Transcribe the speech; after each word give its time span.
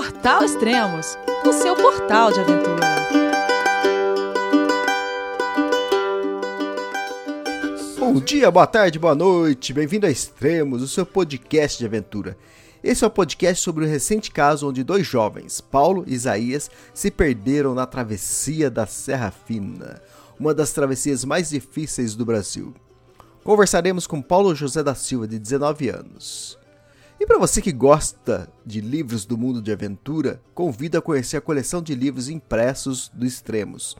Portal 0.00 0.42
Extremos, 0.42 1.18
o 1.44 1.52
seu 1.52 1.76
portal 1.76 2.32
de 2.32 2.40
aventura. 2.40 2.86
Bom 7.98 8.14
dia, 8.14 8.50
boa 8.50 8.66
tarde, 8.66 8.98
boa 8.98 9.14
noite, 9.14 9.74
bem-vindo 9.74 10.06
a 10.06 10.10
Extremos, 10.10 10.80
o 10.80 10.88
seu 10.88 11.04
podcast 11.04 11.78
de 11.78 11.84
aventura. 11.84 12.34
Esse 12.82 13.04
é 13.04 13.06
o 13.06 13.10
podcast 13.10 13.62
sobre 13.62 13.84
o 13.84 13.86
recente 13.86 14.30
caso 14.30 14.70
onde 14.70 14.82
dois 14.82 15.06
jovens, 15.06 15.60
Paulo 15.60 16.02
e 16.06 16.14
Isaías, 16.14 16.70
se 16.94 17.10
perderam 17.10 17.74
na 17.74 17.84
travessia 17.84 18.70
da 18.70 18.86
Serra 18.86 19.30
Fina, 19.30 20.00
uma 20.38 20.54
das 20.54 20.72
travessias 20.72 21.26
mais 21.26 21.50
difíceis 21.50 22.14
do 22.14 22.24
Brasil. 22.24 22.72
Conversaremos 23.44 24.06
com 24.06 24.22
Paulo 24.22 24.54
José 24.54 24.82
da 24.82 24.94
Silva, 24.94 25.28
de 25.28 25.38
19 25.38 25.90
anos. 25.90 26.58
E 27.20 27.26
para 27.26 27.38
você 27.38 27.60
que 27.60 27.70
gosta 27.70 28.50
de 28.64 28.80
livros 28.80 29.26
do 29.26 29.36
mundo 29.36 29.60
de 29.60 29.70
aventura, 29.70 30.40
convido 30.54 30.96
a 30.96 31.02
conhecer 31.02 31.36
a 31.36 31.40
coleção 31.42 31.82
de 31.82 31.94
livros 31.94 32.30
impressos 32.30 33.10
do 33.12 33.26
Extremos, 33.26 33.94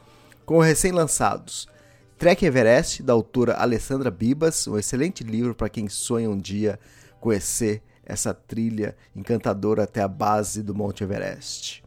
com 0.46 0.58
recém-lançados 0.58 1.68
Trek 2.16 2.42
Everest, 2.46 3.02
da 3.02 3.12
autora 3.12 3.56
Alessandra 3.56 4.10
Bibas, 4.10 4.66
um 4.66 4.78
excelente 4.78 5.22
livro 5.22 5.54
para 5.54 5.68
quem 5.68 5.86
sonha 5.86 6.30
um 6.30 6.38
dia 6.38 6.80
conhecer 7.20 7.82
essa 8.06 8.32
trilha 8.32 8.96
encantadora 9.14 9.82
até 9.82 10.00
a 10.00 10.08
base 10.08 10.62
do 10.62 10.74
Monte 10.74 11.04
Everest. 11.04 11.84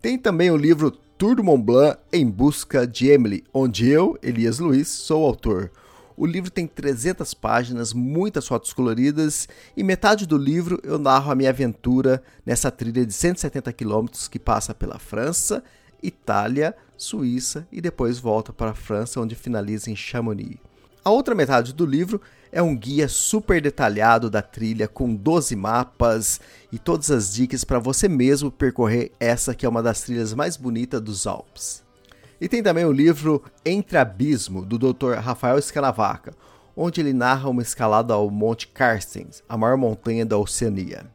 Tem 0.00 0.18
também 0.18 0.50
o 0.50 0.56
livro 0.56 0.90
Tour 0.90 1.36
do 1.36 1.44
Mont 1.44 1.62
Blanc 1.62 1.98
em 2.10 2.26
busca 2.26 2.86
de 2.86 3.08
Emily, 3.08 3.44
onde 3.52 3.90
eu, 3.90 4.18
Elias 4.22 4.58
Luiz, 4.58 4.88
sou 4.88 5.22
o 5.22 5.26
autor. 5.26 5.70
O 6.16 6.24
livro 6.24 6.50
tem 6.50 6.66
300 6.66 7.34
páginas, 7.34 7.92
muitas 7.92 8.48
fotos 8.48 8.72
coloridas 8.72 9.46
e 9.76 9.84
metade 9.84 10.24
do 10.24 10.38
livro 10.38 10.80
eu 10.82 10.98
narro 10.98 11.30
a 11.30 11.34
minha 11.34 11.50
aventura 11.50 12.22
nessa 12.44 12.70
trilha 12.70 13.04
de 13.04 13.12
170 13.12 13.70
quilômetros 13.74 14.26
que 14.26 14.38
passa 14.38 14.74
pela 14.74 14.98
França, 14.98 15.62
Itália, 16.02 16.74
Suíça 16.96 17.68
e 17.70 17.82
depois 17.82 18.18
volta 18.18 18.50
para 18.50 18.70
a 18.70 18.74
França, 18.74 19.20
onde 19.20 19.34
finaliza 19.34 19.90
em 19.90 19.96
Chamonix. 19.96 20.56
A 21.04 21.10
outra 21.10 21.34
metade 21.34 21.74
do 21.74 21.84
livro 21.84 22.20
é 22.50 22.62
um 22.62 22.74
guia 22.74 23.08
super 23.08 23.60
detalhado 23.60 24.30
da 24.30 24.40
trilha 24.40 24.88
com 24.88 25.14
12 25.14 25.54
mapas 25.54 26.40
e 26.72 26.78
todas 26.78 27.10
as 27.10 27.34
dicas 27.34 27.62
para 27.62 27.78
você 27.78 28.08
mesmo 28.08 28.50
percorrer 28.50 29.12
essa 29.20 29.54
que 29.54 29.66
é 29.66 29.68
uma 29.68 29.82
das 29.82 30.00
trilhas 30.00 30.32
mais 30.32 30.56
bonitas 30.56 31.02
dos 31.02 31.26
Alpes. 31.26 31.85
E 32.40 32.48
tem 32.48 32.62
também 32.62 32.84
o 32.84 32.92
livro 32.92 33.42
Entre 33.64 33.96
Abismo, 33.96 34.64
do 34.64 34.78
Dr. 34.78 35.14
Rafael 35.14 35.58
Escanavaca, 35.58 36.34
onde 36.76 37.00
ele 37.00 37.12
narra 37.12 37.48
uma 37.48 37.62
escalada 37.62 38.14
ao 38.14 38.30
Monte 38.30 38.68
Carstens, 38.68 39.42
a 39.48 39.56
maior 39.56 39.76
montanha 39.76 40.26
da 40.26 40.36
Oceania. 40.36 41.06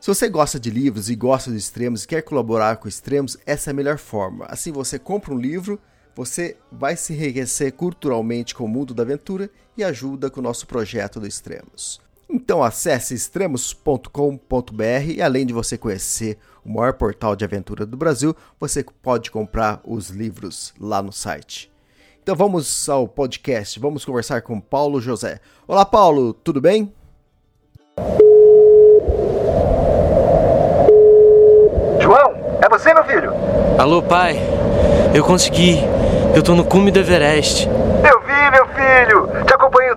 Se 0.00 0.06
você 0.06 0.28
gosta 0.28 0.58
de 0.58 0.70
livros 0.70 1.10
e 1.10 1.14
gosta 1.14 1.50
de 1.50 1.56
extremos 1.58 2.04
e 2.04 2.08
quer 2.08 2.22
colaborar 2.22 2.76
com 2.76 2.88
extremos, 2.88 3.36
essa 3.44 3.70
é 3.70 3.72
a 3.72 3.74
melhor 3.74 3.98
forma. 3.98 4.46
Assim 4.46 4.72
você 4.72 4.98
compra 4.98 5.34
um 5.34 5.38
livro 5.38 5.78
você 6.14 6.56
vai 6.70 6.96
se 6.96 7.12
enriquecer 7.12 7.72
culturalmente 7.72 8.54
com 8.54 8.64
o 8.64 8.68
mundo 8.68 8.92
da 8.92 9.02
aventura 9.02 9.48
e 9.76 9.84
ajuda 9.84 10.28
com 10.28 10.40
o 10.40 10.42
nosso 10.42 10.66
projeto 10.66 11.20
do 11.20 11.26
Extremos. 11.26 12.00
Então 12.32 12.62
acesse 12.62 13.12
extremos.com.br 13.12 14.84
e 15.08 15.20
além 15.20 15.44
de 15.44 15.52
você 15.52 15.76
conhecer 15.76 16.38
o 16.64 16.70
maior 16.72 16.92
portal 16.92 17.34
de 17.34 17.44
aventura 17.44 17.84
do 17.84 17.96
Brasil, 17.96 18.36
você 18.58 18.84
pode 19.02 19.32
comprar 19.32 19.80
os 19.84 20.10
livros 20.10 20.72
lá 20.78 21.02
no 21.02 21.12
site. 21.12 21.70
Então 22.22 22.36
vamos 22.36 22.88
ao 22.88 23.08
podcast, 23.08 23.80
vamos 23.80 24.04
conversar 24.04 24.42
com 24.42 24.60
Paulo 24.60 25.00
José. 25.00 25.40
Olá 25.66 25.84
Paulo, 25.84 26.32
tudo 26.32 26.60
bem? 26.60 26.94
João, 32.00 32.32
é 32.62 32.68
você 32.68 32.94
meu 32.94 33.04
filho? 33.04 33.32
Alô 33.76 34.00
pai, 34.00 34.36
eu 35.12 35.24
consegui. 35.24 35.78
Eu 36.32 36.44
tô 36.44 36.54
no 36.54 36.64
cume 36.64 36.92
do 36.92 37.00
Everest. 37.00 37.66
Eu 37.66 38.20
vi, 38.20 38.50
meu 38.52 38.66
filho. 38.68 39.44
Te 39.44 39.52
acompanhei 39.52 39.90
o 39.90 39.96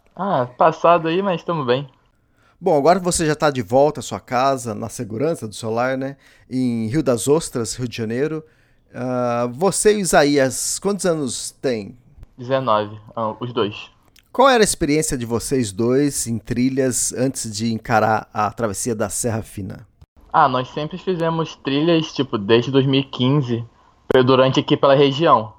Ah, 0.15 0.47
passado 0.57 1.07
aí, 1.07 1.21
mas 1.21 1.41
estamos 1.41 1.65
bem. 1.65 1.89
Bom, 2.59 2.77
agora 2.77 2.99
você 2.99 3.25
já 3.25 3.33
está 3.33 3.49
de 3.49 3.61
volta 3.61 4.01
à 4.01 4.03
sua 4.03 4.19
casa, 4.19 4.75
na 4.75 4.87
segurança 4.87 5.47
do 5.47 5.55
seu 5.55 5.71
lar, 5.71 5.97
né? 5.97 6.15
Em 6.49 6.85
Rio 6.87 7.01
das 7.01 7.27
Ostras, 7.27 7.75
Rio 7.75 7.87
de 7.87 7.97
Janeiro. 7.97 8.43
Uh, 8.91 9.51
você 9.53 9.93
e 9.93 9.95
o 9.95 9.99
Isaías, 9.99 10.77
quantos 10.77 11.05
anos 11.05 11.51
tem? 11.61 11.97
19, 12.37 12.99
ah, 13.15 13.35
os 13.39 13.51
dois. 13.51 13.89
Qual 14.31 14.47
era 14.47 14.63
a 14.63 14.63
experiência 14.63 15.17
de 15.17 15.25
vocês 15.25 15.71
dois 15.71 16.27
em 16.27 16.37
trilhas 16.37 17.13
antes 17.13 17.51
de 17.51 17.73
encarar 17.73 18.29
a 18.33 18.51
travessia 18.51 18.95
da 18.95 19.09
Serra 19.09 19.41
Fina? 19.41 19.87
Ah, 20.31 20.47
nós 20.47 20.69
sempre 20.69 20.97
fizemos 20.97 21.55
trilhas, 21.55 22.13
tipo, 22.13 22.37
desde 22.37 22.71
2015, 22.71 23.65
durante 24.25 24.59
aqui 24.59 24.77
pela 24.77 24.95
região. 24.95 25.53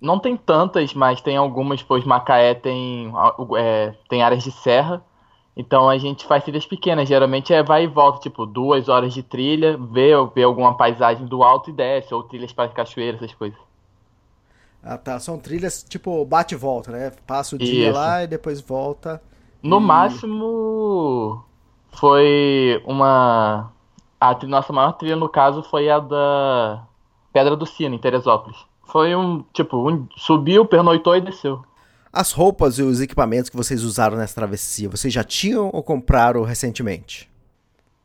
Não 0.00 0.18
tem 0.18 0.36
tantas, 0.36 0.94
mas 0.94 1.20
tem 1.20 1.36
algumas, 1.36 1.82
pois 1.82 2.04
Macaé 2.04 2.54
tem, 2.54 3.12
é, 3.56 3.94
tem 4.08 4.22
áreas 4.22 4.42
de 4.42 4.50
serra. 4.50 5.04
Então 5.56 5.90
a 5.90 5.98
gente 5.98 6.24
faz 6.26 6.42
trilhas 6.42 6.64
pequenas, 6.64 7.08
geralmente 7.08 7.52
é 7.52 7.62
vai 7.62 7.84
e 7.84 7.86
volta, 7.86 8.20
tipo, 8.20 8.46
duas 8.46 8.88
horas 8.88 9.12
de 9.12 9.22
trilha, 9.22 9.76
vê, 9.76 10.12
vê 10.34 10.42
alguma 10.42 10.76
paisagem 10.76 11.26
do 11.26 11.42
alto 11.42 11.68
e 11.70 11.72
desce, 11.72 12.14
ou 12.14 12.22
trilhas 12.22 12.52
para 12.52 12.68
cachoeira, 12.70 13.16
essas 13.18 13.34
coisas. 13.34 13.58
Ah 14.82 14.96
tá, 14.96 15.18
são 15.18 15.38
trilhas 15.38 15.82
tipo 15.82 16.24
bate 16.24 16.54
e 16.54 16.56
volta, 16.56 16.90
né? 16.90 17.12
Passa 17.26 17.56
o 17.56 17.58
dia 17.58 17.90
Isso. 17.90 17.98
lá 17.98 18.24
e 18.24 18.26
depois 18.26 18.60
volta. 18.62 19.22
No 19.62 19.78
e... 19.78 19.80
máximo 19.80 21.44
foi 21.92 22.82
uma. 22.86 23.70
A 24.18 24.46
nossa 24.46 24.72
maior 24.72 24.92
trilha, 24.92 25.16
no 25.16 25.28
caso, 25.28 25.62
foi 25.62 25.90
a 25.90 25.98
da 25.98 26.84
Pedra 27.32 27.56
do 27.56 27.66
Sino, 27.66 27.94
em 27.94 27.98
Teresópolis. 27.98 28.56
Foi 28.90 29.14
um, 29.14 29.44
tipo, 29.52 29.88
um, 29.88 30.06
subiu, 30.16 30.66
pernoitou 30.66 31.16
e 31.16 31.20
desceu. 31.20 31.64
As 32.12 32.32
roupas 32.32 32.78
e 32.78 32.82
os 32.82 33.00
equipamentos 33.00 33.48
que 33.48 33.56
vocês 33.56 33.84
usaram 33.84 34.16
nessa 34.16 34.34
travessia, 34.34 34.88
vocês 34.88 35.14
já 35.14 35.22
tinham 35.22 35.70
ou 35.72 35.82
compraram 35.82 36.42
recentemente? 36.42 37.30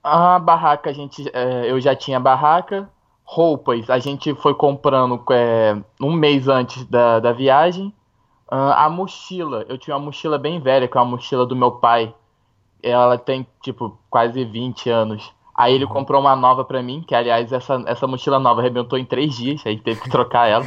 A 0.03 0.37
barraca, 0.37 0.91
a 0.91 0.93
gente, 0.93 1.27
é, 1.33 1.71
eu 1.71 1.81
já 1.81 1.95
tinha 1.95 2.19
barraca. 2.19 2.87
Roupas, 3.23 3.89
a 3.89 3.97
gente 3.97 4.35
foi 4.35 4.53
comprando 4.53 5.23
é, 5.31 5.75
um 5.99 6.13
mês 6.13 6.47
antes 6.47 6.85
da, 6.85 7.19
da 7.19 7.31
viagem. 7.31 7.91
Uh, 8.51 8.71
a 8.75 8.87
mochila, 8.87 9.65
eu 9.67 9.79
tinha 9.79 9.97
uma 9.97 10.05
mochila 10.05 10.37
bem 10.37 10.59
velha, 10.59 10.87
que 10.87 10.95
é 10.95 11.01
uma 11.01 11.09
mochila 11.09 11.47
do 11.47 11.55
meu 11.55 11.71
pai. 11.71 12.13
Ela 12.83 13.17
tem, 13.17 13.47
tipo, 13.63 13.97
quase 14.07 14.45
20 14.45 14.87
anos. 14.91 15.33
Aí 15.57 15.73
ele 15.73 15.85
uhum. 15.85 15.91
comprou 15.91 16.19
uma 16.19 16.35
nova 16.35 16.65
para 16.65 16.83
mim, 16.83 17.01
que 17.07 17.15
aliás 17.15 17.51
essa, 17.51 17.81
essa 17.87 18.05
mochila 18.05 18.39
nova 18.39 18.59
arrebentou 18.59 18.99
em 18.99 19.05
três 19.05 19.35
dias, 19.35 19.65
aí 19.65 19.79
teve 19.79 20.01
que 20.01 20.09
trocar 20.09 20.47
ela. 20.49 20.65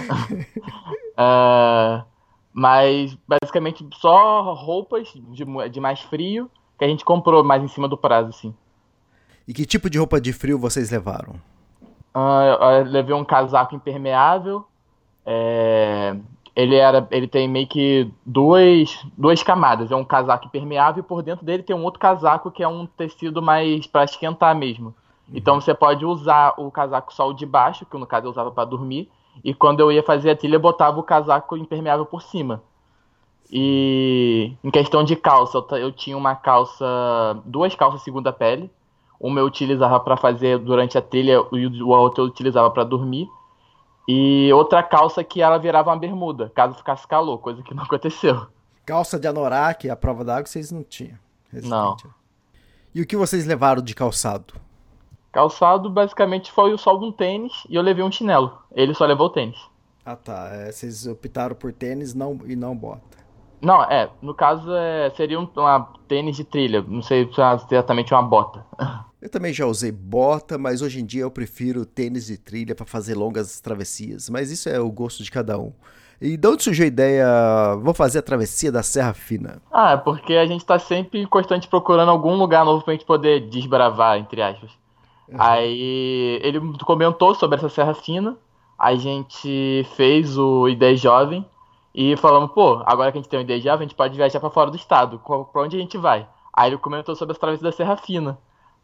uh, 1.18 2.04
mas 2.52 3.16
basicamente 3.28 3.86
só 3.94 4.54
roupas 4.54 5.12
de, 5.14 5.44
de 5.70 5.80
mais 5.80 6.00
frio 6.00 6.50
que 6.78 6.84
a 6.84 6.88
gente 6.88 7.04
comprou 7.04 7.44
mais 7.44 7.62
em 7.62 7.68
cima 7.68 7.88
do 7.88 7.98
prazo, 7.98 8.30
assim. 8.30 8.54
E 9.46 9.52
que 9.52 9.66
tipo 9.66 9.90
de 9.90 9.98
roupa 9.98 10.20
de 10.20 10.32
frio 10.32 10.58
vocês 10.58 10.90
levaram? 10.90 11.34
Uh, 12.14 12.62
eu 12.62 12.84
levei 12.84 13.14
um 13.14 13.24
casaco 13.24 13.74
impermeável, 13.74 14.64
é, 15.26 16.16
ele 16.58 16.74
era 16.74 17.06
ele 17.12 17.28
tem 17.28 17.46
meio 17.46 17.68
que 17.68 18.10
duas, 18.26 19.06
duas 19.16 19.40
camadas. 19.44 19.92
É 19.92 19.96
um 19.96 20.04
casaco 20.04 20.46
impermeável 20.46 21.04
e 21.04 21.06
por 21.06 21.22
dentro 21.22 21.46
dele 21.46 21.62
tem 21.62 21.76
um 21.76 21.84
outro 21.84 22.00
casaco 22.00 22.50
que 22.50 22.64
é 22.64 22.66
um 22.66 22.84
tecido 22.84 23.40
mais 23.40 23.86
para 23.86 24.02
esquentar 24.02 24.56
mesmo. 24.56 24.88
Uhum. 24.88 25.34
Então 25.36 25.60
você 25.60 25.72
pode 25.72 26.04
usar 26.04 26.54
o 26.58 26.68
casaco 26.68 27.14
só 27.14 27.28
o 27.28 27.32
de 27.32 27.46
baixo, 27.46 27.86
que 27.86 27.96
no 27.96 28.04
caso 28.04 28.26
eu 28.26 28.30
usava 28.32 28.50
para 28.50 28.64
dormir, 28.64 29.08
e 29.44 29.54
quando 29.54 29.78
eu 29.78 29.92
ia 29.92 30.02
fazer 30.02 30.30
a 30.30 30.36
trilha 30.36 30.56
eu 30.56 30.60
botava 30.60 30.98
o 30.98 31.04
casaco 31.04 31.56
impermeável 31.56 32.04
por 32.04 32.22
cima. 32.22 32.60
E 33.48 34.52
em 34.64 34.70
questão 34.72 35.04
de 35.04 35.14
calça, 35.14 35.64
eu 35.76 35.92
tinha 35.92 36.16
uma 36.16 36.34
calça, 36.34 36.84
duas 37.44 37.72
calças 37.76 38.02
segunda 38.02 38.32
pele. 38.32 38.68
Uma 39.20 39.38
eu 39.38 39.46
utilizava 39.46 40.00
para 40.00 40.16
fazer 40.16 40.58
durante 40.58 40.98
a 40.98 41.02
trilha 41.02 41.40
e 41.52 41.82
o 41.82 41.88
outro 41.88 42.24
eu 42.24 42.26
utilizava 42.26 42.68
para 42.68 42.82
dormir. 42.82 43.28
E 44.10 44.50
outra 44.54 44.82
calça 44.82 45.22
que 45.22 45.42
ela 45.42 45.58
virava 45.58 45.90
uma 45.90 45.98
bermuda, 45.98 46.50
caso 46.54 46.74
ficasse 46.74 47.06
calor, 47.06 47.36
coisa 47.38 47.62
que 47.62 47.74
não 47.74 47.82
aconteceu. 47.84 48.46
Calça 48.86 49.20
de 49.20 49.28
anorak, 49.28 49.90
a 49.90 49.94
prova 49.94 50.24
d'água 50.24 50.46
vocês 50.46 50.72
não 50.72 50.82
tinham. 50.82 51.18
Não. 51.52 51.94
E 52.94 53.02
o 53.02 53.06
que 53.06 53.18
vocês 53.18 53.46
levaram 53.46 53.82
de 53.82 53.94
calçado? 53.94 54.54
Calçado 55.30 55.90
basicamente 55.90 56.50
foi 56.50 56.76
só 56.78 56.96
um 56.96 57.12
tênis 57.12 57.52
e 57.68 57.74
eu 57.74 57.82
levei 57.82 58.02
um 58.02 58.10
chinelo. 58.10 58.58
Ele 58.72 58.94
só 58.94 59.04
levou 59.04 59.26
o 59.26 59.30
tênis. 59.30 59.58
Ah 60.06 60.16
tá, 60.16 60.48
é, 60.52 60.72
vocês 60.72 61.06
optaram 61.06 61.54
por 61.54 61.70
tênis 61.70 62.14
não, 62.14 62.40
e 62.46 62.56
não 62.56 62.74
bota. 62.74 63.18
Não, 63.60 63.82
é, 63.84 64.08
no 64.22 64.32
caso 64.32 64.72
é, 64.74 65.10
seria 65.10 65.38
um 65.38 65.46
uma 65.54 65.92
tênis 66.06 66.34
de 66.34 66.44
trilha, 66.44 66.80
não 66.80 67.02
sei 67.02 67.30
se 67.30 67.40
é 67.42 67.54
exatamente 67.72 68.14
uma 68.14 68.22
bota. 68.22 68.64
Eu 69.20 69.28
também 69.28 69.52
já 69.52 69.66
usei 69.66 69.90
bota, 69.90 70.56
mas 70.56 70.80
hoje 70.80 71.00
em 71.00 71.04
dia 71.04 71.22
eu 71.22 71.30
prefiro 71.30 71.84
tênis 71.84 72.26
de 72.26 72.38
trilha 72.38 72.74
para 72.74 72.86
fazer 72.86 73.14
longas 73.14 73.60
travessias. 73.60 74.30
Mas 74.30 74.50
isso 74.50 74.68
é 74.68 74.78
o 74.78 74.90
gosto 74.90 75.24
de 75.24 75.30
cada 75.30 75.58
um. 75.58 75.72
E 76.20 76.36
de 76.36 76.48
onde 76.48 76.62
surgiu 76.62 76.84
a 76.84 76.88
ideia? 76.88 77.26
Vou 77.82 77.94
fazer 77.94 78.18
a 78.18 78.22
travessia 78.22 78.70
da 78.70 78.82
Serra 78.82 79.12
Fina. 79.14 79.62
Ah, 79.72 79.92
é 79.92 79.96
porque 79.96 80.34
a 80.34 80.46
gente 80.46 80.64
tá 80.64 80.78
sempre 80.78 81.26
constante 81.26 81.68
procurando 81.68 82.10
algum 82.10 82.34
lugar 82.34 82.64
novo 82.64 82.84
pra 82.84 82.92
gente 82.92 83.04
poder 83.04 83.48
desbravar, 83.48 84.18
entre 84.18 84.42
aspas. 84.42 84.70
Aí 85.38 86.40
ele 86.42 86.60
comentou 86.84 87.34
sobre 87.34 87.58
essa 87.58 87.68
Serra 87.68 87.94
Fina, 87.94 88.36
a 88.78 88.94
gente 88.94 89.86
fez 89.96 90.38
o 90.38 90.68
Ideia 90.68 90.96
Jovem 90.96 91.44
e 91.94 92.16
falamos, 92.16 92.52
pô, 92.52 92.82
agora 92.86 93.12
que 93.12 93.18
a 93.18 93.20
gente 93.20 93.30
tem 93.30 93.38
uma 93.38 93.44
Ideia 93.44 93.60
Jovem, 93.60 93.80
a 93.80 93.88
gente 93.88 93.94
pode 93.94 94.16
viajar 94.16 94.40
para 94.40 94.50
fora 94.50 94.70
do 94.70 94.76
estado. 94.76 95.20
Pra 95.52 95.62
onde 95.62 95.76
a 95.76 95.80
gente 95.80 95.98
vai? 95.98 96.26
Aí 96.52 96.70
ele 96.70 96.78
comentou 96.78 97.14
sobre 97.14 97.32
as 97.32 97.38
travessias 97.38 97.70
da 97.70 97.76
Serra 97.76 97.96
Fina. 97.96 98.38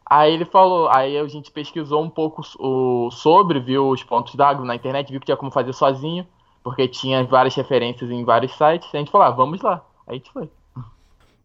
Aí 0.06 0.35
ele 0.35 0.45
falou, 0.45 0.89
aí 0.91 1.17
a 1.17 1.27
gente 1.27 1.51
pesquisou 1.51 2.03
um 2.03 2.11
pouco 2.11 2.43
o, 2.59 3.11
sobre, 3.11 3.59
viu 3.59 3.89
os 3.89 4.03
pontos 4.03 4.35
d'água 4.35 4.65
na 4.65 4.75
internet, 4.77 5.11
viu 5.11 5.19
que 5.21 5.27
tinha 5.27 5.37
como 5.37 5.51
fazer 5.51 5.73
sozinho, 5.73 6.27
porque 6.62 6.87
tinha 6.87 7.25
várias 7.25 7.55
referências 7.55 8.11
em 8.11 8.25
vários 8.25 8.53
sites. 8.53 8.89
A 8.93 8.99
gente 8.99 9.11
falou, 9.11 9.27
ah, 9.27 9.31
vamos 9.31 9.62
lá. 9.62 9.85
Aí 10.06 10.15
a 10.17 10.19
gente 10.19 10.31
foi. 10.31 10.49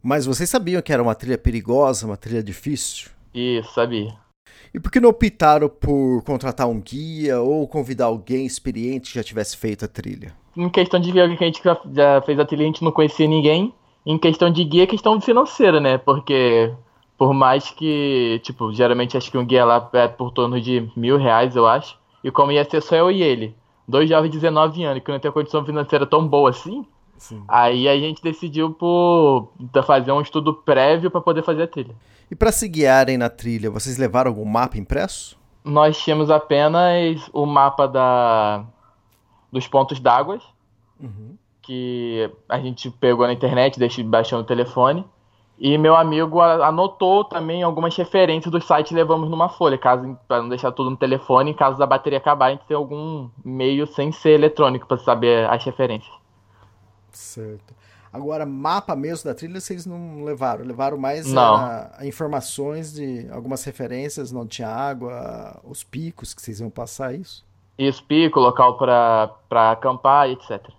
Mas 0.02 0.26
vocês 0.26 0.48
sabiam 0.48 0.80
que 0.82 0.92
era 0.92 1.02
uma 1.02 1.14
trilha 1.14 1.38
perigosa, 1.38 2.06
uma 2.06 2.16
trilha 2.16 2.42
difícil? 2.42 3.10
Isso, 3.34 3.72
sabia. 3.72 4.14
E 4.72 4.78
por 4.80 4.90
que 4.90 5.00
não 5.00 5.10
optaram 5.10 5.68
por 5.68 6.22
contratar 6.24 6.68
um 6.68 6.80
guia 6.80 7.40
ou 7.40 7.66
convidar 7.66 8.06
alguém 8.06 8.46
experiente 8.46 9.10
que 9.10 9.18
já 9.18 9.24
tivesse 9.24 9.56
feito 9.56 9.84
a 9.84 9.88
trilha? 9.88 10.34
Em 10.56 10.68
questão 10.68 11.00
de 11.00 11.10
guia 11.10 11.36
que 11.36 11.44
a 11.44 11.46
gente 11.46 11.62
já- 11.62 12.22
fez 12.22 12.38
a 12.38 12.44
trilha, 12.44 12.62
a 12.62 12.66
gente 12.66 12.84
não 12.84 12.92
conhecia 12.92 13.26
ninguém. 13.26 13.74
Em 14.06 14.18
questão 14.18 14.50
de 14.50 14.64
guia, 14.64 14.84
é 14.84 14.86
questão 14.86 15.20
financeira, 15.20 15.80
né? 15.80 15.98
Porque 15.98 16.72
por 17.20 17.34
mais 17.34 17.68
que, 17.68 18.40
tipo, 18.42 18.72
geralmente 18.72 19.14
acho 19.14 19.30
que 19.30 19.36
um 19.36 19.44
guia 19.44 19.62
lá 19.62 19.90
é 19.92 20.08
por 20.08 20.30
torno 20.30 20.58
de 20.58 20.90
mil 20.96 21.18
reais, 21.18 21.54
eu 21.54 21.66
acho. 21.66 21.98
E 22.24 22.30
como 22.30 22.50
ia 22.50 22.64
ser 22.64 22.80
só 22.80 22.96
eu 22.96 23.10
e 23.10 23.22
ele, 23.22 23.54
dois 23.86 24.08
jovens 24.08 24.30
de 24.30 24.38
19 24.38 24.82
anos, 24.84 25.02
que 25.04 25.12
não 25.12 25.20
tem 25.20 25.30
condição 25.30 25.62
financeira 25.62 26.06
tão 26.06 26.26
boa 26.26 26.48
assim, 26.48 26.82
Sim. 27.18 27.44
aí 27.46 27.86
a 27.86 27.98
gente 27.98 28.22
decidiu 28.22 28.70
por 28.70 29.52
fazer 29.84 30.12
um 30.12 30.22
estudo 30.22 30.54
prévio 30.54 31.10
para 31.10 31.20
poder 31.20 31.42
fazer 31.42 31.64
a 31.64 31.66
trilha. 31.66 31.94
E 32.30 32.34
para 32.34 32.50
se 32.50 32.66
guiarem 32.66 33.18
na 33.18 33.28
trilha, 33.28 33.70
vocês 33.70 33.98
levaram 33.98 34.30
algum 34.30 34.46
mapa 34.46 34.78
impresso? 34.78 35.38
Nós 35.62 35.98
tínhamos 35.98 36.30
apenas 36.30 37.28
o 37.34 37.44
mapa 37.44 37.86
da 37.86 38.64
dos 39.52 39.68
pontos 39.68 40.00
d'água 40.00 40.40
que 41.60 42.30
a 42.48 42.58
gente 42.58 42.90
pegou 42.90 43.26
na 43.26 43.34
internet, 43.34 43.78
deixou 43.78 44.02
baixou 44.04 44.38
no 44.38 44.44
telefone. 44.44 45.04
E 45.62 45.76
meu 45.76 45.94
amigo 45.94 46.40
anotou 46.40 47.22
também 47.22 47.62
algumas 47.62 47.94
referências 47.94 48.50
dos 48.50 48.66
sites 48.66 48.92
e 48.92 48.94
levamos 48.94 49.28
numa 49.28 49.50
folha, 49.50 49.76
caso 49.76 50.18
para 50.26 50.40
não 50.40 50.48
deixar 50.48 50.72
tudo 50.72 50.88
no 50.88 50.96
telefone, 50.96 51.52
caso 51.52 51.78
da 51.78 51.84
bateria 51.84 52.16
acabar, 52.16 52.46
a 52.46 52.50
gente 52.52 52.64
ter 52.64 52.72
algum 52.72 53.28
meio 53.44 53.86
sem 53.86 54.10
ser 54.10 54.30
eletrônico 54.30 54.86
para 54.86 54.96
saber 54.96 55.46
as 55.50 55.62
referências. 55.62 56.14
Certo. 57.12 57.74
Agora, 58.10 58.46
mapa 58.46 58.96
mesmo 58.96 59.28
da 59.28 59.34
trilha 59.34 59.60
vocês 59.60 59.84
não 59.84 60.24
levaram. 60.24 60.64
Levaram 60.64 60.96
mais 60.96 61.30
a- 61.36 61.94
a 61.98 62.06
informações 62.06 62.94
de 62.94 63.28
algumas 63.30 63.62
referências, 63.62 64.32
não 64.32 64.46
tinha 64.46 64.68
água, 64.68 65.60
os 65.62 65.84
picos 65.84 66.32
que 66.32 66.40
vocês 66.40 66.58
iam 66.60 66.70
passar, 66.70 67.14
é 67.14 67.18
isso? 67.18 67.44
Isso, 67.78 68.02
pico, 68.04 68.40
local 68.40 68.78
para 68.78 69.70
acampar 69.70 70.30
etc. 70.30 70.72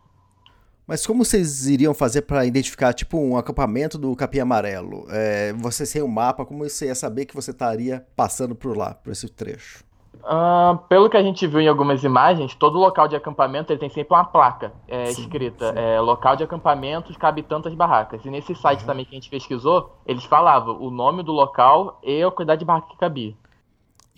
Mas 0.91 1.07
como 1.07 1.23
vocês 1.23 1.67
iriam 1.67 1.93
fazer 1.93 2.23
para 2.23 2.45
identificar, 2.45 2.91
tipo, 2.91 3.17
um 3.17 3.37
acampamento 3.37 3.97
do 3.97 4.13
Capim 4.13 4.39
Amarelo? 4.39 5.05
É, 5.09 5.53
você 5.53 5.85
sem 5.85 6.01
o 6.01 6.07
mapa, 6.07 6.43
como 6.43 6.67
você 6.67 6.87
ia 6.87 6.95
saber 6.95 7.25
que 7.25 7.33
você 7.33 7.51
estaria 7.51 8.05
passando 8.13 8.53
por 8.53 8.75
lá, 8.75 8.93
por 8.93 9.09
esse 9.09 9.29
trecho? 9.29 9.85
Ah, 10.21 10.77
pelo 10.89 11.09
que 11.09 11.15
a 11.15 11.23
gente 11.23 11.47
viu 11.47 11.61
em 11.61 11.67
algumas 11.69 12.03
imagens, 12.03 12.53
todo 12.55 12.77
local 12.77 13.07
de 13.07 13.15
acampamento 13.15 13.71
ele 13.71 13.79
tem 13.79 13.87
sempre 13.87 14.13
uma 14.13 14.25
placa 14.25 14.73
é, 14.85 15.05
Sim, 15.05 15.21
escrita, 15.21 15.71
sim. 15.71 15.79
é, 15.79 16.01
local 16.01 16.35
de 16.35 16.43
acampamentos 16.43 17.15
cabe 17.15 17.41
tantas 17.41 17.73
barracas. 17.73 18.25
E 18.25 18.29
nesse 18.29 18.53
site 18.53 18.83
também 18.83 19.05
que 19.05 19.11
a 19.11 19.17
gente 19.17 19.29
pesquisou, 19.29 19.95
eles 20.05 20.25
falavam 20.25 20.77
o 20.77 20.91
nome 20.91 21.23
do 21.23 21.31
local 21.31 22.01
e 22.03 22.21
a 22.21 22.29
quantidade 22.29 22.59
de 22.59 22.65
barraca 22.65 22.89
que 22.89 22.97
cabia. 22.97 23.33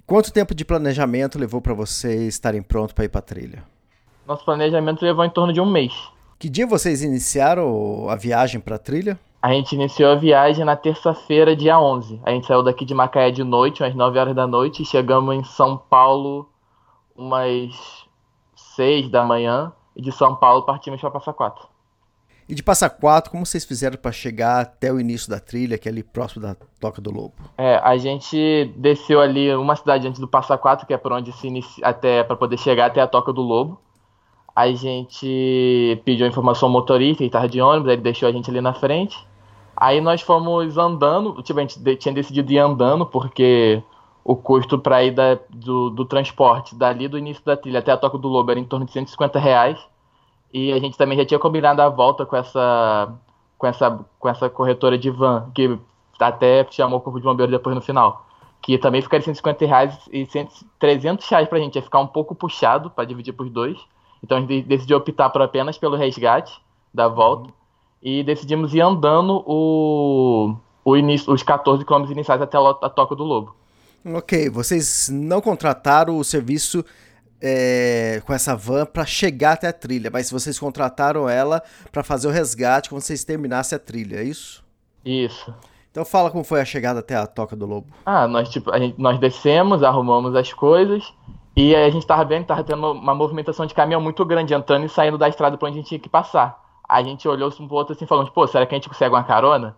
Quanto 0.08 0.34
tempo 0.34 0.56
de 0.56 0.66
planejamento 0.66 1.38
levou 1.38 1.62
para 1.62 1.76
vocês 1.76 2.34
estarem 2.34 2.64
prontos 2.64 2.94
para 2.94 3.06
ir 3.06 3.10
para 3.10 3.22
trilha? 3.22 3.64
Nosso 4.26 4.44
planejamento 4.44 5.04
levou 5.04 5.24
em 5.24 5.30
torno 5.30 5.54
de 5.54 5.62
um 5.62 5.72
mês. 5.72 6.12
Que 6.44 6.50
dia 6.50 6.68
vocês 6.68 7.02
iniciaram 7.02 8.10
a 8.10 8.18
viagem 8.18 8.60
para 8.60 8.78
trilha? 8.78 9.18
A 9.42 9.54
gente 9.54 9.76
iniciou 9.76 10.12
a 10.12 10.16
viagem 10.16 10.66
na 10.66 10.76
terça-feira, 10.76 11.56
dia 11.56 11.80
11. 11.80 12.20
A 12.22 12.32
gente 12.32 12.46
saiu 12.46 12.62
daqui 12.62 12.84
de 12.84 12.94
Macaé 12.94 13.32
de 13.32 13.46
noite, 13.46 13.82
às 13.82 13.96
9 13.96 14.20
horas 14.20 14.36
da 14.36 14.46
noite, 14.46 14.84
e 14.84 14.86
chegamos 14.86 15.34
em 15.34 15.42
São 15.46 15.78
Paulo 15.78 16.50
umas 17.16 17.72
6 18.76 19.10
da 19.10 19.24
manhã. 19.24 19.72
E 19.96 20.02
de 20.02 20.12
São 20.12 20.36
Paulo 20.36 20.64
partimos 20.64 21.00
para 21.00 21.12
Passa 21.12 21.32
Quatro. 21.32 21.66
E 22.50 22.54
de 22.54 22.62
Passa 22.62 22.90
Quatro, 22.90 23.32
como 23.32 23.46
vocês 23.46 23.64
fizeram 23.64 23.96
para 23.96 24.12
chegar 24.12 24.60
até 24.60 24.92
o 24.92 25.00
início 25.00 25.30
da 25.30 25.40
trilha, 25.40 25.78
que 25.78 25.88
é 25.88 25.92
ali 25.94 26.04
próximo 26.04 26.42
da 26.42 26.58
Toca 26.78 27.02
do 27.02 27.10
Lobo? 27.10 27.36
É, 27.58 27.78
a 27.78 27.96
gente 27.96 28.70
desceu 28.76 29.22
ali 29.22 29.56
uma 29.56 29.78
cidade 29.78 30.10
antes 30.10 30.20
do 30.20 30.28
Passa 30.28 30.58
Quatro, 30.58 30.86
que 30.86 30.94
é 30.94 30.98
por 30.98 31.14
onde 31.14 31.32
se 31.32 31.48
inicia, 31.48 31.88
até 31.88 32.22
para 32.22 32.36
poder 32.36 32.58
chegar 32.58 32.88
até 32.88 33.00
a 33.00 33.08
Toca 33.08 33.32
do 33.32 33.42
Lobo. 33.42 33.80
A 34.56 34.72
gente 34.72 36.02
pediu 36.06 36.26
a 36.26 36.30
informação 36.30 36.68
ao 36.68 36.74
motorista, 36.74 37.24
ele 37.24 37.28
estava 37.30 37.48
de 37.50 37.60
ônibus, 37.62 37.92
ele 37.92 38.02
deixou 38.02 38.30
a 38.30 38.32
gente 38.32 38.50
ali 38.50 38.62
na 38.62 38.74
frente. 38.74 39.18
Aí 39.76 40.00
nós 40.00 40.22
fomos 40.22 40.78
andando, 40.78 41.42
tipo, 41.42 41.60
a 41.60 41.64
gente 41.64 41.80
tinha 41.98 42.14
decidido 42.14 42.52
ir 42.54 42.60
andando, 42.60 43.06
porque 43.06 43.82
o 44.24 44.36
custo 44.36 44.78
para 44.80 45.04
ir 45.04 45.12
da- 45.12 45.40
do, 45.50 45.90
do 45.90 46.06
transporte 46.06 46.76
dali 46.76 47.08
do 47.08 47.18
início 47.18 47.44
da 47.44 47.58
trilha 47.58 47.80
até 47.80 47.92
a 47.92 47.98
Toca 47.98 48.18
do 48.18 48.28
Lobo 48.28 48.52
era 48.52 48.60
em 48.60 48.64
torno 48.66 48.86
de 48.86 48.92
150 48.92 49.40
reais. 49.40 49.80
E 50.54 50.72
a 50.72 50.80
gente 50.80 50.98
também 50.98 51.18
já 51.18 51.26
tinha 51.26 51.40
combinado 51.40 51.82
a 51.82 51.90
volta 51.90 52.26
com 52.26 52.36
essa, 52.36 53.12
com 53.58 53.68
essa, 53.68 54.06
com 54.20 54.30
essa 54.30 54.50
corretora 54.50 54.98
de 54.98 55.10
van, 55.10 55.50
que 55.54 55.78
até 56.20 56.66
chamou 56.72 57.00
o 57.00 57.02
corpo 57.02 57.20
de 57.20 57.26
bombeiro 57.26 57.52
depois 57.52 57.76
no 57.76 57.82
final. 57.82 58.26
Que 58.62 58.78
também 58.78 59.02
ficaria 59.02 59.26
150 59.26 59.66
reais 59.66 59.98
e 60.12 60.26
100, 60.26 60.48
300 60.80 61.28
reais 61.28 61.48
pra 61.50 61.60
gente. 61.60 61.76
Ia 61.76 61.82
ficar 61.82 62.00
um 62.00 62.08
pouco 62.08 62.36
puxado 62.36 62.90
para 62.92 63.06
dividir 63.06 63.34
pros 63.34 63.50
dois. 63.50 63.78
Então 64.24 64.38
a 64.38 64.42
gente 64.42 64.64
decidiu 64.64 64.98
optar 64.98 65.30
por 65.30 65.42
apenas 65.42 65.78
pelo 65.78 65.98
resgate 65.98 66.54
da 66.94 67.08
volta. 67.08 67.52
E 68.02 68.24
decidimos 68.24 68.74
ir 68.74 68.82
andando 68.82 69.44
o, 69.46 70.56
o 70.84 70.98
início, 70.98 71.32
os 71.34 71.44
14 71.44 71.84
quilômetros 71.86 72.12
iniciais 72.16 72.42
até 72.42 72.58
a, 72.58 72.90
Toca 72.90 73.16
do 73.16 73.24
Lobo. 73.24 73.56
Ok, 74.06 74.50
vocês 74.50 75.10
não 75.10 75.40
contrataram 75.40 76.18
o 76.18 76.24
serviço 76.24 76.84
é, 77.42 78.22
com 78.26 78.34
essa 78.34 78.56
van 78.56 78.86
para 78.86 79.06
chegar 79.06 79.54
até 79.54 79.68
a 79.68 79.74
trilha, 79.74 80.10
mas 80.12 80.30
vocês 80.30 80.60
contrataram 80.60 81.30
ela 81.30 81.62
para 81.92 82.04
fazer 82.04 82.28
o 82.28 82.32
resgate 82.32 82.90
quando 82.90 83.02
vocês 83.02 83.24
terminassem 83.24 83.76
a 83.76 83.80
trilha, 83.80 84.18
é 84.18 84.24
isso? 84.24 84.64
Isso. 85.06 85.54
Então 85.92 86.04
fala 86.04 86.32
como 86.32 86.44
foi 86.44 86.60
a 86.60 86.66
chegada 86.66 87.00
até 87.02 87.16
a 87.16 87.28
Toca 87.28 87.56
do 87.56 87.66
Lobo. 87.66 87.88
Ah, 88.06 88.28
nós, 88.28 88.50
tipo, 88.50 88.76
gente- 88.78 89.00
nós 89.00 89.20
descemos, 89.20 89.84
arrumamos 89.84 90.36
as 90.36 90.52
coisas. 90.52 91.14
E 91.56 91.76
aí 91.76 91.86
a 91.86 91.90
gente 91.90 92.06
tava 92.06 92.26
vendo 92.26 92.42
que 92.42 92.48
tava 92.48 92.64
tendo 92.64 92.92
uma 92.92 93.14
movimentação 93.14 93.66
de 93.66 93.74
caminhão 93.76 94.02
muito 94.02 94.26
grande, 94.26 94.54
entrando 94.54 94.86
e 94.86 94.90
saindo 94.90 95.18
da 95.18 95.28
estrada 95.30 95.58
pra 95.58 95.68
onde 95.68 95.78
a 95.78 95.82
gente 95.82 95.90
tinha 95.90 96.00
que 96.00 96.10
passar. 96.10 96.60
A 96.88 97.02
gente 97.04 97.28
olhou 97.28 97.50
um 97.60 97.68
pro 97.68 97.78
outro 97.78 97.94
assim, 97.94 98.06
falando, 98.06 98.32
pô, 98.32 98.46
será 98.48 98.66
que 98.66 98.74
a 98.74 98.78
gente 98.78 98.90
consegue 98.90 99.14
uma 99.14 99.24
carona? 99.24 99.76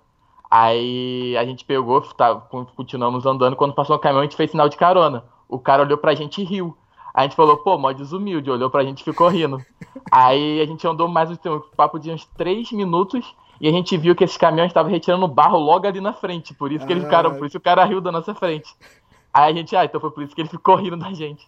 Aí 0.49 1.35
a 1.37 1.43
gente 1.45 1.65
pegou, 1.65 1.99
tá, 2.01 2.35
continuamos 2.75 3.25
andando, 3.25 3.55
quando 3.55 3.73
passou 3.73 3.95
o 3.95 3.99
caminhão 3.99 4.21
a 4.21 4.23
gente 4.23 4.37
fez 4.37 4.51
sinal 4.51 4.69
de 4.69 4.77
carona. 4.77 5.25
O 5.49 5.59
cara 5.59 5.83
olhou 5.83 5.97
pra 5.97 6.15
gente 6.15 6.41
e 6.41 6.45
riu. 6.45 6.75
A 7.13 7.23
gente 7.23 7.35
falou, 7.35 7.57
pô, 7.57 7.77
mó 7.77 7.91
desumilde, 7.91 8.49
olhou 8.49 8.69
pra 8.69 8.83
gente 8.83 9.01
e 9.01 9.03
ficou 9.03 9.27
rindo. 9.27 9.57
Aí 10.11 10.61
a 10.61 10.65
gente 10.65 10.85
andou 10.87 11.07
mais 11.07 11.29
um 11.31 11.35
papo 11.75 11.99
de 11.99 12.11
uns 12.11 12.25
três 12.37 12.71
minutos 12.71 13.35
e 13.59 13.67
a 13.67 13.71
gente 13.71 13.97
viu 13.97 14.15
que 14.15 14.23
esses 14.23 14.37
caminhões 14.37 14.69
estavam 14.69 14.91
retirando 14.91 15.27
barro 15.27 15.57
logo 15.57 15.87
ali 15.87 16.01
na 16.01 16.13
frente. 16.13 16.53
Por 16.53 16.71
isso 16.71 16.85
que 16.85 16.91
eles 16.93 17.03
Ah. 17.03 17.07
ficaram, 17.07 17.35
por 17.35 17.47
isso 17.47 17.57
o 17.57 17.61
cara 17.61 17.83
riu 17.85 18.01
da 18.01 18.11
nossa 18.11 18.33
frente. 18.35 18.73
Aí 19.33 19.51
a 19.51 19.55
gente, 19.55 19.75
ah, 19.75 19.85
então 19.85 19.99
foi 19.99 20.11
por 20.11 20.23
isso 20.23 20.35
que 20.35 20.41
ele 20.41 20.49
ficou 20.49 20.75
rindo 20.75 20.97
da 20.97 21.11
gente. 21.13 21.47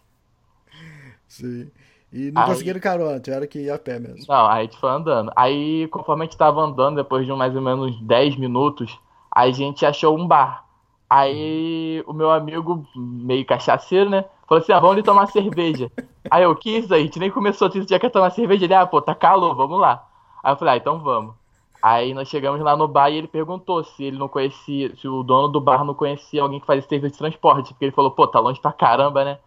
Sim. 1.28 1.70
E 2.12 2.30
não 2.30 2.42
Aí- 2.42 2.48
conseguiram 2.48 2.80
carona, 2.80 3.20
tiveram 3.20 3.46
que 3.46 3.58
ir 3.60 3.70
a 3.70 3.78
pé 3.78 3.98
mesmo. 3.98 4.24
Não, 4.28 4.46
aí 4.46 4.60
a 4.60 4.62
gente 4.62 4.78
foi 4.78 4.90
andando. 4.90 5.30
Aí, 5.36 5.86
conforme 5.88 6.22
a 6.22 6.24
gente 6.24 6.36
tava 6.38 6.60
andando, 6.62 6.96
depois 6.96 7.26
de 7.26 7.32
mais 7.32 7.54
ou 7.54 7.60
menos 7.62 8.00
10 8.00 8.36
minutos, 8.36 8.98
a 9.30 9.50
gente 9.50 9.84
achou 9.84 10.16
um 10.18 10.26
bar. 10.26 10.64
Aí 11.10 12.02
o 12.06 12.12
meu 12.12 12.30
amigo, 12.30 12.86
meio 12.96 13.44
cachaceiro, 13.44 14.10
né? 14.10 14.24
Falou 14.46 14.62
assim: 14.62 14.72
ah, 14.72 14.80
vamos 14.80 14.94
ali 14.94 15.02
tomar 15.02 15.26
cerveja. 15.32 15.90
Aí 16.30 16.42
eu 16.42 16.54
quis, 16.56 16.90
aí 16.90 17.00
a 17.02 17.04
gente 17.04 17.18
nem 17.18 17.30
começou 17.30 17.68
a 17.68 17.70
já 17.70 17.98
quer 17.98 18.10
tomar 18.10 18.30
cerveja. 18.30 18.64
Ele, 18.64 18.74
ah, 18.74 18.86
pô, 18.86 19.00
tá 19.00 19.14
calor, 19.14 19.54
vamos 19.54 19.78
lá. 19.80 20.06
Aí 20.42 20.52
eu 20.52 20.56
falei, 20.56 20.74
ah, 20.74 20.76
então 20.76 20.98
vamos. 21.00 21.34
Aí 21.82 22.12
nós 22.12 22.28
chegamos 22.28 22.60
lá 22.60 22.76
no 22.76 22.88
bar 22.88 23.10
e 23.10 23.16
ele 23.16 23.28
perguntou 23.28 23.84
se 23.84 24.02
ele 24.04 24.18
não 24.18 24.28
conhecia, 24.28 24.94
se 24.96 25.06
o 25.06 25.22
dono 25.22 25.48
do 25.48 25.60
bar 25.60 25.84
não 25.84 25.94
conhecia 25.94 26.42
alguém 26.42 26.58
que 26.60 26.66
fazia 26.66 26.82
serviço 26.82 27.12
de 27.12 27.18
transporte, 27.18 27.72
porque 27.72 27.84
ele 27.86 27.92
falou, 27.92 28.10
pô, 28.10 28.26
tá 28.26 28.40
longe 28.40 28.60
pra 28.60 28.72
caramba, 28.72 29.24
né? 29.24 29.38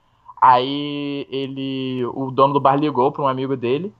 Aí 0.41 1.27
ele, 1.29 2.03
o 2.13 2.31
dono 2.31 2.53
do 2.53 2.59
bar 2.59 2.75
ligou 2.75 3.11
para 3.11 3.23
um 3.23 3.27
amigo 3.27 3.55
dele 3.55 3.93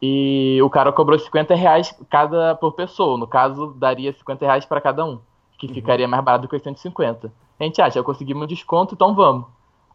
e 0.00 0.60
o 0.62 0.70
cara 0.70 0.92
cobrou 0.92 1.18
50 1.18 1.54
reais 1.54 1.94
cada 2.08 2.54
por 2.54 2.72
pessoa. 2.72 3.18
No 3.18 3.26
caso, 3.26 3.74
daria 3.76 4.12
50 4.12 4.44
reais 4.44 4.64
para 4.64 4.80
cada 4.80 5.04
um, 5.04 5.18
que 5.58 5.66
uhum. 5.66 5.74
ficaria 5.74 6.06
mais 6.06 6.22
barato 6.22 6.42
do 6.42 6.48
que 6.48 6.58
150. 6.58 7.32
A 7.58 7.64
gente 7.64 7.82
acha, 7.82 8.02
conseguimos 8.02 8.44
um 8.44 8.46
desconto, 8.46 8.94
então 8.94 9.14
vamos. 9.14 9.46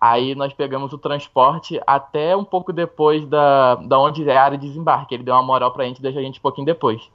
Aí 0.01 0.33
nós 0.33 0.53
pegamos 0.53 0.93
o 0.93 0.98
transporte 0.98 1.79
até 1.86 2.36
um 2.36 2.43
pouco 2.43 2.71
depois 2.71 3.25
da, 3.25 3.75
da 3.75 4.00
onde 4.00 4.27
é 4.29 4.36
a 4.36 4.43
área 4.43 4.57
de 4.57 4.67
desembarque. 4.67 5.13
Ele 5.13 5.24
deu 5.24 5.33
uma 5.33 5.43
moral 5.43 5.71
pra 5.71 5.83
gente, 5.86 6.01
deixou 6.01 6.19
a 6.19 6.24
gente 6.24 6.39
um 6.39 6.41
pouquinho 6.41 6.65
depois. 6.65 7.09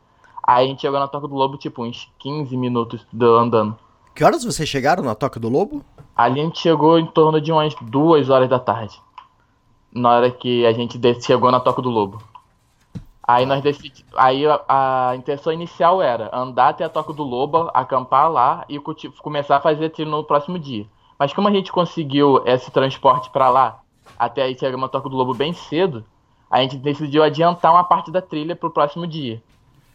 Aí 0.46 0.66
a 0.66 0.68
gente 0.68 0.82
chegou 0.82 1.00
na 1.00 1.08
Toca 1.08 1.26
do 1.26 1.34
Lobo, 1.34 1.56
tipo, 1.56 1.82
uns 1.82 2.10
15 2.18 2.54
minutos 2.56 3.06
andando. 3.18 3.76
Que 4.14 4.22
horas 4.22 4.44
vocês 4.44 4.68
chegaram 4.68 5.02
na 5.02 5.14
Toca 5.14 5.40
do 5.40 5.48
Lobo? 5.48 5.82
Ali 6.16 6.40
a 6.40 6.44
gente 6.44 6.60
chegou 6.60 6.98
em 6.98 7.06
torno 7.06 7.40
de 7.40 7.50
umas 7.50 7.74
duas 7.80 8.30
horas 8.30 8.48
da 8.48 8.58
tarde. 8.58 9.00
Na 9.92 10.10
hora 10.10 10.30
que 10.30 10.64
a 10.64 10.72
gente 10.72 10.98
chegou 11.20 11.50
na 11.50 11.60
Toca 11.60 11.82
do 11.82 11.90
Lobo. 11.90 12.22
Aí 13.26 13.46
nós 13.46 13.62
decidimos. 13.62 14.12
Aí 14.16 14.46
a, 14.46 14.60
a, 14.68 15.16
intenção 15.16 15.52
inicial 15.52 16.02
era 16.02 16.30
andar 16.32 16.68
até 16.68 16.84
a 16.84 16.88
Toca 16.88 17.12
do 17.12 17.22
Lobo, 17.22 17.70
acampar 17.72 18.30
lá 18.30 18.64
e 18.68 18.78
começar 19.22 19.56
a 19.56 19.60
fazer 19.60 19.88
tiro 19.90 20.10
no 20.10 20.22
próximo 20.22 20.58
dia. 20.58 20.86
Mas 21.18 21.32
como 21.32 21.48
a 21.48 21.50
gente 21.50 21.72
conseguiu 21.72 22.42
esse 22.44 22.70
transporte 22.70 23.30
para 23.30 23.48
lá, 23.48 23.80
até 24.18 24.42
aí 24.42 24.58
chegar 24.58 24.76
na 24.76 24.88
Toca 24.88 25.08
do 25.08 25.16
Lobo 25.16 25.32
bem 25.32 25.52
cedo, 25.52 26.04
a 26.50 26.60
gente 26.60 26.76
decidiu 26.76 27.22
adiantar 27.22 27.72
uma 27.72 27.84
parte 27.84 28.10
da 28.10 28.20
trilha 28.20 28.54
para 28.54 28.68
o 28.68 28.72
próximo 28.72 29.06
dia. 29.06 29.42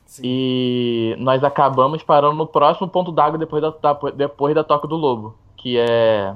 Sim. 0.06 0.24
E 0.26 1.16
nós 1.20 1.44
acabamos 1.44 2.02
parando 2.02 2.36
no 2.36 2.48
próximo 2.48 2.88
ponto 2.88 3.12
d'água 3.12 3.38
depois 3.38 3.62
da, 3.62 3.70
da, 3.70 3.94
depois 4.10 4.56
da 4.56 4.64
Toca 4.64 4.88
do 4.88 4.96
Lobo, 4.96 5.36
que 5.62 5.78
é. 5.78 6.34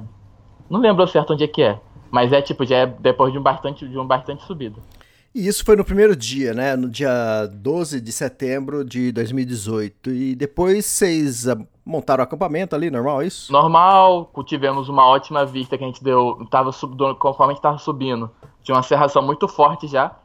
Não 0.68 0.80
lembro 0.80 1.06
certo 1.06 1.32
onde 1.32 1.44
é 1.44 1.48
que 1.48 1.62
é, 1.62 1.78
mas 2.10 2.32
é 2.32 2.40
tipo, 2.40 2.64
já 2.64 2.76
é 2.78 2.86
depois 2.86 3.32
de 3.32 3.38
um 3.38 3.42
bastante, 3.42 3.86
de 3.88 3.98
um 3.98 4.06
bastante 4.06 4.44
subida. 4.44 4.80
E 5.34 5.48
isso 5.48 5.64
foi 5.64 5.74
no 5.74 5.84
primeiro 5.84 6.14
dia, 6.14 6.54
né? 6.54 6.76
No 6.76 6.88
dia 6.88 7.10
12 7.52 8.00
de 8.00 8.12
setembro 8.12 8.84
de 8.84 9.10
2018. 9.10 10.10
E 10.10 10.34
depois 10.36 10.86
vocês 10.86 11.48
ah, 11.48 11.58
montaram 11.84 12.22
o 12.22 12.24
acampamento 12.24 12.76
ali, 12.76 12.88
normal, 12.88 13.20
é 13.20 13.26
isso? 13.26 13.52
Normal, 13.52 14.30
tivemos 14.46 14.88
uma 14.88 15.04
ótima 15.04 15.44
vista 15.44 15.76
que 15.76 15.82
a 15.82 15.86
gente 15.88 16.04
deu, 16.04 16.46
tava 16.48 16.70
subindo, 16.70 17.16
conforme 17.16 17.52
a 17.52 17.54
gente 17.54 17.62
tava 17.62 17.78
subindo. 17.78 18.30
Tinha 18.62 18.76
uma 18.76 18.82
serração 18.84 19.22
muito 19.22 19.48
forte 19.48 19.88
já. 19.88 20.16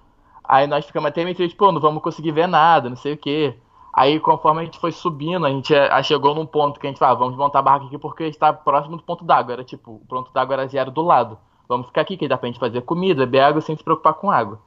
Aí 0.44 0.68
nós 0.68 0.86
ficamos 0.86 1.08
até 1.10 1.24
meio 1.24 1.36
tipo, 1.36 1.56
pô, 1.56 1.72
não 1.72 1.82
vamos 1.82 2.04
conseguir 2.04 2.32
ver 2.32 2.48
nada, 2.48 2.88
não 2.88 2.96
sei 2.96 3.14
o 3.14 3.18
quê. 3.18 3.56
Aí, 4.00 4.18
conforme 4.18 4.62
a 4.62 4.64
gente 4.64 4.80
foi 4.80 4.94
subindo, 4.94 5.46
a 5.46 5.50
gente 5.50 5.76
eh, 5.76 6.04
chegou 6.04 6.34
num 6.34 6.46
ponto 6.46 6.80
que 6.80 6.88
a 6.88 6.90
gente 6.90 6.98
falou, 6.98 7.16
ah, 7.18 7.20
vamos 7.20 7.36
montar 7.36 7.60
a 7.60 7.62
barraca 7.62 7.86
aqui 7.86 7.98
porque 7.98 8.24
está 8.24 8.54
próximo 8.54 8.96
do 8.96 9.04
ponto 9.04 9.26
d'água. 9.26 9.52
Era 9.52 9.64
tipo, 9.66 9.92
o 9.92 10.06
ponto 10.08 10.32
d'água 10.32 10.54
era 10.54 10.68
zero 10.68 10.90
do 10.90 11.02
lado. 11.02 11.38
Vamos 11.68 11.88
ficar 11.88 12.00
aqui, 12.00 12.16
que 12.16 12.26
dá 12.26 12.38
pra 12.38 12.48
gente 12.48 12.62
fazer 12.62 12.82
comida, 12.84 13.26
beber 13.26 13.42
água 13.42 13.60
sem 13.60 13.76
se 13.76 13.84
preocupar 13.84 14.14
com 14.14 14.32
água. 14.32 14.58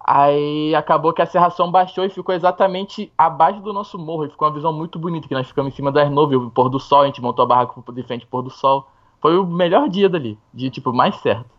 Aí 0.00 0.74
acabou 0.74 1.12
que 1.12 1.20
a 1.20 1.26
serração 1.26 1.70
baixou 1.70 2.06
e 2.06 2.08
ficou 2.08 2.34
exatamente 2.34 3.12
abaixo 3.18 3.60
do 3.60 3.74
nosso 3.74 3.98
morro. 3.98 4.24
E 4.24 4.30
ficou 4.30 4.48
uma 4.48 4.54
visão 4.54 4.72
muito 4.72 4.98
bonita, 4.98 5.28
que 5.28 5.34
nós 5.34 5.46
ficamos 5.46 5.74
em 5.74 5.76
cima 5.76 5.92
das 5.92 6.10
nuvens, 6.10 6.40
o 6.40 6.50
pôr 6.50 6.70
do 6.70 6.80
sol, 6.80 7.02
a 7.02 7.06
gente 7.06 7.20
montou 7.20 7.42
a 7.42 7.46
barraca 7.46 7.74
de 7.92 8.02
frente 8.04 8.22
ao 8.22 8.30
pôr 8.30 8.40
do 8.40 8.48
sol. 8.48 8.88
Foi 9.20 9.36
o 9.36 9.44
melhor 9.44 9.86
dia 9.86 10.08
dali, 10.08 10.38
de 10.50 10.70
tipo, 10.70 10.94
mais 10.94 11.14
certo. 11.16 11.50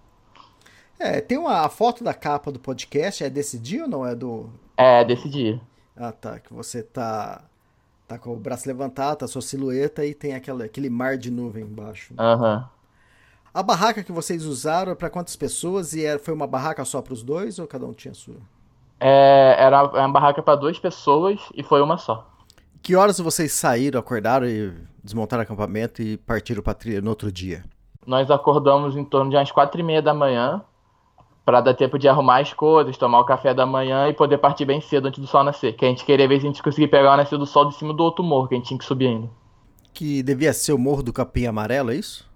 É, 1.00 1.22
tem 1.22 1.38
uma 1.38 1.70
foto 1.70 2.03
da 2.03 2.15
capa 2.15 2.51
do 2.51 2.58
podcast, 2.58 3.24
é 3.24 3.29
desse 3.29 3.60
dia 3.60 3.84
ou 3.84 3.88
não 3.88 4.03
é 4.03 4.15
do. 4.15 4.50
É, 4.75 5.03
desse 5.03 5.29
dia. 5.29 5.62
Ah, 5.95 6.12
tá. 6.12 6.39
Que 6.39 6.53
você 6.53 6.83
tá. 6.83 7.41
Tá 8.07 8.19
com 8.19 8.33
o 8.33 8.35
braço 8.35 8.67
levantado, 8.67 9.19
tá 9.19 9.25
a 9.25 9.27
sua 9.29 9.41
silhueta 9.41 10.05
e 10.05 10.13
tem 10.13 10.35
aquela, 10.35 10.65
aquele 10.65 10.89
mar 10.89 11.17
de 11.17 11.31
nuvem 11.31 11.63
embaixo. 11.63 12.13
Aham. 12.19 12.57
Uhum. 12.57 12.73
A 13.53 13.62
barraca 13.62 14.03
que 14.03 14.12
vocês 14.12 14.45
usaram 14.45 14.91
é 14.91 14.95
para 14.95 15.12
quantas 15.12 15.35
pessoas? 15.35 15.93
E 15.93 16.03
era, 16.03 16.17
foi 16.17 16.33
uma 16.33 16.47
barraca 16.47 16.83
só 16.83 17.01
para 17.01 17.13
os 17.13 17.21
dois 17.21 17.59
ou 17.59 17.67
cada 17.67 17.85
um 17.85 17.93
tinha 17.93 18.12
a 18.12 18.15
sua? 18.15 18.35
É, 19.00 19.55
era 19.59 19.83
uma 19.83 20.12
barraca 20.12 20.41
para 20.41 20.55
duas 20.55 20.79
pessoas 20.79 21.39
e 21.53 21.62
foi 21.62 21.81
uma 21.81 21.97
só. 21.97 22.27
Que 22.81 22.95
horas 22.95 23.19
vocês 23.19 23.53
saíram, 23.53 24.00
acordaram 24.00 24.47
e 24.47 24.73
desmontaram 25.03 25.41
o 25.41 25.43
acampamento 25.43 26.01
e 26.01 26.17
partiram 26.17 26.63
para 26.63 26.73
trilha 26.73 27.00
no 27.00 27.12
outro 27.12 27.31
dia? 27.31 27.63
Nós 28.07 28.31
acordamos 28.31 28.97
em 28.97 29.05
torno 29.05 29.29
de 29.29 29.38
umas 29.38 29.51
quatro 29.51 29.79
e 29.79 29.83
meia 29.83 30.01
da 30.01 30.13
manhã 30.13 30.62
para 31.45 31.59
dar 31.59 31.73
tempo 31.73 32.00
de 32.00 32.07
arrumar 32.07 32.39
as 32.39 32.53
coisas, 32.53 32.97
tomar 32.97 33.19
o 33.19 33.25
café 33.25 33.53
da 33.53 33.65
manhã 33.65 34.07
e 34.07 34.13
poder 34.13 34.38
partir 34.38 34.65
bem 34.65 34.79
cedo 34.79 35.07
antes 35.07 35.19
do 35.19 35.27
sol 35.27 35.43
nascer. 35.43 35.73
Que 35.73 35.85
a 35.85 35.89
gente 35.89 36.05
queria 36.05 36.27
ver 36.27 36.39
se 36.39 36.45
a 36.45 36.50
gente 36.50 36.63
conseguia 36.63 36.88
pegar 36.88 37.13
o 37.13 37.17
nascer 37.17 37.38
do 37.38 37.45
sol 37.45 37.65
de 37.65 37.75
cima 37.75 37.93
do 37.93 38.03
outro 38.03 38.23
morro 38.23 38.47
que 38.47 38.55
a 38.55 38.57
gente 38.57 38.67
tinha 38.67 38.77
que 38.77 38.85
subir 38.85 39.07
ainda. 39.07 39.29
Que 39.93 40.23
devia 40.23 40.53
ser 40.53 40.73
o 40.73 40.77
morro 40.77 41.03
do 41.03 41.12
Capim 41.12 41.45
Amarelo, 41.45 41.91
é 41.91 41.95
isso? 41.95 42.31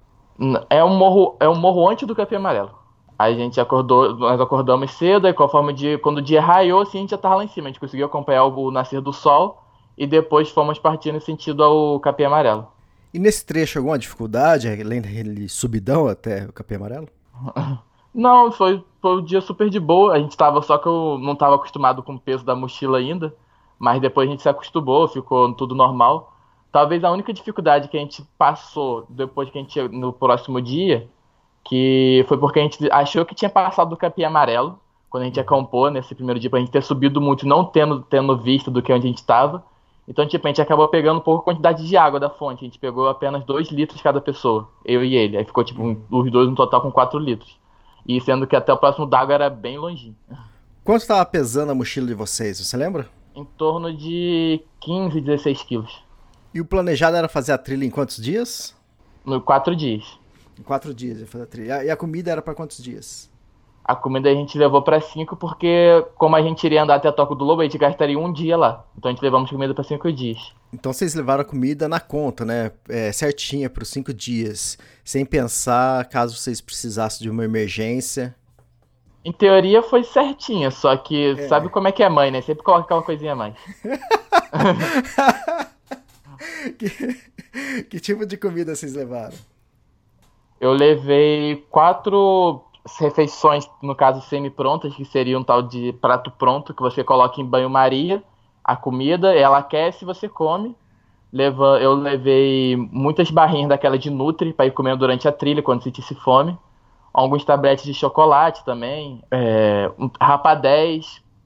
É 0.69 0.83
um 0.83 0.95
morro, 0.95 1.35
é 1.39 1.47
um 1.47 1.55
morro 1.55 1.89
antes 1.89 2.05
do 2.05 2.15
Capim 2.15 2.35
Amarelo. 2.35 2.71
Aí 3.17 3.33
a 3.33 3.37
gente 3.37 3.59
acordou, 3.59 4.15
nós 4.15 4.39
acordamos 4.39 4.91
cedo, 4.91 5.25
aí 5.25 5.33
conforme 5.33 5.71
o 5.71 5.75
dia, 5.75 5.97
quando 5.97 6.19
o 6.19 6.21
dia 6.21 6.39
raiou, 6.39 6.81
assim, 6.81 6.99
a 6.99 7.01
gente 7.01 7.09
já 7.11 7.17
tava 7.17 7.35
lá 7.35 7.43
em 7.43 7.47
cima. 7.47 7.67
A 7.67 7.71
gente 7.71 7.79
conseguiu 7.79 8.05
acompanhar 8.05 8.43
o 8.43 8.71
nascer 8.71 9.01
do 9.01 9.11
sol 9.11 9.63
e 9.97 10.05
depois 10.05 10.49
fomos 10.49 10.77
partindo 10.77 11.15
em 11.15 11.21
sentido 11.21 11.63
ao 11.63 11.99
Capim 11.99 12.25
Amarelo. 12.25 12.67
E 13.13 13.17
nesse 13.17 13.43
trecho 13.43 13.79
alguma 13.79 13.97
dificuldade, 13.97 14.67
além 14.67 15.01
daquele 15.01 15.49
subidão 15.49 16.07
até 16.07 16.45
o 16.45 16.53
Capim 16.53 16.75
Amarelo? 16.75 17.07
Não, 18.13 18.51
foi, 18.51 18.83
foi 19.01 19.17
um 19.17 19.23
dia 19.23 19.41
super 19.41 19.69
de 19.69 19.79
boa. 19.79 20.13
A 20.13 20.19
gente 20.19 20.35
tava, 20.35 20.61
só 20.61 20.77
que 20.77 20.87
eu 20.87 21.17
não 21.19 21.35
tava 21.35 21.55
acostumado 21.55 22.01
com 22.03 22.15
o 22.15 22.19
peso 22.19 22.43
da 22.43 22.55
mochila 22.55 22.97
ainda. 22.97 23.35
Mas 23.79 24.01
depois 24.01 24.27
a 24.27 24.31
gente 24.31 24.41
se 24.41 24.49
acostumou, 24.49 25.07
ficou 25.07 25.53
tudo 25.53 25.75
normal. 25.75 26.33
Talvez 26.71 27.03
a 27.03 27.11
única 27.11 27.31
dificuldade 27.31 27.87
que 27.87 27.97
a 27.97 27.99
gente 27.99 28.23
passou 28.37 29.05
depois 29.09 29.49
que 29.49 29.57
a 29.57 29.61
gente 29.61 29.81
no 29.89 30.11
próximo 30.11 30.61
dia, 30.61 31.07
que 31.63 32.25
foi 32.27 32.37
porque 32.37 32.59
a 32.59 32.63
gente 32.63 32.91
achou 32.91 33.25
que 33.25 33.35
tinha 33.35 33.49
passado 33.49 33.89
do 33.89 33.97
capim 33.97 34.23
amarelo, 34.23 34.79
quando 35.09 35.23
a 35.23 35.25
gente 35.25 35.39
acampou 35.39 35.89
nesse 35.89 36.13
primeiro 36.13 36.39
dia, 36.39 36.49
pra 36.49 36.59
gente 36.59 36.71
ter 36.71 36.83
subido 36.83 37.21
muito, 37.21 37.47
não 37.47 37.63
tendo, 37.63 38.01
tendo 38.01 38.37
visto 38.37 38.69
do 38.69 38.81
que 38.81 38.91
onde 38.91 39.05
a 39.05 39.09
gente 39.09 39.17
estava. 39.17 39.63
Então, 40.07 40.25
tipo, 40.25 40.45
a 40.47 40.49
gente 40.49 40.61
acabou 40.61 40.87
pegando 40.87 41.19
pouca 41.21 41.43
quantidade 41.43 41.85
de 41.85 41.97
água 41.97 42.19
da 42.19 42.29
fonte. 42.29 42.63
A 42.63 42.67
gente 42.67 42.79
pegou 42.79 43.09
apenas 43.09 43.43
2 43.43 43.69
litros 43.71 44.01
cada 44.01 44.21
pessoa, 44.21 44.69
eu 44.85 45.03
e 45.03 45.15
ele. 45.15 45.37
Aí 45.37 45.43
ficou, 45.43 45.63
tipo, 45.63 45.81
um, 45.83 46.01
os 46.09 46.31
dois 46.31 46.47
no 46.49 46.55
total 46.55 46.81
com 46.81 46.91
4 46.91 47.19
litros. 47.19 47.57
E 48.07 48.21
sendo 48.21 48.47
que 48.47 48.55
até 48.55 48.71
o 48.71 48.77
próximo 48.77 49.05
d'água 49.05 49.35
era 49.35 49.49
bem 49.49 49.77
longinho. 49.77 50.15
Quanto 50.83 51.01
estava 51.01 51.25
pesando 51.25 51.71
a 51.71 51.75
mochila 51.75 52.07
de 52.07 52.13
vocês, 52.13 52.59
você 52.59 52.77
lembra? 52.77 53.09
Em 53.35 53.43
torno 53.43 53.95
de 53.95 54.63
15, 54.79 55.19
16 55.19 55.63
quilos. 55.63 56.03
E 56.53 56.61
o 56.61 56.65
planejado 56.65 57.17
era 57.17 57.27
fazer 57.27 57.51
a 57.51 57.57
trilha 57.57 57.85
em 57.85 57.89
quantos 57.89 58.17
dias? 58.17 58.75
No 59.25 59.41
quatro 59.41 59.75
dias. 59.75 60.17
Em 60.57 60.63
quatro 60.63 60.93
dias 60.93 61.19
ia 61.19 61.27
fazer 61.27 61.43
a 61.43 61.47
trilha. 61.47 61.83
E 61.83 61.89
a 61.89 61.97
comida 61.97 62.31
era 62.31 62.41
para 62.41 62.55
quantos 62.55 62.81
dias? 62.81 63.29
A 63.87 63.95
comida 63.95 64.29
a 64.29 64.33
gente 64.33 64.57
levou 64.57 64.81
para 64.81 64.99
cinco 64.99 65.37
porque, 65.37 66.05
como 66.15 66.35
a 66.35 66.41
gente 66.41 66.61
iria 66.65 66.83
andar 66.83 66.95
até 66.95 67.07
a 67.07 67.13
Toca 67.13 67.33
do 67.33 67.45
Lobo, 67.45 67.61
a 67.61 67.63
gente 67.63 67.77
gastaria 67.77 68.19
um 68.19 68.33
dia 68.33 68.57
lá. 68.57 68.85
Então 68.97 69.09
a 69.09 69.13
gente 69.13 69.23
levamos 69.23 69.49
comida 69.49 69.73
para 69.73 69.85
cinco 69.85 70.11
dias. 70.11 70.51
Então 70.73 70.91
vocês 70.91 71.15
levaram 71.15 71.41
a 71.41 71.45
comida 71.45 71.87
na 71.87 72.01
conta, 72.01 72.43
né? 72.43 72.73
É, 72.89 73.13
certinha 73.13 73.69
para 73.69 73.83
os 73.83 73.89
cinco 73.89 74.13
dias. 74.13 74.77
Sem 75.05 75.25
pensar 75.25 76.03
caso 76.09 76.35
vocês 76.35 76.59
precisassem 76.59 77.23
de 77.23 77.29
uma 77.29 77.45
emergência. 77.45 78.35
Em 79.23 79.31
teoria 79.31 79.81
foi 79.81 80.03
certinha, 80.03 80.69
só 80.69 80.97
que 80.97 81.37
é. 81.37 81.47
sabe 81.47 81.69
como 81.69 81.87
é 81.87 81.93
que 81.93 82.03
é 82.03 82.09
mãe, 82.09 82.29
né? 82.29 82.41
Sempre 82.41 82.63
coloca 82.63 82.83
aquela 82.83 83.03
coisinha 83.03 83.31
a 83.31 83.37
mais. 83.37 83.55
que, 86.77 87.83
que 87.83 87.99
tipo 88.01 88.25
de 88.25 88.35
comida 88.35 88.75
vocês 88.75 88.93
levaram? 88.93 89.37
Eu 90.59 90.73
levei 90.73 91.65
quatro 91.69 92.66
refeições, 92.97 93.69
no 93.81 93.95
caso 93.95 94.21
semi-prontas, 94.21 94.95
que 94.95 95.03
seria 95.03 95.37
um 95.37 95.43
tal 95.43 95.61
de 95.61 95.91
prato 95.93 96.31
pronto, 96.31 96.73
que 96.73 96.81
você 96.81 97.03
coloca 97.03 97.41
em 97.41 97.45
banho-maria, 97.45 98.23
a 98.63 98.75
comida, 98.75 99.35
ela 99.35 99.57
aquece 99.57 100.03
e 100.03 100.05
você 100.05 100.29
come. 100.29 100.75
Leva, 101.31 101.79
eu 101.81 101.93
levei 101.93 102.75
muitas 102.75 103.29
barrinhas 103.29 103.69
daquela 103.69 103.97
de 103.97 104.09
Nutri 104.09 104.53
para 104.53 104.65
ir 104.65 104.71
comendo 104.71 104.97
durante 104.97 105.27
a 105.27 105.31
trilha, 105.31 105.61
quando 105.61 105.83
sentisse 105.83 106.15
fome. 106.15 106.57
Alguns 107.13 107.43
tabletes 107.43 107.83
de 107.83 107.93
chocolate 107.93 108.63
também. 108.63 109.21
É, 109.31 109.91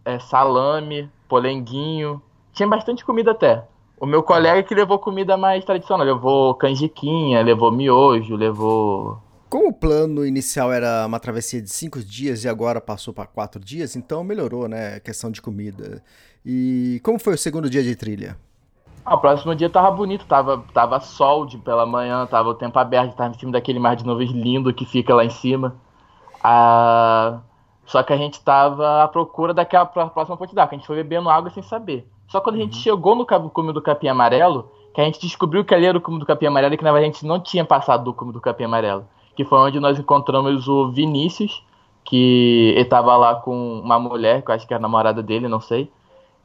é, 0.05 0.19
salame, 0.19 1.09
polenguinho. 1.27 2.21
Tinha 2.53 2.67
bastante 2.67 3.05
comida 3.05 3.31
até. 3.31 3.63
O 3.99 4.05
meu 4.05 4.23
colega 4.23 4.63
que 4.63 4.73
levou 4.73 4.97
comida 4.97 5.37
mais 5.37 5.63
tradicional, 5.63 6.05
levou 6.05 6.55
canjiquinha, 6.55 7.41
levou 7.43 7.71
miojo, 7.71 8.35
levou. 8.35 9.19
Como 9.51 9.67
o 9.67 9.73
plano 9.73 10.25
inicial 10.25 10.71
era 10.71 11.05
uma 11.05 11.19
travessia 11.19 11.61
de 11.61 11.69
cinco 11.69 11.99
dias 11.99 12.43
e 12.45 12.49
agora 12.49 12.79
passou 12.79 13.13
para 13.13 13.27
quatro 13.27 13.59
dias, 13.63 13.95
então 13.97 14.23
melhorou, 14.23 14.67
né? 14.67 14.95
A 14.95 14.99
questão 15.01 15.29
de 15.29 15.41
comida. 15.41 16.01
E 16.45 17.01
como 17.03 17.19
foi 17.19 17.33
o 17.35 17.37
segundo 17.37 17.69
dia 17.69 17.83
de 17.83 17.95
trilha? 17.95 18.37
Ah, 19.03 19.15
o 19.15 19.19
próximo 19.19 19.55
dia 19.55 19.69
tava 19.69 19.89
bonito, 19.91 20.25
tava, 20.25 20.63
tava 20.73 20.99
sol 20.99 21.45
de, 21.45 21.57
pela 21.57 21.85
manhã, 21.85 22.25
tava 22.27 22.49
o 22.49 22.53
tempo 22.53 22.77
aberto, 22.79 23.15
tava 23.15 23.33
em 23.35 23.39
cima 23.39 23.51
daquele 23.51 23.79
mar 23.79 23.95
de 23.95 24.05
nuvens 24.05 24.31
lindo 24.31 24.73
que 24.73 24.85
fica 24.85 25.13
lá 25.15 25.25
em 25.25 25.29
cima. 25.29 25.75
Ah, 26.43 27.41
só 27.85 28.03
que 28.03 28.13
a 28.13 28.17
gente 28.17 28.41
tava 28.41 29.03
à 29.03 29.07
procura 29.07 29.53
daquela 29.53 29.85
próxima 29.85 30.37
quantidade, 30.37 30.69
que 30.69 30.75
a 30.75 30.77
gente 30.77 30.87
foi 30.87 30.97
bebendo 30.97 31.29
água 31.29 31.49
sem 31.51 31.63
saber. 31.63 32.07
Só 32.27 32.39
quando 32.41 32.55
a 32.57 32.59
gente 32.59 32.77
chegou 32.77 33.15
no 33.15 33.25
cabo- 33.25 33.49
cume 33.49 33.73
do 33.73 33.81
capim 33.81 34.07
amarelo, 34.07 34.71
que 34.93 35.01
a 35.01 35.05
gente 35.05 35.19
descobriu 35.19 35.65
que 35.65 35.73
ali 35.75 35.85
era 35.85 35.97
o 35.97 36.01
cume 36.01 36.19
do 36.19 36.25
capim 36.25 36.45
amarelo 36.47 36.73
e 36.73 36.77
que 36.77 36.83
na 36.83 36.91
verdade 36.91 37.11
a 37.11 37.13
gente 37.13 37.25
não 37.25 37.39
tinha 37.41 37.65
passado 37.65 38.03
do 38.03 38.13
cume 38.13 38.31
do 38.33 38.41
capim 38.41 38.65
amarelo. 38.65 39.05
Que 39.35 39.45
foi 39.45 39.59
onde 39.59 39.79
nós 39.79 39.97
encontramos 39.97 40.67
o 40.67 40.91
Vinícius, 40.91 41.63
que 42.03 42.73
ele 42.75 42.85
tava 42.85 43.15
lá 43.15 43.35
com 43.35 43.79
uma 43.79 43.99
mulher, 43.99 44.41
que 44.41 44.51
eu 44.51 44.55
acho 44.55 44.67
que 44.67 44.73
era 44.73 44.81
a 44.81 44.81
namorada 44.81 45.23
dele, 45.23 45.47
não 45.47 45.61
sei. 45.61 45.89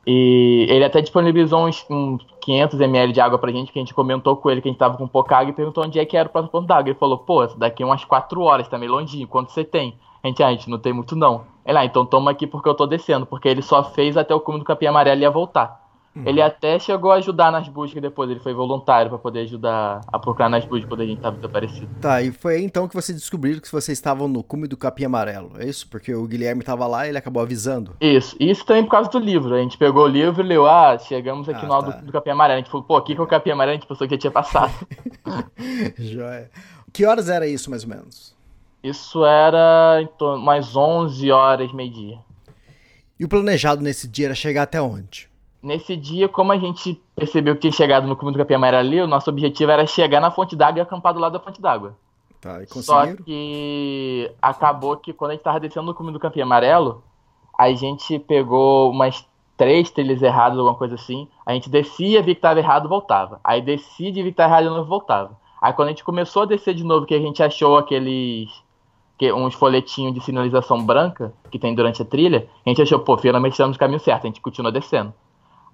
E 0.07 0.67
ele 0.71 0.85
até 0.85 1.01
disponibilizou 1.01 1.67
uns, 1.67 1.85
uns 1.91 2.25
500 2.41 2.81
ml 2.81 3.13
de 3.13 3.21
água 3.21 3.39
pra 3.39 3.51
gente, 3.51 3.73
que 3.73 3.79
a 3.79 3.83
gente 3.83 3.93
comentou 3.93 4.37
com 4.37 4.49
ele 4.49 4.63
que 4.63 4.69
a 4.69 4.71
gente 4.71 4.79
tava 4.79 4.97
com 4.97 5.09
pouca 5.09 5.37
água 5.37 5.51
e 5.51 5.53
perguntou 5.53 5.85
onde 5.85 5.99
é 5.99 6.05
que 6.05 6.17
era 6.17 6.29
o 6.29 6.33
próximo 6.33 6.53
ponto 6.53 6.67
d'água. 6.67 6.91
Ele 6.91 6.99
falou, 6.99 7.19
pô, 7.19 7.45
daqui 7.49 7.83
é 7.83 7.87
umas 7.87 8.05
4 8.05 8.41
horas, 8.41 8.69
tá 8.69 8.79
meio 8.79 8.93
longinho, 8.93 9.27
quanto 9.27 9.51
você 9.51 9.65
tem? 9.65 9.99
A 10.23 10.29
gente, 10.29 10.43
ah, 10.43 10.47
a 10.47 10.51
gente 10.53 10.71
não 10.71 10.79
tem 10.79 10.93
muito 10.93 11.17
não. 11.17 11.45
Ele, 11.65 11.79
ah, 11.79 11.85
então 11.85 12.07
toma 12.07 12.31
aqui 12.31 12.47
porque 12.47 12.69
eu 12.69 12.75
tô 12.75 12.87
descendo, 12.87 13.27
porque 13.27 13.49
ele 13.49 13.63
só 13.63 13.83
fez 13.83 14.17
até 14.17 14.33
o 14.33 14.41
cume 14.41 14.61
do 14.61 14.65
capim 14.65 14.87
amarelo 14.87 15.21
e 15.21 15.23
ia 15.23 15.31
voltar. 15.31 15.86
Ele 16.25 16.41
até 16.41 16.79
chegou 16.79 17.13
a 17.13 17.17
ajudar 17.17 17.53
nas 17.53 17.69
buscas 17.69 18.01
depois, 18.01 18.31
ele 18.31 18.41
foi 18.41 18.55
voluntário 18.55 19.11
pra 19.11 19.19
poder 19.19 19.41
ajudar 19.41 20.01
a 20.07 20.19
procurar 20.19 20.49
nas 20.49 20.65
buscas 20.65 20.89
quando 20.89 21.01
a 21.03 21.07
gente 21.07 21.21
tava 21.21 21.37
desaparecido. 21.37 21.89
Tá, 22.01 22.23
e 22.23 22.31
foi 22.33 22.57
aí 22.57 22.65
então 22.65 22.89
que 22.89 22.95
vocês 22.95 23.19
descobriram 23.19 23.61
que 23.61 23.71
vocês 23.71 23.97
estavam 23.99 24.27
no 24.29 24.43
cume 24.43 24.67
do 24.67 24.77
capim 24.77 25.05
amarelo, 25.05 25.53
é 25.59 25.67
isso? 25.67 25.89
Porque 25.89 26.15
o 26.15 26.27
Guilherme 26.27 26.63
tava 26.63 26.87
lá 26.87 27.07
e 27.07 27.11
ele 27.11 27.19
acabou 27.19 27.43
avisando. 27.43 27.97
Isso, 28.01 28.37
isso 28.41 28.65
também 28.65 28.85
por 28.85 28.91
causa 28.93 29.11
do 29.11 29.19
livro. 29.19 29.55
A 29.55 29.59
gente 29.59 29.77
pegou 29.77 30.05
o 30.05 30.09
livro 30.09 30.43
e 30.43 30.47
leu, 30.47 30.67
ah, 30.67 30.99
chegamos 30.99 31.49
aqui 31.49 31.65
Ah, 31.65 31.69
no 31.69 31.75
alto 31.75 31.91
tá. 31.91 31.99
do, 31.99 32.07
do 32.07 32.13
capim 32.13 32.31
amarelo. 32.31 32.59
A 32.59 32.63
gente 32.63 32.71
falou, 32.71 32.87
pô, 32.87 32.97
aqui 32.97 33.15
que 33.15 33.21
é 33.21 33.25
o 33.25 33.27
capim 33.27 33.51
amarelo, 33.51 33.77
a 33.77 33.79
gente 33.81 33.89
pensou 33.89 34.07
que 34.07 34.15
já 34.15 34.19
tinha 34.21 34.31
passado. 34.31 34.73
Joia. 35.99 36.51
Que 36.93 37.05
horas 37.05 37.29
era 37.29 37.47
isso, 37.47 37.71
mais 37.71 37.83
ou 37.85 37.91
menos? 37.91 38.35
Isso 38.83 39.25
era 39.25 40.09
torno 40.17 40.43
umas 40.43 40.75
11 40.77 41.31
horas, 41.31 41.73
meio-dia. 41.73 42.19
E 43.19 43.25
o 43.25 43.29
planejado 43.29 43.83
nesse 43.83 44.07
dia 44.07 44.27
era 44.27 44.35
chegar 44.35 44.63
até 44.63 44.81
onde? 44.81 45.29
Nesse 45.67 45.97
dia, 45.97 46.29
como 46.29 46.53
a 46.53 46.57
gente 46.57 47.03
percebeu 47.17 47.57
que 47.57 47.63
tinha 47.63 47.73
chegado 47.73 48.07
no 48.07 48.15
cume 48.15 48.31
do 48.31 48.39
capim 48.39 48.55
amarelo 48.55 48.87
ali, 48.87 49.01
o 49.01 49.07
nosso 49.09 49.29
objetivo 49.29 49.73
era 49.73 49.85
chegar 49.85 50.21
na 50.21 50.31
fonte 50.31 50.55
d'água 50.55 50.79
e 50.79 50.81
acampar 50.81 51.13
do 51.13 51.19
lado 51.19 51.33
da 51.33 51.41
fonte 51.41 51.61
d'água. 51.61 51.97
Tá, 52.41 52.63
e 52.63 52.69
Só 52.69 53.01
conseguiram? 53.01 53.25
que 53.25 54.31
acabou 54.41 54.97
que 54.97 55.13
quando 55.13 55.33
a 55.33 55.35
gente 55.35 55.43
tava 55.43 55.59
descendo 55.59 55.87
no 55.87 55.93
cume 55.93 56.13
do 56.13 56.21
capim 56.21 56.41
amarelo, 56.41 57.03
a 57.59 57.73
gente 57.73 58.17
pegou 58.17 58.93
umas 58.93 59.27
três 59.57 59.91
trilhas 59.91 60.23
erradas, 60.23 60.57
alguma 60.57 60.77
coisa 60.77 60.95
assim. 60.95 61.27
A 61.45 61.53
gente 61.53 61.69
descia, 61.69 62.23
via 62.23 62.37
que 62.37 62.41
tava 62.41 62.61
errado, 62.61 62.89
voltava. 62.89 63.41
Aí 63.43 63.61
descia, 63.61 64.13
via 64.13 64.23
que 64.23 64.33
tava 64.33 64.51
errado 64.51 64.65
de 64.67 64.71
novo, 64.71 64.89
voltava. 64.89 65.37
Aí 65.61 65.73
quando 65.73 65.89
a 65.89 65.91
gente 65.91 66.05
começou 66.05 66.43
a 66.43 66.47
descer 66.47 66.75
de 66.75 66.85
novo, 66.85 67.07
que 67.07 67.15
a 67.15 67.21
gente 67.21 67.43
achou 67.43 67.77
aqueles 67.77 68.49
que, 69.19 69.33
uns 69.33 69.55
folhetinhos 69.55 70.15
de 70.15 70.21
sinalização 70.21 70.81
branca 70.87 71.35
que 71.51 71.59
tem 71.59 71.75
durante 71.75 72.03
a 72.03 72.05
trilha, 72.05 72.49
a 72.65 72.69
gente 72.69 72.83
achou, 72.83 73.01
pô, 73.01 73.19
finalmente 73.19 73.55
estamos 73.55 73.77
no 73.77 73.81
caminho 73.81 73.99
certo, 73.99 74.23
a 74.23 74.27
gente 74.29 74.41
continuou 74.41 74.73
descendo. 74.73 75.13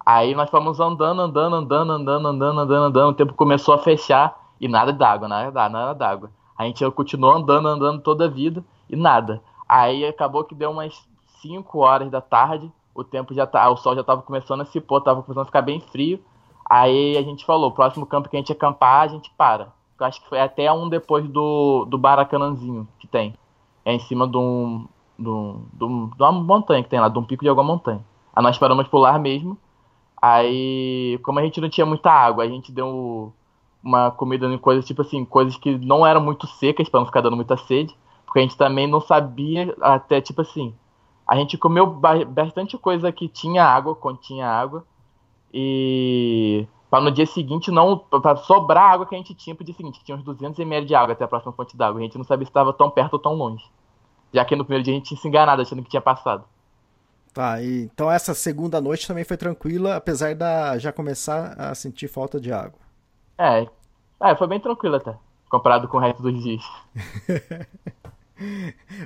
Aí 0.05 0.35
nós 0.35 0.49
fomos 0.49 0.79
andando, 0.79 1.21
andando, 1.21 1.55
andando, 1.55 1.91
andando, 1.91 2.27
andando, 2.27 2.59
andando, 2.59 2.85
andando, 2.85 3.09
o 3.11 3.13
tempo 3.13 3.33
começou 3.33 3.73
a 3.73 3.77
fechar 3.79 4.35
e 4.59 4.67
nada 4.67 4.91
d'água, 4.91 5.27
nada 5.27 5.51
d'água, 5.51 5.69
nada 5.79 5.93
d'água. 5.93 6.31
A 6.57 6.65
gente 6.65 6.89
continuou 6.91 7.33
andando, 7.33 7.67
andando 7.67 8.01
toda 8.01 8.25
a 8.25 8.27
vida 8.27 8.63
e 8.89 8.95
nada. 8.95 9.41
Aí 9.67 10.05
acabou 10.05 10.43
que 10.43 10.53
deu 10.53 10.71
umas 10.71 10.93
5 11.41 11.79
horas 11.79 12.09
da 12.11 12.21
tarde, 12.21 12.71
o 12.93 13.03
tempo 13.03 13.33
já 13.33 13.47
tá, 13.47 13.69
o 13.69 13.77
sol 13.77 13.95
já 13.95 14.03
tava 14.03 14.21
começando 14.21 14.61
a 14.61 14.65
se 14.65 14.79
pôr, 14.79 15.01
tava 15.01 15.23
começando 15.23 15.43
a 15.43 15.45
ficar 15.47 15.61
bem 15.61 15.79
frio. 15.79 16.19
Aí 16.69 17.17
a 17.17 17.21
gente 17.21 17.45
falou, 17.45 17.71
próximo 17.71 18.05
campo 18.05 18.29
que 18.29 18.35
a 18.35 18.39
gente 18.39 18.51
acampar, 18.51 19.01
a 19.03 19.07
gente 19.07 19.31
para. 19.37 19.71
Eu 19.99 20.05
acho 20.05 20.21
que 20.21 20.27
foi 20.29 20.39
até 20.39 20.71
um 20.71 20.89
depois 20.89 21.27
do, 21.27 21.85
do 21.85 21.97
Baracanãzinho 21.97 22.87
que 22.99 23.07
tem. 23.07 23.33
É 23.85 23.93
em 23.93 23.99
cima 23.99 24.27
de, 24.27 24.37
um, 24.37 24.87
de, 25.17 25.29
um- 25.29 26.07
de 26.15 26.23
uma 26.23 26.31
montanha 26.31 26.83
que 26.83 26.89
tem 26.89 26.99
lá, 26.99 27.09
de 27.09 27.17
um 27.19 27.23
pico 27.23 27.43
de 27.43 27.49
alguma 27.49 27.67
montanha. 27.67 28.03
Aí 28.35 28.43
nós 28.43 28.57
paramos 28.57 28.87
por 28.87 28.99
lá 28.99 29.17
mesmo. 29.19 29.57
Aí, 30.23 31.19
como 31.23 31.39
a 31.39 31.43
gente 31.43 31.59
não 31.59 31.69
tinha 31.69 31.85
muita 31.85 32.09
água, 32.11 32.45
a 32.45 32.47
gente 32.47 32.71
deu 32.71 33.33
uma 33.83 34.09
comida 34.11 34.47
em 34.47 34.57
coisas, 34.57 34.85
tipo 34.85 35.01
assim, 35.01 35.25
coisas 35.25 35.57
que 35.57 35.77
não 35.79 36.05
eram 36.07 36.21
muito 36.21 36.47
secas 36.47 36.87
pra 36.89 37.01
não 37.01 37.07
ficar 37.07 37.21
dando 37.21 37.35
muita 37.35 37.57
sede. 37.57 37.95
Porque 38.25 38.39
a 38.39 38.41
gente 38.43 38.57
também 38.57 38.87
não 38.87 39.01
sabia, 39.01 39.75
até 39.81 40.21
tipo 40.21 40.41
assim, 40.41 40.73
a 41.27 41.35
gente 41.35 41.57
comeu 41.57 41.85
ba- 41.87 42.25
bastante 42.25 42.77
coisa 42.77 43.11
que 43.11 43.27
tinha 43.27 43.65
água, 43.65 43.95
continha 43.95 44.47
água. 44.47 44.85
E 45.53 46.67
para 46.89 47.03
no 47.03 47.11
dia 47.11 47.25
seguinte 47.25 47.71
não 47.71 47.97
para 47.97 48.35
sobrar 48.37 48.83
a 48.85 48.93
água 48.93 49.05
que 49.07 49.15
a 49.15 49.17
gente 49.17 49.33
tinha 49.35 49.55
pro 49.55 49.65
dia 49.65 49.73
seguinte, 49.75 49.99
que 49.99 50.05
tinha 50.05 50.17
uns 50.17 50.23
200 50.23 50.59
ml 50.59 50.87
de 50.87 50.95
água 50.95 51.13
até 51.13 51.23
a 51.25 51.27
próxima 51.27 51.53
fonte 51.53 51.77
d'água. 51.77 51.99
A 51.99 52.03
gente 52.03 52.17
não 52.17 52.25
sabia 52.25 52.45
se 52.45 52.49
estava 52.51 52.73
tão 52.73 52.89
perto 52.91 53.13
ou 53.13 53.19
tão 53.19 53.33
longe. 53.35 53.65
Já 54.33 54.45
que 54.45 54.55
no 54.55 54.65
primeiro 54.65 54.83
dia 54.85 54.93
a 54.93 54.97
gente 54.97 55.07
tinha 55.09 55.19
se 55.19 55.27
enganado 55.27 55.61
achando 55.61 55.83
que 55.83 55.89
tinha 55.89 56.01
passado. 56.01 56.45
Tá, 57.33 57.61
e, 57.61 57.85
então 57.85 58.11
essa 58.11 58.35
segunda 58.35 58.79
noite 58.79 59.07
também 59.07 59.23
foi 59.23 59.35
tranquila, 59.35 59.95
apesar 59.95 60.35
da 60.35 60.77
já 60.77 60.91
começar 60.91 61.55
a 61.57 61.73
sentir 61.73 62.07
falta 62.07 62.39
de 62.39 62.53
água. 62.53 62.79
É, 63.37 63.67
é 64.21 64.35
foi 64.35 64.47
bem 64.47 64.59
tranquilo 64.59 64.95
até, 64.95 65.15
comparado 65.49 65.87
com 65.87 65.97
o 65.97 65.99
resto 65.99 66.21
dos 66.21 66.43
dias. 66.43 66.63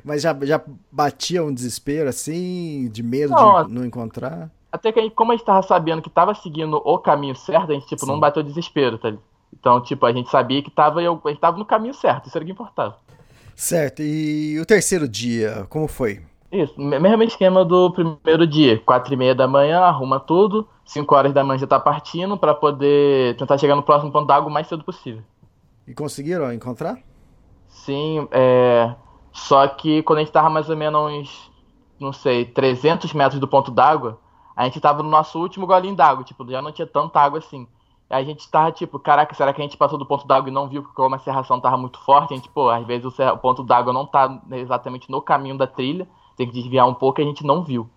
Mas 0.03 0.21
já, 0.21 0.37
já 0.41 0.61
batia 0.91 1.43
um 1.43 1.53
desespero 1.53 2.09
assim, 2.09 2.89
de 2.91 3.01
medo 3.01 3.33
Não, 3.33 3.65
de 3.65 3.73
não 3.73 3.85
encontrar? 3.85 4.49
Até 4.71 4.91
que, 4.91 5.09
como 5.11 5.31
a 5.31 5.35
gente 5.35 5.45
tava 5.45 5.61
sabendo 5.61 6.01
que 6.01 6.09
tava 6.09 6.35
seguindo 6.35 6.81
o 6.83 6.99
caminho 6.99 7.35
certo, 7.35 7.71
a 7.71 7.75
gente, 7.75 7.87
tipo, 7.87 8.05
Sim. 8.05 8.11
não 8.11 8.19
bateu 8.19 8.43
desespero, 8.43 8.97
tá? 8.97 9.13
Então, 9.53 9.81
tipo, 9.81 10.05
a 10.05 10.11
gente 10.11 10.29
sabia 10.29 10.61
que 10.61 10.69
tava, 10.69 11.01
eu, 11.01 11.19
a 11.23 11.29
gente 11.29 11.39
tava 11.39 11.57
no 11.57 11.65
caminho 11.65 11.93
certo, 11.93 12.27
isso 12.27 12.37
era 12.37 12.43
o 12.43 12.45
que 12.45 12.51
importava. 12.51 12.97
Certo, 13.55 14.03
e 14.03 14.59
o 14.59 14.65
terceiro 14.65 15.07
dia, 15.07 15.65
como 15.69 15.87
foi? 15.87 16.21
Isso, 16.51 16.79
me- 16.79 16.99
mesmo 16.99 17.23
esquema 17.23 17.63
do 17.65 17.91
primeiro 17.91 18.47
dia, 18.47 18.79
quatro 18.81 19.13
e 19.13 19.17
meia 19.17 19.35
da 19.35 19.47
manhã, 19.47 19.81
arruma 19.81 20.19
tudo, 20.19 20.67
cinco 20.85 21.13
horas 21.15 21.33
da 21.33 21.43
manhã 21.43 21.59
já 21.59 21.67
tá 21.67 21.79
partindo 21.79 22.37
pra 22.37 22.53
poder 22.55 23.35
tentar 23.37 23.57
chegar 23.57 23.75
no 23.75 23.83
próximo 23.83 24.11
ponto 24.11 24.27
d'água 24.27 24.49
o 24.49 24.51
mais 24.53 24.67
cedo 24.67 24.83
possível. 24.83 25.23
E 25.87 25.93
conseguiram 25.95 26.53
encontrar? 26.53 27.03
Sim, 27.67 28.27
é... 28.31 28.95
Só 29.31 29.67
que 29.67 30.01
quando 30.03 30.19
a 30.19 30.21
gente 30.23 30.31
tava 30.33 30.49
mais 30.49 30.69
ou 30.69 30.75
menos 30.75 31.51
não 31.99 32.13
sei, 32.13 32.45
300 32.45 33.11
metros 33.13 33.39
do 33.39 33.47
ponto 33.47 33.71
d'água, 33.71 34.19
a 34.55 34.65
gente 34.65 34.79
tava 34.79 35.01
no 35.03 35.09
nosso 35.09 35.39
último 35.39 35.65
golinho 35.65 35.95
d'água, 35.95 36.23
tipo, 36.23 36.47
já 36.49 36.61
não 36.61 36.71
tinha 36.71 36.87
tanta 36.87 37.19
água 37.19 37.39
assim. 37.39 37.67
Aí 38.09 38.23
a 38.23 38.25
gente 38.25 38.49
tava 38.49 38.71
tipo, 38.71 38.99
caraca, 38.99 39.33
será 39.35 39.51
que 39.53 39.61
a 39.61 39.63
gente 39.65 39.77
passou 39.77 39.97
do 39.97 40.05
ponto 40.05 40.25
d'água 40.27 40.49
e 40.49 40.53
não 40.53 40.69
viu 40.69 40.81
porque 40.83 40.95
como 40.95 41.15
a 41.15 41.19
serração 41.19 41.59
tava 41.59 41.77
muito 41.77 41.99
forte? 41.99 42.33
A 42.33 42.37
gente, 42.37 42.49
pô, 42.49 42.69
às 42.69 42.85
vezes 42.85 43.05
o 43.05 43.37
ponto 43.37 43.63
d'água 43.63 43.91
não 43.93 44.05
tá 44.05 44.41
exatamente 44.51 45.09
no 45.11 45.21
caminho 45.21 45.57
da 45.57 45.67
trilha, 45.67 46.07
tem 46.37 46.47
que 46.47 46.53
desviar 46.53 46.87
um 46.87 46.93
pouco 46.93 47.19
e 47.19 47.23
a 47.23 47.27
gente 47.27 47.45
não 47.45 47.63
viu. 47.63 47.89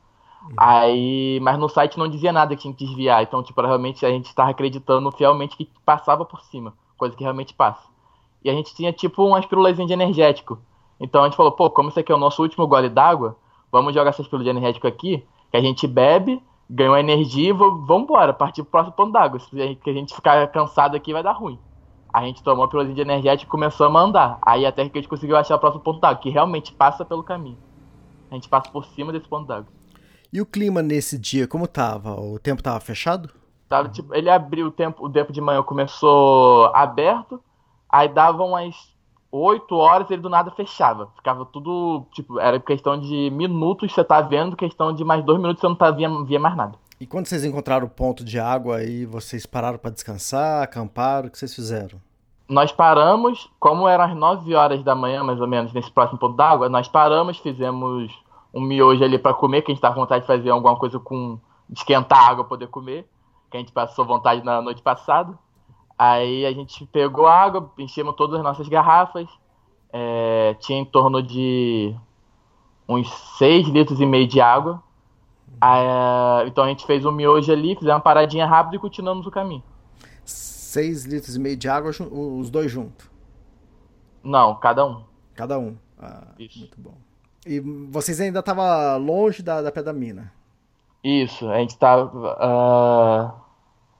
Aí, 0.57 1.39
mas 1.43 1.59
no 1.59 1.69
site 1.69 1.99
não 1.99 2.09
dizia 2.09 2.33
nada 2.33 2.57
que 2.57 2.63
tinha 2.63 2.75
que 2.75 2.85
desviar, 2.85 3.23
então, 3.23 3.43
tipo, 3.43 3.61
realmente 3.61 4.05
a 4.05 4.11
gente 4.11 4.35
tava 4.35 4.51
acreditando 4.51 5.13
fielmente 5.13 5.57
que 5.57 5.71
passava 5.85 6.25
por 6.25 6.41
cima, 6.41 6.73
coisa 6.97 7.15
que 7.15 7.23
realmente 7.23 7.55
passa. 7.55 7.87
E 8.43 8.51
a 8.51 8.55
gente 8.55 8.75
tinha 8.75 8.93
tipo 8.93 9.23
umas 9.23 9.45
pílulas 9.45 9.77
de 9.77 9.93
energético. 9.93 10.59
Então 10.99 11.23
a 11.23 11.27
gente 11.27 11.37
falou, 11.37 11.53
pô, 11.53 11.71
como 11.71 11.91
isso 11.91 12.01
aqui 12.01 12.11
é 12.11 12.15
o 12.15 12.19
nosso 12.19 12.43
último 12.43 12.67
gole 12.67 12.89
d'água, 12.89 13.37
vamos 13.71 13.95
jogar 13.95 14.11
essas 14.11 14.27
pílulas 14.27 14.45
de 14.45 14.51
energético 14.51 14.87
aqui, 14.87 15.25
que 15.51 15.57
a 15.57 15.61
gente 15.61 15.87
bebe, 15.87 16.43
ganhou 16.69 16.97
energia 16.97 17.51
e 17.51 17.53
vamos 17.53 18.03
embora, 18.05 18.33
partir 18.33 18.63
pro 18.63 18.73
próximo 18.73 18.97
ponto 18.97 19.13
d'água. 19.13 19.39
Se 19.39 19.61
a 19.61 19.67
gente, 19.67 19.81
que 19.81 19.91
a 19.91 19.95
gente 19.95 20.15
ficar 20.15 20.47
cansado 20.49 20.97
aqui 20.97 21.13
vai 21.13 21.23
dar 21.23 21.33
ruim. 21.33 21.59
A 22.13 22.23
gente 22.23 22.43
tomou 22.43 22.65
a 22.65 22.69
pílula 22.69 22.93
de 22.93 23.01
energético 23.01 23.49
e 23.49 23.51
começou 23.51 23.87
a 23.87 24.01
andar. 24.01 24.39
Aí 24.43 24.67
até 24.67 24.89
que 24.89 24.99
a 24.99 25.01
gente 25.01 25.09
conseguiu 25.09 25.37
achar 25.37 25.57
o 25.57 25.59
próximo 25.59 25.83
ponto 25.83 26.01
d'água, 26.01 26.21
que 26.21 26.31
realmente 26.31 26.73
passa 26.73 27.05
pelo 27.05 27.23
caminho. 27.23 27.59
A 28.31 28.35
gente 28.35 28.49
passa 28.49 28.71
por 28.71 28.85
cima 28.87 29.13
desse 29.13 29.29
ponto 29.29 29.47
d'água. 29.47 29.69
E 30.33 30.41
o 30.41 30.47
clima 30.47 30.81
nesse 30.83 31.19
dia, 31.19 31.49
como 31.49 31.67
tava? 31.67 32.21
O 32.21 32.39
tempo 32.39 32.63
tava 32.63 32.79
fechado? 32.79 33.31
Tava, 33.69 33.89
tipo, 33.89 34.15
ele 34.15 34.31
abriu 34.31 34.69
o 34.69 34.71
tempo, 34.71 35.05
o 35.05 35.11
tempo 35.11 35.33
de 35.33 35.41
manhã 35.41 35.63
começou 35.63 36.67
aberto, 36.75 37.43
aí 37.89 38.09
dava 38.09 38.45
umas 38.45 38.75
8 39.33 39.75
horas 39.75 40.11
ele 40.11 40.23
do 40.23 40.29
nada 40.29 40.51
fechava. 40.53 41.09
Ficava 41.17 41.45
tudo, 41.45 42.07
tipo, 42.13 42.39
era 42.39 42.59
questão 42.61 43.01
de 43.01 43.31
minutos 43.31 43.93
você 43.93 44.05
tá 44.05 44.21
vendo, 44.21 44.57
questão 44.57 44.93
de 44.93 45.05
mais 45.05 45.25
dois 45.25 45.41
minutos 45.41 45.61
você 45.61 45.69
não 45.69 45.77
tá 45.77 45.91
via, 45.91 46.09
via 46.25 46.39
mais 46.39 46.57
nada. 46.57 46.79
E 47.01 47.07
quando 47.07 47.27
vocês 47.27 47.45
encontraram 47.45 47.87
o 47.87 47.91
ponto 47.91 48.23
de 48.25 48.39
água 48.39 48.77
aí, 48.77 49.07
vocês 49.07 49.47
pararam 49.47 49.79
pra 49.79 49.91
descansar, 49.91 50.63
acamparam, 50.63 51.29
o 51.29 51.31
que 51.31 51.39
vocês 51.39 51.55
fizeram? 51.55 52.01
Nós 52.51 52.73
paramos, 52.73 53.49
como 53.61 53.87
eram 53.87 54.03
as 54.03 54.17
9 54.17 54.57
horas 54.57 54.83
da 54.83 54.93
manhã, 54.93 55.23
mais 55.23 55.41
ou 55.41 55.47
menos, 55.47 55.73
nesse 55.73 55.89
próximo 55.89 56.19
ponto 56.19 56.35
d'água, 56.35 56.69
nós 56.69 56.89
paramos, 56.89 57.39
fizemos 57.39 58.13
um 58.53 58.61
miojo 58.61 59.05
ali 59.05 59.21
pra 59.21 59.33
comer, 59.33 59.63
que 59.63 59.71
a 59.71 59.75
gente 59.75 59.81
tava 59.81 59.95
com 59.95 60.01
vontade 60.01 60.23
de 60.23 60.27
fazer 60.27 60.51
alguma 60.51 60.75
coisa 60.75 60.99
com 60.99 61.39
esquentar 61.73 62.29
água 62.29 62.43
pra 62.43 62.49
poder 62.49 62.67
comer, 62.67 63.09
que 63.49 63.57
a 63.57 63.61
gente 63.61 63.71
passou 63.71 64.05
vontade 64.05 64.45
na 64.45 64.61
noite 64.61 64.83
passada. 64.83 65.39
Aí 65.97 66.45
a 66.45 66.51
gente 66.51 66.85
pegou 66.87 67.29
água, 67.29 67.71
enchemos 67.79 68.17
todas 68.17 68.41
as 68.41 68.43
nossas 68.43 68.67
garrafas, 68.69 69.29
é, 69.93 70.57
tinha 70.59 70.81
em 70.81 70.85
torno 70.85 71.23
de 71.23 71.95
uns 72.89 73.09
6 73.39 73.69
litros 73.69 74.01
e 74.01 74.07
meio 74.07 74.27
de 74.27 74.41
água. 74.41 74.83
Aí, 75.61 76.49
então 76.49 76.65
a 76.65 76.69
gente 76.69 76.85
fez 76.85 77.05
um 77.07 77.13
miojo 77.13 77.53
ali, 77.53 77.77
fizemos 77.77 77.95
uma 77.95 78.01
paradinha 78.01 78.45
rápida 78.45 78.75
e 78.75 78.81
continuamos 78.81 79.25
o 79.25 79.31
caminho. 79.31 79.63
Seis 80.71 81.05
litros 81.05 81.35
e 81.35 81.41
meio 81.41 81.57
de 81.57 81.69
água, 81.69 81.91
os 81.91 82.49
dois 82.49 82.71
juntos. 82.71 83.11
Não, 84.23 84.55
cada 84.55 84.87
um. 84.87 85.03
Cada 85.35 85.59
um. 85.59 85.77
Ah, 85.99 86.29
Isso. 86.39 86.61
muito 86.61 86.81
bom. 86.81 86.95
E 87.45 87.59
vocês 87.91 88.21
ainda 88.21 88.39
estavam 88.39 88.97
longe 88.99 89.43
da, 89.43 89.61
da 89.63 89.73
Pé 89.73 89.83
da 89.83 89.93
Mina. 89.93 90.33
Isso, 91.03 91.51
a 91.51 91.59
gente 91.59 91.77
tava. 91.77 92.37
ah, 92.39 93.35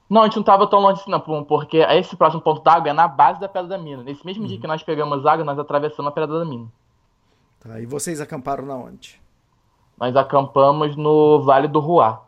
Não, 0.09 0.21
a 0.21 0.25
gente 0.27 0.37
não 0.37 0.43
tava 0.43 0.65
tão 0.65 0.79
longe 0.79 1.01
assim, 1.01 1.11
não, 1.11 1.43
porque 1.43 1.75
esse 1.75 2.15
próximo 2.15 2.41
ponto 2.41 2.63
d'água 2.63 2.89
é 2.89 2.93
na 2.93 3.05
base 3.05 3.41
da 3.41 3.49
Pedra 3.49 3.67
da 3.67 3.77
Mina. 3.77 4.01
Nesse 4.03 4.25
mesmo 4.25 4.47
dia 4.47 4.57
que 4.57 4.65
nós 4.65 4.81
pegamos 4.81 5.25
água, 5.25 5.43
nós 5.43 5.59
atravessamos 5.59 6.09
a 6.09 6.13
Pedra 6.13 6.39
da 6.39 6.45
Mina. 6.45 6.71
Tá, 7.59 7.81
e 7.81 7.85
vocês 7.85 8.21
acamparam 8.21 8.65
na 8.65 8.75
onde? 8.77 9.21
Nós 9.99 10.15
acampamos 10.15 10.95
no 10.95 11.41
Vale 11.43 11.67
do 11.67 11.81
Ruá. 11.81 12.21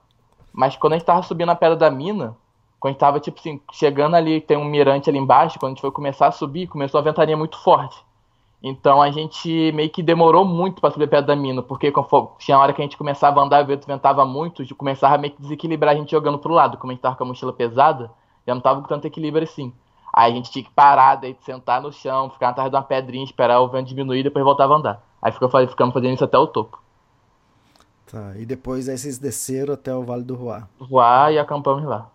Mas 0.52 0.76
quando 0.76 0.94
a 0.94 0.98
gente 0.98 1.06
tava 1.06 1.24
subindo 1.24 1.50
a 1.50 1.56
Pedra 1.56 1.78
da 1.78 1.90
Mina, 1.90 2.36
quando 2.84 2.90
a 2.90 2.92
gente 2.92 3.00
tava, 3.00 3.20
tipo 3.22 3.40
assim, 3.40 3.62
chegando 3.72 4.14
ali, 4.18 4.42
tem 4.42 4.58
um 4.58 4.66
mirante 4.66 5.10
ali 5.10 5.18
embaixo, 5.18 5.58
quando 5.58 5.72
a 5.72 5.74
gente 5.74 5.80
foi 5.80 5.90
começar 5.90 6.28
a 6.28 6.32
subir, 6.32 6.68
começou 6.68 7.00
a 7.00 7.02
ventania 7.02 7.38
muito 7.38 7.58
forte. 7.64 7.96
Então 8.62 9.02
a 9.02 9.10
gente 9.10 9.72
meio 9.72 9.90
que 9.90 10.04
demorou 10.04 10.44
muito 10.44 10.82
pra 10.82 10.92
subir 10.92 11.06
a 11.06 11.08
Pedra 11.08 11.28
da 11.28 11.36
Mina, 11.38 11.62
porque 11.62 11.94
conforme- 11.94 12.32
tinha 12.40 12.60
hora 12.60 12.74
que 12.74 12.82
a 12.82 12.84
gente 12.84 12.98
começava 12.98 13.40
a 13.40 13.44
andar, 13.46 13.64
o 13.64 13.68
vento 13.68 13.88
ventava 13.88 14.26
muito, 14.26 14.64
e 14.64 14.68
começava 14.74 15.16
a 15.16 15.18
meio 15.18 15.34
que 15.34 15.42
desequilibrar 15.42 15.96
a 15.96 15.98
gente 15.98 16.12
jogando 16.12 16.38
pro 16.38 16.54
lado. 16.54 16.78
Como 16.78 16.92
a 16.92 16.94
gente 16.94 17.02
tava 17.02 17.16
com 17.16 17.24
a 17.24 17.28
mochila 17.28 17.54
pesada, 17.54 18.12
já 18.46 18.54
não 18.54 18.60
tava 18.60 18.82
com 18.82 18.88
tanto 18.90 19.08
equilíbrio 19.08 19.46
assim. 19.46 19.72
Aí 20.14 20.34
a 20.34 20.36
gente 20.36 20.52
tinha 20.52 20.66
que 20.66 20.72
parar, 20.72 21.16
daí 21.16 21.38
sentar 21.40 21.82
no 21.82 21.90
chão, 21.90 22.30
ficar 22.32 22.50
atrás 22.50 22.70
de 22.70 22.76
uma 22.76 22.84
pedrinha, 22.84 23.24
esperar 23.24 23.62
o 23.62 23.70
vento 23.70 23.88
diminuir 23.88 24.20
e 24.20 24.24
depois 24.24 24.44
voltava 24.44 24.74
a 24.74 24.78
andar. 24.78 25.04
Aí 25.22 25.32
ficou, 25.32 25.48
ficamos 25.70 25.94
fazendo 25.94 26.16
isso 26.16 26.26
até 26.26 26.38
o 26.38 26.48
topo. 26.48 26.84
Tá, 28.12 28.34
e 28.38 28.46
depois 28.46 28.90
aí 28.90 28.98
vocês 28.98 29.18
desceram 29.18 29.74
até 29.74 29.96
o 29.96 30.04
Vale 30.04 30.24
do 30.24 30.36
Ruá. 30.36 30.68
Voar 30.78 31.32
e 31.32 31.40
acampamos 31.40 31.86
lá. 31.86 32.13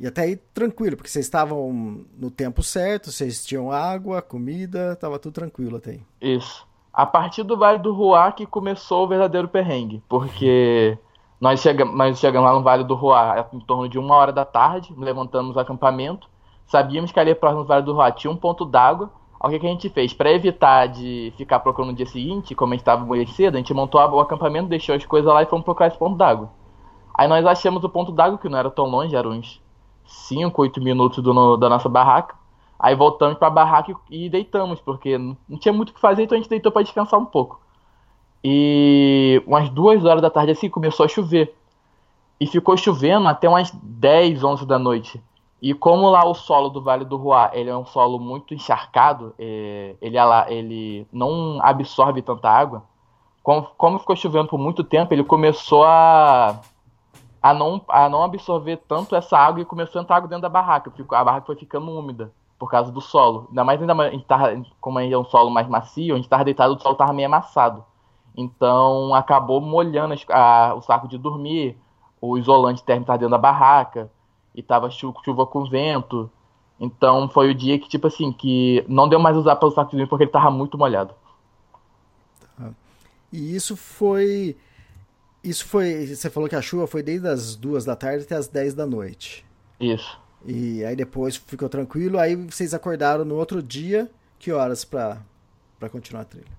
E 0.00 0.06
até 0.06 0.22
aí 0.22 0.36
tranquilo, 0.36 0.96
porque 0.96 1.10
vocês 1.10 1.24
estavam 1.24 2.04
no 2.16 2.30
tempo 2.30 2.62
certo, 2.62 3.10
vocês 3.10 3.44
tinham 3.44 3.72
água, 3.72 4.22
comida, 4.22 4.94
tava 4.94 5.18
tudo 5.18 5.34
tranquilo 5.34 5.78
até 5.78 5.90
aí. 5.90 6.02
Isso. 6.20 6.66
A 6.92 7.04
partir 7.04 7.42
do 7.42 7.56
Vale 7.56 7.78
do 7.78 7.92
Ruá 7.92 8.30
que 8.30 8.46
começou 8.46 9.04
o 9.04 9.08
verdadeiro 9.08 9.48
perrengue, 9.48 10.02
porque 10.08 10.96
nós 11.40 11.60
chegamos, 11.60 11.96
nós 11.96 12.18
chegamos 12.18 12.48
lá 12.48 12.56
no 12.56 12.62
Vale 12.62 12.84
do 12.84 12.94
Ruá 12.94 13.44
em 13.52 13.60
torno 13.60 13.88
de 13.88 13.98
uma 13.98 14.14
hora 14.14 14.32
da 14.32 14.44
tarde, 14.44 14.94
levantamos 14.96 15.56
o 15.56 15.60
acampamento, 15.60 16.28
sabíamos 16.66 17.10
que 17.10 17.18
ali 17.18 17.34
próximo 17.34 17.62
do 17.62 17.68
Vale 17.68 17.84
do 17.84 17.92
Ruá 17.92 18.12
tinha 18.12 18.30
um 18.30 18.36
ponto 18.36 18.64
d'água. 18.64 19.10
O 19.40 19.48
que, 19.48 19.58
que 19.60 19.66
a 19.66 19.70
gente 19.70 19.88
fez? 19.88 20.12
Para 20.12 20.32
evitar 20.32 20.86
de 20.86 21.32
ficar 21.36 21.60
procurando 21.60 21.90
no 21.90 21.96
dia 21.96 22.06
seguinte, 22.06 22.56
como 22.56 22.72
a 22.72 22.74
gente 22.74 22.82
estava 22.82 23.04
muito 23.04 23.30
cedo, 23.30 23.54
a 23.54 23.58
gente 23.58 23.72
montou 23.72 24.00
o 24.00 24.20
acampamento, 24.20 24.68
deixou 24.68 24.96
as 24.96 25.06
coisas 25.06 25.32
lá 25.32 25.42
e 25.42 25.46
fomos 25.46 25.64
procurar 25.64 25.88
esse 25.88 25.98
ponto 25.98 26.16
d'água. 26.16 26.50
Aí 27.18 27.26
nós 27.26 27.44
achamos 27.44 27.82
o 27.82 27.88
ponto 27.88 28.12
d'água, 28.12 28.38
que 28.38 28.48
não 28.48 28.56
era 28.56 28.70
tão 28.70 28.84
longe, 28.84 29.16
era 29.16 29.28
uns 29.28 29.60
5, 30.06 30.62
8 30.62 30.80
minutos 30.80 31.20
do, 31.20 31.56
da 31.56 31.68
nossa 31.68 31.88
barraca. 31.88 32.36
Aí 32.78 32.94
voltamos 32.94 33.36
pra 33.36 33.50
barraca 33.50 33.92
e, 34.08 34.30
deitamos, 34.30 34.80
porque 34.80 35.18
não 35.18 35.58
tinha 35.58 35.72
muito 35.72 35.90
o 35.90 35.94
que 35.94 36.00
fazer, 36.00 36.22
então 36.22 36.38
a 36.38 36.40
gente 36.40 36.48
deitou 36.48 36.70
pra 36.70 36.82
descansar 36.82 37.18
um 37.18 37.24
pouco. 37.24 37.60
E 38.44 39.42
umas 39.48 39.68
duas 39.68 40.04
horas 40.04 40.22
da 40.22 40.30
tarde 40.30 40.52
assim 40.52 40.70
começou 40.70 41.04
a 41.04 41.08
chover. 41.08 41.52
E 42.38 42.46
ficou 42.46 42.76
chovendo 42.76 43.26
até 43.26 43.48
umas 43.48 43.72
10, 43.72 44.44
11 44.44 44.64
da 44.64 44.78
noite. 44.78 45.20
E 45.60 45.74
como 45.74 46.08
lá 46.08 46.24
o 46.24 46.34
solo 46.34 46.68
do 46.68 46.80
Vale 46.80 47.04
do 47.04 47.16
Ruá, 47.16 47.50
ele 47.52 47.68
é 47.68 47.76
um 47.76 47.84
solo 47.84 48.20
muito 48.20 48.54
encharcado, 48.54 49.34
é, 49.36 49.96
ele, 50.00 50.16
é 50.16 50.54
ele 50.54 51.04
não 51.12 51.58
absorve 51.60 52.22
tanta 52.22 52.48
água. 52.48 52.84
Como, 53.42 53.66
como 53.76 53.98
ficou 53.98 54.14
chovendo 54.14 54.46
por 54.46 54.58
muito 54.58 54.84
tempo, 54.84 55.12
ele 55.12 55.24
começou 55.24 55.82
a, 55.82 56.60
a, 57.42 57.54
não, 57.54 57.80
a 57.88 58.08
não 58.08 58.22
absorver 58.22 58.78
tanto 58.88 59.14
essa 59.14 59.38
água 59.38 59.60
e 59.60 59.64
começou 59.64 59.98
a 59.98 60.02
entrar 60.02 60.16
água 60.16 60.28
dentro 60.28 60.42
da 60.42 60.48
barraca. 60.48 60.92
A 61.10 61.24
barraca 61.24 61.46
foi 61.46 61.56
ficando 61.56 61.90
úmida 61.90 62.32
por 62.58 62.70
causa 62.70 62.90
do 62.90 63.00
solo. 63.00 63.46
Ainda 63.48 63.64
mais 63.64 63.80
ainda 63.80 63.94
a 63.94 64.10
gente 64.10 64.24
tava, 64.24 64.60
como 64.80 64.98
é 64.98 65.16
um 65.16 65.24
solo 65.24 65.50
mais 65.50 65.68
macio, 65.68 66.14
a 66.14 66.16
gente 66.16 66.26
estava 66.26 66.44
deitado, 66.44 66.74
o 66.74 66.80
solo 66.80 66.92
estava 66.94 67.12
meio 67.12 67.26
amassado. 67.28 67.84
Então 68.36 69.14
acabou 69.14 69.60
molhando 69.60 70.14
as- 70.14 70.26
a- 70.30 70.74
o 70.76 70.82
saco 70.82 71.08
de 71.08 71.18
dormir, 71.18 71.76
o 72.20 72.36
isolante 72.36 72.82
térmico 72.82 73.04
estava 73.04 73.18
dentro 73.18 73.32
da 73.32 73.38
barraca, 73.38 74.10
e 74.54 74.62
tava 74.62 74.90
chu- 74.90 75.14
chuva 75.24 75.46
com 75.46 75.64
vento. 75.64 76.30
Então 76.80 77.28
foi 77.28 77.50
o 77.50 77.54
dia 77.54 77.78
que, 77.78 77.88
tipo 77.88 78.06
assim, 78.06 78.32
que 78.32 78.84
não 78.88 79.08
deu 79.08 79.18
mais 79.20 79.36
usar 79.36 79.56
pelo 79.56 79.70
saco 79.72 79.90
de 79.90 79.96
dormir 79.96 80.08
porque 80.08 80.24
ele 80.24 80.30
tava 80.30 80.50
muito 80.50 80.76
molhado. 80.78 81.14
E 83.32 83.54
isso 83.54 83.76
foi. 83.76 84.56
Isso 85.42 85.66
foi. 85.66 86.06
Você 86.06 86.28
falou 86.28 86.48
que 86.48 86.56
a 86.56 86.62
chuva 86.62 86.86
foi 86.86 87.02
desde 87.02 87.28
as 87.28 87.54
duas 87.54 87.84
da 87.84 87.94
tarde 87.94 88.24
até 88.24 88.34
as 88.34 88.48
10 88.48 88.74
da 88.74 88.86
noite. 88.86 89.44
Isso. 89.80 90.18
E 90.44 90.84
aí 90.84 90.94
depois 90.94 91.36
ficou 91.36 91.68
tranquilo, 91.68 92.18
aí 92.18 92.36
vocês 92.36 92.72
acordaram 92.72 93.24
no 93.24 93.36
outro 93.36 93.62
dia, 93.62 94.10
que 94.38 94.52
horas 94.52 94.84
pra, 94.84 95.18
pra 95.78 95.88
continuar 95.88 96.22
a 96.22 96.24
trilha? 96.24 96.58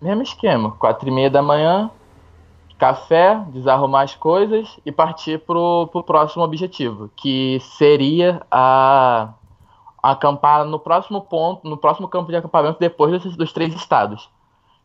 Mesmo 0.00 0.22
esquema, 0.22 0.72
quatro 0.72 1.08
e 1.08 1.12
meia 1.12 1.30
da 1.30 1.42
manhã, 1.42 1.90
café, 2.78 3.42
desarrumar 3.52 4.04
as 4.04 4.14
coisas 4.14 4.78
e 4.84 4.92
partir 4.92 5.38
pro, 5.40 5.88
pro 5.88 6.02
próximo 6.02 6.42
objetivo, 6.42 7.10
que 7.16 7.58
seria 7.78 8.42
a, 8.50 9.34
acampar 10.02 10.64
no 10.64 10.78
próximo 10.78 11.22
ponto, 11.22 11.68
no 11.68 11.76
próximo 11.76 12.08
campo 12.08 12.30
de 12.30 12.36
acampamento 12.36 12.78
depois 12.78 13.12
desses, 13.12 13.36
dos 13.36 13.52
três 13.52 13.74
estados. 13.74 14.28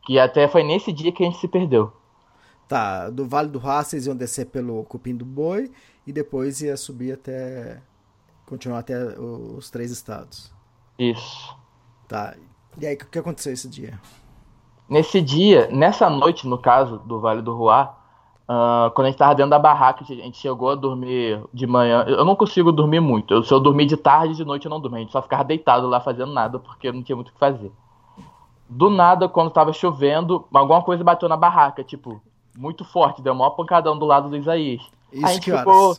Que 0.06 0.18
até 0.18 0.48
foi 0.48 0.62
nesse 0.62 0.92
dia 0.92 1.12
que 1.12 1.22
a 1.22 1.26
gente 1.26 1.38
se 1.38 1.48
perdeu. 1.48 1.92
Tá, 2.70 3.10
do 3.10 3.26
Vale 3.26 3.48
do 3.48 3.58
Rá 3.58 3.82
vocês 3.82 4.06
iam 4.06 4.14
descer 4.14 4.46
pelo 4.46 4.84
Cupim 4.84 5.16
do 5.16 5.24
Boi 5.24 5.72
e 6.06 6.12
depois 6.12 6.62
ia 6.62 6.76
subir 6.76 7.10
até. 7.10 7.82
continuar 8.46 8.78
até 8.78 8.96
os 9.18 9.68
três 9.70 9.90
estados. 9.90 10.54
Isso. 10.96 11.52
Tá. 12.06 12.36
E 12.80 12.86
aí, 12.86 12.94
o 12.94 12.98
que 12.98 13.18
aconteceu 13.18 13.52
esse 13.52 13.68
dia? 13.68 14.00
Nesse 14.88 15.20
dia, 15.20 15.68
nessa 15.72 16.08
noite, 16.08 16.46
no 16.46 16.58
caso 16.58 16.98
do 16.98 17.18
Vale 17.18 17.42
do 17.42 17.52
Ruá, 17.52 17.92
ah, 18.46 18.92
quando 18.94 19.06
a 19.06 19.10
gente 19.10 19.18
tava 19.18 19.34
dentro 19.34 19.50
da 19.50 19.58
barraca, 19.58 20.04
a 20.04 20.06
gente 20.06 20.38
chegou 20.38 20.70
a 20.70 20.76
dormir 20.76 21.42
de 21.52 21.66
manhã. 21.66 22.04
Eu 22.06 22.24
não 22.24 22.36
consigo 22.36 22.70
dormir 22.70 23.00
muito. 23.00 23.34
Eu, 23.34 23.42
se 23.42 23.52
eu 23.52 23.58
dormir 23.58 23.86
de 23.86 23.96
tarde, 23.96 24.36
de 24.36 24.44
noite 24.44 24.66
eu 24.66 24.70
não 24.70 24.78
durmo. 24.78 24.96
A 24.96 25.00
gente 25.00 25.10
só 25.10 25.20
ficava 25.20 25.42
deitado 25.42 25.88
lá 25.88 26.00
fazendo 26.00 26.32
nada, 26.32 26.60
porque 26.60 26.92
não 26.92 27.02
tinha 27.02 27.16
muito 27.16 27.30
o 27.30 27.32
que 27.32 27.38
fazer. 27.40 27.72
Do 28.68 28.88
nada, 28.88 29.28
quando 29.28 29.50
tava 29.50 29.72
chovendo, 29.72 30.46
alguma 30.54 30.82
coisa 30.82 31.02
bateu 31.02 31.28
na 31.28 31.36
barraca, 31.36 31.82
tipo, 31.82 32.22
muito 32.60 32.84
forte, 32.84 33.22
deu 33.22 33.32
um 33.32 33.36
maior 33.36 33.50
pancadão 33.50 33.98
do 33.98 34.04
lado 34.04 34.28
do 34.28 34.36
Isaías. 34.36 34.82
Isso 35.10 35.26
a 35.26 35.32
gente 35.32 35.44
que 35.44 35.52
horas? 35.52 35.64
ficou. 35.64 35.96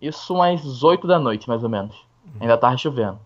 Isso 0.00 0.34
umas 0.34 0.82
8 0.82 1.06
da 1.06 1.18
noite, 1.18 1.48
mais 1.48 1.64
ou 1.64 1.70
menos. 1.70 1.96
Ainda 2.38 2.58
tava 2.58 2.76
chovendo. 2.76 3.18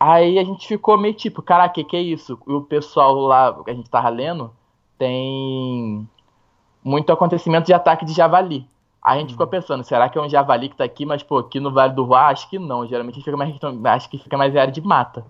Aí 0.00 0.38
a 0.38 0.44
gente 0.44 0.66
ficou 0.66 0.96
meio 0.96 1.12
tipo, 1.12 1.42
caraca, 1.42 1.74
que 1.74 1.84
que 1.84 1.96
é 1.96 2.00
isso? 2.00 2.38
E 2.46 2.52
o 2.52 2.62
pessoal 2.62 3.14
lá 3.14 3.62
que 3.62 3.70
a 3.70 3.74
gente 3.74 3.90
tava 3.90 4.08
lendo 4.08 4.50
tem 4.98 6.08
muito 6.82 7.12
acontecimento 7.12 7.66
de 7.66 7.74
ataque 7.74 8.06
de 8.06 8.14
javali. 8.14 8.66
Aí 9.02 9.18
a 9.18 9.20
gente 9.20 9.32
ficou 9.32 9.46
pensando, 9.46 9.84
será 9.84 10.08
que 10.08 10.16
é 10.16 10.20
um 10.20 10.28
javali 10.28 10.70
que 10.70 10.76
tá 10.76 10.84
aqui, 10.84 11.04
mas 11.04 11.22
pô, 11.22 11.38
aqui 11.38 11.60
no 11.60 11.72
Vale 11.72 11.92
do 11.92 12.04
Ruá, 12.04 12.28
acho 12.28 12.48
que 12.48 12.58
não. 12.58 12.86
Geralmente 12.86 13.22
fica 13.22 13.36
mais, 13.36 13.54
acho 13.84 14.08
que 14.08 14.18
fica 14.18 14.36
mais 14.36 14.54
em 14.54 14.58
área 14.58 14.72
de 14.72 14.80
mata. 14.80 15.24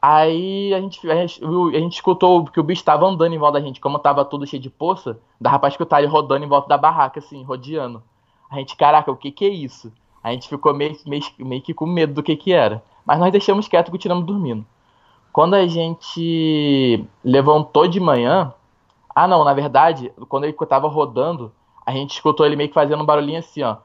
Aí 0.00 0.74
a 0.74 0.80
gente, 0.80 1.10
a 1.10 1.14
gente, 1.14 1.42
a 1.44 1.78
gente 1.78 1.94
escutou 1.94 2.44
que 2.44 2.60
o 2.60 2.62
bicho 2.62 2.84
tava 2.84 3.06
andando 3.06 3.32
em 3.32 3.38
volta 3.38 3.58
da 3.58 3.66
gente, 3.66 3.80
como 3.80 3.98
tava 3.98 4.24
tudo 4.24 4.46
cheio 4.46 4.62
de 4.62 4.70
poça, 4.70 5.18
dava 5.40 5.58
pra 5.58 5.68
escutar 5.68 5.98
ele 5.98 6.10
rodando 6.10 6.44
em 6.44 6.48
volta 6.48 6.68
da 6.68 6.76
barraca, 6.76 7.18
assim, 7.18 7.42
rodeando. 7.42 8.02
A 8.50 8.56
gente, 8.56 8.76
caraca, 8.76 9.10
o 9.10 9.16
que 9.16 9.30
que 9.30 9.44
é 9.44 9.48
isso? 9.48 9.92
A 10.22 10.32
gente 10.32 10.48
ficou 10.48 10.74
meio, 10.74 10.96
meio, 11.06 11.22
meio 11.38 11.62
que 11.62 11.72
com 11.72 11.86
medo 11.86 12.14
do 12.14 12.22
que 12.22 12.36
que 12.36 12.52
era. 12.52 12.82
Mas 13.04 13.18
nós 13.18 13.32
deixamos 13.32 13.68
quieto 13.68 13.88
e 13.88 13.90
continuamos 13.92 14.26
dormindo. 14.26 14.66
Quando 15.32 15.54
a 15.54 15.66
gente 15.66 17.04
levantou 17.24 17.86
de 17.86 18.00
manhã. 18.00 18.52
Ah, 19.14 19.28
não, 19.28 19.44
na 19.44 19.54
verdade, 19.54 20.12
quando 20.28 20.44
ele 20.44 20.52
tava 20.52 20.88
rodando, 20.88 21.52
a 21.84 21.92
gente 21.92 22.14
escutou 22.14 22.44
ele 22.44 22.56
meio 22.56 22.68
que 22.68 22.74
fazendo 22.74 23.02
um 23.02 23.06
barulhinho 23.06 23.38
assim, 23.38 23.62
ó. 23.62 23.76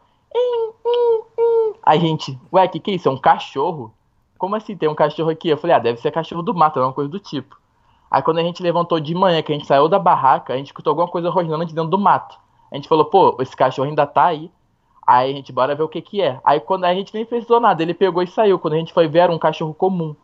A 1.84 1.98
gente, 1.98 2.38
ué, 2.52 2.68
que 2.68 2.80
que 2.80 2.92
é 2.92 2.96
isso? 2.96 3.08
É 3.08 3.12
um 3.12 3.18
cachorro? 3.18 3.94
Como 4.42 4.56
assim 4.56 4.76
tem 4.76 4.90
um 4.90 4.96
cachorro 4.96 5.30
aqui? 5.30 5.50
Eu 5.50 5.58
falei, 5.58 5.76
ah, 5.76 5.80
deve 5.80 6.00
ser 6.00 6.10
cachorro 6.10 6.42
do 6.42 6.52
mato, 6.52 6.80
é 6.80 6.84
uma 6.84 6.92
coisa 6.92 7.08
do 7.08 7.20
tipo. 7.20 7.56
Aí 8.10 8.24
quando 8.24 8.40
a 8.40 8.42
gente 8.42 8.64
levantou 8.64 9.00
de 9.00 9.14
manhã, 9.14 9.40
que 9.44 9.54
a 9.54 9.56
gente 9.56 9.68
saiu 9.68 9.88
da 9.88 10.00
barraca, 10.00 10.52
a 10.52 10.58
gente 10.58 10.66
escutou 10.66 10.90
alguma 10.90 11.08
coisa 11.08 11.30
rosnando 11.30 11.64
de 11.64 11.76
dentro 11.76 11.92
do 11.92 11.98
mato. 12.00 12.40
A 12.72 12.76
gente 12.76 12.90
falou, 12.90 13.06
pô, 13.06 13.38
esse 13.40 13.56
cachorro 13.56 13.88
ainda 13.88 14.08
tá 14.08 14.26
aí. 14.26 14.50
Aí 15.06 15.32
a 15.32 15.36
gente, 15.36 15.54
bora 15.54 15.76
ver 15.76 15.84
o 15.84 15.88
que 15.88 16.02
que 16.02 16.24
é. 16.24 16.42
Aí 16.44 16.60
quando 16.60 16.86
a 16.86 16.94
gente 16.96 17.14
nem 17.14 17.24
precisou 17.24 17.60
nada, 17.60 17.84
ele 17.84 17.94
pegou 17.94 18.24
e 18.24 18.28
saiu. 18.28 18.58
Quando 18.58 18.74
a 18.74 18.78
gente 18.78 18.92
foi 18.92 19.08
ver, 19.08 19.20
era 19.20 19.32
um 19.32 19.38
cachorro 19.38 19.76
comum. 19.76 20.16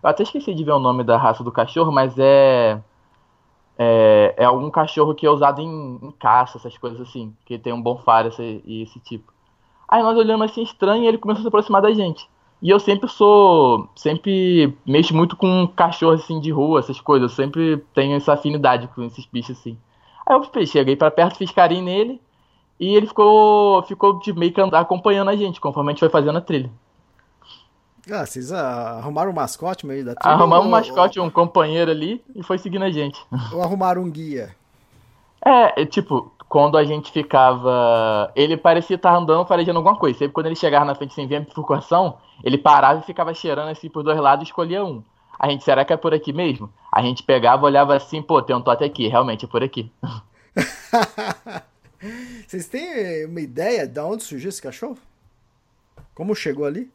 Eu 0.00 0.08
até 0.08 0.22
esqueci 0.22 0.54
de 0.54 0.62
ver 0.62 0.70
o 0.70 0.78
nome 0.78 1.02
da 1.02 1.16
raça 1.16 1.42
do 1.42 1.50
cachorro, 1.50 1.90
mas 1.90 2.16
é. 2.16 2.80
É, 3.76 4.34
é 4.36 4.44
algum 4.44 4.70
cachorro 4.70 5.16
que 5.16 5.26
é 5.26 5.30
usado 5.30 5.60
em, 5.60 5.98
em 6.00 6.12
caça, 6.12 6.58
essas 6.58 6.78
coisas 6.78 7.00
assim. 7.00 7.34
Que 7.44 7.58
tem 7.58 7.72
um 7.72 7.82
bom 7.82 7.96
faro 7.96 8.30
e 8.40 8.82
esse 8.84 9.00
tipo. 9.00 9.32
Aí 9.88 10.00
nós 10.00 10.16
olhamos 10.16 10.48
assim 10.48 10.62
estranho 10.62 11.02
e 11.02 11.08
ele 11.08 11.18
começou 11.18 11.40
a 11.40 11.42
se 11.42 11.48
aproximar 11.48 11.82
da 11.82 11.92
gente. 11.92 12.32
E 12.64 12.70
eu 12.70 12.80
sempre 12.80 13.10
sou. 13.10 13.86
Sempre 13.94 14.74
mexo 14.86 15.14
muito 15.14 15.36
com 15.36 15.68
cachorro 15.68 16.14
assim 16.14 16.40
de 16.40 16.50
rua, 16.50 16.80
essas 16.80 16.98
coisas. 16.98 17.30
Eu 17.30 17.36
sempre 17.36 17.84
tenho 17.92 18.16
essa 18.16 18.32
afinidade 18.32 18.88
com 18.88 19.02
esses 19.02 19.26
bichos 19.26 19.58
assim. 19.58 19.76
Aí 20.26 20.34
eu 20.34 20.66
cheguei 20.66 20.96
pra 20.96 21.10
perto, 21.10 21.36
fiz 21.36 21.50
carinho 21.50 21.84
nele. 21.84 22.18
E 22.80 22.96
ele 22.96 23.06
ficou, 23.06 23.82
ficou 23.82 24.18
de 24.18 24.32
meio 24.32 24.50
que 24.50 24.60
acompanhando 24.62 25.28
a 25.28 25.36
gente, 25.36 25.60
conforme 25.60 25.90
a 25.90 25.92
gente 25.92 26.00
foi 26.00 26.08
fazendo 26.08 26.38
a 26.38 26.40
trilha. 26.40 26.70
Ah, 28.10 28.24
vocês 28.24 28.50
arrumaram 28.50 29.30
um 29.30 29.34
mascote 29.34 29.86
meio 29.86 30.02
da 30.02 30.14
trilha? 30.14 30.34
Arrumamos 30.34 30.64
um 30.64 30.68
ou- 30.68 30.72
mascote, 30.72 31.20
um 31.20 31.30
companheiro 31.30 31.90
ali, 31.90 32.24
e 32.34 32.42
foi 32.42 32.56
seguindo 32.56 32.82
a 32.84 32.90
gente. 32.90 33.20
Ou, 33.30 33.58
ou 33.58 33.62
arrumaram 33.62 34.02
um 34.02 34.10
guia? 34.10 34.56
É, 35.44 35.82
é, 35.82 35.86
tipo, 35.86 36.32
quando 36.54 36.78
a 36.78 36.84
gente 36.84 37.10
ficava. 37.10 38.30
Ele 38.36 38.56
parecia 38.56 38.94
estar 38.94 39.12
andando, 39.12 39.44
farejando 39.44 39.76
alguma 39.76 39.98
coisa. 39.98 40.20
Sempre 40.20 40.34
quando 40.34 40.46
ele 40.46 40.54
chegava 40.54 40.84
na 40.84 40.94
frente 40.94 41.12
sem 41.12 41.26
ver 41.26 41.38
a 41.38 41.40
bifurcação, 41.40 42.18
ele 42.44 42.56
parava 42.56 43.00
e 43.00 43.02
ficava 43.02 43.34
cheirando 43.34 43.70
assim 43.70 43.90
por 43.90 44.04
dois 44.04 44.16
lados 44.20 44.44
e 44.44 44.46
escolhia 44.46 44.84
um. 44.84 45.02
A 45.36 45.48
gente, 45.50 45.64
será 45.64 45.84
que 45.84 45.92
é 45.92 45.96
por 45.96 46.14
aqui 46.14 46.32
mesmo? 46.32 46.72
A 46.92 47.02
gente 47.02 47.24
pegava, 47.24 47.66
olhava 47.66 47.96
assim, 47.96 48.22
pô, 48.22 48.40
tem 48.40 48.54
um 48.54 48.62
tote 48.62 48.84
aqui, 48.84 49.08
realmente 49.08 49.46
é 49.46 49.48
por 49.48 49.64
aqui. 49.64 49.90
Vocês 52.46 52.68
têm 52.68 53.26
uma 53.26 53.40
ideia 53.40 53.84
de 53.84 53.98
onde 53.98 54.22
surgiu 54.22 54.48
esse 54.48 54.62
cachorro? 54.62 54.96
Como 56.14 56.36
chegou 56.36 56.66
ali? 56.66 56.88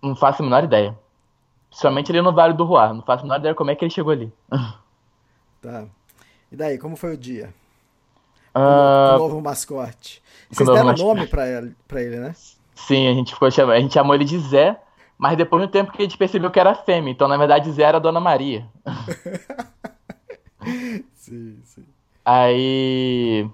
Não 0.00 0.14
faço 0.14 0.40
a 0.40 0.44
menor 0.44 0.62
ideia. 0.62 0.96
Principalmente 1.68 2.12
ali 2.12 2.22
no 2.22 2.32
Vale 2.32 2.54
do 2.54 2.62
Ruar. 2.62 2.94
Não 2.94 3.02
faço 3.02 3.22
a 3.22 3.26
menor 3.26 3.40
ideia 3.40 3.56
como 3.56 3.72
é 3.72 3.74
que 3.74 3.84
ele 3.84 3.90
chegou 3.90 4.12
ali. 4.12 4.32
Tá. 5.60 5.86
E 6.52 6.54
daí, 6.54 6.78
como 6.78 6.94
foi 6.94 7.14
o 7.14 7.16
dia? 7.16 7.52
Ah, 8.58 9.14
o 9.16 9.18
novo 9.18 9.40
mascote. 9.40 10.22
Vocês 10.50 10.68
deram 10.68 10.86
mascote. 10.86 11.02
nome 11.16 11.26
pra 11.26 11.46
ele, 11.48 11.76
pra 11.86 12.02
ele, 12.02 12.16
né? 12.16 12.34
sim, 12.74 13.06
a 13.08 13.12
gente 13.14 13.34
ficou 13.34 13.50
chamando. 13.50 13.76
A 13.76 13.80
gente 13.80 13.94
chamou 13.94 14.14
ele 14.14 14.24
de 14.24 14.38
Zé, 14.38 14.76
mas 15.18 15.36
depois 15.36 15.62
de 15.62 15.68
um 15.68 15.70
tempo 15.70 15.92
que 15.92 15.98
a 16.00 16.04
gente 16.04 16.16
percebeu 16.16 16.50
que 16.50 16.58
era 16.60 16.74
fêmea. 16.74 17.10
Então, 17.12 17.28
na 17.28 17.36
verdade, 17.36 17.70
Zé 17.72 17.82
era 17.82 17.98
a 17.98 18.00
Dona 18.00 18.20
Maria. 18.20 18.66
Sim, 21.14 21.58
sim. 21.64 21.84
Aí 22.24 23.48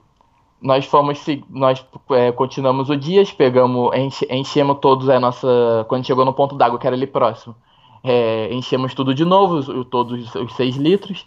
nós 0.61 0.87
fomos, 0.87 1.25
nós 1.51 1.85
é, 2.13 2.33
continuamos 2.33 2.89
o 2.89 2.97
dia, 2.97 3.23
pegamos, 3.37 3.95
enche- 3.97 4.27
enchemos 4.31 4.79
todos 4.81 5.09
a 5.09 5.21
nossa, 5.21 5.85
quando 5.89 6.07
chegou 6.07 6.25
no 6.25 6.33
ponto 6.33 6.57
d'água 6.57 6.79
que 6.79 6.87
era 6.87 6.97
ali 6.97 7.07
próximo, 7.07 7.55
é, 8.03 8.53
enchemos 8.53 8.95
tudo 8.95 9.15
de 9.15 9.25
novo, 9.25 9.57
os- 9.57 9.87
todos 9.89 10.35
os 10.35 10.55
6 10.57 10.77
litros. 10.77 11.27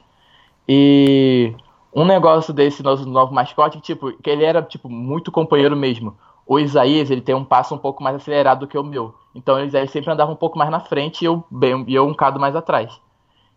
E 0.68 1.54
um 1.98 2.06
negócio 2.06 2.54
desse 2.54 2.84
nosso 2.84 3.10
novo 3.10 3.34
mascote, 3.34 3.82
tipo, 3.82 4.12
que 4.22 4.30
ele 4.30 4.46
era 4.46 4.62
tipo 4.62 4.88
muito 4.88 5.32
companheiro 5.32 5.76
mesmo. 5.76 6.16
O 6.46 6.60
Isaías, 6.60 7.10
ele 7.10 7.22
tem 7.22 7.34
um 7.34 7.44
passo 7.44 7.74
um 7.74 7.78
pouco 7.80 8.04
mais 8.04 8.16
acelerado 8.16 8.60
do 8.60 8.68
que 8.68 8.78
o 8.78 8.84
meu. 8.84 9.16
Então 9.34 9.64
Isaías 9.64 9.90
sempre 9.90 10.12
andava 10.12 10.32
um 10.32 10.36
pouco 10.36 10.60
mais 10.60 10.70
na 10.70 10.80
frente 10.80 11.24
e 11.24 11.26
eu, 11.26 11.44
bem, 11.50 11.84
e 11.88 11.96
eu 11.96 12.06
um 12.06 12.12
bocado 12.12 12.40
mais 12.40 12.56
atrás. 12.56 13.02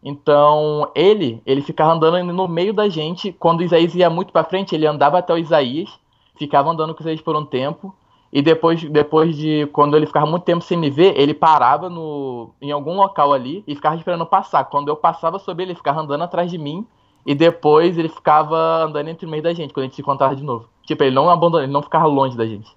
Então, 0.02 0.90
ele, 0.94 1.42
ele 1.44 1.60
ficava 1.60 1.92
andando 1.92 2.32
no 2.32 2.48
meio 2.48 2.72
da 2.72 2.88
gente. 2.88 3.30
Quando 3.30 3.60
o 3.60 3.62
Isaías 3.62 3.94
ia 3.94 4.08
muito 4.08 4.32
pra 4.32 4.42
frente, 4.42 4.74
ele 4.74 4.86
andava 4.86 5.18
até 5.18 5.34
o 5.34 5.38
Isaías, 5.38 5.90
ficava 6.38 6.70
andando 6.70 6.94
com 6.94 7.00
o 7.00 7.02
Isaías 7.02 7.20
por 7.20 7.36
um 7.36 7.44
tempo. 7.44 7.94
E 8.32 8.40
depois, 8.40 8.82
depois 8.82 9.36
de 9.36 9.66
quando 9.66 9.98
ele 9.98 10.06
ficava 10.06 10.24
muito 10.24 10.44
tempo 10.44 10.64
sem 10.64 10.78
me 10.78 10.88
ver, 10.88 11.12
ele 11.20 11.34
parava 11.34 11.90
no, 11.90 12.54
em 12.62 12.72
algum 12.72 12.96
local 12.96 13.34
ali 13.34 13.62
e 13.66 13.74
ficava 13.74 13.96
esperando 13.96 14.24
passar. 14.24 14.64
Quando 14.64 14.88
eu 14.88 14.96
passava 14.96 15.38
sobre 15.38 15.64
ele, 15.64 15.72
ele 15.72 15.78
ficava 15.78 16.00
andando 16.00 16.24
atrás 16.24 16.50
de 16.50 16.56
mim. 16.56 16.86
E 17.26 17.34
depois 17.34 17.98
ele 17.98 18.08
ficava 18.08 18.84
andando 18.84 19.08
entre 19.08 19.26
meio 19.26 19.42
da 19.42 19.52
gente, 19.52 19.72
quando 19.72 19.84
a 19.84 19.86
gente 19.86 19.96
se 19.96 20.02
encontrava 20.02 20.34
de 20.34 20.42
novo. 20.42 20.68
Tipo, 20.84 21.04
ele 21.04 21.14
não 21.14 21.28
abandonava, 21.28 21.64
ele 21.64 21.72
não 21.72 21.82
ficava 21.82 22.06
longe 22.06 22.36
da 22.36 22.46
gente. 22.46 22.74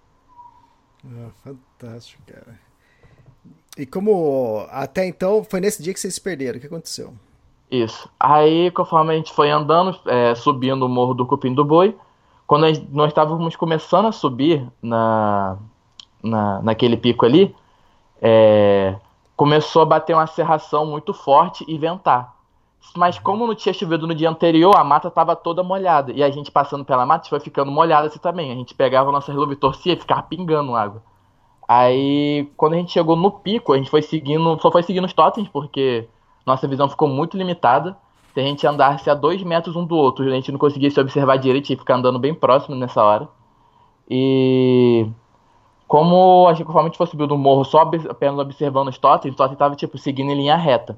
Ah, 1.05 1.29
fantástico, 1.43 2.21
cara. 2.25 2.59
E 3.77 3.85
como 3.85 4.65
até 4.69 5.05
então 5.07 5.43
foi 5.43 5.59
nesse 5.59 5.81
dia 5.81 5.93
que 5.93 5.99
vocês 5.99 6.13
se 6.13 6.21
perderam, 6.21 6.57
o 6.57 6.61
que 6.61 6.67
aconteceu? 6.67 7.13
Isso. 7.71 8.07
Aí, 8.19 8.69
conforme 8.71 9.13
a 9.13 9.17
gente 9.17 9.33
foi 9.33 9.49
andando, 9.49 9.97
é, 10.05 10.35
subindo 10.35 10.85
o 10.85 10.89
morro 10.89 11.15
do 11.15 11.25
Cupim 11.25 11.53
do 11.53 11.65
Boi, 11.65 11.97
quando 12.45 12.67
gente- 12.67 12.87
nós 12.91 13.07
estávamos 13.07 13.55
começando 13.55 14.05
a 14.05 14.11
subir 14.11 14.67
na, 14.81 15.57
na, 16.21 16.61
naquele 16.61 16.95
pico 16.95 17.25
ali, 17.25 17.55
é, 18.21 18.95
começou 19.35 19.81
a 19.81 19.85
bater 19.85 20.13
uma 20.13 20.27
serração 20.27 20.85
muito 20.85 21.13
forte 21.13 21.65
e 21.67 21.77
ventar. 21.77 22.35
Mas 22.95 23.17
como 23.17 23.47
não 23.47 23.55
tinha 23.55 23.73
chovido 23.73 24.05
no 24.05 24.13
dia 24.13 24.29
anterior, 24.29 24.75
a 24.75 24.83
mata 24.83 25.07
estava 25.07 25.35
toda 25.35 25.63
molhada. 25.63 26.11
E 26.11 26.23
a 26.23 26.29
gente 26.29 26.51
passando 26.51 26.85
pela 26.85 27.05
mata 27.05 27.27
foi 27.27 27.39
ficando 27.39 27.71
molhada 27.71 28.07
assim 28.07 28.19
também. 28.19 28.51
A 28.51 28.55
gente 28.55 28.75
pegava 28.75 29.09
a 29.09 29.11
nossa 29.11 29.33
luva 29.33 29.53
e 29.53 29.55
torcia 29.55 29.93
e 29.93 29.99
ficava 29.99 30.21
pingando 30.23 30.75
água. 30.75 31.01
Aí, 31.67 32.51
quando 32.57 32.73
a 32.73 32.77
gente 32.77 32.91
chegou 32.91 33.15
no 33.15 33.31
pico, 33.31 33.73
a 33.73 33.77
gente 33.77 33.89
foi 33.89 34.01
seguindo, 34.01 34.59
só 34.61 34.71
foi 34.71 34.83
seguindo 34.83 35.05
os 35.05 35.13
totens, 35.13 35.47
porque 35.47 36.07
nossa 36.45 36.67
visão 36.67 36.89
ficou 36.89 37.07
muito 37.07 37.37
limitada. 37.37 37.97
Se 38.33 38.39
a 38.39 38.43
gente 38.43 38.65
andasse 38.67 39.09
a 39.09 39.13
dois 39.13 39.41
metros 39.43 39.75
um 39.75 39.85
do 39.85 39.95
outro, 39.95 40.25
a 40.25 40.29
gente 40.29 40.51
não 40.51 40.59
conseguia 40.59 40.89
se 40.91 40.99
observar 40.99 41.37
direito, 41.37 41.67
que 41.67 41.75
ficar 41.75 41.95
andando 41.95 42.19
bem 42.19 42.33
próximo 42.33 42.75
nessa 42.75 43.03
hora. 43.03 43.27
E 44.09 45.07
como 45.87 46.47
a 46.47 46.53
gente, 46.53 46.65
conforme 46.65 46.87
a 46.87 46.89
gente 46.89 46.97
foi 46.97 47.07
subindo 47.07 47.29
do 47.29 47.37
morro, 47.37 47.63
só 47.63 47.81
apenas 47.81 48.39
observando 48.39 48.89
os 48.89 48.97
totens, 48.97 49.33
o 49.33 49.37
totem 49.37 49.53
estava 49.53 49.75
tipo, 49.75 49.97
seguindo 49.97 50.31
em 50.31 50.35
linha 50.35 50.55
reta. 50.55 50.97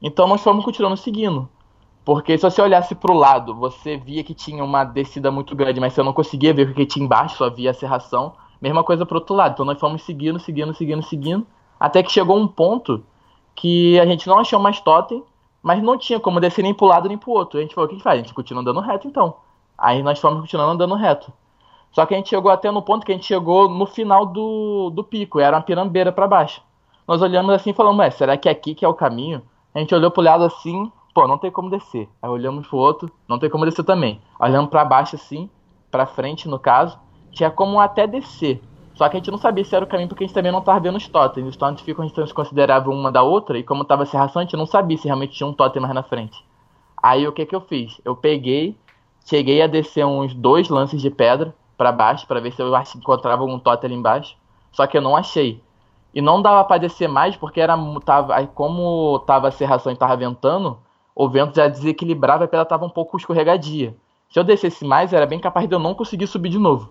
Então 0.00 0.26
nós 0.28 0.42
fomos 0.42 0.64
continuando 0.64 0.96
seguindo. 0.96 1.48
Porque 2.04 2.38
se 2.38 2.42
você 2.42 2.62
olhasse 2.62 2.94
para 2.94 3.12
o 3.12 3.16
lado, 3.16 3.54
você 3.54 3.96
via 3.96 4.24
que 4.24 4.32
tinha 4.32 4.64
uma 4.64 4.82
descida 4.84 5.30
muito 5.30 5.54
grande, 5.54 5.80
mas 5.80 5.92
você 5.92 6.02
não 6.02 6.12
conseguia 6.12 6.54
ver 6.54 6.70
o 6.70 6.74
que 6.74 6.86
tinha 6.86 7.04
embaixo, 7.04 7.36
só 7.36 7.50
via 7.50 7.70
a 7.70 7.74
serração. 7.74 8.32
Mesma 8.60 8.82
coisa 8.82 9.04
pro 9.04 9.18
outro 9.18 9.34
lado. 9.34 9.52
Então 9.52 9.66
nós 9.66 9.78
fomos 9.78 10.02
seguindo, 10.02 10.38
seguindo, 10.38 10.72
seguindo, 10.74 11.02
seguindo. 11.02 11.46
Até 11.78 12.02
que 12.02 12.10
chegou 12.10 12.38
um 12.38 12.48
ponto 12.48 13.04
que 13.54 13.98
a 14.00 14.06
gente 14.06 14.26
não 14.26 14.38
achou 14.38 14.58
mais 14.58 14.80
totem, 14.80 15.22
mas 15.62 15.82
não 15.82 15.98
tinha 15.98 16.18
como 16.18 16.40
descer 16.40 16.62
nem 16.62 16.72
pro 16.72 16.86
lado 16.86 17.08
nem 17.08 17.18
pro 17.18 17.32
outro. 17.32 17.58
A 17.58 17.62
gente 17.62 17.74
falou, 17.74 17.86
o 17.86 17.90
que 17.90 17.96
que 17.96 18.02
faz? 18.02 18.18
A 18.18 18.22
gente 18.22 18.34
continua 18.34 18.62
andando 18.62 18.80
reto 18.80 19.06
então. 19.06 19.36
Aí 19.76 20.02
nós 20.02 20.18
fomos 20.18 20.40
continuando 20.40 20.72
andando 20.72 20.94
reto. 20.94 21.32
Só 21.92 22.06
que 22.06 22.14
a 22.14 22.16
gente 22.16 22.28
chegou 22.28 22.50
até 22.50 22.70
no 22.70 22.82
ponto 22.82 23.04
que 23.04 23.12
a 23.12 23.14
gente 23.14 23.26
chegou 23.26 23.68
no 23.68 23.86
final 23.86 24.26
do, 24.26 24.90
do 24.90 25.02
pico, 25.02 25.40
era 25.40 25.56
uma 25.56 25.62
pirambeira 25.62 26.12
para 26.12 26.26
baixo. 26.26 26.62
Nós 27.06 27.22
olhamos 27.22 27.52
assim 27.54 27.70
e 27.70 27.74
falamos, 27.74 28.14
será 28.14 28.36
que 28.36 28.48
é 28.48 28.52
aqui 28.52 28.74
que 28.74 28.84
é 28.84 28.88
o 28.88 28.94
caminho? 28.94 29.42
A 29.78 29.80
gente 29.80 29.94
olhou 29.94 30.10
pro 30.10 30.20
lado 30.20 30.42
assim, 30.42 30.90
pô, 31.14 31.28
não 31.28 31.38
tem 31.38 31.52
como 31.52 31.70
descer. 31.70 32.08
Aí 32.20 32.28
olhamos 32.28 32.66
pro 32.66 32.78
outro, 32.78 33.08
não 33.28 33.38
tem 33.38 33.48
como 33.48 33.64
descer 33.64 33.84
também. 33.84 34.20
Olhamos 34.36 34.70
para 34.70 34.84
baixo 34.84 35.14
assim, 35.14 35.48
para 35.88 36.04
frente 36.04 36.48
no 36.48 36.58
caso, 36.58 36.98
tinha 37.30 37.48
como 37.48 37.78
até 37.78 38.04
descer. 38.04 38.60
Só 38.94 39.08
que 39.08 39.16
a 39.16 39.20
gente 39.20 39.30
não 39.30 39.38
sabia 39.38 39.64
se 39.64 39.76
era 39.76 39.84
o 39.84 39.88
caminho 39.88 40.08
porque 40.08 40.24
a 40.24 40.26
gente 40.26 40.34
também 40.34 40.50
não 40.50 40.62
tava 40.62 40.80
vendo 40.80 40.96
os 40.96 41.06
totens. 41.06 41.46
Os 41.46 41.56
totens 41.56 41.80
ficam, 41.82 42.04
a 42.04 42.08
gente 42.08 42.26
se 42.26 42.34
considerava 42.34 42.90
uma 42.90 43.12
da 43.12 43.22
outra 43.22 43.56
e 43.56 43.62
como 43.62 43.84
tava 43.84 44.04
serração, 44.04 44.40
a 44.40 44.44
gente 44.44 44.56
não 44.56 44.66
sabia 44.66 44.98
se 44.98 45.04
realmente 45.04 45.36
tinha 45.36 45.46
um 45.46 45.52
totem 45.52 45.80
mais 45.80 45.94
na 45.94 46.02
frente. 46.02 46.44
Aí 47.00 47.28
o 47.28 47.32
que 47.32 47.46
que 47.46 47.54
eu 47.54 47.60
fiz? 47.60 48.00
Eu 48.04 48.16
peguei, 48.16 48.76
cheguei 49.24 49.62
a 49.62 49.68
descer 49.68 50.04
uns 50.04 50.34
dois 50.34 50.68
lances 50.68 51.00
de 51.00 51.08
pedra 51.08 51.54
para 51.76 51.92
baixo 51.92 52.26
para 52.26 52.40
ver 52.40 52.52
se 52.52 52.60
eu 52.60 52.72
encontrava 52.96 53.42
algum 53.42 53.60
totem 53.60 53.86
ali 53.86 53.94
embaixo. 53.96 54.36
Só 54.72 54.88
que 54.88 54.98
eu 54.98 55.02
não 55.02 55.14
achei. 55.14 55.62
E 56.14 56.20
não 56.20 56.40
dava 56.40 56.64
para 56.64 56.78
descer 56.78 57.08
mais 57.08 57.36
porque 57.36 57.60
era 57.60 57.76
tava, 58.04 58.34
aí 58.34 58.46
como 58.46 59.18
tava 59.20 59.48
a 59.48 59.50
serração 59.50 59.92
e 59.92 59.96
tava 59.96 60.16
ventando, 60.16 60.78
o 61.14 61.28
vento 61.28 61.56
já 61.56 61.68
desequilibrava 61.68 62.44
e 62.44 62.46
a 62.46 62.48
pedra 62.48 62.64
tava 62.64 62.84
um 62.84 62.90
pouco 62.90 63.16
escorregadia. 63.16 63.96
Se 64.30 64.38
eu 64.38 64.44
descesse 64.44 64.84
mais, 64.84 65.12
era 65.12 65.26
bem 65.26 65.38
capaz 65.38 65.68
de 65.68 65.74
eu 65.74 65.78
não 65.78 65.94
conseguir 65.94 66.26
subir 66.26 66.50
de 66.50 66.58
novo. 66.58 66.90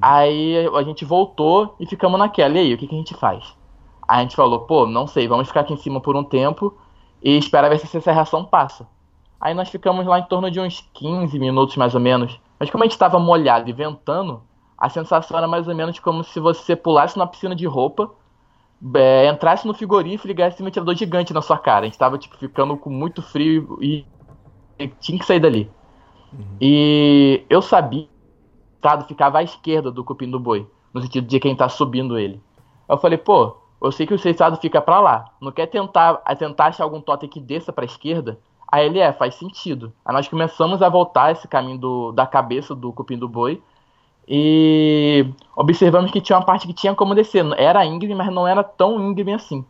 Aí 0.00 0.66
a 0.74 0.82
gente 0.82 1.04
voltou 1.04 1.74
e 1.80 1.86
ficamos 1.86 2.18
naquela. 2.18 2.54
E 2.54 2.58
aí, 2.58 2.74
o 2.74 2.78
que, 2.78 2.86
que 2.86 2.94
a 2.94 2.98
gente 2.98 3.14
faz? 3.14 3.56
Aí 4.06 4.18
a 4.18 4.22
gente 4.22 4.36
falou, 4.36 4.60
pô, 4.60 4.86
não 4.86 5.06
sei, 5.06 5.26
vamos 5.26 5.48
ficar 5.48 5.60
aqui 5.60 5.72
em 5.72 5.78
cima 5.78 6.00
por 6.00 6.14
um 6.14 6.22
tempo 6.22 6.76
e 7.22 7.36
esperar 7.36 7.68
ver 7.68 7.78
se 7.78 7.86
essa 7.86 8.00
serração 8.00 8.44
passa. 8.44 8.86
Aí 9.40 9.54
nós 9.54 9.68
ficamos 9.68 10.06
lá 10.06 10.18
em 10.18 10.24
torno 10.24 10.50
de 10.50 10.60
uns 10.60 10.80
15 10.92 11.38
minutos 11.38 11.76
mais 11.76 11.94
ou 11.94 12.00
menos. 12.00 12.38
Mas 12.58 12.70
como 12.70 12.84
a 12.84 12.86
gente 12.86 12.92
estava 12.92 13.18
molhado 13.18 13.68
e 13.68 13.72
ventando, 13.72 14.42
a 14.76 14.88
sensação 14.88 15.36
era 15.36 15.48
mais 15.48 15.66
ou 15.66 15.74
menos 15.74 15.98
como 15.98 16.22
se 16.22 16.38
você 16.38 16.76
pulasse 16.76 17.18
na 17.18 17.26
piscina 17.26 17.54
de 17.54 17.66
roupa, 17.66 18.10
é, 18.94 19.28
entrasse 19.28 19.66
no 19.66 19.74
frigorífico 19.74 20.26
e 20.26 20.28
ligasse 20.28 20.60
um 20.60 20.64
ventilador 20.64 20.94
gigante 20.94 21.32
na 21.32 21.42
sua 21.42 21.58
cara. 21.58 21.82
A 21.82 21.84
gente 21.84 21.98
tava 21.98 22.18
tipo, 22.18 22.36
ficando 22.36 22.76
com 22.76 22.90
muito 22.90 23.22
frio 23.22 23.78
e, 23.80 24.04
e 24.78 24.88
tinha 24.88 25.18
que 25.18 25.24
sair 25.26 25.40
dali. 25.40 25.70
E 26.60 27.44
eu 27.48 27.62
sabia 27.62 28.08
que 28.82 29.08
ficava 29.08 29.38
à 29.38 29.42
esquerda 29.42 29.90
do 29.90 30.04
cupim 30.04 30.30
do 30.30 30.38
boi, 30.38 30.66
no 30.92 31.00
sentido 31.00 31.26
de 31.26 31.40
quem 31.40 31.56
tá 31.56 31.68
subindo 31.68 32.18
ele. 32.18 32.40
Eu 32.88 32.98
falei, 32.98 33.16
pô, 33.16 33.56
eu 33.82 33.92
sei 33.92 34.06
que 34.06 34.12
o 34.12 34.16
estado 34.16 34.56
fica 34.58 34.80
pra 34.80 35.00
lá. 35.00 35.24
Não 35.40 35.52
quer 35.52 35.66
tentar, 35.66 36.14
tentar 36.38 36.66
achar 36.66 36.84
algum 36.84 37.00
totem 37.00 37.28
que 37.28 37.40
desça 37.40 37.72
pra 37.72 37.84
esquerda? 37.84 38.38
Aí 38.70 38.86
ele 38.86 38.98
é, 38.98 39.12
faz 39.12 39.36
sentido. 39.36 39.92
Aí 40.04 40.12
nós 40.12 40.28
começamos 40.28 40.82
a 40.82 40.88
voltar 40.88 41.32
esse 41.32 41.46
caminho 41.46 41.78
do, 41.78 42.12
da 42.12 42.26
cabeça 42.26 42.74
do 42.74 42.92
cupim 42.92 43.16
do 43.16 43.28
boi 43.28 43.62
e 44.28 45.26
observamos 45.56 46.10
que 46.10 46.20
tinha 46.20 46.38
uma 46.38 46.44
parte 46.44 46.66
que 46.66 46.72
tinha 46.72 46.94
como 46.94 47.14
descer. 47.14 47.44
Era 47.58 47.84
íngreme, 47.84 48.14
mas 48.14 48.32
não 48.32 48.46
era 48.46 48.62
tão 48.64 49.00
íngreme 49.00 49.34
assim. 49.34 49.64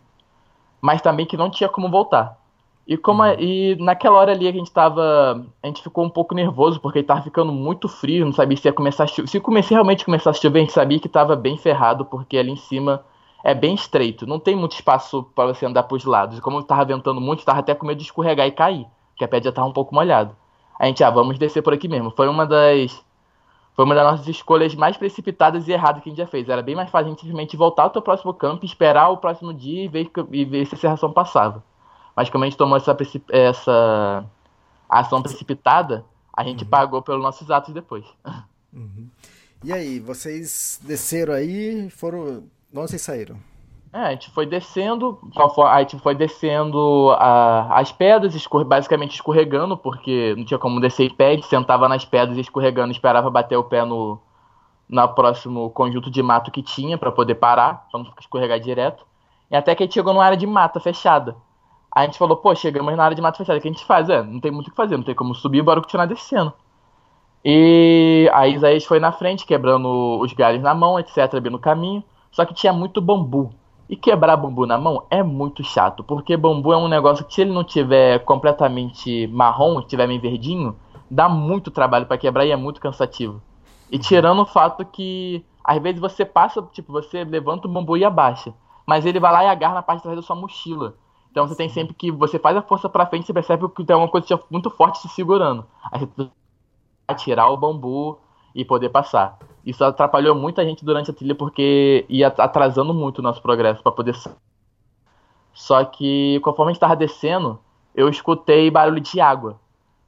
Mas 0.81 1.01
também 1.03 1.27
que 1.27 1.37
não 1.37 1.51
tinha 1.51 1.69
como 1.69 1.91
voltar. 1.91 2.39
E 2.87 2.97
como 2.99 3.23
a- 3.23 3.35
e 3.35 3.77
naquela 3.81 4.19
hora 4.19 4.33
ali 4.33 4.47
a 4.47 4.53
gente 4.53 4.71
tava, 4.71 5.47
a 5.63 5.67
gente 5.67 5.83
ficou 5.83 6.05
um 6.05 6.11
pouco 6.11 6.35
nervoso 6.35 6.81
porque 6.81 7.03
tava 7.03 7.23
ficando 7.23 7.51
muito 7.53 7.89
frio, 7.89 8.27
não 8.27 8.33
sabia 8.33 8.57
se 8.59 8.69
ia 8.69 8.73
começar 8.73 9.05
a 9.05 9.07
chover. 9.07 9.29
Se 9.29 9.41
comecei 9.41 9.75
realmente 9.75 10.05
começar 10.05 10.31
a 10.31 10.35
chover, 10.35 10.59
a 10.61 10.63
gente 10.63 10.73
sabia 10.73 11.01
que 11.01 11.09
tava 11.09 11.35
bem 11.35 11.57
ferrado 11.57 12.05
porque 12.05 12.37
ali 12.37 12.51
em 12.53 12.57
cima 12.57 13.03
é 13.43 13.55
bem 13.55 13.75
estreito, 13.75 14.27
não 14.27 14.39
tem 14.39 14.55
muito 14.57 14.73
espaço 14.73 15.23
para 15.35 15.55
você 15.55 15.65
andar 15.67 15.85
pros 15.85 16.05
lados. 16.05 16.39
E 16.39 16.41
como 16.43 16.63
tava 16.63 16.85
ventando 16.85 17.21
muito, 17.21 17.45
tava 17.45 17.61
até 17.61 17.75
com 17.75 17.87
medo 17.87 17.99
de 17.99 18.05
escorregar 18.05 18.47
e 18.47 18.53
cair, 18.53 18.87
porque 19.11 19.25
a 19.25 19.29
pedra 19.29 19.51
já 19.51 19.53
tava 19.53 19.69
um 19.69 19.73
pouco 19.73 19.95
molhada. 19.95 20.37
A 20.79 20.87
gente, 20.87 21.03
ah, 21.05 21.11
vamos 21.11 21.39
descer 21.39 21.63
por 21.63 21.73
aqui 21.73 21.89
mesmo. 21.89 22.11
Foi 22.11 22.29
uma 22.29 22.47
das 22.47 23.03
foi 23.75 23.85
uma 23.85 23.95
das 23.95 24.05
nossas 24.05 24.29
escolhas 24.29 24.75
mais 24.75 24.97
precipitadas 24.97 25.67
e 25.67 25.73
erradas 25.73 26.03
que 26.03 26.09
a 26.09 26.13
gente 26.13 26.19
já 26.19 26.27
fez. 26.27 26.49
Era 26.49 26.63
bem 26.63 26.77
mais 26.77 26.91
fácil 26.91 27.07
a 27.07 27.11
gente 27.11 27.23
simplesmente 27.23 27.57
voltar 27.57 27.91
ao 27.93 28.03
próximo 28.03 28.33
campo, 28.33 28.65
esperar 28.65 29.09
o 29.09 29.17
próximo 29.17 29.53
dia 29.53 29.85
e 29.85 29.89
ver, 29.89 30.11
e 30.31 30.45
ver 30.45 30.67
se 30.67 30.77
a 30.77 30.79
serração 30.79 31.13
passava. 31.13 31.63
Mas 32.15 32.31
como 32.31 32.45
a 32.45 32.47
gente 32.47 32.57
tomou 32.57 32.77
essa, 32.77 32.97
essa 33.31 34.25
ação 34.89 35.21
precipitada, 35.21 36.05
a 36.33 36.45
gente 36.45 36.65
pagou 36.65 37.03
pelos 37.03 37.23
nossos 37.23 37.51
atos 37.51 37.75
depois. 37.75 38.05
Uhum. 38.73 39.09
E 39.65 39.73
aí, 39.73 39.99
vocês 39.99 40.81
desceram 40.83 41.33
aí, 41.33 41.89
foram. 41.91 42.45
Onde 42.73 42.91
vocês 42.91 43.03
saíram? 43.03 43.39
É, 43.95 44.07
a 44.07 44.11
gente 44.11 44.29
foi 44.33 44.45
descendo, 44.45 45.21
a 45.69 45.79
gente 45.79 46.01
foi 46.01 46.17
descendo 46.17 47.11
a, 47.13 47.79
as 47.79 47.93
pedras, 47.93 48.35
escorre, 48.35 48.65
basicamente 48.65 49.15
escorregando, 49.15 49.77
porque 49.77 50.35
não 50.37 50.45
tinha 50.45 50.59
como 50.59 50.81
descer 50.81 51.07
em 51.07 51.15
pé, 51.15 51.29
a 51.29 51.35
gente 51.37 51.47
sentava 51.47 51.89
nas 51.89 52.05
pedras 52.05 52.37
escorregando, 52.37 52.91
esperava 52.91 53.31
bater 53.31 53.57
o 53.57 53.63
pé 53.63 53.85
no, 53.85 54.21
no 54.89 55.09
próximo 55.11 55.71
conjunto 55.71 56.11
de 56.11 56.21
mato 56.25 56.51
que 56.51 56.61
tinha 56.61 56.99
para 56.99 57.13
poder 57.13 57.37
parar, 57.37 57.87
para 57.89 58.03
não 58.03 58.13
escorregar 58.19 58.59
direto. 58.59 59.07
E 59.49 59.55
até 59.55 59.77
que 59.77 59.85
a 59.85 59.87
gente 59.87 59.95
chegou 59.95 60.13
numa 60.13 60.25
área 60.25 60.37
de 60.37 60.47
mata 60.47 60.81
fechada. 60.81 61.37
Aí 61.95 62.03
a 62.03 62.07
gente 62.07 62.19
falou, 62.19 62.37
pô, 62.37 62.53
chegamos 62.53 62.97
na 62.97 63.05
área 63.05 63.15
de 63.15 63.23
mata 63.23 63.39
fechada, 63.39 63.61
o 63.61 63.63
que 63.63 63.69
a 63.69 63.73
gente 63.73 63.85
faz? 63.85 64.11
É, 64.11 64.25
não 64.25 64.41
tem 64.41 64.51
muito 64.51 64.67
o 64.67 64.71
que 64.73 64.77
fazer, 64.77 64.97
não 64.97 65.05
tem 65.05 65.15
como 65.15 65.37
subir, 65.37 65.63
bora 65.63 65.81
continuar 65.81 66.07
descendo. 66.07 66.53
E 67.45 68.29
a 68.35 68.49
Isaías 68.49 68.85
foi 68.85 68.99
na 68.99 69.13
frente, 69.13 69.47
quebrando 69.47 70.19
os 70.19 70.33
galhos 70.33 70.63
na 70.63 70.75
mão, 70.75 70.99
etc, 70.99 71.33
abrindo 71.33 71.59
o 71.59 71.61
caminho. 71.61 72.03
Só 72.33 72.45
que 72.45 72.55
tinha 72.55 72.73
muito 72.73 73.01
bambu. 73.01 73.55
E 73.89 73.97
quebrar 73.97 74.37
bambu 74.37 74.67
na 74.67 74.79
mão 74.79 75.05
é 75.11 75.23
muito 75.23 75.63
chato, 75.63 76.03
porque 76.03 76.37
bambu 76.37 76.73
é 76.73 76.77
um 76.77 76.89
negócio 76.89 77.25
que 77.25 77.35
se 77.35 77.43
ele 77.43 77.53
não 77.53 77.63
tiver 77.63 78.19
completamente 78.21 79.27
marrom, 79.27 79.81
estiver 79.81 80.09
meio 80.09 80.21
verdinho, 80.21 80.77
dá 81.11 81.29
muito 81.29 81.71
trabalho 81.71 82.07
para 82.07 82.17
quebrar 82.17 82.47
e 82.47 82.51
é 82.51 82.57
muito 82.57 82.81
cansativo. 82.81 83.43
E 83.91 83.99
tirando 83.99 84.41
o 84.41 84.47
fato 84.47 84.85
que 84.85 85.45
às 85.63 85.81
vezes 85.83 86.01
você 86.01 86.25
passa, 86.25 86.63
tipo, 86.73 86.93
você 86.93 87.25
levanta 87.25 87.69
o 87.69 87.71
bambu 87.71 87.97
e 87.97 88.05
abaixa, 88.05 88.55
mas 88.87 89.05
ele 89.05 89.21
vai 89.21 89.33
lá 89.33 89.45
e 89.45 89.49
agarra 89.49 89.75
na 89.75 89.83
parte 89.83 89.99
de 89.99 90.03
trás 90.05 90.17
da 90.17 90.23
sua 90.23 90.37
mochila. 90.37 90.95
Então 91.31 91.47
você 91.49 91.57
tem 91.57 91.69
sempre 91.69 91.95
que 91.95 92.11
você 92.13 92.39
faz 92.39 92.57
a 92.57 92.63
força 92.63 92.89
para 92.89 93.07
frente, 93.07 93.27
você 93.27 93.33
percebe 93.33 93.69
que 93.69 93.85
tem 93.85 93.97
uma 93.97 94.09
coisa 94.09 94.41
muito 94.51 94.71
forte 94.71 94.99
se 94.99 95.09
segurando. 95.09 95.67
Aí 95.91 96.09
você 96.17 96.31
tirar 97.17 97.49
o 97.49 97.57
bambu 97.57 98.19
e 98.55 98.65
poder 98.65 98.89
passar. 98.89 99.39
Isso 99.65 99.83
atrapalhou 99.83 100.35
muita 100.35 100.65
gente 100.65 100.85
durante 100.85 101.11
a 101.11 101.15
trilha 101.15 101.35
porque 101.35 102.05
ia 102.09 102.29
atrasando 102.29 102.93
muito 102.93 103.19
o 103.19 103.23
nosso 103.23 103.41
progresso 103.41 103.83
para 103.83 103.93
poder 103.93 104.15
Só 105.55 105.85
que 105.85 106.39
conforme 106.41 106.71
a 106.71 106.73
gente 106.73 106.77
estava 106.77 106.97
descendo, 106.97 107.59
eu 107.95 108.09
escutei 108.09 108.71
barulho 108.71 109.01
de 109.01 109.21
água. 109.21 109.59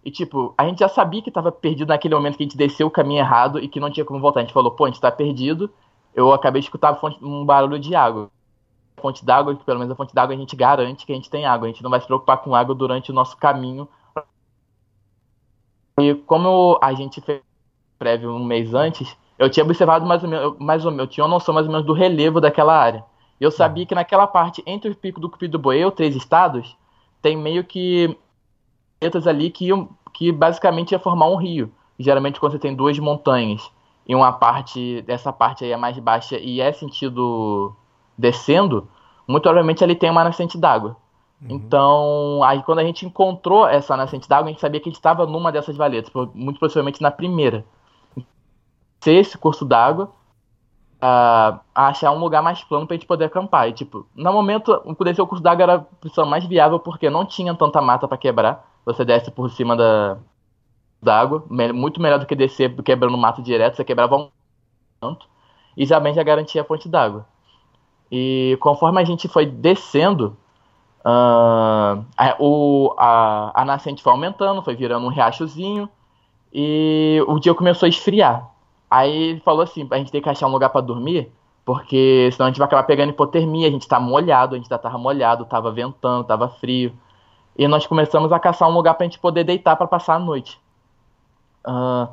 E 0.04 0.10
tipo, 0.10 0.54
a 0.58 0.64
gente 0.66 0.80
já 0.80 0.88
sabia 0.88 1.22
que 1.22 1.30
estava 1.30 1.50
perdido 1.50 1.88
naquele 1.88 2.14
momento 2.14 2.36
que 2.36 2.42
a 2.42 2.46
gente 2.46 2.56
desceu 2.56 2.86
o 2.86 2.90
caminho 2.90 3.20
errado 3.20 3.58
e 3.58 3.66
que 3.66 3.80
não 3.80 3.90
tinha 3.90 4.04
como 4.04 4.20
voltar. 4.20 4.40
A 4.40 4.42
gente 4.42 4.52
falou, 4.52 4.70
pô, 4.70 4.84
a 4.84 4.88
gente 4.88 5.00
tá 5.00 5.10
perdido. 5.10 5.70
Eu 6.14 6.32
acabei 6.32 6.60
de 6.60 6.66
escutar 6.66 6.98
um 7.22 7.44
barulho 7.44 7.78
de 7.78 7.94
água. 7.94 8.30
Fonte 8.98 9.24
d'água, 9.24 9.54
que 9.56 9.64
pelo 9.64 9.78
menos 9.78 9.92
a 9.92 9.96
fonte 9.96 10.14
d'água 10.14 10.34
a 10.34 10.38
gente 10.38 10.54
garante 10.54 11.04
que 11.04 11.12
a 11.12 11.14
gente 11.14 11.30
tem 11.30 11.44
água. 11.44 11.66
A 11.66 11.70
gente 11.70 11.82
não 11.82 11.90
vai 11.90 12.00
se 12.00 12.06
preocupar 12.06 12.38
com 12.38 12.54
água 12.54 12.74
durante 12.74 13.10
o 13.10 13.14
nosso 13.14 13.36
caminho. 13.36 13.88
E 15.98 16.14
como 16.14 16.78
a 16.80 16.92
gente 16.92 17.20
fez 17.20 17.42
prévio 17.98 18.30
um 18.30 18.44
mês 18.44 18.74
antes, 18.74 19.16
eu 19.38 19.50
tinha 19.50 19.64
observado 19.64 20.06
mais 20.06 20.22
ou 20.22 20.28
menos, 20.28 20.56
mais 20.58 20.84
ou 20.84 20.90
menos, 20.90 21.04
eu 21.04 21.10
tinha 21.10 21.24
uma 21.24 21.34
noção 21.34 21.54
mais 21.54 21.66
ou 21.66 21.72
menos 21.72 21.86
do 21.86 21.92
relevo 21.92 22.40
daquela 22.40 22.76
área. 22.76 23.04
Eu 23.40 23.50
sabia 23.50 23.84
que 23.84 23.94
naquela 23.94 24.26
parte 24.26 24.62
entre 24.66 24.90
o 24.90 24.96
pico 24.96 25.20
do 25.20 25.28
Cupido 25.28 25.60
e 25.72 25.84
os 25.84 25.94
três 25.94 26.16
estados, 26.16 26.76
tem 27.20 27.36
meio 27.36 27.62
que 27.64 28.16
letras 29.02 29.26
ali 29.26 29.50
que, 29.50 29.68
que 30.14 30.32
basicamente 30.32 30.92
ia 30.92 30.98
formar 30.98 31.28
um 31.28 31.36
rio. 31.36 31.70
Geralmente 31.98 32.40
quando 32.40 32.52
você 32.52 32.58
tem 32.58 32.74
duas 32.74 32.98
montanhas 32.98 33.70
e 34.06 34.14
uma 34.14 34.32
parte, 34.32 35.02
dessa 35.02 35.32
parte 35.32 35.64
aí 35.64 35.72
é 35.72 35.76
mais 35.76 35.98
baixa 35.98 36.38
e 36.38 36.60
é 36.60 36.72
sentido 36.72 37.74
descendo, 38.16 38.88
muito 39.28 39.42
provavelmente 39.42 39.84
ali 39.84 39.94
tem 39.94 40.10
uma 40.10 40.24
nascente 40.24 40.56
d'água. 40.56 40.96
Uhum. 41.42 41.56
Então, 41.56 42.42
aí 42.42 42.62
quando 42.62 42.78
a 42.78 42.84
gente 42.84 43.04
encontrou 43.04 43.68
essa 43.68 43.94
nascente 43.96 44.26
d'água, 44.26 44.48
a 44.48 44.52
gente 44.52 44.60
sabia 44.60 44.80
que 44.80 44.88
a 44.88 44.90
gente 44.90 44.96
estava 44.96 45.26
numa 45.26 45.52
dessas 45.52 45.76
valetas, 45.76 46.10
muito 46.32 46.58
possivelmente 46.58 47.02
na 47.02 47.10
primeira 47.10 47.66
ser 49.06 49.14
esse 49.14 49.38
curso 49.38 49.64
d'água, 49.64 50.10
uh, 50.96 51.60
achar 51.72 52.10
um 52.10 52.18
lugar 52.18 52.42
mais 52.42 52.62
plano 52.64 52.86
pra 52.86 52.96
gente 52.96 53.06
poder 53.06 53.26
acampar. 53.26 53.68
E, 53.68 53.72
tipo, 53.72 54.04
no 54.16 54.32
momento, 54.32 54.82
descer 55.04 55.22
o 55.22 55.26
curso 55.26 55.42
d'água 55.42 55.62
era 55.62 55.74
a 55.76 55.78
opção 55.78 56.26
mais 56.26 56.44
viável 56.44 56.80
porque 56.80 57.08
não 57.08 57.24
tinha 57.24 57.54
tanta 57.54 57.80
mata 57.80 58.08
para 58.08 58.18
quebrar. 58.18 58.68
Você 58.84 59.04
desce 59.04 59.30
por 59.30 59.48
cima 59.50 59.76
da 59.76 60.18
d'água, 61.00 61.44
muito 61.48 62.00
melhor 62.00 62.18
do 62.18 62.26
que 62.26 62.34
descer 62.34 62.74
quebrando 62.82 63.16
mato 63.16 63.40
direto, 63.40 63.76
você 63.76 63.84
quebrava 63.84 64.16
um 64.16 64.30
tanto. 65.00 65.28
E 65.76 65.86
também 65.86 66.12
já 66.12 66.22
garantia 66.22 66.62
a 66.62 66.64
fonte 66.64 66.88
d'água. 66.88 67.26
E 68.10 68.56
conforme 68.60 69.00
a 69.00 69.04
gente 69.04 69.28
foi 69.28 69.46
descendo, 69.46 70.36
uh, 71.04 72.02
a, 72.16 72.36
o, 72.40 72.92
a, 72.98 73.62
a 73.62 73.64
nascente 73.64 74.02
foi 74.02 74.10
aumentando, 74.10 74.62
foi 74.62 74.74
virando 74.74 75.06
um 75.06 75.10
riachozinho, 75.10 75.88
e 76.52 77.22
o 77.28 77.38
dia 77.38 77.54
começou 77.54 77.86
a 77.86 77.90
esfriar. 77.90 78.55
Aí 78.90 79.30
ele 79.30 79.40
falou 79.40 79.62
assim, 79.62 79.86
a 79.90 79.98
gente 79.98 80.12
tem 80.12 80.22
que 80.22 80.28
achar 80.28 80.46
um 80.46 80.52
lugar 80.52 80.70
para 80.70 80.80
dormir, 80.80 81.30
porque 81.64 82.30
senão 82.32 82.46
a 82.46 82.50
gente 82.50 82.58
vai 82.58 82.66
acabar 82.66 82.84
pegando 82.84 83.10
hipotermia, 83.10 83.68
a 83.68 83.70
gente 83.70 83.88
tá 83.88 83.98
molhado, 83.98 84.54
a 84.54 84.58
gente 84.58 84.68
já 84.68 84.78
tava 84.78 84.96
molhado, 84.96 85.44
tava 85.44 85.72
ventando, 85.72 86.24
tava 86.24 86.48
frio. 86.48 86.92
E 87.58 87.66
nós 87.66 87.86
começamos 87.86 88.32
a 88.32 88.38
caçar 88.38 88.68
um 88.68 88.74
lugar 88.74 88.94
pra 88.94 89.04
gente 89.04 89.18
poder 89.18 89.42
deitar 89.42 89.74
para 89.76 89.86
passar 89.86 90.14
a 90.14 90.18
noite. 90.18 90.60
Uh, 91.66 92.08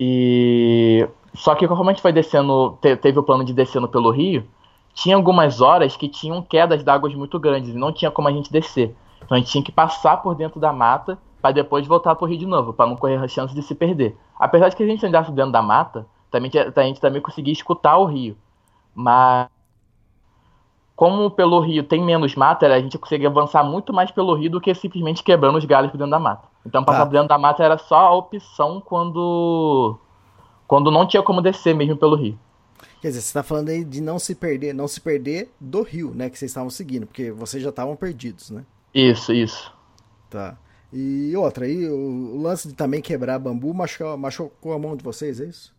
e 0.00 1.06
só 1.34 1.54
que 1.54 1.68
como 1.68 1.90
a 1.90 1.92
gente 1.92 2.02
foi 2.02 2.12
descendo, 2.12 2.78
te, 2.80 2.96
teve 2.96 3.18
o 3.18 3.22
plano 3.22 3.44
de 3.44 3.52
descendo 3.52 3.88
pelo 3.88 4.10
rio, 4.10 4.48
tinha 4.94 5.16
algumas 5.16 5.60
horas 5.60 5.96
que 5.96 6.08
tinham 6.08 6.42
quedas 6.42 6.82
d'água 6.82 7.10
muito 7.10 7.38
grandes 7.38 7.74
e 7.74 7.78
não 7.78 7.92
tinha 7.92 8.10
como 8.10 8.28
a 8.28 8.32
gente 8.32 8.50
descer. 8.50 8.94
Então 9.24 9.36
a 9.36 9.38
gente 9.38 9.50
tinha 9.50 9.62
que 9.62 9.72
passar 9.72 10.16
por 10.22 10.34
dentro 10.34 10.58
da 10.58 10.72
mata 10.72 11.18
para 11.42 11.52
depois 11.52 11.86
voltar 11.86 12.14
pro 12.14 12.26
rio 12.26 12.38
de 12.38 12.46
novo, 12.46 12.72
para 12.72 12.86
não 12.86 12.96
correr 12.96 13.16
a 13.16 13.28
chance 13.28 13.54
de 13.54 13.62
se 13.62 13.74
perder. 13.74 14.16
Apesar 14.38 14.68
de 14.68 14.76
que 14.76 14.82
a 14.82 14.86
gente 14.86 15.04
andasse 15.04 15.32
dentro 15.32 15.52
da 15.52 15.62
mata, 15.62 16.06
também, 16.30 16.50
a 16.54 16.82
gente 16.82 17.00
também 17.00 17.20
conseguia 17.20 17.52
escutar 17.52 17.96
o 17.96 18.04
rio. 18.04 18.36
Mas 18.94 19.48
como 20.98 21.30
pelo 21.30 21.60
rio 21.60 21.84
tem 21.84 22.02
menos 22.04 22.34
mata, 22.34 22.66
a 22.66 22.80
gente 22.80 22.98
consegue 22.98 23.26
avançar 23.26 23.62
muito 23.62 23.92
mais 23.92 24.10
pelo 24.10 24.34
rio 24.34 24.50
do 24.50 24.60
que 24.60 24.74
simplesmente 24.74 25.22
quebrando 25.22 25.56
os 25.56 25.64
galhos 25.64 25.90
por 25.90 25.96
dentro 25.96 26.10
da 26.10 26.18
mata. 26.18 26.48
Então 26.66 26.84
passar 26.84 27.04
tá. 27.06 27.12
dentro 27.12 27.28
da 27.28 27.38
mata 27.38 27.62
era 27.62 27.78
só 27.78 27.98
a 27.98 28.14
opção 28.14 28.80
quando 28.80 29.96
quando 30.66 30.90
não 30.90 31.06
tinha 31.06 31.22
como 31.22 31.40
descer 31.40 31.74
mesmo 31.74 31.96
pelo 31.96 32.16
rio. 32.16 32.38
Quer 33.00 33.08
dizer, 33.08 33.20
você 33.20 33.28
está 33.28 33.42
falando 33.44 33.68
aí 33.68 33.84
de 33.84 34.00
não 34.00 34.18
se 34.18 34.34
perder, 34.34 34.74
não 34.74 34.88
se 34.88 35.00
perder 35.00 35.52
do 35.60 35.82
rio, 35.82 36.12
né, 36.14 36.28
que 36.28 36.36
vocês 36.36 36.50
estavam 36.50 36.68
seguindo, 36.68 37.06
porque 37.06 37.30
vocês 37.30 37.62
já 37.62 37.70
estavam 37.70 37.94
perdidos, 37.94 38.50
né? 38.50 38.64
Isso, 38.92 39.32
isso. 39.32 39.72
Tá. 40.28 40.58
E 40.92 41.36
outra, 41.36 41.66
aí 41.66 41.88
o, 41.88 42.40
lance 42.40 42.68
de 42.68 42.74
também 42.74 43.02
quebrar 43.02 43.38
bambu 43.38 43.74
machucou, 43.74 44.16
machucou 44.16 44.72
a 44.72 44.78
mão 44.78 44.96
de 44.96 45.04
vocês, 45.04 45.40
é 45.40 45.44
isso? 45.44 45.76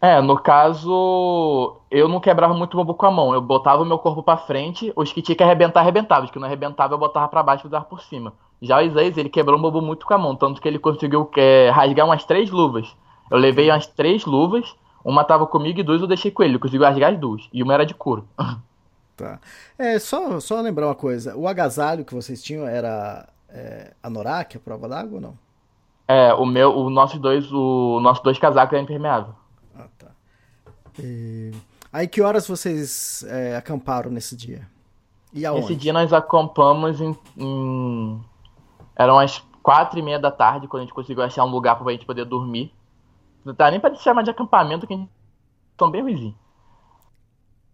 É, 0.00 0.20
no 0.20 0.38
caso, 0.38 1.80
eu 1.90 2.06
não 2.08 2.20
quebrava 2.20 2.52
muito 2.52 2.76
bambu 2.76 2.94
com 2.94 3.06
a 3.06 3.10
mão. 3.10 3.32
Eu 3.32 3.40
botava 3.40 3.82
o 3.82 3.86
meu 3.86 3.98
corpo 3.98 4.22
para 4.22 4.36
frente, 4.36 4.92
os 4.94 5.10
que 5.10 5.22
tinha 5.22 5.34
que 5.34 5.42
arrebentar, 5.42 5.80
arrebentava. 5.80 6.26
Os 6.26 6.30
que 6.30 6.38
não 6.38 6.46
arrebentava, 6.46 6.92
eu 6.92 6.98
botava 6.98 7.26
para 7.26 7.42
baixo 7.42 7.66
e 7.66 7.68
usava 7.68 7.86
por 7.86 8.02
cima. 8.02 8.34
Já 8.60 8.78
o 8.78 8.82
Isaías, 8.82 9.16
ele 9.16 9.30
quebrou 9.30 9.58
um 9.58 9.62
bambu 9.62 9.80
muito 9.80 10.04
com 10.04 10.12
a 10.12 10.18
mão, 10.18 10.36
tanto 10.36 10.60
que 10.60 10.68
ele 10.68 10.78
conseguiu 10.78 11.30
é, 11.36 11.70
rasgar 11.70 12.04
umas 12.04 12.22
três 12.24 12.50
luvas. 12.50 12.94
Eu 13.30 13.38
levei 13.38 13.70
umas 13.70 13.86
três 13.86 14.26
luvas, 14.26 14.76
uma 15.02 15.24
tava 15.24 15.46
comigo 15.46 15.80
e 15.80 15.82
duas 15.82 16.02
eu 16.02 16.06
deixei 16.06 16.30
com 16.30 16.42
ele. 16.42 16.52
Ele 16.52 16.58
conseguiu 16.58 16.84
rasgar 16.84 17.14
as 17.14 17.18
duas. 17.18 17.48
E 17.50 17.62
uma 17.62 17.72
era 17.72 17.86
de 17.86 17.94
couro. 17.94 18.28
Tá. 19.16 19.38
É, 19.78 19.96
só, 20.00 20.40
só 20.40 20.60
lembrar 20.60 20.88
uma 20.88 20.94
coisa. 20.96 21.36
O 21.36 21.46
agasalho 21.46 22.04
que 22.04 22.12
vocês 22.12 22.42
tinham 22.42 22.66
era 22.66 23.28
é, 23.54 23.94
anorak, 24.02 24.56
a 24.56 24.60
prova 24.60 24.88
d'água 24.88 25.14
ou 25.14 25.20
não? 25.20 25.38
É, 26.08 26.34
o 26.34 26.44
meu, 26.44 26.76
o 26.76 26.90
nossos 26.90 27.18
dois, 27.18 27.50
o 27.50 28.00
nosso 28.00 28.22
dois 28.22 28.38
casacos 28.38 28.76
é 28.76 28.80
impermeável. 28.80 29.34
Ah, 29.74 29.86
tá. 29.96 30.08
E... 30.98 31.52
Aí 31.92 32.08
que 32.08 32.20
horas 32.20 32.46
vocês 32.46 33.24
é, 33.28 33.56
acamparam 33.56 34.10
nesse 34.10 34.36
dia? 34.36 34.68
E 35.32 35.46
aonde? 35.46 35.62
Nesse 35.62 35.76
dia 35.76 35.92
nós 35.92 36.12
acampamos 36.12 37.00
em, 37.00 37.16
em... 37.36 38.20
eram 38.96 39.18
as 39.18 39.38
quatro 39.62 39.98
e 39.98 40.02
meia 40.02 40.18
da 40.18 40.30
tarde 40.30 40.68
quando 40.68 40.82
a 40.82 40.84
gente 40.84 40.94
conseguiu 40.94 41.22
achar 41.22 41.44
um 41.44 41.50
lugar 41.50 41.76
para 41.76 41.88
a 41.88 41.92
gente 41.92 42.04
poder 42.04 42.24
dormir. 42.24 42.74
Não 43.44 43.54
tá 43.54 43.70
nem 43.70 43.80
para 43.80 43.94
chamar 43.94 44.22
de 44.22 44.30
acampamento 44.30 44.86
que 44.86 44.94
a 44.94 44.96
gente 44.96 45.10
tão 45.76 45.90
bem 45.90 46.02
ruizinho. 46.02 46.34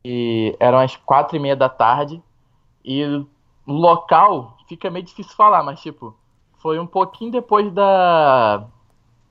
E 0.05 0.57
eram 0.61 0.79
as 0.79 0.97
quatro 0.97 1.37
e 1.37 1.41
meia 1.41 1.57
da 1.57 1.69
tarde 1.69 2.23
e 2.85 3.05
o 3.05 3.27
local 3.67 4.57
fica 4.71 4.89
meio 4.89 5.05
difícil 5.05 5.35
falar, 5.35 5.65
mas 5.65 5.81
tipo, 5.81 6.15
foi 6.59 6.79
um 6.79 6.87
pouquinho 6.87 7.33
depois 7.33 7.71
da. 7.73 8.65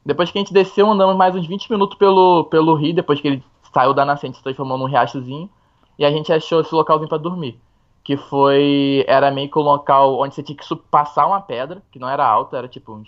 Depois 0.06 0.32
que 0.32 0.38
a 0.38 0.42
gente 0.42 0.54
desceu, 0.54 0.90
andamos 0.90 1.16
mais 1.16 1.36
uns 1.36 1.48
20 1.48 1.72
minutos 1.72 1.98
pelo, 1.98 2.46
pelo 2.46 2.76
rio, 2.76 2.94
depois 2.94 3.22
que 3.22 3.28
ele 3.28 3.44
saiu 3.74 3.94
da 3.94 4.04
nascente, 4.04 4.38
se 4.38 4.44
transformou 4.44 4.78
num 4.78 4.86
riachozinho, 4.86 5.50
e 5.98 6.06
a 6.06 6.12
gente 6.12 6.34
achou 6.34 6.62
esse 6.62 6.74
localzinho 6.74 7.08
para 7.08 7.18
dormir. 7.18 7.60
Que 8.04 8.18
foi. 8.18 9.06
Era 9.08 9.32
meio 9.32 9.50
que 9.50 9.58
um 9.58 9.62
local 9.62 10.20
onde 10.20 10.36
você 10.36 10.44
tinha 10.44 10.58
que 10.58 10.76
passar 10.92 11.26
uma 11.28 11.42
pedra, 11.42 11.82
que 11.92 12.00
não 12.00 12.10
era 12.10 12.26
alta, 12.28 12.58
era 12.58 12.68
tipo 12.68 12.94
uns 12.94 13.08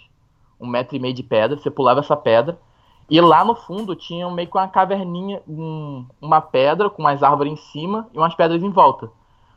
um 0.59 0.67
metro 0.67 0.95
e 0.95 0.99
meio 0.99 1.13
de 1.13 1.23
pedra, 1.23 1.57
você 1.57 1.71
pulava 1.71 1.99
essa 1.99 2.15
pedra. 2.15 2.59
E 3.09 3.19
lá 3.19 3.43
no 3.43 3.55
fundo 3.55 3.95
tinha 3.95 4.29
meio 4.29 4.47
que 4.47 4.55
uma 4.55 4.67
caverninha, 4.67 5.41
um, 5.47 6.05
uma 6.21 6.39
pedra 6.39 6.89
com 6.89 7.01
umas 7.01 7.21
árvores 7.23 7.51
em 7.51 7.55
cima 7.57 8.07
e 8.13 8.17
umas 8.17 8.35
pedras 8.35 8.61
em 8.61 8.69
volta. 8.69 9.11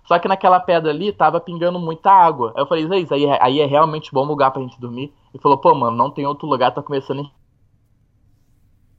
Só 0.04 0.18
que 0.18 0.28
naquela 0.28 0.60
pedra 0.60 0.90
ali 0.90 1.12
tava 1.12 1.40
pingando 1.40 1.78
muita 1.78 2.10
água. 2.10 2.52
Aí 2.54 2.62
eu 2.62 2.66
falei, 2.66 2.86
Zé, 2.86 3.14
aí, 3.14 3.24
é, 3.24 3.38
aí 3.42 3.60
é 3.60 3.66
realmente 3.66 4.12
bom 4.12 4.24
lugar 4.24 4.50
pra 4.50 4.60
gente 4.60 4.78
dormir. 4.78 5.12
Ele 5.32 5.42
falou, 5.42 5.58
pô, 5.58 5.74
mano, 5.74 5.96
não 5.96 6.10
tem 6.10 6.26
outro 6.26 6.46
lugar, 6.46 6.72
tá 6.72 6.82
começando 6.82 7.30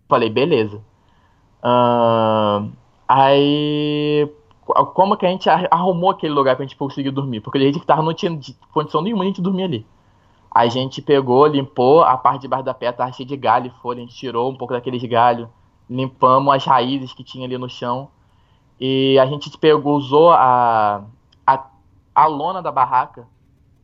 Falei, 0.07 0.29
beleza. 0.29 0.83
Uh, 1.63 2.71
aí, 3.07 4.31
como 4.93 5.17
que 5.17 5.25
a 5.25 5.29
gente 5.29 5.49
arrumou 5.49 6.11
aquele 6.11 6.33
lugar 6.33 6.55
pra 6.55 6.65
gente 6.65 6.75
conseguir 6.75 7.11
dormir? 7.11 7.41
Porque 7.41 7.57
a 7.57 7.61
gente 7.61 7.79
que 7.79 7.85
tava 7.85 8.03
não 8.03 8.13
tinha 8.13 8.39
condição 8.71 9.01
nenhuma 9.01 9.23
de 9.23 9.27
a 9.27 9.31
gente 9.31 9.41
dormir 9.41 9.63
ali. 9.63 9.87
A 10.53 10.67
gente 10.67 11.01
pegou, 11.01 11.45
limpou 11.47 12.03
a 12.03 12.17
parte 12.17 12.41
de 12.41 12.47
baixo 12.47 12.65
da 12.65 12.73
pedra, 12.73 12.97
tava 12.97 13.11
cheia 13.11 13.27
de 13.27 13.35
galho 13.35 13.67
e 13.67 13.81
folha, 13.81 13.97
a 13.97 14.01
gente 14.01 14.15
tirou 14.15 14.49
um 14.49 14.55
pouco 14.55 14.73
daqueles 14.73 15.03
galhos, 15.03 15.49
limpamos 15.89 16.53
as 16.53 16.65
raízes 16.65 17.13
que 17.13 17.23
tinha 17.23 17.45
ali 17.45 17.57
no 17.57 17.69
chão. 17.69 18.09
E 18.79 19.17
a 19.19 19.25
gente 19.25 19.55
pegou, 19.57 19.95
usou 19.95 20.31
a, 20.31 21.03
a, 21.45 21.65
a 22.13 22.25
lona 22.27 22.61
da 22.61 22.71
barraca, 22.71 23.27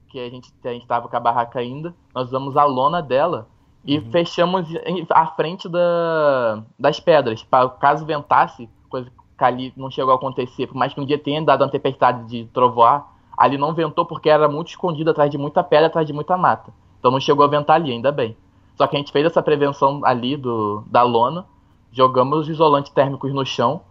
que 0.10 0.20
a 0.20 0.30
gente 0.30 0.52
estava 0.64 1.08
com 1.08 1.16
a 1.16 1.20
barraca 1.20 1.60
ainda, 1.60 1.96
nós 2.14 2.28
usamos 2.28 2.58
a 2.58 2.66
lona 2.66 3.02
dela 3.02 3.48
e 3.86 3.98
uhum. 3.98 4.12
fechamos 4.12 4.68
a 5.10 5.28
frente 5.28 5.70
da, 5.70 6.62
das 6.78 7.00
pedras, 7.00 7.44
para 7.44 7.70
caso 7.70 8.06
ventasse, 8.06 8.70
coisa 8.89 9.10
que 9.38 9.44
ali 9.44 9.74
não 9.78 9.89
chegou 9.89 10.12
a 10.12 10.16
acontecer, 10.16 10.68
por 10.68 10.76
mais 10.76 10.94
que 10.94 11.00
um 11.00 11.06
dia 11.06 11.18
tenha 11.18 11.42
dado 11.42 11.64
uma 11.64 11.72
tempestade 11.72 12.28
de 12.28 12.46
trovoar, 12.48 13.12
Ali 13.42 13.58
não 13.58 13.74
ventou 13.74 14.06
porque 14.06 14.30
era 14.30 14.48
muito 14.48 14.68
escondido 14.68 15.10
atrás 15.10 15.32
de 15.32 15.36
muita 15.36 15.64
pedra, 15.64 15.88
atrás 15.88 16.06
de 16.06 16.14
muita 16.14 16.38
mata. 16.38 16.72
Então 17.00 17.10
não 17.10 17.20
chegou 17.20 17.44
a 17.44 17.48
ventar 17.48 17.78
ali, 17.78 17.92
ainda 17.92 18.12
bem. 18.12 18.38
Só 18.76 18.86
que 18.86 18.96
a 18.96 19.00
gente 19.00 19.12
fez 19.12 19.26
essa 19.26 19.42
prevenção 19.42 20.02
ali 20.04 20.38
do, 20.38 20.84
da 20.86 21.02
lona, 21.02 21.44
jogamos 21.92 22.42
os 22.42 22.50
isolantes 22.50 22.92
térmicos 22.92 23.34
no 23.34 23.44
chão 23.44 23.82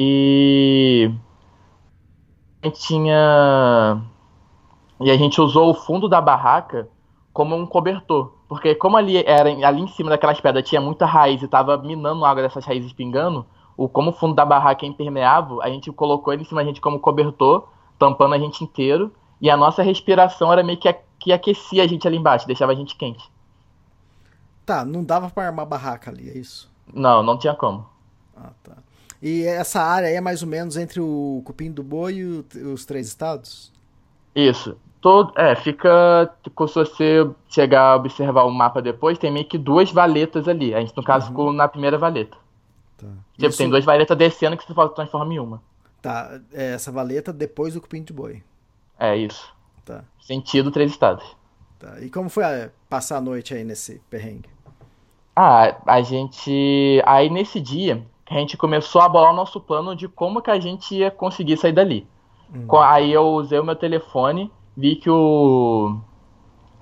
e 0.00 1.10
a 2.62 2.68
gente 2.68 2.80
tinha 2.80 4.00
e 5.00 5.10
a 5.10 5.16
gente 5.16 5.40
usou 5.40 5.70
o 5.70 5.74
fundo 5.74 6.08
da 6.08 6.20
barraca 6.20 6.88
como 7.32 7.56
um 7.56 7.66
cobertor, 7.66 8.32
porque 8.48 8.76
como 8.76 8.96
ali 8.96 9.16
era 9.26 9.50
ali 9.66 9.82
em 9.82 9.88
cima 9.88 10.10
daquelas 10.10 10.40
pedras 10.40 10.68
tinha 10.68 10.80
muita 10.80 11.04
raiz 11.04 11.42
e 11.42 11.46
estava 11.46 11.76
minando 11.76 12.24
a 12.24 12.30
água 12.30 12.44
dessas 12.44 12.64
raízes 12.64 12.92
pingando, 12.92 13.44
o 13.76 13.88
como 13.88 14.10
o 14.10 14.12
fundo 14.12 14.34
da 14.34 14.44
barraca 14.44 14.86
é 14.86 14.88
impermeável, 14.88 15.60
a 15.62 15.68
gente 15.68 15.90
colocou 15.90 16.32
ele 16.32 16.42
em 16.42 16.44
cima 16.44 16.60
da 16.60 16.68
gente 16.68 16.80
como 16.80 17.00
cobertor 17.00 17.68
tampando 17.98 18.34
a 18.34 18.38
gente 18.38 18.62
inteiro, 18.62 19.12
e 19.40 19.50
a 19.50 19.56
nossa 19.56 19.82
respiração 19.82 20.52
era 20.52 20.62
meio 20.62 20.78
que, 20.78 20.92
que 21.18 21.32
aquecia 21.32 21.82
a 21.82 21.86
gente 21.86 22.06
ali 22.06 22.16
embaixo, 22.16 22.46
deixava 22.46 22.70
a 22.70 22.74
gente 22.74 22.96
quente. 22.96 23.28
Tá, 24.64 24.84
não 24.84 25.02
dava 25.02 25.28
para 25.28 25.48
armar 25.48 25.66
barraca 25.66 26.10
ali, 26.10 26.30
é 26.30 26.38
isso? 26.38 26.70
Não, 26.92 27.22
não 27.22 27.36
tinha 27.36 27.54
como. 27.54 27.86
Ah, 28.36 28.52
tá. 28.62 28.76
E 29.20 29.44
essa 29.44 29.82
área 29.82 30.08
aí 30.08 30.14
é 30.14 30.20
mais 30.20 30.42
ou 30.42 30.48
menos 30.48 30.76
entre 30.76 31.00
o 31.00 31.42
Cupim 31.44 31.70
do 31.70 31.82
Boi 31.82 32.14
e 32.14 32.24
o, 32.24 32.46
os 32.72 32.84
três 32.84 33.08
estados? 33.08 33.72
Isso. 34.34 34.76
Todo, 35.00 35.32
é, 35.36 35.54
fica. 35.54 36.32
Se 36.44 36.74
você 36.74 37.28
chegar 37.48 37.92
a 37.92 37.96
observar 37.96 38.44
o 38.44 38.50
mapa 38.50 38.82
depois, 38.82 39.18
tem 39.18 39.32
meio 39.32 39.46
que 39.46 39.58
duas 39.58 39.90
valetas 39.92 40.48
ali. 40.48 40.74
A 40.74 40.80
gente, 40.80 40.96
no 40.96 41.04
caso, 41.04 41.26
uhum. 41.26 41.30
ficou 41.30 41.52
na 41.52 41.68
primeira 41.68 41.98
valeta. 41.98 42.36
Tá. 42.96 43.06
Tipo, 43.34 43.48
Isso... 43.48 43.58
tem 43.58 43.70
duas 43.70 43.84
valetas 43.84 44.16
descendo 44.16 44.56
que 44.56 44.66
você 44.66 44.88
transforma 44.94 45.32
em 45.32 45.38
uma. 45.38 45.62
Tá, 46.02 46.40
é 46.52 46.74
essa 46.74 46.92
valeta 46.92 47.32
depois 47.32 47.74
do 47.74 47.80
cupim 47.80 48.02
de 48.02 48.12
boi. 48.12 48.42
É 48.98 49.16
isso. 49.16 49.52
Tá. 49.84 50.04
Sentido 50.20 50.70
três 50.70 50.90
estados. 50.90 51.24
Tá. 51.78 52.00
E 52.00 52.10
como 52.10 52.28
foi 52.28 52.44
a, 52.44 52.70
passar 52.88 53.18
a 53.18 53.20
noite 53.20 53.54
aí 53.54 53.64
nesse 53.64 54.00
perrengue? 54.10 54.48
Ah, 55.34 55.76
a 55.86 56.02
gente. 56.02 57.00
Aí 57.06 57.30
nesse 57.30 57.60
dia, 57.60 58.04
a 58.34 58.34
gente 58.34 58.56
começou 58.56 59.00
a 59.00 59.08
bolar 59.08 59.32
o 59.32 59.36
nosso 59.36 59.60
plano 59.60 59.96
de 59.96 60.08
como 60.08 60.42
que 60.42 60.50
a 60.50 60.60
gente 60.60 60.94
ia 60.94 61.10
conseguir 61.10 61.56
sair 61.56 61.72
dali. 61.72 62.06
Hum. 62.54 62.66
Aí 62.78 63.12
eu 63.12 63.26
usei 63.28 63.58
o 63.58 63.64
meu 63.64 63.76
telefone, 63.76 64.50
vi 64.76 64.96
que 64.96 65.10
o. 65.10 65.98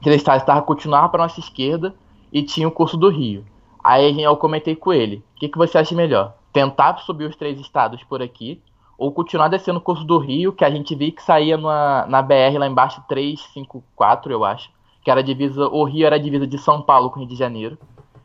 Que 0.03 0.09
ele 0.09 0.17
estava 0.17 0.63
continuando 0.63 1.09
para 1.09 1.23
nossa 1.23 1.41
esquerda 1.41 1.95
e 2.33 2.43
tinha 2.43 2.69
o 2.69 2.73
curso 2.73 2.97
do 2.97 3.09
Rio. 3.09 3.45
Aí 3.83 4.21
eu 4.21 4.37
comentei 4.37 4.77
com 4.77 4.93
ele: 4.93 5.25
o 5.37 5.41
que, 5.41 5.49
que 5.49 5.59
você 5.59 5.79
acha 5.79 5.95
melhor? 5.95 6.35
Tentar 6.53 6.99
subir 6.99 7.29
os 7.29 7.37
três 7.37 7.59
estados 7.61 8.03
por 8.05 8.23
aqui 8.23 8.61
ou 8.99 9.13
continuar 9.13 9.49
descendo 9.49 9.79
o 9.79 9.83
curso 9.83 10.05
do 10.05 10.19
Rio, 10.19 10.53
que 10.53 10.65
a 10.65 10.71
gente 10.71 10.95
viu 10.95 11.13
que 11.13 11.23
saía 11.23 11.57
na, 11.57 12.07
na 12.07 12.23
BR 12.23 12.59
lá 12.59 12.67
embaixo 12.67 13.03
354, 13.07 14.33
eu 14.33 14.45
acho, 14.45 14.71
que 15.03 15.11
era 15.11 15.23
divisa, 15.23 15.69
o 15.69 15.85
Rio 15.85 16.07
era 16.07 16.17
a 16.17 16.19
divisa 16.19 16.47
de 16.47 16.57
São 16.59 16.81
Paulo 16.81 17.11
com 17.11 17.21
Rio 17.21 17.29
de 17.29 17.37
Janeiro. 17.37 17.79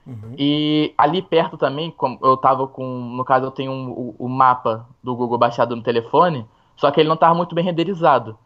Uhum. 0.06 0.36
E 0.38 0.94
ali 0.98 1.22
perto 1.22 1.58
também, 1.58 1.92
como 1.92 2.18
eu 2.22 2.36
tava 2.36 2.68
com, 2.68 2.84
no 2.86 3.24
caso 3.24 3.46
eu 3.46 3.52
tenho 3.52 3.72
um, 3.72 3.90
o, 3.92 4.16
o, 4.20 4.30
mapa 4.30 4.88
do 5.04 5.16
Google 5.16 5.38
baixado 5.38 5.76
no 5.76 5.84
telefone, 5.84 6.46
só 6.76 6.90
que 6.90 7.00
ele 7.00 7.08
não 7.08 7.16
estava 7.16 7.36
muito 7.36 7.54
bem 7.54 7.64
renderizado. 7.64 8.38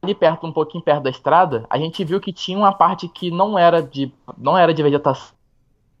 Ali 0.00 0.14
perto, 0.14 0.46
um 0.46 0.52
pouquinho 0.52 0.82
perto 0.82 1.02
da 1.02 1.10
estrada, 1.10 1.66
a 1.68 1.76
gente 1.76 2.04
viu 2.04 2.20
que 2.20 2.32
tinha 2.32 2.56
uma 2.56 2.72
parte 2.72 3.08
que 3.08 3.30
não 3.30 3.58
era 3.58 3.82
de 3.82 4.12
não 4.36 4.56
era 4.56 4.72
de 4.72 4.82
vegetação, 4.82 5.34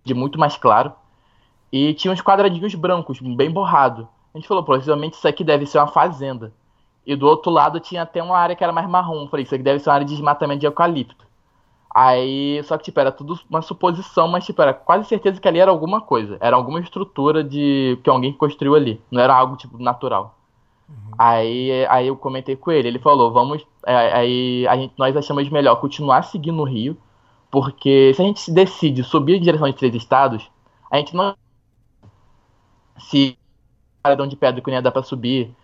de 0.04 0.14
muito 0.14 0.38
mais 0.38 0.56
claro, 0.56 0.92
e 1.70 1.92
tinha 1.94 2.12
uns 2.12 2.22
quadradinhos 2.22 2.74
brancos, 2.74 3.20
bem 3.20 3.50
borrado. 3.50 4.08
A 4.32 4.38
gente 4.38 4.48
falou, 4.48 4.64
possivelmente 4.64 5.16
isso 5.16 5.28
aqui 5.28 5.44
deve 5.44 5.66
ser 5.66 5.78
uma 5.78 5.88
fazenda. 5.88 6.52
E 7.04 7.16
do 7.16 7.26
outro 7.26 7.50
lado 7.50 7.80
tinha 7.80 8.02
até 8.02 8.22
uma 8.22 8.38
área 8.38 8.54
que 8.54 8.62
era 8.62 8.72
mais 8.72 8.88
marrom. 8.88 9.22
Eu 9.22 9.28
falei, 9.28 9.44
isso 9.44 9.54
aqui 9.54 9.64
deve 9.64 9.80
ser 9.80 9.90
uma 9.90 9.94
área 9.94 10.06
de 10.06 10.12
desmatamento 10.12 10.60
de 10.60 10.66
eucalipto. 10.66 11.26
Aí, 11.94 12.62
só 12.64 12.76
que, 12.76 12.84
tipo, 12.84 13.00
era 13.00 13.10
tudo 13.10 13.38
uma 13.48 13.62
suposição, 13.62 14.28
mas, 14.28 14.44
tipo, 14.44 14.60
era 14.60 14.74
quase 14.74 15.08
certeza 15.08 15.40
que 15.40 15.48
ali 15.48 15.58
era 15.58 15.70
alguma 15.70 16.00
coisa. 16.00 16.36
Era 16.40 16.54
alguma 16.54 16.80
estrutura 16.80 17.42
de 17.42 17.98
que 18.02 18.10
alguém 18.10 18.32
construiu 18.32 18.74
ali. 18.74 19.00
Não 19.10 19.20
era 19.20 19.34
algo, 19.34 19.56
tipo, 19.56 19.82
natural. 19.82 20.38
Uhum. 20.88 21.12
Aí, 21.18 21.86
aí 21.86 22.06
eu 22.06 22.16
comentei 22.16 22.56
com 22.56 22.70
ele. 22.70 22.88
Ele 22.88 22.98
falou, 22.98 23.32
vamos... 23.32 23.66
É, 23.86 24.14
aí 24.14 24.66
a 24.68 24.76
gente, 24.76 24.94
nós 24.98 25.16
achamos 25.16 25.48
melhor 25.48 25.76
continuar 25.76 26.22
seguindo 26.22 26.60
o 26.60 26.64
rio, 26.64 26.96
porque 27.50 28.12
se 28.14 28.22
a 28.22 28.24
gente 28.24 28.50
decide 28.50 29.02
subir 29.02 29.36
em 29.36 29.40
direção 29.40 29.68
de 29.68 29.76
três 29.76 29.94
estados, 29.94 30.50
a 30.90 30.98
gente 30.98 31.16
não... 31.16 31.34
Se 32.98 33.38
paredão 34.02 34.26
de 34.26 34.36
pedra 34.36 34.60
que 34.60 34.70
não 34.70 34.76
ia 34.76 34.82
dar 34.82 34.90
pra 34.90 35.02
subir, 35.02 35.54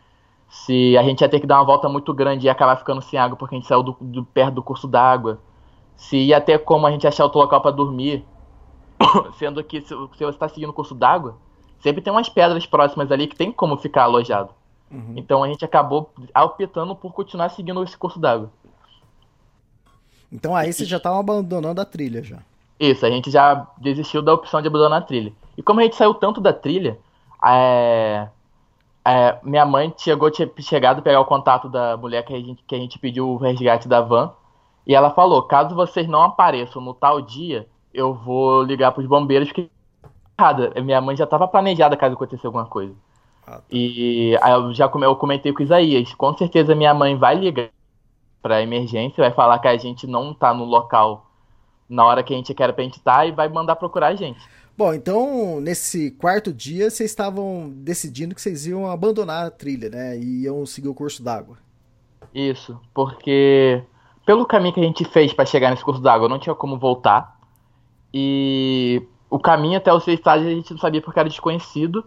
se 0.48 0.96
a 0.96 1.02
gente 1.02 1.20
ia 1.20 1.28
ter 1.28 1.40
que 1.40 1.46
dar 1.46 1.56
uma 1.56 1.64
volta 1.64 1.88
muito 1.88 2.12
grande 2.14 2.46
e 2.46 2.50
acabar 2.50 2.76
ficando 2.76 3.02
sem 3.02 3.18
água 3.18 3.36
porque 3.36 3.54
a 3.54 3.58
gente 3.58 3.66
saiu 3.66 3.82
do, 3.82 3.96
do 4.00 4.24
perto 4.24 4.54
do 4.54 4.62
curso 4.62 4.86
d'água, 4.86 5.40
se 5.96 6.16
ia 6.16 6.40
ter 6.40 6.58
como 6.60 6.86
a 6.86 6.90
gente 6.90 7.06
achar 7.06 7.24
outro 7.24 7.40
local 7.40 7.60
para 7.60 7.70
dormir, 7.70 8.24
sendo 9.38 9.62
que 9.62 9.80
se, 9.80 9.94
você 9.94 10.24
está 10.24 10.48
seguindo 10.48 10.70
o 10.70 10.74
curso 10.74 10.94
d'água, 10.94 11.36
sempre 11.80 12.02
tem 12.02 12.12
umas 12.12 12.28
pedras 12.28 12.66
próximas 12.66 13.10
ali 13.10 13.26
que 13.26 13.36
tem 13.36 13.52
como 13.52 13.76
ficar 13.76 14.04
alojado. 14.04 14.50
Uhum. 14.90 15.14
Então 15.16 15.42
a 15.42 15.48
gente 15.48 15.64
acabou 15.64 16.10
optando 16.34 16.94
por 16.94 17.12
continuar 17.12 17.48
seguindo 17.50 17.82
esse 17.82 17.96
curso 17.96 18.18
d'água. 18.18 18.50
Então 20.30 20.54
aí 20.54 20.72
vocês 20.72 20.88
já 20.88 20.96
estavam 20.96 21.20
abandonando 21.20 21.80
a 21.80 21.84
trilha 21.84 22.22
já. 22.22 22.38
Isso, 22.78 23.06
a 23.06 23.10
gente 23.10 23.30
já 23.30 23.66
desistiu 23.78 24.20
da 24.20 24.34
opção 24.34 24.60
de 24.60 24.68
abandonar 24.68 25.00
a 25.00 25.04
trilha. 25.04 25.32
E 25.56 25.62
como 25.62 25.80
a 25.80 25.84
gente 25.84 25.96
saiu 25.96 26.12
tanto 26.14 26.40
da 26.40 26.52
trilha, 26.52 26.98
é, 27.44 28.28
é, 29.04 29.38
minha 29.42 29.64
mãe 29.64 29.92
chegou, 29.96 30.30
tinha 30.30 30.50
chegado 30.60 30.98
a 30.98 31.02
pegar 31.02 31.20
o 31.20 31.24
contato 31.24 31.68
da 31.68 31.96
mulher 31.96 32.24
que 32.24 32.34
a, 32.34 32.40
gente, 32.40 32.64
que 32.66 32.74
a 32.74 32.78
gente 32.78 32.98
pediu 32.98 33.28
o 33.28 33.36
resgate 33.36 33.86
da 33.86 34.00
van. 34.00 34.32
E 34.86 34.94
ela 34.94 35.10
falou: 35.10 35.42
caso 35.42 35.74
vocês 35.74 36.08
não 36.08 36.22
apareçam 36.22 36.80
no 36.82 36.94
tal 36.94 37.20
dia, 37.20 37.66
eu 37.92 38.14
vou 38.14 38.62
ligar 38.62 38.92
para 38.92 39.02
os 39.02 39.08
bombeiros 39.08 39.50
que. 39.52 39.70
Minha 40.84 41.00
mãe 41.00 41.16
já 41.16 41.24
estava 41.24 41.46
planejada 41.46 41.96
caso 41.96 42.14
acontecesse 42.14 42.44
alguma 42.44 42.66
coisa. 42.66 42.92
Ah, 43.46 43.52
tá. 43.52 43.62
E 43.70 44.36
aí 44.42 44.52
eu 44.52 44.74
já 44.74 44.90
eu 44.92 45.16
comentei 45.16 45.52
com 45.52 45.60
o 45.60 45.62
Isaías: 45.62 46.12
com 46.14 46.36
certeza 46.36 46.74
minha 46.74 46.92
mãe 46.92 47.16
vai 47.16 47.36
ligar 47.36 47.70
para 48.42 48.60
emergência, 48.60 49.22
vai 49.22 49.32
falar 49.32 49.58
que 49.60 49.68
a 49.68 49.76
gente 49.76 50.06
não 50.06 50.32
está 50.32 50.52
no 50.52 50.64
local 50.64 51.30
na 51.88 52.04
hora 52.04 52.22
que 52.22 52.34
a 52.34 52.36
gente 52.36 52.52
quer 52.52 52.72
pra 52.72 52.82
gente 52.82 52.98
estar 52.98 53.18
tá, 53.18 53.26
e 53.26 53.32
vai 53.32 53.48
mandar 53.48 53.76
procurar 53.76 54.08
a 54.08 54.14
gente. 54.14 54.40
Bom, 54.76 54.92
então 54.92 55.60
nesse 55.60 56.10
quarto 56.10 56.52
dia 56.52 56.90
vocês 56.90 57.08
estavam 57.08 57.70
decidindo 57.76 58.34
que 58.34 58.40
vocês 58.40 58.66
iam 58.66 58.90
abandonar 58.90 59.46
a 59.46 59.50
trilha, 59.50 59.88
né? 59.88 60.18
E 60.18 60.42
iam 60.42 60.66
seguir 60.66 60.88
o 60.88 60.94
curso 60.94 61.22
d'água. 61.22 61.56
Isso, 62.34 62.80
porque 62.92 63.84
pelo 64.24 64.46
caminho 64.46 64.74
que 64.74 64.80
a 64.80 64.84
gente 64.84 65.04
fez 65.04 65.32
para 65.32 65.44
chegar 65.44 65.70
nesse 65.70 65.84
curso 65.84 66.00
d'água, 66.00 66.28
não 66.28 66.38
tinha 66.38 66.54
como 66.54 66.78
voltar. 66.78 67.38
E 68.12 69.02
o 69.28 69.38
caminho 69.38 69.76
até 69.76 69.92
o 69.92 70.00
seu 70.00 70.14
estágio 70.14 70.46
a 70.46 70.50
gente 70.50 70.72
não 70.72 70.78
sabia 70.78 71.02
porque 71.02 71.18
era 71.18 71.28
desconhecido. 71.28 72.04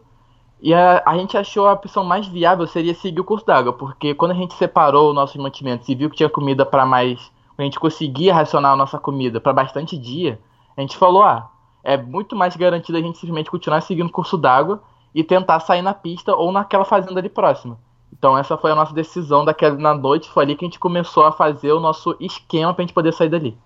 E 0.60 0.74
a, 0.74 1.04
a 1.06 1.18
gente 1.18 1.38
achou 1.38 1.68
a 1.68 1.74
opção 1.74 2.04
mais 2.04 2.28
viável 2.28 2.66
seria 2.66 2.96
seguir 2.96 3.20
o 3.20 3.24
curso 3.24 3.46
d'água, 3.46 3.74
porque 3.74 4.16
quando 4.16 4.32
a 4.32 4.36
gente 4.36 4.56
separou 4.56 5.14
nossos 5.14 5.36
mantimentos 5.36 5.88
e 5.88 5.94
viu 5.94 6.10
que 6.10 6.18
tinha 6.18 6.30
comida 6.30 6.66
para 6.66 6.86
mais. 6.86 7.32
A 7.58 7.64
gente 7.64 7.80
conseguia 7.80 8.36
racionar 8.36 8.74
a 8.74 8.76
nossa 8.76 9.00
comida 9.00 9.42
para 9.42 9.52
bastante 9.52 9.98
dia, 9.98 10.40
a 10.76 10.82
gente 10.82 10.96
falou: 10.96 11.24
ah, 11.24 11.50
é 11.84 11.98
muito 11.98 12.36
mais 12.36 12.56
garantido 12.56 12.98
a 12.98 13.02
gente 13.02 13.18
simplesmente 13.18 13.50
continuar 13.50 13.82
seguindo 13.82 14.08
o 14.08 14.12
curso 14.12 14.38
d'água 14.38 14.82
e 15.14 15.24
tentar 15.24 15.60
sair 15.60 15.82
na 15.82 15.94
pista 15.94 16.36
ou 16.36 16.52
naquela 16.52 16.86
fazenda 16.86 17.20
ali 17.20 17.30
próxima. 17.30 17.80
Então 18.18 18.38
essa 18.38 18.58
foi 18.58 18.72
a 18.72 18.76
nossa 18.76 18.94
decisão 18.94 19.46
daquela 19.46 19.76
na 19.76 19.94
noite, 19.94 20.30
foi 20.30 20.44
ali 20.44 20.56
que 20.56 20.66
a 20.66 20.68
gente 20.68 20.80
começou 20.80 21.24
a 21.24 21.32
fazer 21.32 21.72
o 21.72 21.80
nosso 21.80 22.16
esquema 22.20 22.74
pra 22.74 22.84
gente 22.84 22.94
poder 22.94 23.14
sair 23.14 23.30
dali. 23.30 23.58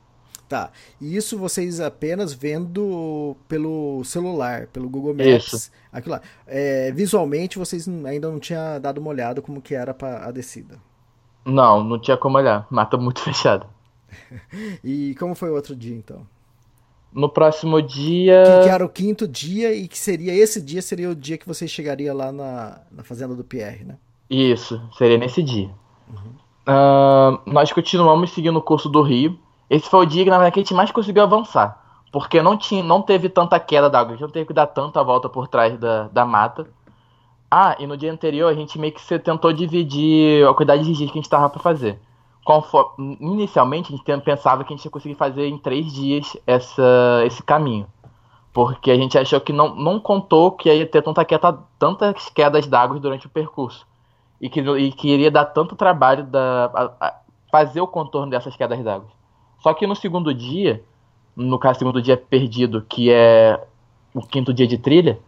Tá. 0.52 0.70
E 1.00 1.16
isso 1.16 1.38
vocês 1.38 1.80
apenas 1.80 2.34
vendo 2.34 3.38
pelo 3.48 4.04
celular, 4.04 4.68
pelo 4.68 4.90
Google 4.90 5.14
Maps. 5.14 5.54
Isso. 5.54 5.72
Aquilo 5.94 6.16
lá. 6.16 6.22
É, 6.46 6.92
visualmente 6.92 7.58
vocês 7.58 7.88
ainda 7.88 8.30
não 8.30 8.38
tinham 8.38 8.78
dado 8.82 8.98
uma 8.98 9.10
olhada 9.10 9.42
como 9.42 9.62
que 9.62 9.74
era 9.74 9.96
a 10.22 10.30
descida. 10.30 10.78
Não, 11.46 11.82
não 11.82 11.98
tinha 11.98 12.18
como 12.18 12.38
olhar. 12.38 12.68
Mata 12.70 12.98
muito 12.98 13.22
fechado. 13.24 13.66
e 14.84 15.16
como 15.16 15.36
foi 15.36 15.50
o 15.50 15.56
outro 15.56 15.74
dia 15.74 15.96
então? 15.96 16.28
No 17.14 17.30
próximo 17.30 17.82
dia. 17.82 18.44
Que, 18.44 18.64
que, 18.64 18.70
era 18.70 18.86
o 18.86 18.90
quinto 18.90 19.26
dia 19.26 19.74
e 19.74 19.88
que 19.88 19.98
seria 19.98 20.34
esse 20.34 20.62
dia 20.62 20.82
seria 20.82 21.10
o 21.10 21.16
dia 21.16 21.38
que 21.38 21.48
você 21.48 21.66
chegaria 21.66 22.14
lá 22.14 22.30
na, 22.30 22.82
na 22.92 23.04
fazenda 23.06 23.34
do 23.34 23.44
Pierre, 23.46 23.86
né? 23.86 23.98
Isso, 24.32 24.82
seria 24.94 25.18
nesse 25.18 25.44
dia. 25.44 25.70
Uhum. 26.08 26.32
Uh, 26.66 27.42
nós 27.46 27.74
continuamos 27.74 28.32
seguindo 28.32 28.56
o 28.56 28.62
curso 28.62 28.88
do 28.88 29.02
rio. 29.02 29.38
Esse 29.70 29.90
foi 29.90 30.06
o 30.06 30.08
dia 30.08 30.24
que, 30.24 30.30
na 30.30 30.38
verdade, 30.38 30.58
a 30.58 30.64
gente 30.64 30.74
mais 30.74 30.90
conseguiu 30.90 31.24
avançar. 31.24 31.78
Porque 32.14 32.42
não, 32.42 32.56
tinha, 32.56 32.82
não 32.82 33.02
teve 33.02 33.28
tanta 33.28 33.60
queda 33.60 33.90
d'água, 33.90 34.14
a 34.14 34.16
gente 34.16 34.22
não 34.22 34.30
teve 34.30 34.46
que 34.46 34.54
dar 34.54 34.68
tanta 34.68 35.04
volta 35.04 35.28
por 35.28 35.50
trás 35.50 35.78
da, 35.78 36.08
da 36.08 36.26
mata. 36.26 36.66
Ah, 37.50 37.76
e 37.78 37.86
no 37.86 37.98
dia 37.98 38.12
anterior 38.12 38.48
a 38.48 38.54
gente 38.54 38.80
meio 38.80 38.94
que 38.94 39.20
tentou 39.20 39.52
dividir 39.52 40.48
a 40.48 40.54
quantidade 40.54 40.86
de 40.86 40.94
dias 40.94 41.12
que 41.12 41.18
a 41.18 41.20
gente 41.20 41.26
estava 41.26 41.50
para 41.50 41.62
fazer. 41.62 42.00
Conforme, 42.46 43.18
inicialmente 43.20 43.94
a 43.94 43.98
gente 43.98 44.22
pensava 44.24 44.64
que 44.64 44.74
a 44.74 44.78
gente 44.78 44.86
ia 44.86 44.92
conseguir 44.92 45.16
fazer 45.16 45.48
em 45.48 45.58
três 45.58 45.92
dias 45.92 46.38
essa, 46.48 47.22
esse 47.26 47.44
caminho. 47.44 47.86
Porque 48.54 48.92
a 48.92 48.96
gente 48.96 49.18
achou 49.18 49.42
que 49.42 49.52
não, 49.52 49.76
não 49.76 50.00
contou 50.00 50.52
que 50.52 50.74
ia 50.74 50.86
ter 50.86 51.02
tanta 51.02 51.26
queda, 51.26 51.60
tantas 51.78 52.30
quedas 52.30 52.66
d'água 52.66 52.98
durante 52.98 53.28
o 53.28 53.30
percurso. 53.30 53.91
E 54.42 54.50
que, 54.50 54.60
e 54.60 54.92
que 54.92 55.10
iria 55.10 55.30
dar 55.30 55.46
tanto 55.46 55.76
trabalho 55.76 56.24
da, 56.24 56.66
a, 56.74 57.08
a 57.08 57.16
fazer 57.52 57.80
o 57.80 57.88
contorno 57.88 58.32
dessas 58.32 58.56
quedas 58.56 58.84
d'água. 58.84 59.08
Só 59.60 59.74
que 59.74 59.86
no 59.86 59.96
segundo 59.96 60.34
dia, 60.34 60.84
no 61.36 61.60
caso, 61.60 61.80
segundo 61.80 62.02
dia 62.02 62.18
perdido, 62.18 62.82
que 62.82 63.12
é 63.12 63.64
o 64.14 64.22
quinto 64.22 64.52
dia 64.54 64.66
de 64.66 64.78
trilha, 64.78 65.20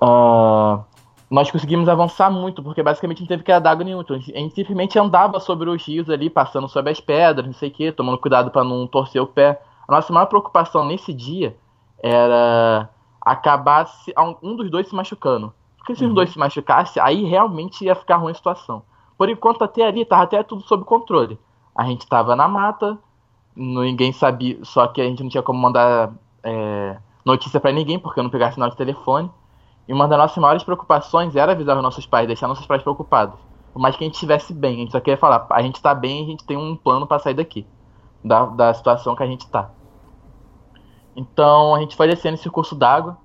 uh, 0.00 0.84
nós 1.28 1.50
conseguimos 1.50 1.88
avançar 1.88 2.30
muito, 2.30 2.62
porque 2.62 2.82
basicamente 2.82 3.20
não 3.20 3.26
teve 3.26 3.42
queda 3.42 3.60
d'água 3.60 3.84
nenhuma. 3.84 4.02
Então, 4.04 4.16
a 4.16 4.18
gente 4.20 4.54
simplesmente 4.54 4.96
andava 4.98 5.40
sobre 5.40 5.68
os 5.68 5.84
rios 5.84 6.08
ali, 6.08 6.30
passando 6.30 6.68
sobre 6.68 6.92
as 6.92 7.00
pedras, 7.00 7.46
não 7.46 7.52
sei 7.52 7.68
o 7.68 7.72
quê, 7.72 7.90
tomando 7.90 8.18
cuidado 8.18 8.50
para 8.50 8.62
não 8.62 8.86
torcer 8.86 9.20
o 9.20 9.26
pé. 9.26 9.60
A 9.88 9.92
nossa 9.92 10.12
maior 10.12 10.26
preocupação 10.26 10.84
nesse 10.84 11.12
dia 11.12 11.56
era 12.00 12.88
acabar 13.20 13.86
se, 13.86 14.14
um 14.40 14.54
dos 14.54 14.70
dois 14.70 14.86
se 14.86 14.94
machucando. 14.94 15.52
Porque 15.86 16.00
se 16.00 16.04
os 16.04 16.12
dois 16.12 16.30
se 16.30 16.38
machucassem, 16.38 17.00
aí 17.00 17.22
realmente 17.22 17.84
ia 17.84 17.94
ficar 17.94 18.16
ruim 18.16 18.32
a 18.32 18.34
situação. 18.34 18.82
Por 19.16 19.28
enquanto, 19.28 19.62
até 19.62 19.86
ali, 19.86 20.04
tava 20.04 20.24
até 20.24 20.42
tudo 20.42 20.62
sob 20.62 20.84
controle. 20.84 21.38
A 21.76 21.84
gente 21.84 22.08
tava 22.08 22.34
na 22.34 22.48
mata, 22.48 22.98
ninguém 23.54 24.12
sabia, 24.12 24.58
só 24.64 24.88
que 24.88 25.00
a 25.00 25.04
gente 25.04 25.22
não 25.22 25.30
tinha 25.30 25.44
como 25.44 25.60
mandar 25.60 26.12
é, 26.42 26.96
notícia 27.24 27.60
para 27.60 27.70
ninguém, 27.70 28.00
porque 28.00 28.18
eu 28.18 28.24
não 28.24 28.30
pegava 28.30 28.50
sinal 28.50 28.68
de 28.68 28.76
telefone. 28.76 29.30
E 29.86 29.92
uma 29.92 30.08
das 30.08 30.18
nossas 30.18 30.38
maiores 30.38 30.64
preocupações 30.64 31.36
era 31.36 31.52
avisar 31.52 31.76
os 31.76 31.82
nossos 31.84 32.04
pais, 32.04 32.26
deixar 32.26 32.48
nossos 32.48 32.66
pais 32.66 32.82
preocupados. 32.82 33.38
Por 33.72 33.78
mais 33.78 33.94
que 33.94 34.02
a 34.02 34.08
gente 34.08 34.14
estivesse 34.14 34.52
bem, 34.52 34.74
a 34.74 34.78
gente 34.78 34.90
só 34.90 34.98
queria 34.98 35.16
falar, 35.16 35.46
a 35.50 35.62
gente 35.62 35.80
tá 35.80 35.94
bem, 35.94 36.24
a 36.24 36.26
gente 36.26 36.44
tem 36.44 36.56
um 36.56 36.74
plano 36.74 37.06
para 37.06 37.20
sair 37.20 37.34
daqui, 37.34 37.64
da, 38.24 38.46
da 38.46 38.74
situação 38.74 39.14
que 39.14 39.22
a 39.22 39.26
gente 39.26 39.48
tá. 39.48 39.70
Então 41.14 41.76
a 41.76 41.78
gente 41.78 41.94
foi 41.94 42.08
descendo 42.08 42.34
esse 42.34 42.50
curso 42.50 42.74
d'água, 42.74 43.16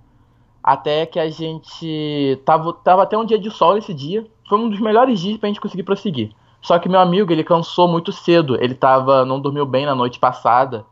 até 0.64 1.06
que 1.06 1.20
a 1.20 1.30
gente 1.30 2.40
tava, 2.46 2.74
tava 2.74 3.04
até 3.04 3.18
um 3.18 3.26
dia 3.26 3.40
de 3.40 3.50
sol 3.50 3.78
esse 3.78 3.94
dia. 3.94 4.26
Foi 4.48 4.60
um 4.60 4.70
dos 4.70 4.80
melhores 4.80 5.20
dias 5.20 5.38
pra 5.38 5.48
gente 5.48 5.62
conseguir 5.62 5.84
prosseguir. 5.84 6.32
Só 6.62 6.78
que 6.78 6.90
meu 6.90 7.00
amigo, 7.00 7.32
ele 7.32 7.44
cansou 7.44 7.88
muito 7.88 8.12
cedo. 8.12 8.62
Ele 8.62 8.76
tava, 8.76 9.26
não 9.26 9.40
dormiu 9.40 9.66
bem 9.66 9.86
na 9.86 9.96
noite 9.96 10.20
passada 10.20 10.86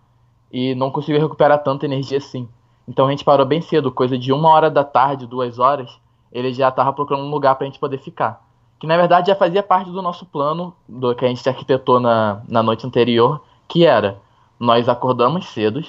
e 0.51 0.73
não 0.75 0.89
conseguiu 0.89 1.21
recuperar 1.21 1.63
tanta 1.63 1.85
energia 1.85 2.17
assim. 2.17 2.47
Então 2.87 3.05
a 3.05 3.11
gente 3.11 3.23
parou 3.23 3.45
bem 3.45 3.61
cedo, 3.61 3.91
coisa 3.91 4.17
de 4.17 4.33
uma 4.33 4.49
hora 4.49 4.69
da 4.69 4.83
tarde, 4.83 5.27
duas 5.27 5.59
horas, 5.59 5.99
ele 6.31 6.51
já 6.51 6.71
tava 6.71 6.91
procurando 6.91 7.23
um 7.23 7.29
lugar 7.29 7.55
pra 7.55 7.65
gente 7.65 7.77
poder 7.79 7.99
ficar. 7.99 8.43
Que 8.79 8.87
na 8.87 8.97
verdade 8.97 9.27
já 9.27 9.35
fazia 9.35 9.61
parte 9.61 9.91
do 9.91 10.01
nosso 10.01 10.25
plano, 10.25 10.73
do 10.87 11.13
que 11.13 11.23
a 11.23 11.27
gente 11.27 11.47
arquitetou 11.47 11.99
na, 11.99 12.41
na 12.47 12.63
noite 12.63 12.87
anterior, 12.87 13.41
que 13.67 13.85
era, 13.85 14.19
nós 14.59 14.89
acordamos 14.89 15.45
cedo, 15.47 15.83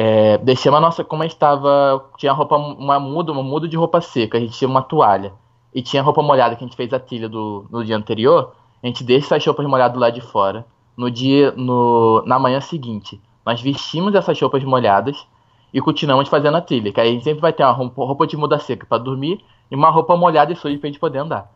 é, 0.00 0.38
deixamos 0.38 0.78
a 0.78 0.80
nossa, 0.80 1.02
como 1.02 1.24
a 1.24 1.26
gente 1.26 1.34
estava, 1.34 2.08
tinha 2.16 2.32
roupa, 2.32 2.56
uma 2.56 3.00
muda, 3.00 3.32
uma 3.32 3.42
muda 3.42 3.66
de 3.66 3.76
roupa 3.76 4.00
seca, 4.00 4.38
a 4.38 4.40
gente 4.40 4.56
tinha 4.56 4.68
uma 4.68 4.80
toalha, 4.80 5.32
e 5.74 5.82
tinha 5.82 6.00
roupa 6.00 6.22
molhada 6.22 6.54
que 6.54 6.62
a 6.62 6.66
gente 6.68 6.76
fez 6.76 6.92
a 6.92 7.00
trilha 7.00 7.28
do, 7.28 7.66
no 7.68 7.84
dia 7.84 7.96
anterior, 7.96 8.52
a 8.80 8.86
gente 8.86 9.02
deixa 9.02 9.26
essas 9.26 9.44
roupas 9.44 9.66
molhadas 9.66 9.98
lá 9.98 10.08
de 10.08 10.20
fora. 10.20 10.64
No 10.96 11.10
dia, 11.10 11.50
no, 11.56 12.22
na 12.24 12.38
manhã 12.38 12.60
seguinte, 12.60 13.20
nós 13.44 13.60
vestimos 13.60 14.14
essas 14.14 14.40
roupas 14.40 14.62
molhadas 14.62 15.26
e 15.74 15.80
continuamos 15.80 16.28
fazendo 16.28 16.56
a 16.56 16.60
trilha. 16.60 16.92
Que 16.92 17.00
aí 17.00 17.08
a 17.08 17.12
gente 17.12 17.24
sempre 17.24 17.40
vai 17.40 17.52
ter 17.52 17.64
uma 17.64 17.72
roupa 17.72 18.24
de 18.24 18.36
muda 18.36 18.56
seca 18.60 18.86
para 18.86 18.98
dormir 19.02 19.44
e 19.68 19.74
uma 19.74 19.90
roupa 19.90 20.16
molhada 20.16 20.52
e 20.52 20.56
suja 20.56 20.78
pra 20.78 20.86
gente 20.86 21.00
poder 21.00 21.18
andar. 21.18 21.52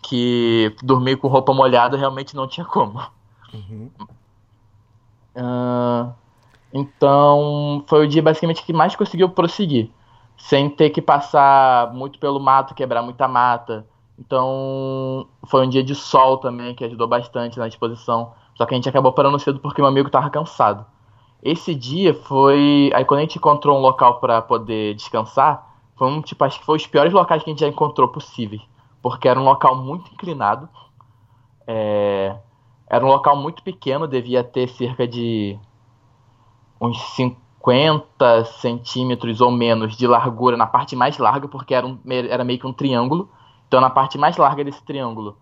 Que 0.00 0.76
dormir 0.80 1.16
com 1.16 1.26
roupa 1.26 1.52
molhada 1.52 1.96
realmente 1.96 2.36
não 2.36 2.46
tinha 2.46 2.64
como. 2.64 3.00
Uhum. 3.52 3.90
Uh, 5.34 6.12
então, 6.72 7.84
foi 7.86 8.04
o 8.06 8.08
dia 8.08 8.22
basicamente 8.22 8.64
que 8.64 8.72
mais 8.72 8.94
conseguiu 8.94 9.28
prosseguir. 9.28 9.90
Sem 10.36 10.70
ter 10.70 10.90
que 10.90 11.02
passar 11.02 11.92
muito 11.92 12.18
pelo 12.18 12.40
mato, 12.40 12.74
quebrar 12.74 13.02
muita 13.02 13.28
mata. 13.28 13.86
Então, 14.18 15.26
foi 15.46 15.66
um 15.66 15.68
dia 15.68 15.82
de 15.82 15.94
sol 15.94 16.38
também, 16.38 16.74
que 16.74 16.84
ajudou 16.84 17.06
bastante 17.06 17.58
na 17.58 17.68
disposição. 17.68 18.32
Só 18.54 18.64
que 18.64 18.74
a 18.74 18.76
gente 18.76 18.88
acabou 18.88 19.12
parando 19.12 19.38
cedo 19.38 19.58
porque 19.58 19.80
meu 19.80 19.88
amigo 19.88 20.10
tava 20.10 20.30
cansado. 20.30 20.86
Esse 21.42 21.74
dia 21.74 22.14
foi. 22.14 22.90
Aí 22.94 23.04
quando 23.04 23.18
a 23.18 23.22
gente 23.22 23.38
encontrou 23.38 23.76
um 23.78 23.80
local 23.80 24.20
para 24.20 24.42
poder 24.42 24.94
descansar, 24.94 25.66
foi 25.96 26.08
um 26.08 26.20
tipo, 26.20 26.44
acho 26.44 26.60
que 26.60 26.66
foi 26.66 26.76
os 26.76 26.86
piores 26.86 27.12
locais 27.12 27.42
que 27.42 27.50
a 27.50 27.52
gente 27.52 27.60
já 27.60 27.68
encontrou 27.68 28.08
possíveis. 28.08 28.62
Porque 29.02 29.26
era 29.26 29.40
um 29.40 29.44
local 29.44 29.76
muito 29.76 30.12
inclinado. 30.12 30.68
É... 31.66 32.36
Era 32.88 33.04
um 33.04 33.08
local 33.08 33.36
muito 33.36 33.62
pequeno, 33.62 34.06
devia 34.06 34.44
ter 34.44 34.68
cerca 34.68 35.08
de 35.08 35.58
uns 36.80 36.98
50 37.14 38.44
centímetros 38.60 39.40
ou 39.40 39.50
menos 39.50 39.96
de 39.96 40.06
largura 40.06 40.56
na 40.56 40.66
parte 40.66 40.96
mais 40.96 41.18
larga, 41.18 41.46
porque 41.46 41.74
era, 41.74 41.86
um, 41.86 41.98
era 42.06 42.42
meio 42.44 42.58
que 42.58 42.66
um 42.66 42.72
triângulo. 42.72 43.28
Então, 43.68 43.80
na 43.80 43.90
parte 43.90 44.16
mais 44.16 44.36
larga 44.36 44.64
desse 44.64 44.82
triângulo, 44.82 45.36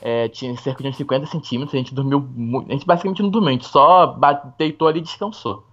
é, 0.00 0.28
tinha 0.28 0.54
cerca 0.58 0.82
de 0.82 0.90
uns 0.90 0.96
50 0.96 1.26
centímetros. 1.26 1.74
A 1.74 1.78
gente 1.78 1.94
dormiu. 1.94 2.28
A 2.68 2.72
gente 2.72 2.86
basicamente 2.86 3.22
não 3.22 3.30
dormiu, 3.30 3.48
a 3.48 3.52
gente 3.52 3.66
só 3.66 4.18
deitou 4.58 4.86
ali 4.86 4.98
e 4.98 5.02
descansou. 5.02 5.64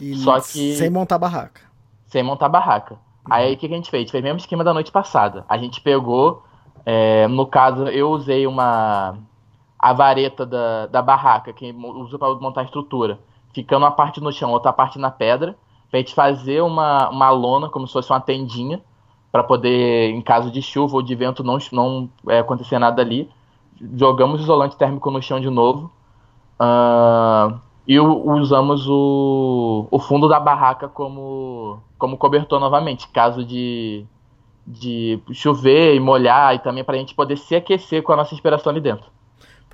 E 0.00 0.16
só 0.16 0.40
que. 0.40 0.74
Sem 0.74 0.90
montar 0.90 1.18
barraca. 1.18 1.60
Sem 2.08 2.22
montar 2.22 2.48
barraca. 2.48 2.94
Uhum. 2.94 2.98
Aí 3.30 3.54
o 3.54 3.56
que, 3.56 3.68
que 3.68 3.74
a 3.74 3.76
gente 3.76 3.90
fez? 3.90 4.00
A 4.00 4.02
gente 4.04 4.12
fez 4.12 4.22
o 4.22 4.24
mesmo 4.24 4.38
esquema 4.38 4.64
da 4.64 4.74
noite 4.74 4.90
passada. 4.90 5.44
A 5.48 5.58
gente 5.58 5.80
pegou. 5.80 6.42
É, 6.86 7.28
no 7.28 7.46
caso, 7.46 7.86
eu 7.88 8.10
usei 8.10 8.46
uma. 8.46 9.18
A 9.78 9.92
vareta 9.92 10.46
da, 10.46 10.86
da 10.86 11.02
barraca, 11.02 11.52
que 11.52 11.70
usa 11.70 12.18
para 12.18 12.34
montar 12.36 12.62
a 12.62 12.64
estrutura. 12.64 13.20
Ficando 13.54 13.84
uma 13.84 13.90
parte 13.90 14.20
no 14.20 14.32
chão, 14.32 14.50
outra 14.50 14.72
parte 14.72 14.98
na 14.98 15.10
pedra. 15.10 15.56
Pra 15.90 16.00
gente 16.00 16.14
fazer 16.14 16.60
uma, 16.62 17.08
uma 17.08 17.30
lona, 17.30 17.68
como 17.68 17.86
se 17.86 17.92
fosse 17.92 18.10
uma 18.10 18.20
tendinha 18.20 18.82
para 19.30 19.44
poder, 19.44 20.10
em 20.10 20.20
caso 20.20 20.50
de 20.50 20.60
chuva 20.60 20.96
ou 20.96 21.02
de 21.02 21.14
vento, 21.14 21.42
não, 21.44 21.58
não 21.72 22.08
é, 22.28 22.40
acontecer 22.40 22.78
nada 22.78 23.00
ali. 23.00 23.30
Jogamos 23.96 24.40
isolante 24.40 24.76
térmico 24.76 25.10
no 25.10 25.22
chão 25.22 25.40
de 25.40 25.50
novo. 25.50 25.90
Uh, 26.60 27.58
e 27.86 28.00
usamos 28.00 28.88
o, 28.88 29.86
o 29.90 29.98
fundo 29.98 30.28
da 30.28 30.40
barraca 30.40 30.88
como, 30.88 31.80
como 31.98 32.16
cobertor 32.16 32.58
novamente, 32.58 33.08
caso 33.08 33.44
de, 33.44 34.06
de 34.66 35.20
chover 35.32 35.94
e 35.94 36.00
molhar, 36.00 36.54
e 36.54 36.58
também 36.60 36.82
para 36.82 36.96
a 36.96 36.98
gente 36.98 37.14
poder 37.14 37.36
se 37.36 37.54
aquecer 37.54 38.02
com 38.02 38.12
a 38.12 38.16
nossa 38.16 38.34
inspiração 38.34 38.70
ali 38.70 38.80
dentro. 38.80 39.06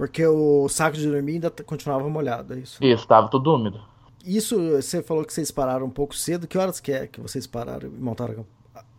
Porque 0.00 0.26
o 0.26 0.66
saco 0.66 0.96
de 0.96 1.06
dormir 1.06 1.32
ainda 1.32 1.50
continuava 1.50 2.08
molhado, 2.08 2.54
é 2.54 2.60
isso? 2.60 2.82
Isso, 2.82 3.02
estava 3.02 3.28
tudo 3.28 3.54
úmido. 3.54 3.82
Isso, 4.24 4.56
você 4.70 5.02
falou 5.02 5.26
que 5.26 5.30
vocês 5.30 5.50
pararam 5.50 5.84
um 5.84 5.90
pouco 5.90 6.16
cedo. 6.16 6.48
Que 6.48 6.56
horas 6.56 6.80
que 6.80 6.90
é 6.90 7.06
que 7.06 7.20
vocês 7.20 7.46
pararam 7.46 7.86
e 7.86 8.00
montaram 8.00 8.46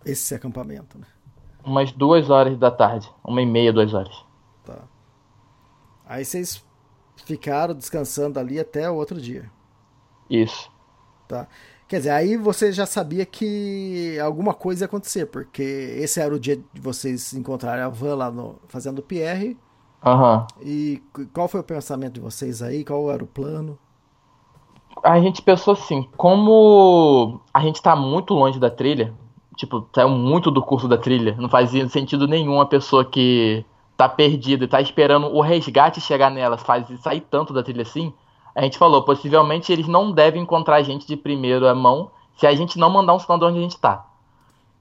esse 0.06 0.36
acampamento, 0.36 0.99
né? 0.99 1.08
Umas 1.66 1.91
duas 1.91 2.30
horas 2.30 2.56
da 2.56 2.70
tarde. 2.70 3.12
Uma 3.24 3.41
e 3.41 3.47
meia, 3.47 3.74
duas 3.74 3.95
horas. 3.95 4.16
Tá. 4.64 4.84
Aí 6.06 6.24
vocês 6.24 6.64
ficaram 7.26 7.74
descansando 7.74 8.39
ali 8.39 8.60
até 8.60 8.88
o 8.88 8.93
outro 8.93 9.20
dia. 9.20 9.49
Isso. 10.30 10.72
Tá. 11.28 11.47
Quer 11.88 11.97
dizer, 11.97 12.12
aí 12.12 12.38
você 12.38 12.72
já 12.72 12.86
sabia 12.86 13.26
que 13.26 14.20
alguma 14.20 14.54
coisa 14.54 14.84
ia 14.84 14.86
acontecer, 14.86 15.26
porque 15.26 15.64
esse 15.64 16.20
era 16.20 16.32
o 16.32 16.39
dia 16.39 16.58
de 16.58 16.80
vocês 16.80 17.34
encontrarem 17.34 17.84
a 17.84 17.89
van 17.89 18.14
lá 18.14 18.30
no 18.30 18.60
Fazendo. 18.68 19.04
Aham. 19.12 19.58
Uhum. 20.04 20.45
E 20.62 21.02
qual 21.34 21.47
foi 21.47 21.60
o 21.60 21.64
pensamento 21.64 22.14
de 22.14 22.20
vocês 22.20 22.62
aí? 22.62 22.84
Qual 22.84 23.12
era 23.12 23.24
o 23.24 23.28
plano? 23.28 23.78
A 25.04 25.20
gente 25.20 25.41
pensou 25.41 25.74
assim, 25.74 26.08
como 26.18 27.39
a 27.54 27.62
gente 27.62 27.82
tá 27.82 27.95
muito 27.95 28.34
longe 28.34 28.60
da 28.60 28.70
trilha, 28.70 29.14
tipo, 29.56 29.88
saiu 29.93 30.10
muito 30.10 30.49
do 30.49 30.62
curso 30.62 30.88
da 30.88 30.97
trilha. 30.97 31.36
Não 31.38 31.49
fazia 31.49 31.88
sentido 31.88 32.28
nenhum 32.28 32.60
a 32.60 32.66
pessoa 32.66 33.06
que 33.06 33.64
tá 33.95 34.10
perdida 34.10 34.66
e 34.66 34.68
tá 34.68 34.82
esperando 34.82 35.28
o 35.28 35.41
resgate 35.41 36.02
chegar 36.02 36.32
nela, 36.32 36.58
faz 36.58 36.88
sair 37.02 37.22
tanto 37.22 37.54
da 37.54 37.62
trilha 37.62 37.84
assim. 37.84 38.14
A 38.56 38.64
gente 38.64 38.78
falou, 38.78 39.04
possivelmente 39.04 39.72
eles 39.72 39.88
não 39.88 40.12
devem 40.12 40.41
encontrar 40.41 40.78
a 40.78 40.84
gente 40.84 41.08
de 41.08 41.16
primeira 41.16 41.74
mão 41.76 42.12
se 42.36 42.47
a 42.47 42.54
gente 42.56 42.80
não 42.80 42.89
mandar 42.89 43.14
um 43.14 43.20
sinal 43.20 43.38
de 43.38 43.45
onde 43.45 43.60
a 43.60 43.62
gente 43.62 43.80
tá. 43.80 44.06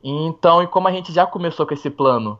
Então, 0.02 0.62
e 0.62 0.66
como 0.66 0.88
a 0.88 0.92
gente 0.92 1.12
já 1.12 1.26
começou 1.26 1.66
com 1.66 1.74
esse 1.74 1.90
plano, 1.90 2.38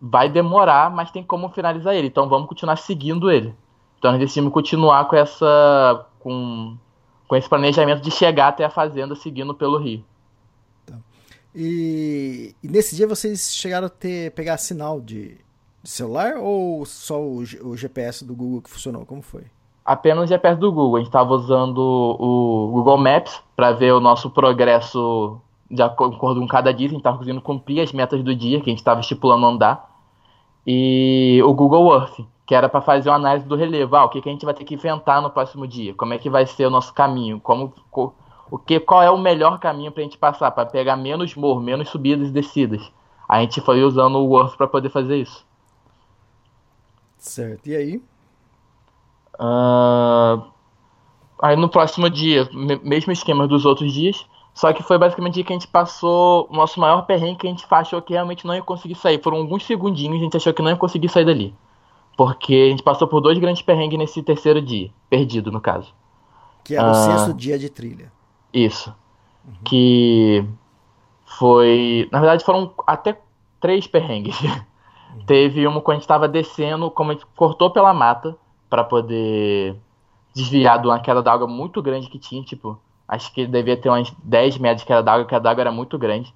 vai 0.00 0.28
demorar, 0.28 0.90
mas 0.90 1.10
tem 1.10 1.22
como 1.22 1.50
finalizar 1.50 1.94
ele. 1.94 2.08
Então 2.08 2.28
vamos 2.28 2.48
continuar 2.48 2.76
seguindo 2.76 3.30
ele. 3.30 3.54
Então 3.98 4.10
nós 4.10 4.20
decidimos 4.20 4.52
continuar 4.52 5.06
com 5.06 5.16
essa. 5.16 6.06
com, 6.20 6.76
com 7.28 7.36
esse 7.36 7.48
planejamento 7.48 8.00
de 8.00 8.10
chegar 8.10 8.48
até 8.48 8.64
a 8.64 8.70
fazenda 8.70 9.14
seguindo 9.14 9.54
pelo 9.54 9.78
rio. 9.78 10.04
E, 11.54 12.54
e, 12.62 12.68
nesse 12.68 12.94
dia 12.94 13.08
vocês 13.08 13.52
chegaram 13.54 13.86
a 13.86 13.90
ter, 13.90 14.30
pegar 14.32 14.56
sinal 14.56 15.00
de, 15.00 15.36
de 15.82 15.90
celular 15.90 16.36
ou 16.38 16.86
só 16.86 17.20
o, 17.20 17.38
o, 17.38 17.76
GPS 17.76 18.24
do 18.24 18.34
Google 18.34 18.62
que 18.62 18.70
funcionou? 18.70 19.04
Como 19.04 19.20
foi? 19.20 19.44
Apenas 19.84 20.24
o 20.24 20.26
GPS 20.28 20.60
do 20.60 20.72
Google. 20.72 20.96
A 20.96 20.98
gente 21.00 21.08
estava 21.08 21.32
usando 21.32 21.78
o 21.78 22.70
Google 22.72 22.98
Maps 22.98 23.42
para 23.56 23.72
ver 23.72 23.92
o 23.92 24.00
nosso 24.00 24.30
progresso 24.30 25.40
de 25.68 25.82
acordo 25.82 26.16
com 26.18 26.46
cada 26.46 26.72
dia. 26.72 26.86
A 26.86 26.90
gente 26.90 27.00
estava 27.00 27.16
conseguindo 27.16 27.42
cumprir 27.42 27.80
as 27.80 27.92
metas 27.92 28.22
do 28.22 28.34
dia 28.34 28.60
que 28.60 28.70
a 28.70 28.72
gente 28.72 28.78
estava 28.78 29.00
estipulando 29.00 29.46
andar. 29.46 29.89
E 30.66 31.40
o 31.44 31.52
Google 31.52 31.94
Earth, 31.94 32.20
que 32.46 32.54
era 32.54 32.68
para 32.68 32.80
fazer 32.80 33.08
uma 33.08 33.16
análise 33.16 33.46
do 33.46 33.56
relevo. 33.56 33.96
Ah, 33.96 34.04
o 34.04 34.08
que, 34.08 34.20
que 34.20 34.28
a 34.28 34.32
gente 34.32 34.44
vai 34.44 34.54
ter 34.54 34.64
que 34.64 34.74
inventar 34.74 35.22
no 35.22 35.30
próximo 35.30 35.66
dia? 35.66 35.94
Como 35.94 36.12
é 36.12 36.18
que 36.18 36.28
vai 36.28 36.46
ser 36.46 36.66
o 36.66 36.70
nosso 36.70 36.92
caminho? 36.92 37.40
Como 37.40 37.72
o 38.50 38.58
que, 38.58 38.80
qual 38.80 39.02
é 39.02 39.10
o 39.10 39.16
melhor 39.16 39.58
caminho 39.60 39.92
para 39.92 40.00
a 40.00 40.04
gente 40.04 40.18
passar, 40.18 40.50
para 40.50 40.66
pegar 40.66 40.96
menos 40.96 41.34
morro, 41.36 41.60
menos 41.60 41.88
subidas 41.88 42.28
e 42.28 42.32
descidas. 42.32 42.90
A 43.28 43.40
gente 43.40 43.60
foi 43.60 43.82
usando 43.84 44.16
o 44.16 44.26
Word 44.26 44.56
para 44.56 44.66
poder 44.66 44.90
fazer 44.90 45.18
isso. 45.18 45.46
Certo, 47.16 47.68
e 47.68 47.76
aí? 47.76 48.02
Uh, 49.38 50.42
aí 51.40 51.54
no 51.54 51.68
próximo 51.68 52.10
dia, 52.10 52.48
mesmo 52.82 53.12
esquema 53.12 53.46
dos 53.46 53.64
outros 53.64 53.92
dias, 53.92 54.26
só 54.54 54.72
que 54.72 54.82
foi 54.82 54.98
basicamente 54.98 55.40
o 55.40 55.44
que 55.44 55.52
a 55.52 55.56
gente 55.56 55.68
passou 55.68 56.46
o 56.50 56.56
nosso 56.56 56.80
maior 56.80 57.02
perrengue 57.02 57.38
que 57.38 57.46
a 57.46 57.50
gente 57.50 57.64
achou 57.70 58.02
que 58.02 58.12
realmente 58.12 58.46
não 58.46 58.54
ia 58.54 58.62
conseguir 58.62 58.94
sair. 58.94 59.22
Foram 59.22 59.38
alguns 59.38 59.64
segundinhos, 59.64 60.18
a 60.18 60.24
gente 60.24 60.36
achou 60.36 60.52
que 60.52 60.62
não 60.62 60.70
ia 60.70 60.76
conseguir 60.76 61.08
sair 61.08 61.24
dali. 61.24 61.54
Porque 62.16 62.54
a 62.66 62.70
gente 62.70 62.82
passou 62.82 63.08
por 63.08 63.20
dois 63.20 63.38
grandes 63.38 63.62
perrengues 63.62 63.98
nesse 63.98 64.22
terceiro 64.22 64.60
dia, 64.60 64.90
perdido 65.08 65.50
no 65.50 65.60
caso. 65.60 65.94
Que 66.64 66.74
era 66.74 66.86
o 66.86 66.90
uh, 66.90 66.94
sexto 66.94 67.32
dia 67.32 67.58
de 67.58 67.70
trilha. 67.70 68.12
Isso. 68.52 68.94
Uhum. 69.46 69.54
Que 69.64 70.44
foi. 71.24 72.08
Na 72.12 72.18
verdade, 72.20 72.44
foram 72.44 72.72
até 72.86 73.18
três 73.60 73.86
perrengues. 73.86 74.36
Uhum. 75.10 75.24
Teve 75.26 75.66
uma 75.66 75.80
quando 75.80 75.90
a 75.90 75.94
gente 75.96 76.04
estava 76.04 76.28
descendo, 76.28 76.88
como 76.88 77.10
a 77.10 77.14
gente 77.14 77.26
cortou 77.34 77.68
pela 77.68 77.92
mata 77.92 78.36
para 78.68 78.84
poder 78.84 79.74
desviar 80.32 80.80
de 80.80 80.86
uma 80.86 81.00
queda 81.00 81.20
d'água 81.20 81.48
muito 81.48 81.82
grande 81.82 82.08
que 82.08 82.16
tinha, 82.16 82.44
tipo, 82.44 82.78
acho 83.10 83.34
que 83.34 83.44
devia 83.44 83.76
ter 83.76 83.90
uns 83.90 84.14
10 84.22 84.58
metros 84.58 84.82
de 84.82 84.86
queda 84.86 85.02
d'água, 85.02 85.26
a 85.28 85.38
d'água 85.40 85.62
era 85.62 85.72
muito 85.72 85.98
grande. 85.98 86.32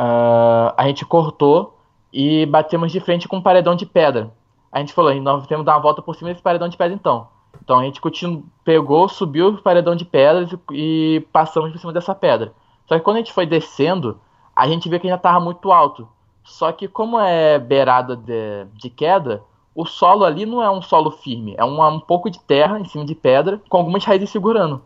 Uh, 0.00 0.72
a 0.78 0.84
gente 0.86 1.04
cortou 1.04 1.78
e 2.10 2.46
batemos 2.46 2.90
de 2.90 3.00
frente 3.00 3.28
com 3.28 3.36
um 3.36 3.42
paredão 3.42 3.74
de 3.74 3.84
pedra. 3.84 4.32
A 4.72 4.78
gente 4.78 4.94
falou, 4.94 5.14
nós 5.16 5.46
temos 5.46 5.62
que 5.62 5.66
dar 5.66 5.74
uma 5.74 5.82
volta 5.82 6.00
por 6.00 6.16
cima 6.16 6.30
desse 6.30 6.42
paredão 6.42 6.70
de 6.70 6.76
pedra 6.78 6.94
então. 6.94 7.28
Então 7.62 7.78
a 7.78 7.84
gente 7.84 8.00
continu... 8.00 8.46
pegou, 8.64 9.06
subiu 9.10 9.48
o 9.48 9.62
paredão 9.62 9.94
de 9.94 10.06
pedras 10.06 10.50
e, 10.50 10.58
e 10.72 11.20
passamos 11.30 11.70
por 11.70 11.78
cima 11.78 11.92
dessa 11.92 12.14
pedra. 12.14 12.54
Só 12.88 12.96
que 12.96 13.04
quando 13.04 13.16
a 13.16 13.20
gente 13.20 13.34
foi 13.34 13.44
descendo, 13.44 14.18
a 14.56 14.66
gente 14.66 14.88
viu 14.88 14.98
que 14.98 15.06
ainda 15.06 15.18
estava 15.18 15.38
muito 15.38 15.70
alto. 15.70 16.08
Só 16.42 16.72
que 16.72 16.88
como 16.88 17.20
é 17.20 17.58
beirada 17.58 18.16
de, 18.16 18.64
de 18.72 18.88
queda, 18.88 19.42
o 19.74 19.84
solo 19.84 20.24
ali 20.24 20.46
não 20.46 20.62
é 20.62 20.70
um 20.70 20.80
solo 20.80 21.10
firme, 21.10 21.54
é 21.58 21.64
um, 21.64 21.86
um 21.86 22.00
pouco 22.00 22.30
de 22.30 22.40
terra 22.40 22.80
em 22.80 22.86
cima 22.86 23.04
de 23.04 23.14
pedra, 23.14 23.60
com 23.68 23.76
algumas 23.76 24.02
raízes 24.04 24.30
segurando. 24.30 24.82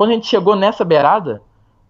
Quando 0.00 0.12
a 0.12 0.14
gente 0.14 0.28
chegou 0.28 0.56
nessa 0.56 0.82
beirada, 0.82 1.42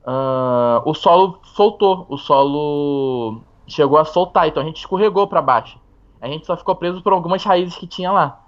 uh, 0.04 0.82
o 0.84 0.92
solo 0.94 1.38
soltou, 1.44 2.06
o 2.08 2.18
solo 2.18 3.40
chegou 3.68 3.98
a 3.98 4.04
soltar, 4.04 4.48
então 4.48 4.60
a 4.60 4.66
gente 4.66 4.78
escorregou 4.78 5.28
para 5.28 5.40
baixo. 5.40 5.78
A 6.20 6.26
gente 6.26 6.44
só 6.44 6.56
ficou 6.56 6.74
preso 6.74 7.00
por 7.02 7.12
algumas 7.12 7.44
raízes 7.44 7.76
que 7.76 7.86
tinha 7.86 8.10
lá 8.10 8.40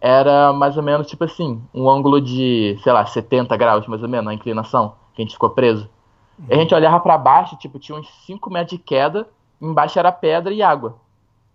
era 0.00 0.52
mais 0.52 0.76
ou 0.76 0.82
menos 0.84 1.08
tipo 1.08 1.24
assim, 1.24 1.60
um 1.74 1.90
ângulo 1.90 2.20
de, 2.20 2.78
sei 2.84 2.92
lá, 2.92 3.04
70 3.04 3.56
graus 3.56 3.84
mais 3.88 4.00
ou 4.00 4.08
menos, 4.08 4.30
a 4.30 4.32
inclinação, 4.32 4.94
que 5.12 5.22
a 5.22 5.24
gente 5.24 5.34
ficou 5.34 5.50
preso. 5.50 5.90
Uhum. 6.38 6.46
A 6.48 6.54
gente 6.54 6.72
olhava 6.72 7.00
para 7.00 7.18
baixo, 7.18 7.56
tipo, 7.56 7.80
tinha 7.80 7.98
uns 7.98 8.08
5 8.26 8.48
metros 8.48 8.78
de 8.78 8.78
queda, 8.78 9.28
embaixo 9.60 9.98
era 9.98 10.12
pedra 10.12 10.54
e 10.54 10.62
água. 10.62 10.98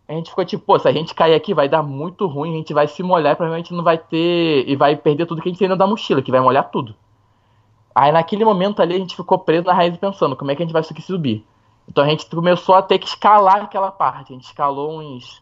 A 0.09 0.11
gente 0.11 0.29
ficou 0.29 0.43
tipo, 0.43 0.65
pô, 0.65 0.77
se 0.77 0.89
a 0.89 0.91
gente 0.91 1.15
cair 1.15 1.35
aqui 1.35 1.53
vai 1.53 1.69
dar 1.69 1.81
muito 1.81 2.27
ruim, 2.27 2.51
a 2.51 2.57
gente 2.57 2.73
vai 2.73 2.85
se 2.85 3.01
molhar 3.01 3.31
e 3.31 3.35
provavelmente 3.37 3.73
não 3.73 3.81
vai 3.81 3.97
ter. 3.97 4.67
e 4.67 4.75
vai 4.75 4.97
perder 4.97 5.25
tudo 5.25 5.41
que 5.41 5.47
a 5.47 5.51
gente 5.53 5.57
tem 5.57 5.69
dentro 5.69 5.79
da 5.79 5.87
mochila, 5.87 6.21
que 6.21 6.31
vai 6.31 6.41
molhar 6.41 6.69
tudo. 6.69 6.93
Aí 7.95 8.11
naquele 8.11 8.43
momento 8.43 8.81
ali 8.81 8.95
a 8.95 8.99
gente 8.99 9.15
ficou 9.15 9.39
preso 9.39 9.65
na 9.65 9.73
raiz 9.73 9.97
pensando, 9.97 10.35
como 10.35 10.51
é 10.51 10.55
que 10.55 10.61
a 10.61 10.65
gente 10.65 10.73
vai 10.73 10.83
subir? 10.83 11.47
Então 11.87 12.03
a 12.03 12.07
gente 12.07 12.25
começou 12.27 12.75
a 12.75 12.81
ter 12.81 12.99
que 12.99 13.07
escalar 13.07 13.63
aquela 13.63 13.89
parte. 13.89 14.33
A 14.33 14.35
gente 14.35 14.43
escalou 14.43 14.99
uns 14.99 15.41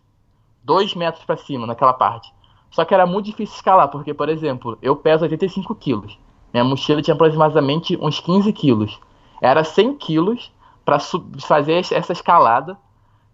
2 0.64 0.94
metros 0.94 1.26
para 1.26 1.36
cima 1.36 1.66
naquela 1.66 1.94
parte. 1.94 2.32
Só 2.70 2.86
que 2.86 2.94
era 2.94 3.06
muito 3.06 3.26
difícil 3.26 3.56
escalar, 3.56 3.88
porque, 3.88 4.14
por 4.14 4.30
exemplo, 4.30 4.78
eu 4.82 4.96
peso 4.96 5.24
85 5.24 5.74
quilos. 5.76 6.18
Minha 6.54 6.64
mochila 6.64 7.02
tinha 7.02 7.14
aproximadamente 7.16 7.98
uns 8.02 8.20
15 8.20 8.54
quilos. 8.54 9.00
Era 9.42 9.64
100 9.64 9.96
quilos 9.96 10.52
para 10.86 11.00
fazer 11.00 11.74
essa 11.92 12.12
escalada, 12.12 12.78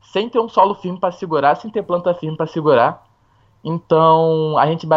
sem 0.01 0.29
ter 0.29 0.39
um 0.39 0.49
solo 0.49 0.75
firme 0.75 0.99
para 0.99 1.11
segurar, 1.11 1.55
sem 1.55 1.69
ter 1.69 1.83
planta 1.83 2.13
firme 2.13 2.37
para 2.37 2.47
segurar. 2.47 3.05
Então, 3.63 4.57
a 4.57 4.65
gente 4.67 4.87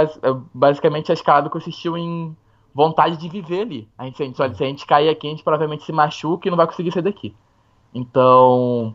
basicamente 0.55 1.11
a 1.11 1.15
escalada 1.15 1.51
consistiu 1.51 1.97
em 1.97 2.37
vontade 2.75 3.17
de 3.17 3.29
viver 3.29 3.63
ali. 3.63 3.89
A 3.97 4.05
gente, 4.05 4.23
a 4.23 4.27
gente, 4.27 4.37
se 4.37 4.65
a 4.65 4.67
gente 4.67 4.87
cair 4.87 5.09
aqui, 5.09 5.27
a 5.27 5.31
gente 5.31 5.45
provavelmente 5.45 5.85
se 5.85 5.93
machuca 5.93 6.49
e 6.49 6.51
não 6.51 6.57
vai 6.57 6.67
conseguir 6.67 6.93
sair 6.93 7.03
daqui. 7.03 7.35
Então, 7.95 8.95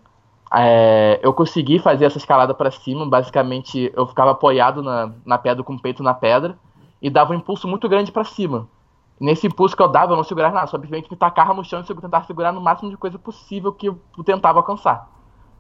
é, 0.54 1.20
eu 1.22 1.34
consegui 1.34 1.80
fazer 1.80 2.06
essa 2.06 2.18
escalada 2.18 2.54
para 2.54 2.72
cima. 2.72 3.06
Basicamente, 3.08 3.92
eu 3.96 4.08
ficava 4.08 4.32
apoiado 4.32 4.82
na, 4.82 5.14
na 5.26 5.38
pedra 5.38 5.64
com 5.64 5.74
o 5.74 5.82
peito 5.82 6.02
na 6.02 6.14
pedra 6.14 6.58
e 7.02 7.10
dava 7.10 7.34
um 7.34 7.36
impulso 7.36 7.68
muito 7.68 7.88
grande 7.88 8.12
para 8.12 8.24
cima. 8.24 8.68
Nesse 9.20 9.48
impulso 9.48 9.76
que 9.76 9.82
eu 9.82 9.88
dava, 9.88 10.14
eu 10.14 10.18
não 10.18 10.24
segurava 10.24 10.54
nada, 10.54 10.68
simplesmente 10.68 11.10
me 11.10 11.18
tacava 11.18 11.54
no 11.54 11.64
chão 11.64 11.82
e 11.82 11.92
eu 11.92 12.02
tentava 12.02 12.26
segurar 12.26 12.52
no 12.52 12.62
máximo 12.62 12.90
de 12.90 12.98
coisa 12.98 13.18
possível 13.18 13.74
que 13.74 13.88
eu 13.88 14.00
tentava 14.24 14.60
alcançar. 14.60 15.10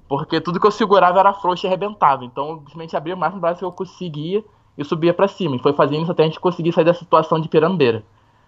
Porque 0.08 0.40
tudo 0.40 0.60
que 0.60 0.68
eu 0.68 0.72
segurava 0.72 1.20
era 1.20 1.34
frouxo 1.34 1.66
e 1.66 1.68
arrebentava. 1.68 2.24
Então, 2.24 2.50
eu 2.50 2.58
simplesmente 2.58 2.96
abria 2.96 3.16
o 3.16 3.18
máximo 3.18 3.42
braço 3.42 3.60
que 3.60 3.66
eu 3.66 3.72
conseguia 3.72 4.44
e 4.78 4.84
subia 4.84 5.14
para 5.14 5.28
cima. 5.28 5.56
E 5.56 5.60
foi 5.60 5.74
fazendo 5.74 6.04
isso 6.04 6.12
até 6.12 6.24
a 6.24 6.26
gente 6.28 6.40
conseguir 6.40 6.72
sair 6.72 6.86
da 6.86 6.94
situação 6.94 7.40
de 7.40 7.50
pirambeira. 7.50 8.04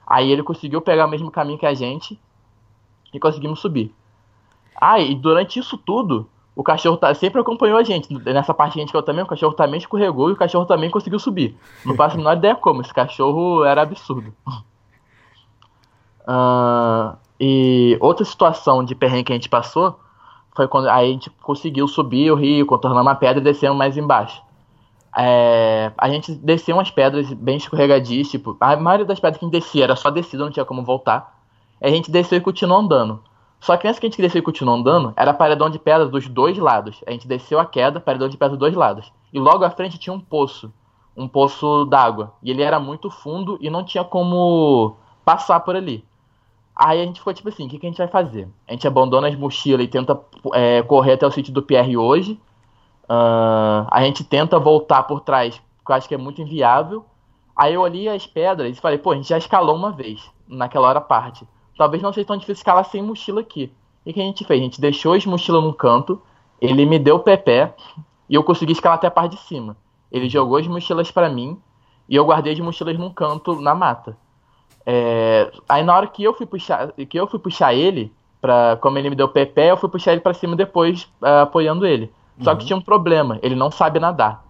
Aí 0.05 0.31
ele 0.31 0.43
conseguiu 0.43 0.81
pegar 0.81 1.05
o 1.05 1.09
mesmo 1.09 1.31
caminho 1.31 1.57
que 1.57 1.65
a 1.65 1.73
gente 1.73 2.19
e 3.13 3.19
conseguimos 3.19 3.59
subir. 3.59 3.93
Ah, 4.79 4.99
e 4.99 5.13
durante 5.15 5.59
isso 5.59 5.77
tudo, 5.77 6.27
o 6.55 6.63
cachorro 6.63 6.97
tá, 6.97 7.13
sempre 7.13 7.39
acompanhou 7.39 7.77
a 7.77 7.83
gente. 7.83 8.13
Nessa 8.13 8.53
parte 8.53 8.73
que 8.73 8.79
a 8.79 8.81
gente 8.81 8.91
caiu 8.91 9.03
também, 9.03 9.23
o 9.23 9.27
cachorro 9.27 9.53
também 9.53 9.77
escorregou 9.77 10.29
e 10.29 10.33
o 10.33 10.35
cachorro 10.35 10.65
também 10.65 10.89
conseguiu 10.89 11.19
subir. 11.19 11.57
Não 11.85 11.95
faço 11.95 12.15
a 12.15 12.17
menor 12.17 12.37
ideia 12.37 12.55
como, 12.55 12.81
esse 12.81 12.93
cachorro 12.93 13.63
era 13.63 13.81
absurdo. 13.81 14.33
Uh, 16.27 17.17
e 17.39 17.97
outra 17.99 18.25
situação 18.25 18.83
de 18.83 18.95
perrengue 18.95 19.25
que 19.25 19.31
a 19.33 19.35
gente 19.35 19.49
passou 19.49 19.99
foi 20.55 20.67
quando 20.67 20.89
a 20.89 21.01
gente 21.03 21.29
conseguiu 21.41 21.87
subir 21.87 22.31
o 22.31 22.35
rio, 22.35 22.65
contornar 22.65 23.01
uma 23.01 23.15
pedra 23.15 23.39
e 23.39 23.43
descendo 23.43 23.75
mais 23.75 23.95
embaixo. 23.95 24.41
É, 25.21 25.91
a 25.97 26.09
gente 26.09 26.33
desceu 26.33 26.77
umas 26.77 26.89
pedras 26.89 27.33
bem 27.33 27.57
escorregadias, 27.57 28.29
tipo, 28.29 28.55
a 28.57 28.77
maioria 28.77 29.05
das 29.05 29.19
pedras 29.19 29.37
que 29.37 29.43
a 29.43 29.47
gente 29.47 29.59
descia 29.59 29.83
era 29.83 29.95
só 29.97 30.09
descida, 30.09 30.45
não 30.45 30.51
tinha 30.51 30.63
como 30.63 30.81
voltar. 30.81 31.37
A 31.81 31.89
gente 31.89 32.09
desceu 32.09 32.37
e 32.37 32.41
continuou 32.41 32.79
andando. 32.79 33.21
Só 33.59 33.75
que 33.75 33.85
nessa 33.85 33.99
que 33.99 34.05
a 34.05 34.09
gente 34.09 34.21
desceu 34.21 34.39
e 34.39 34.41
continuou 34.41 34.77
andando, 34.77 35.13
era 35.17 35.33
paredão 35.33 35.69
de 35.69 35.77
pedra 35.77 36.07
dos 36.07 36.29
dois 36.29 36.57
lados. 36.57 37.03
A 37.05 37.11
gente 37.11 37.27
desceu 37.27 37.59
a 37.59 37.65
queda, 37.65 37.99
paredão 37.99 38.29
de 38.29 38.37
pedra 38.37 38.51
dos 38.51 38.59
dois 38.59 38.73
lados. 38.73 39.11
E 39.33 39.39
logo 39.39 39.65
à 39.65 39.69
frente 39.69 39.97
tinha 39.97 40.13
um 40.13 40.21
poço. 40.21 40.71
Um 41.17 41.27
poço 41.27 41.83
d'água. 41.83 42.33
E 42.41 42.49
ele 42.49 42.61
era 42.61 42.79
muito 42.79 43.09
fundo 43.09 43.57
e 43.59 43.69
não 43.69 43.83
tinha 43.83 44.05
como 44.05 44.95
passar 45.25 45.59
por 45.59 45.75
ali. 45.75 46.05
Aí 46.73 47.01
a 47.01 47.05
gente 47.05 47.19
ficou 47.19 47.33
tipo 47.33 47.49
assim, 47.49 47.65
o 47.65 47.69
que, 47.69 47.77
que 47.77 47.85
a 47.85 47.89
gente 47.89 47.97
vai 47.97 48.07
fazer? 48.07 48.47
A 48.65 48.71
gente 48.71 48.87
abandona 48.87 49.27
as 49.27 49.35
mochilas 49.35 49.85
e 49.85 49.89
tenta 49.89 50.17
é, 50.53 50.81
correr 50.81 51.13
até 51.13 51.27
o 51.27 51.31
sítio 51.31 51.51
do 51.51 51.61
Pierre 51.61 51.97
hoje. 51.97 52.39
Uh, 53.09 53.87
a 53.89 54.01
gente 54.03 54.23
tenta 54.23 54.59
voltar 54.59 55.03
por 55.03 55.21
trás, 55.21 55.59
que 55.85 55.91
eu 55.91 55.95
acho 55.95 56.07
que 56.07 56.13
é 56.13 56.17
muito 56.17 56.41
inviável. 56.41 57.05
Aí 57.55 57.73
eu 57.73 57.81
olhei 57.81 58.07
as 58.07 58.27
pedras 58.27 58.77
e 58.77 58.79
falei, 58.79 58.97
pô, 58.97 59.11
a 59.11 59.15
gente 59.15 59.29
já 59.29 59.37
escalou 59.37 59.75
uma 59.75 59.91
vez, 59.91 60.29
naquela 60.47 60.87
hora 60.87 61.01
parte 61.01 61.45
talvez 61.79 62.03
não 62.03 62.11
seja 62.11 62.27
tão 62.27 62.35
difícil 62.35 62.59
escalar 62.59 62.83
sem 62.83 63.01
mochila 63.01 63.39
aqui. 63.39 63.71
E 64.05 64.11
o 64.11 64.13
que 64.13 64.19
a 64.19 64.23
gente 64.23 64.43
fez? 64.43 64.59
A 64.59 64.63
gente 64.63 64.81
deixou 64.81 65.13
as 65.13 65.25
mochilas 65.25 65.63
num 65.63 65.71
canto, 65.71 66.21
ele 66.59 66.85
me 66.85 66.99
deu 66.99 67.15
o 67.15 67.19
pé 67.19 67.73
e 68.29 68.35
eu 68.35 68.43
consegui 68.43 68.73
escalar 68.73 68.97
até 68.97 69.07
a 69.07 69.11
parte 69.11 69.37
de 69.37 69.41
cima. 69.43 69.77
Ele 70.11 70.27
jogou 70.27 70.57
as 70.57 70.67
mochilas 70.67 71.09
para 71.09 71.29
mim 71.29 71.57
e 72.09 72.17
eu 72.17 72.25
guardei 72.25 72.51
as 72.51 72.59
mochilas 72.59 72.99
num 72.99 73.09
canto 73.09 73.61
na 73.61 73.73
mata. 73.73 74.17
É... 74.85 75.49
Aí 75.69 75.81
na 75.81 75.95
hora 75.95 76.07
que 76.07 76.21
eu 76.21 76.33
fui 76.33 76.45
puxar, 76.45 76.91
que 76.91 77.17
eu 77.17 77.27
fui 77.27 77.39
puxar 77.39 77.73
ele, 77.73 78.11
pra, 78.41 78.77
como 78.81 78.97
ele 78.97 79.09
me 79.09 79.15
deu 79.15 79.27
o 79.27 79.29
pé, 79.29 79.49
eu 79.55 79.77
fui 79.77 79.87
puxar 79.87 80.11
ele 80.11 80.21
para 80.21 80.33
cima 80.33 80.57
depois, 80.57 81.03
uh, 81.21 81.43
apoiando 81.43 81.85
ele. 81.87 82.11
Só 82.41 82.55
que 82.55 82.61
uhum. 82.61 82.67
tinha 82.67 82.77
um 82.77 82.81
problema, 82.81 83.39
ele 83.41 83.55
não 83.55 83.69
sabe 83.69 83.99
nadar. 83.99 84.43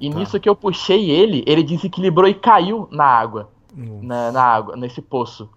E 0.00 0.10
tá. 0.10 0.18
nisso 0.18 0.38
que 0.38 0.48
eu 0.48 0.54
puxei 0.54 1.10
ele, 1.10 1.42
ele 1.46 1.62
desequilibrou 1.62 2.28
e 2.28 2.34
caiu 2.34 2.88
na 2.90 3.04
água. 3.04 3.50
Na, 3.74 4.32
na, 4.32 4.42
água, 4.42 4.76
nesse 4.76 5.00
poço. 5.00 5.48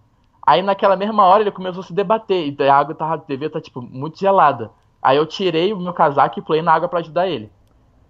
Aí 0.46 0.62
naquela 0.62 0.96
mesma 0.96 1.24
hora 1.26 1.42
ele 1.42 1.52
começou 1.52 1.82
a 1.82 1.84
se 1.84 1.94
debater, 1.94 2.54
e 2.54 2.64
a 2.64 2.76
água 2.76 2.94
tava, 2.94 3.24
devia 3.28 3.48
estar, 3.48 3.60
tá, 3.60 3.64
tipo, 3.64 3.82
muito 3.82 4.20
gelada. 4.20 4.72
Aí 5.02 5.18
eu 5.18 5.26
tirei 5.26 5.74
o 5.74 5.80
meu 5.80 5.94
casaco 5.94 6.38
e 6.38 6.42
pulei 6.42 6.62
na 6.62 6.74
água 6.74 6.88
para 6.88 7.00
ajudar 7.00 7.28
ele. 7.28 7.50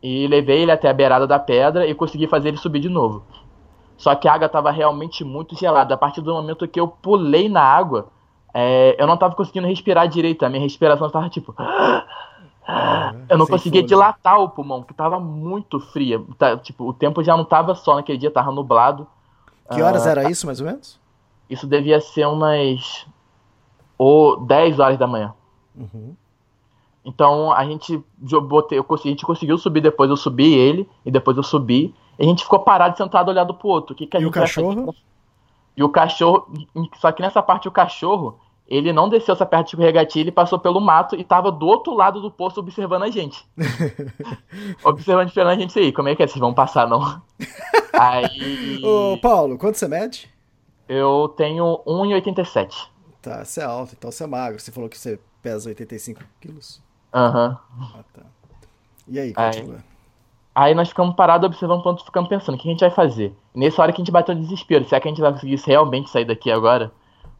E 0.03 0.27
levei 0.27 0.61
ele 0.61 0.71
até 0.71 0.89
a 0.89 0.93
beirada 0.93 1.27
da 1.27 1.39
pedra 1.39 1.85
e 1.85 1.93
consegui 1.93 2.27
fazer 2.27 2.49
ele 2.49 2.57
subir 2.57 2.79
de 2.79 2.89
novo. 2.89 3.23
Só 3.95 4.15
que 4.15 4.27
a 4.27 4.33
água 4.33 4.47
estava 4.47 4.71
realmente 4.71 5.23
muito 5.23 5.55
gelada. 5.55 5.93
A 5.93 5.97
partir 5.97 6.21
do 6.21 6.33
momento 6.33 6.67
que 6.67 6.79
eu 6.79 6.87
pulei 6.87 7.47
na 7.47 7.61
água, 7.61 8.07
é, 8.53 8.95
eu 8.99 9.05
não 9.05 9.13
estava 9.13 9.35
conseguindo 9.35 9.67
respirar 9.67 10.07
direito. 10.07 10.43
A 10.43 10.49
minha 10.49 10.61
respiração 10.61 11.07
estava 11.07 11.29
tipo. 11.29 11.55
eu 13.29 13.37
não 13.37 13.47
conseguia 13.47 13.83
dilatar 13.83 14.39
o 14.39 14.49
pulmão, 14.49 14.83
que 14.83 14.91
estava 14.91 15.19
muito 15.19 15.79
fria. 15.79 16.23
Tá, 16.37 16.57
tipo, 16.57 16.87
o 16.87 16.93
tempo 16.93 17.23
já 17.23 17.35
não 17.35 17.43
estava 17.43 17.75
só 17.75 17.95
naquele 17.95 18.17
dia, 18.17 18.29
estava 18.29 18.51
nublado. 18.51 19.07
Que 19.73 19.81
horas 19.81 20.05
uh, 20.05 20.09
era 20.09 20.29
isso, 20.29 20.45
mais 20.45 20.59
ou 20.59 20.67
menos? 20.67 20.99
Isso 21.49 21.67
devia 21.67 21.99
ser 21.99 22.27
umas 22.27 23.05
ou 23.97 24.39
10 24.39 24.79
horas 24.79 24.97
da 24.97 25.07
manhã. 25.07 25.33
Uhum. 25.75 26.15
Então 27.03 27.51
a 27.51 27.65
gente 27.65 28.03
botei, 28.43 28.77
eu 28.77 28.83
consegui, 28.83 29.09
a 29.09 29.11
gente 29.11 29.25
conseguiu 29.25 29.57
subir 29.57 29.81
depois, 29.81 30.09
eu 30.09 30.17
subi 30.17 30.53
ele, 30.53 30.87
e 31.05 31.11
depois 31.11 31.35
eu 31.35 31.43
subi, 31.43 31.95
e 32.17 32.23
a 32.23 32.25
gente 32.25 32.43
ficou 32.43 32.59
parado 32.59 32.97
sentado 32.97 33.29
olhando 33.29 33.53
pro 33.53 33.67
outro. 33.67 33.93
O 33.93 33.95
que, 33.95 34.05
que 34.05 34.17
e 34.17 34.25
o 34.25 34.31
cachorro? 34.31 34.95
E 35.75 35.83
o 35.83 35.89
cachorro, 35.89 36.47
só 36.97 37.11
que 37.11 37.21
nessa 37.21 37.41
parte 37.41 37.67
o 37.67 37.71
cachorro, 37.71 38.39
ele 38.71 38.93
não 38.93 39.09
desceu 39.09 39.33
essa 39.33 39.45
perto 39.45 39.65
de 39.65 39.71
escorregatilha, 39.71 40.23
ele 40.23 40.31
passou 40.31 40.57
pelo 40.57 40.79
mato 40.79 41.13
e 41.17 41.25
tava 41.25 41.51
do 41.51 41.65
outro 41.65 41.93
lado 41.93 42.21
do 42.21 42.31
poço 42.31 42.61
observando 42.61 43.03
a 43.03 43.09
gente. 43.09 43.45
observando 44.81 45.27
esperando 45.27 45.51
a 45.51 45.55
gente 45.55 45.77
aí. 45.77 45.91
Como 45.91 46.07
é 46.07 46.15
que 46.15 46.23
é? 46.23 46.27
Vocês 46.27 46.39
vão 46.39 46.53
passar, 46.53 46.87
não? 46.87 47.21
aí. 47.91 48.81
Ô, 48.81 49.17
Paulo, 49.17 49.57
quanto 49.57 49.77
você 49.77 49.89
mede? 49.89 50.29
Eu 50.87 51.33
tenho 51.35 51.81
1,87. 51.85 52.87
Tá, 53.21 53.43
você 53.43 53.59
é 53.59 53.65
alto, 53.65 53.93
então 53.97 54.09
você 54.09 54.23
é 54.23 54.27
magro. 54.27 54.57
Você 54.57 54.71
falou 54.71 54.89
que 54.89 54.97
você 54.97 55.19
pesa 55.41 55.67
85 55.67 56.21
quilos? 56.39 56.81
Aham. 57.13 57.59
Uhum. 57.77 57.87
Ah, 57.93 58.03
tá. 58.13 58.21
E 59.05 59.19
aí, 59.19 59.33
continua. 59.33 59.83
Aí, 60.55 60.69
aí 60.69 60.75
nós 60.75 60.87
ficamos 60.87 61.13
parados 61.15 61.45
observando 61.45 61.81
o 61.81 61.83
ponto, 61.83 62.05
ficamos 62.05 62.29
pensando, 62.29 62.55
o 62.55 62.57
que 62.57 62.69
a 62.69 62.71
gente 62.71 62.79
vai 62.79 62.91
fazer? 62.91 63.35
Nessa 63.53 63.81
hora 63.81 63.91
que 63.91 64.01
a 64.01 64.03
gente 64.03 64.13
bateu 64.13 64.33
no 64.33 64.39
desespero, 64.39 64.85
será 64.85 65.01
que 65.01 65.09
a 65.09 65.11
gente 65.11 65.19
vai 65.19 65.33
conseguir 65.33 65.61
realmente 65.65 66.09
sair 66.09 66.23
daqui 66.23 66.49
agora? 66.49 66.89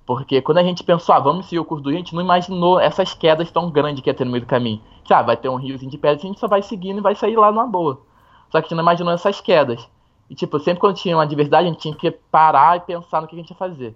Porque 0.05 0.41
quando 0.41 0.57
a 0.57 0.63
gente 0.63 0.83
pensou, 0.83 1.15
ah, 1.15 1.19
vamos 1.19 1.45
seguir 1.45 1.59
o 1.59 1.65
curso 1.65 1.83
do 1.83 1.89
rio, 1.89 1.97
a 1.97 2.01
gente 2.01 2.15
não 2.15 2.21
imaginou 2.21 2.79
essas 2.79 3.13
quedas 3.13 3.51
tão 3.51 3.69
grandes 3.69 4.03
que 4.03 4.09
ia 4.09 4.13
ter 4.13 4.25
no 4.25 4.31
meio 4.31 4.43
do 4.43 4.47
caminho. 4.47 4.81
Ah, 5.09 5.21
vai 5.21 5.35
ter 5.35 5.49
um 5.49 5.57
riozinho 5.57 5.91
de 5.91 5.97
pedra, 5.97 6.17
a 6.17 6.21
gente 6.21 6.39
só 6.39 6.47
vai 6.47 6.61
seguindo 6.61 6.99
e 6.99 7.01
vai 7.01 7.15
sair 7.15 7.35
lá 7.35 7.51
numa 7.51 7.67
boa. 7.67 8.01
Só 8.49 8.59
que 8.59 8.65
a 8.65 8.69
gente 8.69 8.75
não 8.75 8.83
imaginou 8.83 9.13
essas 9.13 9.41
quedas. 9.41 9.87
E, 10.29 10.35
tipo, 10.35 10.57
sempre 10.59 10.79
quando 10.79 10.95
tinha 10.95 11.17
uma 11.17 11.23
adversidade, 11.23 11.67
a 11.67 11.69
gente 11.69 11.81
tinha 11.81 11.95
que 11.95 12.09
parar 12.09 12.77
e 12.77 12.79
pensar 12.79 13.21
no 13.21 13.27
que 13.27 13.35
a 13.35 13.39
gente 13.39 13.49
ia 13.49 13.55
fazer. 13.57 13.93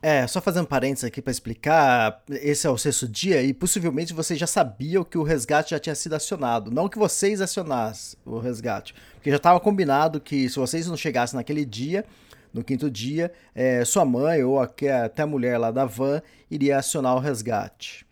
É, 0.00 0.26
só 0.28 0.40
fazendo 0.40 0.66
parênteses 0.66 1.04
aqui 1.04 1.20
para 1.20 1.30
explicar, 1.32 2.22
esse 2.28 2.66
é 2.66 2.70
o 2.70 2.78
sexto 2.78 3.08
dia 3.08 3.42
e 3.42 3.52
possivelmente 3.52 4.14
vocês 4.14 4.38
já 4.38 4.46
sabiam 4.46 5.02
que 5.02 5.18
o 5.18 5.24
resgate 5.24 5.70
já 5.70 5.78
tinha 5.78 5.94
sido 5.94 6.14
acionado. 6.14 6.70
Não 6.70 6.88
que 6.88 6.96
vocês 6.96 7.40
acionassem 7.40 8.16
o 8.24 8.38
resgate, 8.38 8.94
porque 9.14 9.30
já 9.30 9.38
estava 9.38 9.58
combinado 9.58 10.20
que 10.20 10.48
se 10.48 10.56
vocês 10.56 10.86
não 10.86 10.96
chegassem 10.96 11.36
naquele 11.36 11.64
dia, 11.64 12.04
no 12.52 12.64
quinto 12.64 12.90
dia, 12.90 13.32
é, 13.54 13.84
sua 13.84 14.04
mãe 14.04 14.42
ou 14.42 14.60
até 14.60 15.22
a 15.22 15.26
mulher 15.26 15.58
lá 15.58 15.70
da 15.70 15.84
van 15.84 16.22
iria 16.50 16.78
acionar 16.78 17.14
o 17.16 17.20
resgate. 17.20 18.06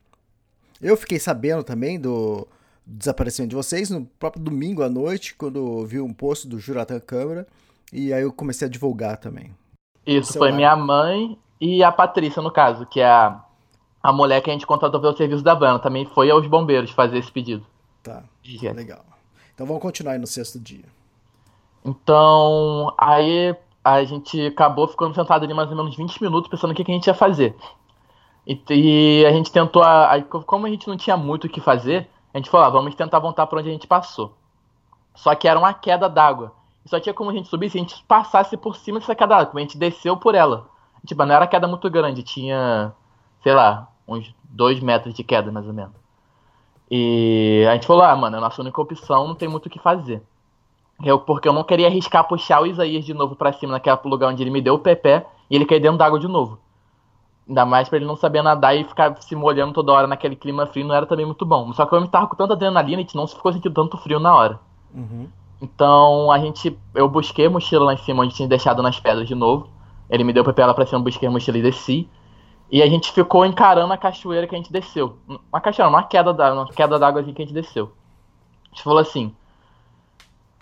Eu 0.80 0.96
fiquei 0.96 1.18
sabendo 1.18 1.64
também 1.64 1.98
do 1.98 2.46
desaparecimento 2.86 3.50
de 3.50 3.56
vocês 3.56 3.90
no 3.90 4.04
próprio 4.04 4.42
domingo 4.42 4.82
à 4.82 4.88
noite, 4.88 5.34
quando 5.34 5.84
vi 5.86 6.00
um 6.00 6.12
post 6.12 6.46
do 6.46 6.58
Juratan 6.58 7.00
Câmara, 7.00 7.46
e 7.92 8.12
aí 8.12 8.22
eu 8.22 8.32
comecei 8.32 8.68
a 8.68 8.70
divulgar 8.70 9.16
também. 9.16 9.54
Isso, 10.06 10.38
foi 10.38 10.52
minha 10.52 10.76
mãe 10.76 11.36
e 11.60 11.82
a 11.82 11.90
Patrícia, 11.90 12.40
no 12.40 12.50
caso, 12.50 12.86
que 12.86 13.00
é 13.00 13.06
a, 13.06 13.42
a 14.02 14.12
mulher 14.12 14.40
que 14.40 14.50
a 14.50 14.52
gente 14.52 14.66
contratou 14.66 15.00
pelo 15.00 15.16
serviço 15.16 15.42
da 15.42 15.54
banda, 15.54 15.80
também 15.80 16.06
foi 16.06 16.30
aos 16.30 16.46
bombeiros 16.46 16.90
fazer 16.90 17.18
esse 17.18 17.32
pedido. 17.32 17.66
Tá, 18.02 18.22
legal. 18.74 19.04
Então 19.54 19.66
vamos 19.66 19.82
continuar 19.82 20.12
aí 20.12 20.18
no 20.18 20.26
sexto 20.26 20.60
dia. 20.60 20.84
Então, 21.84 22.94
aí 22.98 23.56
a 23.86 24.02
gente 24.02 24.46
acabou 24.46 24.88
ficando 24.88 25.14
sentado 25.14 25.44
ali 25.44 25.54
mais 25.54 25.70
ou 25.70 25.76
menos 25.76 25.94
20 25.94 26.20
minutos 26.20 26.50
pensando 26.50 26.72
o 26.72 26.74
que, 26.74 26.82
que 26.82 26.90
a 26.90 26.94
gente 26.94 27.06
ia 27.06 27.14
fazer. 27.14 27.54
E, 28.44 28.60
e 28.70 29.24
a 29.24 29.30
gente 29.30 29.52
tentou, 29.52 29.80
aí, 29.84 30.22
como 30.22 30.66
a 30.66 30.68
gente 30.68 30.88
não 30.88 30.96
tinha 30.96 31.16
muito 31.16 31.46
o 31.46 31.48
que 31.48 31.60
fazer, 31.60 32.10
a 32.34 32.38
gente 32.38 32.50
falou, 32.50 32.66
ah, 32.66 32.70
vamos 32.70 32.96
tentar 32.96 33.20
voltar 33.20 33.46
para 33.46 33.60
onde 33.60 33.68
a 33.68 33.72
gente 33.72 33.86
passou. 33.86 34.34
Só 35.14 35.32
que 35.36 35.46
era 35.46 35.56
uma 35.56 35.72
queda 35.72 36.08
d'água. 36.08 36.52
E 36.84 36.88
só 36.88 36.98
tinha 36.98 37.14
como 37.14 37.30
a 37.30 37.32
gente 37.32 37.48
subir 37.48 37.70
se 37.70 37.78
a 37.78 37.80
gente 37.80 38.04
passasse 38.08 38.56
por 38.56 38.74
cima 38.76 38.98
dessa 38.98 39.14
queda 39.14 39.36
d'água, 39.36 39.60
a 39.60 39.60
gente 39.60 39.78
desceu 39.78 40.16
por 40.16 40.34
ela. 40.34 40.68
Tipo, 41.06 41.24
não 41.24 41.36
era 41.36 41.46
queda 41.46 41.68
muito 41.68 41.88
grande, 41.88 42.24
tinha, 42.24 42.92
sei 43.44 43.54
lá, 43.54 43.88
uns 44.08 44.34
dois 44.42 44.80
metros 44.80 45.14
de 45.14 45.22
queda, 45.22 45.52
mais 45.52 45.64
ou 45.66 45.72
menos. 45.72 45.94
E 46.90 47.64
a 47.70 47.74
gente 47.74 47.86
falou, 47.86 48.02
ah, 48.02 48.16
mano, 48.16 48.34
é 48.34 48.38
a 48.38 48.42
nossa 48.42 48.60
única 48.60 48.80
opção, 48.80 49.28
não 49.28 49.36
tem 49.36 49.48
muito 49.48 49.66
o 49.66 49.70
que 49.70 49.78
fazer. 49.78 50.20
Eu, 51.02 51.18
porque 51.18 51.48
eu 51.48 51.52
não 51.52 51.62
queria 51.62 51.88
arriscar 51.88 52.26
puxar 52.26 52.62
o 52.62 52.66
Isaías 52.66 53.04
de 53.04 53.12
novo 53.12 53.36
para 53.36 53.52
cima 53.52 53.72
naquele 53.72 53.98
lugar 54.04 54.30
onde 54.30 54.42
ele 54.42 54.50
me 54.50 54.62
deu 54.62 54.74
o 54.74 54.78
pé 54.78 55.26
e 55.50 55.54
ele 55.54 55.66
cair 55.66 55.80
dentro 55.80 55.98
d'água 55.98 56.18
de 56.18 56.26
novo. 56.26 56.58
Ainda 57.48 57.64
mais 57.64 57.88
pra 57.88 57.98
ele 57.98 58.06
não 58.06 58.16
saber 58.16 58.42
nadar 58.42 58.76
e 58.76 58.82
ficar 58.82 59.14
se 59.22 59.36
molhando 59.36 59.72
toda 59.72 59.92
hora 59.92 60.06
naquele 60.06 60.34
clima 60.34 60.66
frio 60.66 60.86
não 60.86 60.94
era 60.94 61.06
também 61.06 61.24
muito 61.24 61.46
bom. 61.46 61.72
Só 61.72 61.86
que 61.86 61.94
eu 61.94 62.00
me 62.00 62.08
tava 62.08 62.26
com 62.26 62.34
tanta 62.34 62.54
adrenalina 62.54 63.00
e 63.00 63.04
a 63.04 63.06
gente 63.06 63.14
não 63.14 63.26
ficou 63.26 63.52
sentindo 63.52 63.74
tanto 63.74 63.96
frio 63.98 64.18
na 64.18 64.34
hora. 64.34 64.58
Uhum. 64.92 65.28
Então 65.60 66.30
a 66.32 66.38
gente. 66.38 66.76
Eu 66.94 67.08
busquei 67.08 67.46
a 67.46 67.50
mochila 67.50 67.84
lá 67.84 67.94
em 67.94 67.98
cima 67.98 68.24
onde 68.24 68.34
tinha 68.34 68.48
deixado 68.48 68.82
nas 68.82 68.98
pedras 68.98 69.28
de 69.28 69.34
novo. 69.34 69.68
Ele 70.10 70.24
me 70.24 70.32
deu 70.32 70.42
o 70.42 70.46
papel 70.46 70.72
pra 70.74 70.86
cima, 70.86 71.00
busquei 71.00 71.28
a 71.28 71.30
mochila 71.30 71.58
e 71.58 71.62
desci. 71.62 72.08
E 72.70 72.82
a 72.82 72.86
gente 72.88 73.12
ficou 73.12 73.46
encarando 73.46 73.92
a 73.92 73.96
cachoeira 73.96 74.46
que 74.46 74.54
a 74.54 74.58
gente 74.58 74.72
desceu. 74.72 75.18
Uma 75.28 75.60
cachoeira, 75.60 75.88
uma 75.88 76.02
queda 76.02 76.34
d'água, 76.34 76.62
uma 76.62 76.72
queda 76.72 76.98
d'água 76.98 77.20
assim 77.20 77.32
que 77.32 77.42
a 77.42 77.44
gente 77.44 77.54
desceu. 77.54 77.92
A 78.64 78.68
gente 78.74 78.82
falou 78.82 78.98
assim: 78.98 79.32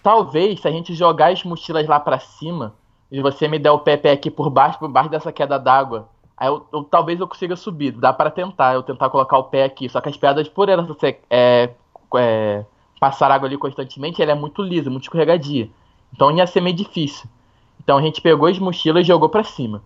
talvez 0.04 0.60
se 0.60 0.68
a 0.68 0.70
gente 0.70 0.94
jogar 0.94 1.32
as 1.32 1.42
mochilas 1.42 1.88
lá 1.88 1.98
para 1.98 2.18
cima 2.18 2.74
e 3.10 3.22
você 3.22 3.48
me 3.48 3.58
der 3.58 3.70
o 3.70 3.78
pé, 3.78 3.96
pé 3.96 4.12
aqui 4.12 4.30
por 4.30 4.50
baixo, 4.50 4.78
por 4.78 4.88
baixo 4.88 5.08
dessa 5.08 5.32
queda 5.32 5.58
d'água, 5.58 6.10
aí 6.36 6.46
eu, 6.46 6.66
eu, 6.70 6.84
talvez 6.84 7.18
eu 7.18 7.26
consiga 7.26 7.56
subir. 7.56 7.92
Dá 7.92 8.12
para 8.12 8.30
tentar, 8.30 8.74
eu 8.74 8.82
tentar 8.82 9.08
colocar 9.08 9.38
o 9.38 9.44
pé 9.44 9.64
aqui. 9.64 9.88
Só 9.88 10.02
que 10.02 10.10
as 10.10 10.16
pedras, 10.16 10.46
por 10.46 10.68
elas 10.68 10.86
você 10.86 11.18
é, 11.30 11.70
é, 12.16 12.64
passar 13.00 13.30
água 13.30 13.48
ali 13.48 13.56
constantemente, 13.56 14.20
ela 14.20 14.32
é 14.32 14.34
muito 14.34 14.62
lisa, 14.62 14.90
muito 14.90 15.04
escorregadia. 15.04 15.70
Então 16.12 16.30
ia 16.30 16.46
ser 16.46 16.60
meio 16.60 16.76
difícil. 16.76 17.26
Então 17.82 17.96
a 17.96 18.02
gente 18.02 18.20
pegou 18.20 18.46
as 18.46 18.58
mochilas 18.58 19.04
e 19.04 19.08
jogou 19.08 19.30
para 19.30 19.42
cima. 19.42 19.82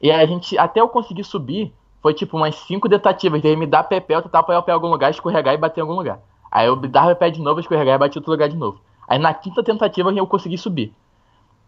E 0.00 0.10
a 0.10 0.24
gente, 0.24 0.56
até 0.56 0.80
eu 0.80 0.88
conseguir 0.88 1.24
subir, 1.24 1.70
foi 2.00 2.14
tipo 2.14 2.34
umas 2.34 2.54
cinco 2.54 2.88
tentativas. 2.88 3.42
Daí 3.42 3.56
me 3.56 3.66
dar 3.66 3.84
pé, 3.84 4.02
eu 4.08 4.22
tentar 4.22 4.38
apoiar 4.38 4.60
o 4.60 4.62
pé 4.62 4.72
em 4.72 4.74
algum 4.74 4.88
lugar, 4.88 5.10
escorregar 5.10 5.52
e 5.52 5.58
bater 5.58 5.80
em 5.80 5.82
algum 5.82 5.96
lugar. 5.96 6.18
Aí 6.50 6.66
eu 6.66 6.76
dava 6.76 7.12
o 7.12 7.16
pé 7.16 7.28
de 7.28 7.42
novo, 7.42 7.60
escorregar 7.60 7.96
e 7.96 7.98
bater 7.98 8.16
em 8.16 8.20
outro 8.20 8.32
lugar 8.32 8.48
de 8.48 8.56
novo. 8.56 8.80
Aí 9.10 9.18
na 9.18 9.34
quinta 9.34 9.60
tentativa 9.60 10.12
eu 10.12 10.24
consegui 10.24 10.56
subir. 10.56 10.94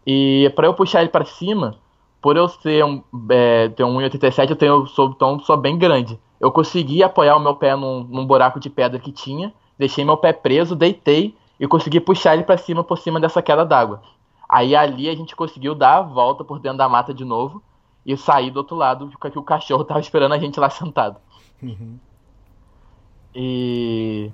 E 0.07 0.49
para 0.55 0.65
eu 0.65 0.73
puxar 0.73 1.01
ele 1.01 1.09
para 1.09 1.25
cima, 1.25 1.75
por 2.21 2.37
eu 2.37 2.47
ser 2.47 2.85
um, 2.85 3.03
é, 3.29 3.67
ter 3.67 3.83
um 3.83 3.97
1,87, 3.97 4.49
eu 4.49 4.55
tenho, 4.55 4.87
sou, 4.87 5.09
então, 5.09 5.37
sou 5.41 5.57
bem 5.57 5.77
grande. 5.77 6.17
Eu 6.39 6.53
consegui 6.53 7.03
apoiar 7.03 7.35
o 7.35 7.41
meu 7.41 7.53
pé 7.53 7.75
num, 7.75 8.05
num 8.05 8.25
buraco 8.25 8.61
de 8.61 8.69
pedra 8.69 8.97
que 8.97 9.11
tinha, 9.11 9.53
deixei 9.77 10.05
meu 10.05 10.15
pé 10.15 10.31
preso, 10.31 10.73
deitei 10.73 11.35
e 11.59 11.67
consegui 11.67 11.99
puxar 11.99 12.33
ele 12.33 12.43
para 12.43 12.55
cima 12.55 12.81
por 12.81 12.97
cima 12.97 13.19
dessa 13.19 13.41
queda 13.41 13.65
d'água. 13.65 14.01
Aí 14.47 14.73
ali 14.73 15.09
a 15.09 15.15
gente 15.15 15.35
conseguiu 15.35 15.75
dar 15.75 15.97
a 15.97 16.01
volta 16.01 16.45
por 16.45 16.59
dentro 16.59 16.77
da 16.77 16.87
mata 16.87 17.13
de 17.13 17.25
novo 17.25 17.61
e 18.05 18.15
sair 18.15 18.51
do 18.51 18.57
outro 18.57 18.77
lado, 18.77 19.11
porque 19.19 19.37
o 19.37 19.43
cachorro 19.43 19.83
tava 19.83 19.99
esperando 19.99 20.33
a 20.33 20.39
gente 20.39 20.57
lá 20.61 20.69
sentado. 20.69 21.17
Uhum. 21.61 21.99
E. 23.35 24.31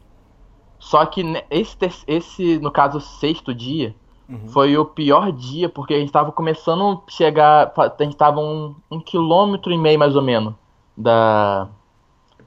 Só 0.79 1.05
que 1.05 1.21
esse, 1.51 1.77
esse, 2.07 2.57
no 2.59 2.71
caso, 2.71 3.01
sexto 3.01 3.53
dia, 3.53 3.93
uhum. 4.27 4.47
foi 4.47 4.77
o 4.77 4.85
pior 4.85 5.31
dia, 5.31 5.67
porque 5.67 5.93
a 5.93 5.99
gente 5.99 6.11
tava 6.11 6.31
começando 6.31 7.03
a 7.05 7.11
chegar. 7.11 7.73
A 7.75 8.03
gente 8.03 8.15
tava 8.15 8.39
um, 8.39 8.73
um 8.89 8.99
quilômetro 8.99 9.71
e 9.71 9.77
meio 9.77 9.99
mais 9.99 10.15
ou 10.15 10.21
menos 10.21 10.53
da, 10.97 11.67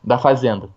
da 0.03 0.19
fazenda. 0.19 0.69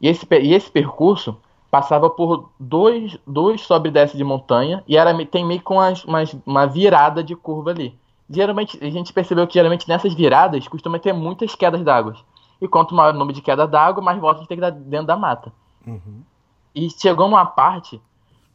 E 0.00 0.08
esse, 0.08 0.26
e 0.42 0.52
esse 0.52 0.70
percurso 0.70 1.36
passava 1.70 2.10
por 2.10 2.50
dois, 2.60 3.18
dois 3.26 3.62
sobe 3.62 3.88
e 3.88 3.92
desce 3.92 4.14
de 4.16 4.22
montanha 4.22 4.84
e 4.86 4.94
era, 4.94 5.24
tem 5.24 5.42
meio 5.42 5.62
com 5.62 5.76
uma, 5.76 6.24
uma 6.44 6.66
virada 6.66 7.24
de 7.24 7.34
curva 7.34 7.70
ali. 7.70 7.98
Geralmente, 8.28 8.78
a 8.82 8.90
gente 8.90 9.12
percebeu 9.12 9.46
que 9.46 9.54
geralmente 9.54 9.88
nessas 9.88 10.12
viradas 10.14 10.68
costuma 10.68 10.98
ter 10.98 11.12
muitas 11.12 11.54
quedas 11.54 11.82
d'água. 11.82 12.16
E 12.60 12.68
quanto 12.68 12.94
maior 12.94 13.14
o 13.14 13.18
número 13.18 13.34
de 13.34 13.42
queda 13.42 13.66
d'água, 13.66 14.02
mais 14.02 14.20
volta 14.20 14.36
a 14.36 14.40
gente 14.40 14.48
tem 14.48 14.56
que 14.56 14.60
dar 14.60 14.70
dentro 14.70 15.06
da 15.06 15.16
mata. 15.16 15.52
Uhum. 15.86 16.22
E 16.74 16.88
chegou 16.90 17.26
uma 17.26 17.44
parte 17.44 18.00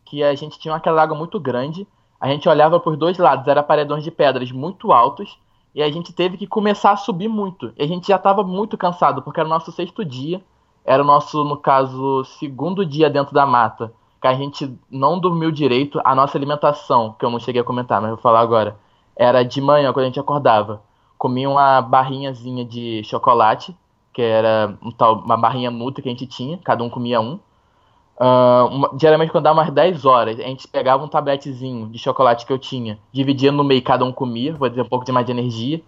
que 0.05 0.23
a 0.23 0.33
gente 0.35 0.57
tinha 0.57 0.73
uma 0.73 0.79
queda 0.79 0.95
d'água 0.95 1.17
muito 1.17 1.39
grande, 1.39 1.87
a 2.19 2.27
gente 2.27 2.47
olhava 2.49 2.79
por 2.79 2.97
dois 2.97 3.17
lados, 3.17 3.47
era 3.47 3.61
paredões 3.61 4.03
de 4.03 4.09
pedras 4.09 4.51
muito 4.51 4.91
altos, 4.91 5.37
e 5.75 5.83
a 5.83 5.91
gente 5.91 6.11
teve 6.11 6.37
que 6.37 6.47
começar 6.47 6.91
a 6.91 6.97
subir 6.97 7.27
muito. 7.27 7.71
E 7.77 7.83
a 7.83 7.87
gente 7.87 8.07
já 8.07 8.15
estava 8.15 8.43
muito 8.43 8.77
cansado, 8.77 9.21
porque 9.21 9.39
era 9.39 9.47
o 9.47 9.49
nosso 9.49 9.71
sexto 9.71 10.03
dia, 10.03 10.41
era 10.83 11.03
o 11.03 11.05
nosso, 11.05 11.43
no 11.43 11.57
caso, 11.57 12.23
segundo 12.39 12.85
dia 12.85 13.09
dentro 13.09 13.33
da 13.33 13.45
mata, 13.45 13.93
que 14.19 14.27
a 14.27 14.33
gente 14.33 14.75
não 14.89 15.19
dormiu 15.19 15.51
direito. 15.51 16.01
A 16.03 16.15
nossa 16.15 16.37
alimentação, 16.37 17.13
que 17.19 17.23
eu 17.23 17.29
não 17.29 17.39
cheguei 17.39 17.61
a 17.61 17.65
comentar, 17.65 18.01
mas 18.01 18.09
vou 18.09 18.19
falar 18.19 18.39
agora, 18.39 18.79
era 19.15 19.43
de 19.43 19.61
manhã, 19.61 19.93
quando 19.93 20.05
a 20.05 20.07
gente 20.07 20.19
acordava. 20.19 20.81
Comia 21.17 21.49
uma 21.49 21.81
barrinhazinha 21.81 22.63
de 22.65 23.03
chocolate, 23.03 23.75
que 24.13 24.21
era 24.21 24.75
um 24.81 24.89
tal, 24.89 25.19
uma 25.19 25.37
barrinha 25.37 25.69
Nutri 25.69 26.01
que 26.01 26.09
a 26.09 26.11
gente 26.11 26.25
tinha, 26.25 26.57
cada 26.57 26.83
um 26.83 26.89
comia 26.89 27.21
um. 27.21 27.39
Uh, 28.19 28.65
uma, 28.71 28.91
geralmente 28.99 29.31
quando 29.31 29.43
dava 29.43 29.59
umas 29.59 29.71
10 29.71 30.03
horas, 30.05 30.39
a 30.39 30.43
gente 30.43 30.67
pegava 30.67 31.03
um 31.03 31.07
tabletezinho 31.07 31.87
de 31.87 31.99
chocolate 31.99 32.47
que 32.47 32.51
eu 32.51 32.57
tinha, 32.57 32.97
dividia 33.11 33.51
no 33.51 33.63
meio, 33.63 33.81
cada 33.83 34.03
um 34.03 34.11
comia, 34.11 34.53
vou 34.53 34.67
dizer 34.67 34.81
um 34.81 34.89
pouco 34.89 35.05
de 35.05 35.11
mais 35.11 35.25
de 35.25 35.31
energia. 35.31 35.81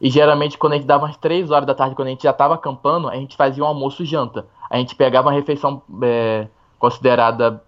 E 0.00 0.10
geralmente 0.10 0.58
quando 0.58 0.74
a 0.74 0.76
gente 0.76 0.86
dava 0.86 1.04
umas 1.04 1.16
3 1.16 1.50
horas 1.50 1.66
da 1.66 1.74
tarde, 1.74 1.94
quando 1.94 2.08
a 2.08 2.10
gente 2.10 2.24
já 2.24 2.30
estava 2.30 2.54
acampando, 2.54 3.08
a 3.08 3.14
gente 3.14 3.36
fazia 3.36 3.62
um 3.62 3.66
almoço 3.66 4.04
janta. 4.04 4.46
A 4.68 4.76
gente 4.76 4.96
pegava 4.96 5.28
uma 5.28 5.34
refeição 5.34 5.80
é, 6.02 6.48
considerada 6.78 7.62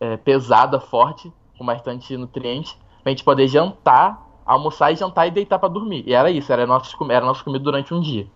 é, 0.00 0.16
pesada, 0.16 0.80
forte, 0.80 1.30
com 1.56 1.64
bastante 1.64 2.16
nutriente, 2.16 2.76
pra 3.02 3.10
gente 3.10 3.22
poder 3.22 3.46
jantar, 3.48 4.26
almoçar 4.46 4.92
e 4.92 4.96
jantar 4.96 5.26
e 5.26 5.30
deitar 5.30 5.58
para 5.58 5.68
dormir. 5.68 6.02
E 6.06 6.14
era 6.14 6.30
isso, 6.30 6.50
era 6.52 6.66
nosso, 6.66 6.96
era 7.10 7.24
nosso 7.24 7.44
comida 7.44 7.62
durante 7.62 7.92
um 7.92 8.00
dia. 8.00 8.26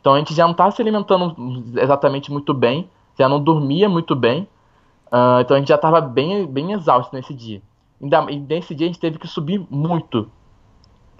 Então 0.00 0.14
a 0.14 0.18
gente 0.18 0.34
já 0.34 0.44
não 0.44 0.52
estava 0.52 0.70
se 0.72 0.82
alimentando 0.82 1.34
exatamente 1.80 2.32
muito 2.32 2.52
bem, 2.52 2.90
já 3.20 3.28
não 3.28 3.40
dormia 3.40 3.88
muito 3.88 4.16
bem. 4.16 4.48
Uh, 5.06 5.40
então 5.40 5.56
a 5.56 5.58
gente 5.60 5.68
já 5.68 5.74
estava 5.74 6.00
bem, 6.00 6.46
bem 6.46 6.72
exausto 6.72 7.14
nesse 7.14 7.34
dia. 7.34 7.62
E 8.00 8.36
nesse 8.38 8.74
dia 8.74 8.86
a 8.86 8.88
gente 8.88 9.00
teve 9.00 9.18
que 9.18 9.28
subir 9.28 9.64
muito. 9.70 10.30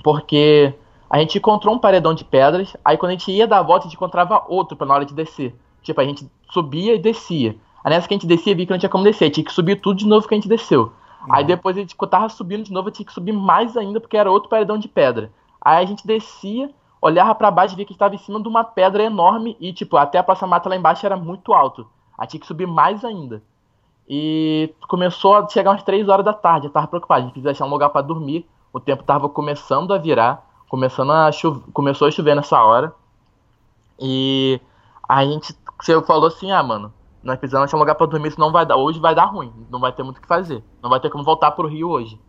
Porque 0.03 0.75
a 1.09 1.19
gente 1.19 1.37
encontrou 1.39 1.75
um 1.75 1.79
paredão 1.79 2.15
de 2.15 2.25
pedras, 2.25 2.75
aí 2.85 2.97
quando 2.97 3.11
a 3.11 3.13
gente 3.13 3.31
ia 3.31 3.47
dar 3.47 3.59
a 3.59 3.63
volta, 3.63 3.85
a 3.85 3.89
gente 3.89 3.97
encontrava 3.97 4.45
outro 4.49 4.77
para 4.77 4.87
na 4.87 4.95
hora 4.95 5.05
de 5.05 5.13
descer. 5.13 5.55
Tipo, 5.83 6.01
a 6.01 6.05
gente 6.05 6.31
subia 6.51 6.95
e 6.95 6.99
descia. 6.99 7.57
Aí 7.83 7.91
nessa 7.91 8.07
que 8.07 8.15
a 8.15 8.17
gente 8.17 8.27
descia, 8.27 8.55
vi 8.55 8.65
que 8.65 8.73
não 8.73 8.79
tinha 8.79 8.89
como 8.89 9.05
descer, 9.05 9.31
tinha 9.31 9.45
que 9.45 9.53
subir 9.53 9.81
tudo 9.81 9.99
de 9.99 10.07
novo 10.07 10.27
que 10.27 10.35
a 10.35 10.37
gente 10.37 10.49
desceu. 10.49 10.93
Uhum. 11.27 11.35
Aí 11.35 11.45
depois 11.45 11.77
a 11.77 11.81
gente 11.81 11.97
tava 12.09 12.29
subindo 12.29 12.65
de 12.65 12.73
novo, 12.73 12.89
eu 12.89 12.93
tinha 12.93 13.05
que 13.05 13.13
subir 13.13 13.33
mais 13.33 13.77
ainda, 13.77 14.01
porque 14.01 14.17
era 14.17 14.31
outro 14.31 14.49
paredão 14.49 14.79
de 14.79 14.89
pedra. 14.89 15.31
Aí 15.61 15.85
a 15.85 15.87
gente 15.87 16.07
descia, 16.07 16.71
olhava 17.01 17.35
para 17.35 17.51
baixo 17.51 17.75
e 17.75 17.77
via 17.77 17.87
que 17.87 17.93
estava 17.93 18.15
em 18.15 18.19
cima 18.19 18.41
de 18.41 18.49
uma 18.49 18.63
pedra 18.65 19.03
enorme 19.03 19.57
e, 19.61 19.73
tipo, 19.73 19.97
até 19.97 20.19
a 20.19 20.23
próxima 20.23 20.49
mata 20.49 20.69
lá 20.69 20.77
embaixo 20.77 21.07
era 21.07 21.17
muito 21.17 21.53
alto. 21.53 21.87
Aí 22.19 22.27
tinha 22.27 22.41
que 22.41 22.47
subir 22.47 22.67
mais 22.67 23.05
ainda. 23.05 23.43
E 24.09 24.75
começou 24.89 25.37
a 25.37 25.49
chegar 25.49 25.71
umas 25.71 25.83
3 25.83 26.09
horas 26.09 26.25
da 26.25 26.33
tarde, 26.33 26.67
eu 26.67 26.73
tava 26.73 26.89
preocupado, 26.89 27.23
a 27.23 27.25
gente 27.25 27.35
quis 27.35 27.47
achar 27.47 27.65
um 27.65 27.71
lugar 27.71 27.91
para 27.91 28.03
dormir. 28.03 28.45
O 28.73 28.81
tempo 28.81 29.03
tava 29.03 29.29
começando 29.29 29.95
a 29.95 29.99
virar, 29.99 30.45
começando 30.69 31.13
a 31.13 31.31
começou 31.73 32.09
a 32.09 32.11
chover 32.11 32.35
nessa 32.35 32.61
hora. 32.63 32.93
E 33.99 34.61
a 35.09 35.25
gente 35.25 35.55
falou 36.07 36.27
assim: 36.27 36.51
"Ah, 36.51 36.63
mano, 36.63 36.93
nós 37.23 37.39
precisamos 37.39 37.67
achar 37.67 37.77
um 37.77 37.81
lugar 37.81 37.95
para 37.95 38.07
dormir, 38.07 38.33
senão 38.33 38.51
vai 38.53 38.67
dar, 38.67 38.77
hoje 38.77 38.99
vai 38.99 39.15
dar 39.15 39.27
ruim, 39.27 39.53
não 39.71 39.81
vai 39.81 39.93
ter 39.93 40.03
muito 40.03 40.19
o 40.19 40.21
que 40.21 40.29
fazer. 40.29 40.63
Não 40.83 40.91
vai 40.91 41.01
ter 41.01 41.11
como 41.11 41.25
voltar 41.25 41.53
pro 41.53 41.69
Rio 41.69 41.89
hoje". 41.89 42.21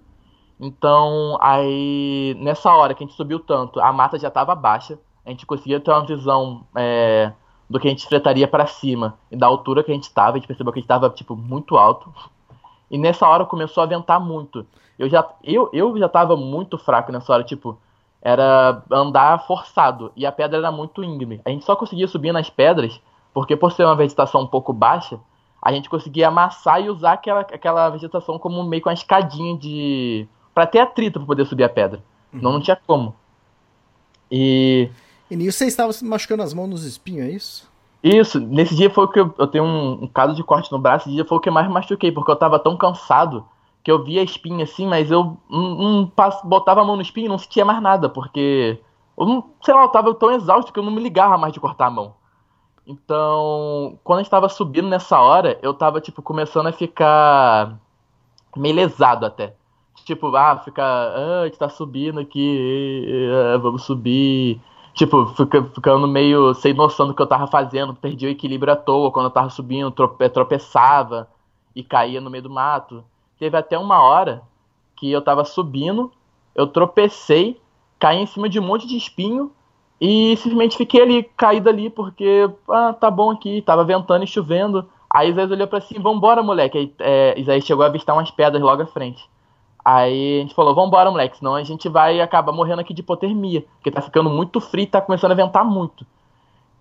Então, 0.62 1.40
aí, 1.42 2.38
nessa 2.40 2.72
hora 2.72 2.94
que 2.94 3.04
a 3.04 3.08
gente 3.08 3.18
subiu 3.18 3.40
tanto, 3.40 3.80
a 3.80 3.92
mata 3.92 4.20
já 4.20 4.28
estava 4.28 4.54
baixa, 4.54 5.00
a 5.26 5.32
gente 5.32 5.44
conseguia 5.44 5.80
ter 5.80 5.90
uma 5.90 6.06
visão 6.06 6.64
é, 6.76 7.34
do 7.68 7.80
que 7.80 7.88
a 7.88 7.90
gente 7.90 8.06
fretaria 8.06 8.48
para 8.48 8.68
cima 8.68 9.18
e 9.32 9.36
da 9.36 9.48
altura 9.48 9.84
que 9.84 9.90
a 9.90 9.94
gente 9.96 10.04
estava, 10.04 10.34
a 10.34 10.40
gente 10.40 10.46
percebeu 10.46 10.72
que 10.72 10.78
a 10.78 10.82
gente 10.82 10.86
estava 10.86 11.10
tipo, 11.10 11.36
muito 11.36 11.78
alto. 11.78 12.14
E 12.92 12.98
nessa 13.00 13.28
hora 13.28 13.44
começou 13.44 13.82
a 13.82 13.88
ventar 13.88 14.20
muito. 14.20 14.64
Eu 15.00 15.10
já, 15.10 15.28
eu, 15.44 15.68
eu 15.74 15.98
já 15.98 16.06
estava 16.06 16.38
muito 16.38 16.78
fraco 16.78 17.12
nessa 17.12 17.34
hora, 17.34 17.44
tipo, 17.44 17.80
era 18.22 18.84
andar 18.92 19.48
forçado, 19.48 20.12
e 20.16 20.28
a 20.28 20.32
pedra 20.32 20.60
era 20.60 20.72
muito 20.72 21.04
íngreme. 21.04 21.42
A 21.44 21.50
gente 21.50 21.66
só 21.66 21.76
conseguia 21.76 22.08
subir 22.08 22.32
nas 22.32 22.52
pedras, 22.52 23.02
porque 23.34 23.56
por 23.56 23.72
ser 23.72 23.84
uma 23.84 23.96
vegetação 23.96 24.42
um 24.42 24.48
pouco 24.48 24.72
baixa, 24.72 25.20
a 25.60 25.72
gente 25.74 25.90
conseguia 25.90 26.28
amassar 26.28 26.80
e 26.82 26.90
usar 26.90 27.14
aquela, 27.14 27.42
aquela 27.42 27.90
vegetação 27.90 28.38
como 28.38 28.64
meio 28.64 28.84
com 28.84 28.90
uma 28.90 28.94
escadinha 28.94 29.58
de 29.58 30.30
para 30.54 30.68
ter 30.68 30.80
atrito 30.80 31.20
para 31.20 31.28
poder 31.28 31.46
subir 31.46 31.64
a 31.64 31.70
pedra. 31.70 32.04
Uhum. 32.34 32.42
Não, 32.42 32.52
não 32.54 32.62
tinha 32.62 32.78
como. 32.88 33.16
E. 34.32 34.90
E 35.30 35.36
nisso 35.36 35.58
você 35.58 35.66
estava 35.66 35.94
se 35.94 36.04
machucando 36.04 36.44
as 36.44 36.54
mãos 36.54 36.68
nos 36.68 36.84
espinhos, 36.84 37.28
é 37.28 37.32
isso? 37.32 37.72
Isso, 38.04 38.40
nesse 38.40 38.76
dia 38.76 38.90
foi 38.90 39.06
o 39.06 39.08
que 39.08 39.20
eu, 39.20 39.34
eu 39.38 39.48
tenho 39.48 39.64
um, 39.64 40.04
um 40.04 40.08
caso 40.08 40.34
de 40.36 40.44
corte 40.44 40.72
no 40.72 40.80
braço, 40.80 41.08
esse 41.08 41.16
dia 41.16 41.24
foi 41.24 41.38
o 41.38 41.42
que 41.42 41.50
eu 41.50 41.54
mais 41.54 41.70
machuquei, 41.70 42.12
porque 42.12 42.32
eu 42.32 42.36
tava 42.36 42.58
tão 42.58 42.76
cansado 42.76 43.46
que 43.84 43.92
eu 43.92 44.04
via 44.04 44.22
a 44.22 44.24
espinha 44.24 44.64
assim, 44.64 44.88
mas 44.88 45.12
eu 45.12 45.38
não, 45.50 45.76
não 45.76 46.12
botava 46.44 46.82
a 46.82 46.84
mão 46.84 46.96
no 46.96 47.02
espinho 47.02 47.26
e 47.26 47.30
não 47.30 47.38
sentia 47.38 47.64
mais 47.64 47.82
nada, 47.82 48.10
porque 48.10 48.80
eu 49.18 49.26
não, 49.26 49.50
sei 49.64 49.74
lá, 49.74 49.84
eu 49.84 49.90
tava 49.90 50.14
tão 50.16 50.32
exausto 50.32 50.74
que 50.74 50.80
eu 50.80 50.84
não 50.84 50.92
me 50.92 51.02
ligava 51.02 51.38
mais 51.38 51.54
de 51.54 51.60
cortar 51.60 51.88
a 51.88 51.92
mão. 51.92 52.16
Então, 52.86 54.00
quando 54.04 54.20
a 54.20 54.24
gente 54.24 54.32
tava 54.32 54.50
subindo 54.50 54.88
nessa 54.88 55.20
hora, 55.20 55.60
eu 55.62 55.74
tava, 55.74 56.02
tipo, 56.02 56.22
começando 56.22 56.68
a 56.68 56.74
ficar 56.74 57.78
meio 58.56 58.76
lesado 58.76 59.26
até. 59.26 59.56
Tipo, 60.06 60.36
ah, 60.36 60.58
fica. 60.58 60.84
Ah, 60.84 61.42
a 61.42 61.46
gente 61.46 61.58
tá 61.58 61.70
subindo 61.70 62.20
aqui, 62.20 63.08
ah, 63.54 63.58
vamos 63.58 63.84
subir. 63.84 64.60
Tipo, 64.94 65.28
fica, 65.28 65.64
ficando 65.64 66.08
meio 66.08 66.54
sem 66.54 66.74
noção 66.74 67.08
do 67.08 67.14
que 67.14 67.22
eu 67.22 67.28
tava 67.28 67.48
fazendo, 67.48 67.96
perdi 67.96 68.26
o 68.26 68.30
equilíbrio 68.30 68.74
à 68.74 68.76
toa. 68.76 69.12
Quando 69.12 69.28
eu 69.28 69.32
tava 69.32 69.50
subindo, 69.50 69.92
trope, 69.92 70.28
tropeçava 70.30 71.30
e 71.76 71.84
caía 71.84 72.20
no 72.22 72.30
meio 72.30 72.44
do 72.44 72.50
mato. 72.50 73.04
Teve 73.40 73.58
até 73.58 73.78
uma 73.78 74.02
hora 74.02 74.44
que 74.96 75.12
eu 75.12 75.22
tava 75.22 75.44
subindo, 75.46 76.12
eu 76.54 76.68
tropecei, 76.68 77.60
caí 77.98 78.18
em 78.18 78.26
cima 78.26 78.48
de 78.48 78.60
um 78.60 78.64
monte 78.64 78.86
de 78.86 78.96
espinho 78.96 79.52
e 80.00 80.36
simplesmente 80.38 80.78
fiquei 80.78 81.02
ali, 81.02 81.24
caído 81.38 81.70
ali, 81.70 81.90
porque, 81.90 82.50
ah, 82.70 82.94
tá 82.94 83.10
bom 83.10 83.32
aqui, 83.32 83.62
tava 83.62 83.84
ventando 83.84 84.24
e 84.24 84.28
chovendo. 84.28 84.88
Aí 85.10 85.30
Isaías 85.30 85.52
olhou 85.52 85.68
pra 85.68 85.82
cima, 85.82 86.02
vambora, 86.02 86.42
moleque. 86.42 86.78
Aí 86.78 86.94
é, 87.00 87.40
Isaías 87.40 87.66
chegou 87.66 87.84
a 87.84 87.88
avistar 87.88 88.16
umas 88.16 88.32
pedras 88.32 88.62
logo 88.62 88.82
à 88.82 88.86
frente. 88.86 89.28
Aí 89.84 90.40
a 90.40 90.42
gente 90.42 90.54
falou, 90.54 90.76
vambora, 90.76 91.10
moleque, 91.10 91.38
senão 91.38 91.56
a 91.56 91.64
gente 91.64 91.90
vai 91.90 92.22
acabar 92.22 92.52
morrendo 92.52 92.82
aqui 92.82 92.94
de 92.94 93.02
hipotermia, 93.02 93.66
porque 93.78 93.90
tá 93.90 94.02
ficando 94.02 94.30
muito 94.30 94.62
frio 94.62 94.84
e 94.84 94.88
tá 94.88 95.02
começando 95.02 95.32
a 95.32 95.36
ventar 95.36 95.66
muito. 95.66 96.06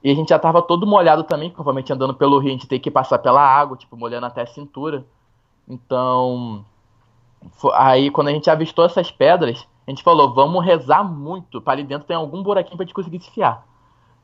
E 0.04 0.10
a 0.10 0.14
gente 0.14 0.28
já 0.28 0.38
tava 0.38 0.62
todo 0.62 0.86
molhado 0.86 1.24
também, 1.24 1.50
conforme 1.50 1.84
andando 1.90 2.14
pelo 2.14 2.38
rio, 2.38 2.50
a 2.50 2.52
gente 2.52 2.66
tem 2.66 2.80
que 2.80 2.90
passar 2.90 3.18
pela 3.18 3.42
água, 3.42 3.76
tipo, 3.76 3.96
molhando 3.96 4.26
até 4.26 4.42
a 4.42 4.46
cintura. 4.46 5.04
Então, 5.68 6.64
aí 7.74 8.10
quando 8.10 8.28
a 8.28 8.32
gente 8.32 8.50
avistou 8.50 8.84
essas 8.84 9.10
pedras, 9.10 9.66
a 9.86 9.90
gente 9.90 10.02
falou, 10.02 10.34
vamos 10.34 10.64
rezar 10.64 11.02
muito, 11.02 11.60
para 11.60 11.74
ali 11.74 11.84
dentro 11.84 12.06
tem 12.06 12.16
algum 12.16 12.42
buraquinho 12.42 12.76
pra 12.76 12.84
gente 12.84 12.94
conseguir 12.94 13.20
se 13.20 13.30
fiar. 13.30 13.66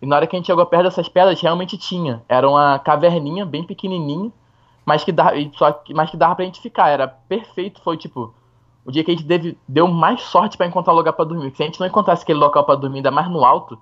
E 0.00 0.06
na 0.06 0.16
hora 0.16 0.26
que 0.26 0.36
a 0.36 0.38
gente 0.38 0.46
chegou 0.46 0.64
perto 0.66 0.84
dessas 0.84 1.08
pedras, 1.08 1.40
realmente 1.40 1.78
tinha. 1.78 2.22
Era 2.28 2.48
uma 2.48 2.78
caverninha 2.78 3.46
bem 3.46 3.64
pequenininha, 3.64 4.30
mas 4.84 5.02
que 5.02 5.12
dava, 5.12 5.32
só, 5.54 5.82
mas 5.94 6.10
que 6.10 6.16
dava 6.16 6.36
pra 6.36 6.44
gente 6.44 6.60
ficar. 6.60 6.88
Era 6.88 7.08
perfeito, 7.08 7.80
foi 7.80 7.96
tipo 7.96 8.34
o 8.86 8.92
dia 8.92 9.02
que 9.02 9.10
a 9.10 9.14
gente 9.14 9.26
deve, 9.26 9.58
deu 9.66 9.88
mais 9.88 10.22
sorte 10.22 10.56
para 10.56 10.64
encontrar 10.64 10.92
lugar 10.92 11.12
para 11.12 11.24
dormir. 11.24 11.52
se 11.54 11.62
a 11.62 11.66
gente 11.66 11.80
não 11.80 11.88
encontrasse 11.88 12.22
aquele 12.22 12.38
local 12.38 12.64
para 12.64 12.76
dormir, 12.76 12.98
ainda 12.98 13.10
mais 13.10 13.28
no 13.28 13.44
alto, 13.44 13.76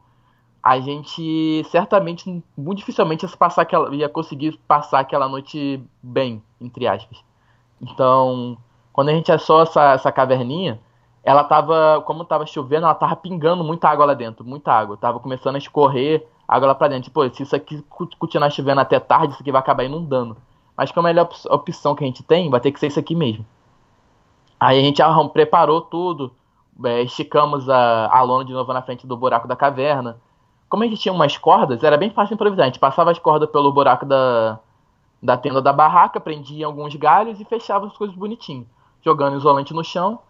a 0.63 0.81
gente 0.81 1.63
certamente, 1.71 2.43
muito 2.57 2.79
dificilmente, 2.79 3.27
ia, 3.27 3.37
passar 3.37 3.63
aquela, 3.63 3.95
ia 3.95 4.09
conseguir 4.09 4.59
passar 4.67 5.01
aquela 5.01 5.29
noite 5.29 5.85
bem, 6.03 6.43
entre 6.59 6.89
aspas. 6.89 7.23
Então, 7.83 8.57
quando 8.95 9.11
a 9.11 9.13
gente 9.13 9.31
achou 9.31 9.61
essa, 9.61 9.93
essa 9.93 10.11
caverninha, 10.11 10.81
ela 11.23 11.45
tava, 11.45 12.03
como 12.07 12.25
tava 12.25 12.47
chovendo, 12.47 12.87
ela 12.87 12.95
tava 12.95 13.15
pingando 13.15 13.63
muita 13.63 13.91
água 13.91 14.07
lá 14.07 14.15
dentro, 14.15 14.43
muita 14.43 14.73
água. 14.73 14.97
Tava 14.97 15.21
começando 15.21 15.57
a 15.57 15.59
escorrer 15.59 16.27
água 16.49 16.69
lá 16.69 16.75
pra 16.75 16.89
dentro. 16.89 17.05
Tipo, 17.05 17.29
se 17.35 17.43
isso 17.43 17.55
aqui 17.55 17.85
continuar 18.19 18.49
chovendo 18.49 18.81
até 18.81 18.99
tarde, 18.99 19.35
isso 19.35 19.43
aqui 19.43 19.53
vai 19.53 19.61
acabar 19.61 19.85
inundando. 19.85 20.35
Mas 20.75 20.91
como 20.91 21.07
é 21.09 21.11
a 21.11 21.15
melhor 21.15 21.29
opção 21.51 21.95
que 21.95 22.05
a 22.05 22.07
gente 22.07 22.23
tem, 22.23 22.49
vai 22.49 22.61
ter 22.61 22.73
que 22.73 22.81
ser 22.81 22.87
isso 22.87 22.99
aqui 22.99 23.15
mesmo. 23.15 23.45
Aí 24.65 24.79
a 24.79 24.83
gente 24.83 25.03
preparou 25.31 25.83
tudo, 25.83 26.33
é, 26.87 27.03
esticamos 27.03 27.69
a, 27.69 28.09
a 28.11 28.23
lona 28.23 28.47
de 28.47 28.53
novo 28.55 28.73
na 28.73 28.81
frente 28.81 29.07
do 29.07 29.15
buraco 29.15 29.47
da 29.47 29.55
caverna. 29.55 30.17
Como 30.71 30.83
a 30.83 30.87
gente 30.87 31.03
tinha 31.03 31.13
umas 31.13 31.37
cordas, 31.37 31.85
era 31.85 31.99
bem 31.99 32.09
fácil 32.09 32.33
improvisar. 32.33 32.63
A 32.63 32.69
gente 32.69 32.79
passava 32.79 33.11
as 33.11 33.19
cordas 33.19 33.51
pelo 33.51 33.71
buraco 33.71 34.07
da, 34.07 34.59
da 35.23 35.37
tenda 35.37 35.61
da 35.61 35.71
barraca, 35.71 36.19
prendia 36.19 36.65
alguns 36.65 36.97
galhos 36.97 37.39
e 37.39 37.45
fechava 37.45 37.87
as 37.87 37.95
coisas 37.95 38.17
bonitinho. 38.17 38.67
Jogando 39.03 39.37
isolante 39.37 39.75
no 39.75 39.85
chão. 39.85 40.21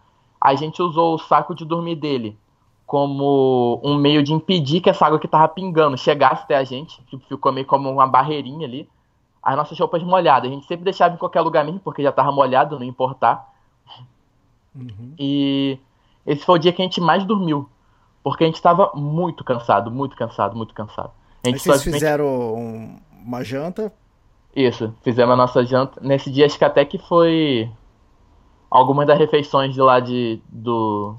A 0.41 0.57
gente 0.57 0.83
usou 0.83 1.15
o 1.15 1.19
saco 1.19 1.55
de 1.55 1.65
dormir 1.65 1.95
dele 1.95 2.37
como 2.85 3.81
um 3.85 3.95
meio 3.95 4.21
de 4.21 4.33
impedir 4.33 4.81
que 4.81 4.91
essa 4.91 5.07
água 5.07 5.21
que 5.21 5.29
tava 5.29 5.47
pingando 5.47 5.97
chegasse 5.97 6.43
até 6.43 6.57
a 6.57 6.65
gente. 6.65 7.01
Tipo, 7.05 7.25
ficou 7.29 7.53
meio 7.53 7.69
como 7.69 7.89
uma 7.89 8.07
barreirinha 8.09 8.67
ali. 8.67 8.89
As 9.41 9.55
nossas 9.55 9.79
roupas 9.79 10.03
molhadas. 10.03 10.51
A 10.51 10.53
gente 10.53 10.67
sempre 10.67 10.83
deixava 10.83 11.15
em 11.15 11.19
qualquer 11.19 11.41
lugar 11.41 11.65
mesmo, 11.65 11.79
porque 11.79 12.03
já 12.03 12.11
tava 12.11 12.33
molhado, 12.33 12.77
não 12.77 12.85
importar. 12.85 13.54
Uhum. 14.75 15.15
E 15.19 15.79
esse 16.27 16.45
foi 16.45 16.57
o 16.57 16.59
dia 16.59 16.73
que 16.73 16.83
a 16.83 16.85
gente 16.85 17.01
mais 17.01 17.25
dormiu. 17.25 17.69
Porque 18.23 18.45
a 18.45 18.47
gente 18.47 18.57
estava 18.57 18.91
muito 18.95 19.45
cansado, 19.45 19.91
muito 19.91 20.17
cansado, 20.17 20.57
muito 20.57 20.75
cansado. 20.75 21.11
A 21.45 21.49
gente 21.49 21.57
Aí 21.57 21.61
vocês 21.61 21.83
fizeram 21.83 22.27
um, 22.27 22.99
uma 23.25 23.45
janta? 23.45 23.93
Isso, 24.57 24.95
fizemos 25.03 25.35
a 25.35 25.37
nossa 25.37 25.65
janta. 25.65 26.01
Nesse 26.01 26.31
dia 26.31 26.47
acho 26.47 26.57
que 26.57 26.65
até 26.65 26.85
que 26.85 26.97
foi 26.97 27.71
algumas 28.71 29.07
das 29.07 29.19
refeições 29.19 29.75
de 29.75 29.81
lá 29.81 30.01
de 30.01 30.41
do 30.49 31.17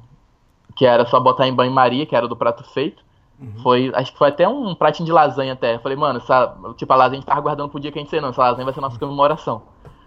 que 0.76 0.86
era 0.86 1.06
só 1.06 1.20
botar 1.20 1.48
em 1.48 1.54
banho-maria, 1.54 2.06
que 2.06 2.16
era 2.16 2.28
do 2.28 2.36
prato 2.36 2.64
feito. 2.64 3.04
Uhum. 3.40 3.60
Foi, 3.62 3.92
acho 3.94 4.12
que 4.12 4.18
foi 4.18 4.30
até 4.30 4.48
um 4.48 4.74
pratinho 4.74 5.06
de 5.06 5.12
lasanha 5.12 5.54
até. 5.54 5.76
Eu 5.76 5.80
falei, 5.80 5.98
mano, 5.98 6.20
essa, 6.20 6.56
tipo, 6.76 6.92
a 6.92 6.96
lasanha 6.96 7.18
a 7.18 7.22
gente 7.22 7.28
tava 7.28 7.42
guardando 7.42 7.70
pro 7.70 7.80
dia 7.80 7.92
que 7.92 8.00
a 8.00 8.02
gente 8.02 8.10
sei 8.10 8.20
não, 8.20 8.30
essa 8.30 8.42
lasanha 8.42 8.66
vai 8.66 8.74
ser 8.74 8.82
nossa 8.82 9.00
comemoração. 9.00 9.62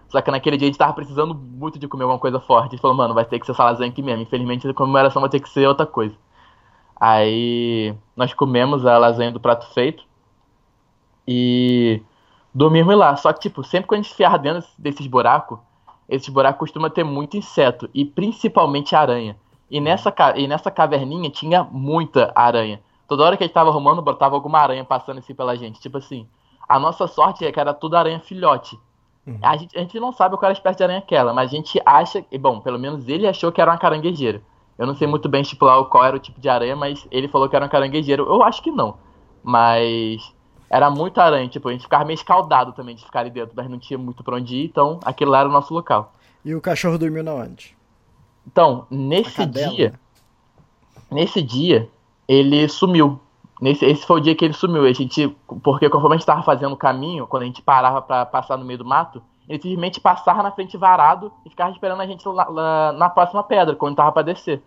Só 0.09 0.21
que 0.23 0.31
naquele 0.31 0.57
dia 0.57 0.67
a 0.67 0.71
gente 0.71 0.79
tava 0.79 0.93
precisando 0.95 1.35
muito 1.35 1.79
de 1.79 1.87
comer 1.87 2.05
alguma 2.05 2.19
coisa 2.19 2.41
forte. 2.41 2.73
Gente 2.73 2.81
falou, 2.81 2.97
mano, 2.97 3.15
vai 3.15 3.25
ter 3.25 3.39
que 3.39 3.47
ser 3.47 3.53
essa 3.53 3.65
lasanha 3.65 3.91
aqui 3.91 4.03
mesmo. 4.03 4.23
Infelizmente 4.23 4.67
a 4.67 4.75
comemoração 4.75 5.21
vai 5.21 5.29
ter 5.29 5.41
que 5.41 5.49
ser 5.49 5.67
outra 5.67 5.85
coisa. 5.85 6.17
Aí 6.99 7.95
nós 8.17 8.33
comemos 8.33 8.87
a 8.87 8.99
lasanha 8.99 9.31
do 9.31 9.39
prato 9.39 9.67
feito. 9.75 10.05
E 11.27 12.03
dormimos 12.55 12.97
lá. 12.97 13.15
Só 13.17 13.33
que, 13.33 13.41
tipo, 13.41 13.63
sempre 13.63 13.89
que 13.89 13.95
a 13.95 13.99
gente 13.99 14.11
enfiava 14.11 14.39
dentro 14.39 14.67
desses 14.79 15.07
buracos, 15.07 15.59
esses 16.09 16.29
buracos 16.29 16.59
costumam 16.59 16.89
ter 16.89 17.05
muito 17.05 17.37
inseto, 17.37 17.89
e 17.93 18.05
principalmente 18.05 18.97
aranha. 18.97 19.37
E 19.71 19.79
nessa, 19.81 20.13
e 20.37 20.49
nessa 20.49 20.71
caverninha 20.71 21.29
tinha 21.29 21.63
muita 21.63 22.33
aranha. 22.35 22.81
Toda 23.07 23.25
hora 23.25 23.37
que 23.37 23.45
a 23.45 23.47
gente 23.47 23.55
tava 23.55 23.69
arrumando, 23.71 24.01
botava 24.01 24.35
alguma 24.35 24.59
aranha 24.59 24.85
passando 24.85 25.19
assim 25.19 25.35
pela 25.35 25.55
gente. 25.55 25.81
Tipo 25.81 25.99
assim, 25.99 26.27
a 26.67 26.79
nossa 26.79 27.07
sorte 27.07 27.45
é 27.45 27.53
que 27.53 27.61
era 27.61 27.75
tudo 27.75 27.97
aranha 27.97 28.21
filhote. 28.21 28.79
Uhum. 29.29 29.39
A, 29.43 29.57
gente, 29.59 29.77
a 29.77 29.81
gente 29.81 30.01
não 30.01 30.11
sabe 30.11 30.37
qual 30.37 30.45
era 30.45 30.53
a 30.53 30.59
espécie 30.59 30.79
de 30.79 30.85
aranha 30.85 31.01
aquela, 31.01 31.35
mas 31.35 31.53
a 31.53 31.55
gente 31.55 31.79
acha, 31.85 32.25
e 32.33 32.39
bom, 32.39 32.61
pelo 32.61 32.79
menos 32.79 33.07
ele 33.07 33.29
achou 33.29 33.53
que 33.53 33.61
era 33.61 33.71
uma 33.71 33.79
caranguejeira. 33.79 34.41
Eu 34.79 34.87
não 34.87 34.95
sei 34.95 35.07
muito 35.07 35.29
bem 35.29 35.43
estipular 35.43 35.85
qual 35.85 36.05
era 36.05 36.17
o 36.17 36.21
tipo 36.21 36.41
de 36.41 36.49
aranha, 36.49 36.75
mas 36.75 37.07
ele 37.11 37.29
falou 37.29 37.49
que 37.49 37.55
era 37.55 37.67
um 37.67 37.69
caranguejeiro. 37.69 38.25
Eu 38.25 38.43
acho 38.43 38.63
que 38.63 38.71
não. 38.71 38.97
Mas 39.43 40.33
era 40.71 40.89
muito 40.89 41.21
aranha, 41.21 41.49
tipo, 41.49 41.69
a 41.69 41.73
gente 41.73 41.83
ficava 41.83 42.05
meio 42.05 42.15
escaldado 42.15 42.73
também 42.73 42.95
de 42.95 43.05
ficar 43.05 43.21
ali 43.21 43.31
dentro, 43.31 43.53
mas 43.55 43.69
não 43.69 43.79
tinha 43.79 43.99
muito 43.99 44.25
pra 44.25 44.37
onde 44.37 44.57
ir, 44.57 44.65
então 44.67 44.99
aquele 45.05 45.31
lá 45.31 45.41
era 45.41 45.49
o 45.49 45.53
nosso 45.53 45.75
local. 45.75 46.15
E 46.45 46.55
o 46.55 46.61
cachorro 46.61 46.97
dormiu 46.97 47.23
na 47.23 47.35
onde? 47.35 47.77
Então, 48.47 48.87
nesse 48.91 49.45
dia. 49.45 49.99
Nesse 51.11 51.43
dia, 51.43 51.89
ele 52.27 52.69
sumiu. 52.69 53.21
Nesse, 53.61 53.85
esse 53.85 54.07
foi 54.07 54.19
o 54.19 54.23
dia 54.23 54.35
que 54.35 54.45
ele 54.45 54.55
sumiu. 54.55 54.85
A 54.85 54.93
gente, 54.93 55.29
porque 55.63 55.89
conforme 55.89 56.15
a 56.15 56.17
gente 56.17 56.23
estava 56.23 56.43
fazendo 56.43 56.73
o 56.73 56.77
caminho, 56.77 57.27
quando 57.27 57.43
a 57.43 57.47
gente 57.47 57.63
parava 57.63 58.01
para 58.01 58.25
passar 58.27 58.57
no 58.57 58.65
meio 58.65 58.79
do 58.79 58.85
mato, 58.85 59.23
ele 59.49 59.61
simplesmente 59.61 60.01
passava 60.01 60.43
na 60.43 60.53
frente 60.53 60.77
varado 60.77 61.33
e 61.45 61.51
ficava 61.51 61.71
esperando 61.71 62.01
a 62.01 62.07
gente 62.07 62.27
lá, 62.29 62.47
lá, 62.49 62.93
na 62.93 63.09
próxima 63.09 63.43
pedra, 63.43 63.75
quando 63.75 63.97
tava 63.97 64.13
para 64.13 64.23
descer. 64.23 64.63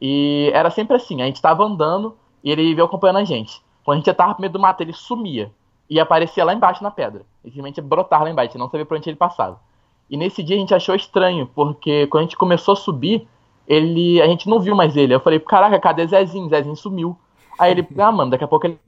E 0.00 0.50
era 0.52 0.70
sempre 0.70 0.96
assim, 0.96 1.22
a 1.22 1.26
gente 1.26 1.36
estava 1.36 1.64
andando 1.64 2.16
e 2.42 2.50
ele 2.50 2.74
veio 2.74 2.86
acompanhando 2.86 3.18
a 3.18 3.24
gente. 3.24 3.62
Quando 3.84 3.96
a 3.96 3.98
gente 3.98 4.06
já 4.06 4.14
tava 4.14 4.32
no 4.34 4.40
meio 4.40 4.52
do 4.52 4.58
mato, 4.58 4.82
ele 4.82 4.92
sumia 4.92 5.52
e 5.88 5.98
aparecia 5.98 6.44
lá 6.44 6.52
embaixo 6.52 6.82
na 6.82 6.90
pedra. 6.90 7.24
E 7.44 7.48
simplesmente 7.48 7.80
brotava 7.80 8.24
lá 8.24 8.30
embaixo, 8.30 8.58
não 8.58 8.68
sabia 8.68 8.86
por 8.86 8.96
onde 8.96 9.08
ele 9.08 9.16
passava. 9.16 9.60
E 10.08 10.16
nesse 10.16 10.42
dia 10.42 10.56
a 10.56 10.58
gente 10.58 10.74
achou 10.74 10.94
estranho, 10.94 11.48
porque 11.54 12.06
quando 12.08 12.22
a 12.22 12.24
gente 12.24 12.36
começou 12.36 12.72
a 12.72 12.76
subir, 12.76 13.28
ele, 13.66 14.20
a 14.20 14.26
gente 14.26 14.48
não 14.48 14.58
viu 14.58 14.74
mais 14.74 14.96
ele. 14.96 15.14
Eu 15.14 15.20
falei, 15.20 15.38
caraca, 15.38 15.78
cadê 15.78 16.06
Zezinho? 16.06 16.48
Zezinho 16.48 16.76
sumiu. 16.76 17.16
Aí 17.60 17.72
ele, 17.72 17.86
ah, 17.98 18.10
mano, 18.10 18.30
daqui 18.30 18.42
a 18.42 18.48
pouco 18.48 18.66
ele. 18.66 18.80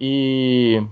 E 0.00 0.82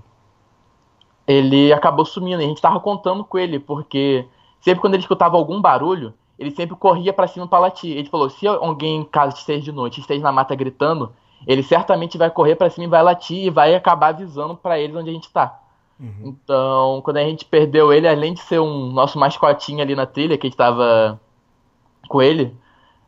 ele 1.25 1.73
acabou 1.73 2.05
sumindo. 2.05 2.39
E 2.39 2.45
a 2.45 2.47
gente 2.47 2.61
tava 2.61 2.79
contando 2.79 3.23
com 3.25 3.39
ele, 3.39 3.59
porque 3.59 4.27
sempre 4.61 4.79
quando 4.79 4.93
ele 4.93 5.01
escutava 5.01 5.35
algum 5.35 5.59
barulho, 5.59 6.13
ele 6.37 6.51
sempre 6.51 6.75
corria 6.75 7.11
para 7.11 7.27
cima 7.27 7.47
para 7.47 7.57
latir. 7.57 7.97
Ele 7.97 8.07
falou: 8.09 8.29
se 8.29 8.45
alguém 8.45 8.97
em 9.01 9.03
casa 9.03 9.35
esteja 9.35 9.63
de 9.63 9.71
noite, 9.71 9.99
esteja 9.99 10.21
na 10.21 10.31
mata 10.31 10.53
gritando, 10.53 11.11
ele 11.47 11.63
certamente 11.63 12.15
vai 12.15 12.29
correr 12.29 12.55
para 12.55 12.69
cima 12.69 12.85
e 12.85 12.89
vai 12.89 13.01
latir 13.01 13.45
e 13.45 13.49
vai 13.49 13.73
acabar 13.73 14.09
avisando 14.09 14.55
para 14.55 14.79
eles 14.79 14.95
onde 14.95 15.09
a 15.09 15.13
gente 15.13 15.31
tá. 15.31 15.59
Uhum. 15.99 16.35
Então, 16.43 17.01
quando 17.03 17.17
a 17.17 17.23
gente 17.23 17.43
perdeu 17.43 17.91
ele, 17.91 18.07
além 18.07 18.35
de 18.35 18.41
ser 18.41 18.59
um 18.59 18.91
nosso 18.91 19.17
mascotinho 19.17 19.81
ali 19.81 19.95
na 19.95 20.05
trilha, 20.05 20.37
que 20.37 20.45
a 20.45 20.49
gente 20.49 20.57
tava 20.57 21.19
com 22.07 22.21
ele, 22.21 22.55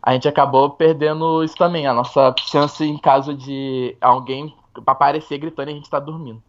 a 0.04 0.12
gente 0.12 0.28
acabou 0.28 0.72
perdendo 0.72 1.42
isso 1.46 1.56
também, 1.56 1.88
a 1.88 1.94
nossa 1.94 2.36
chance 2.40 2.84
em 2.84 2.98
caso 2.98 3.34
de 3.34 3.96
alguém 4.02 4.54
aparecer 4.86 5.38
gritando 5.38 5.70
e 5.70 5.72
a 5.72 5.76
gente 5.76 5.90
tá 5.90 5.98
dormindo. 5.98 6.44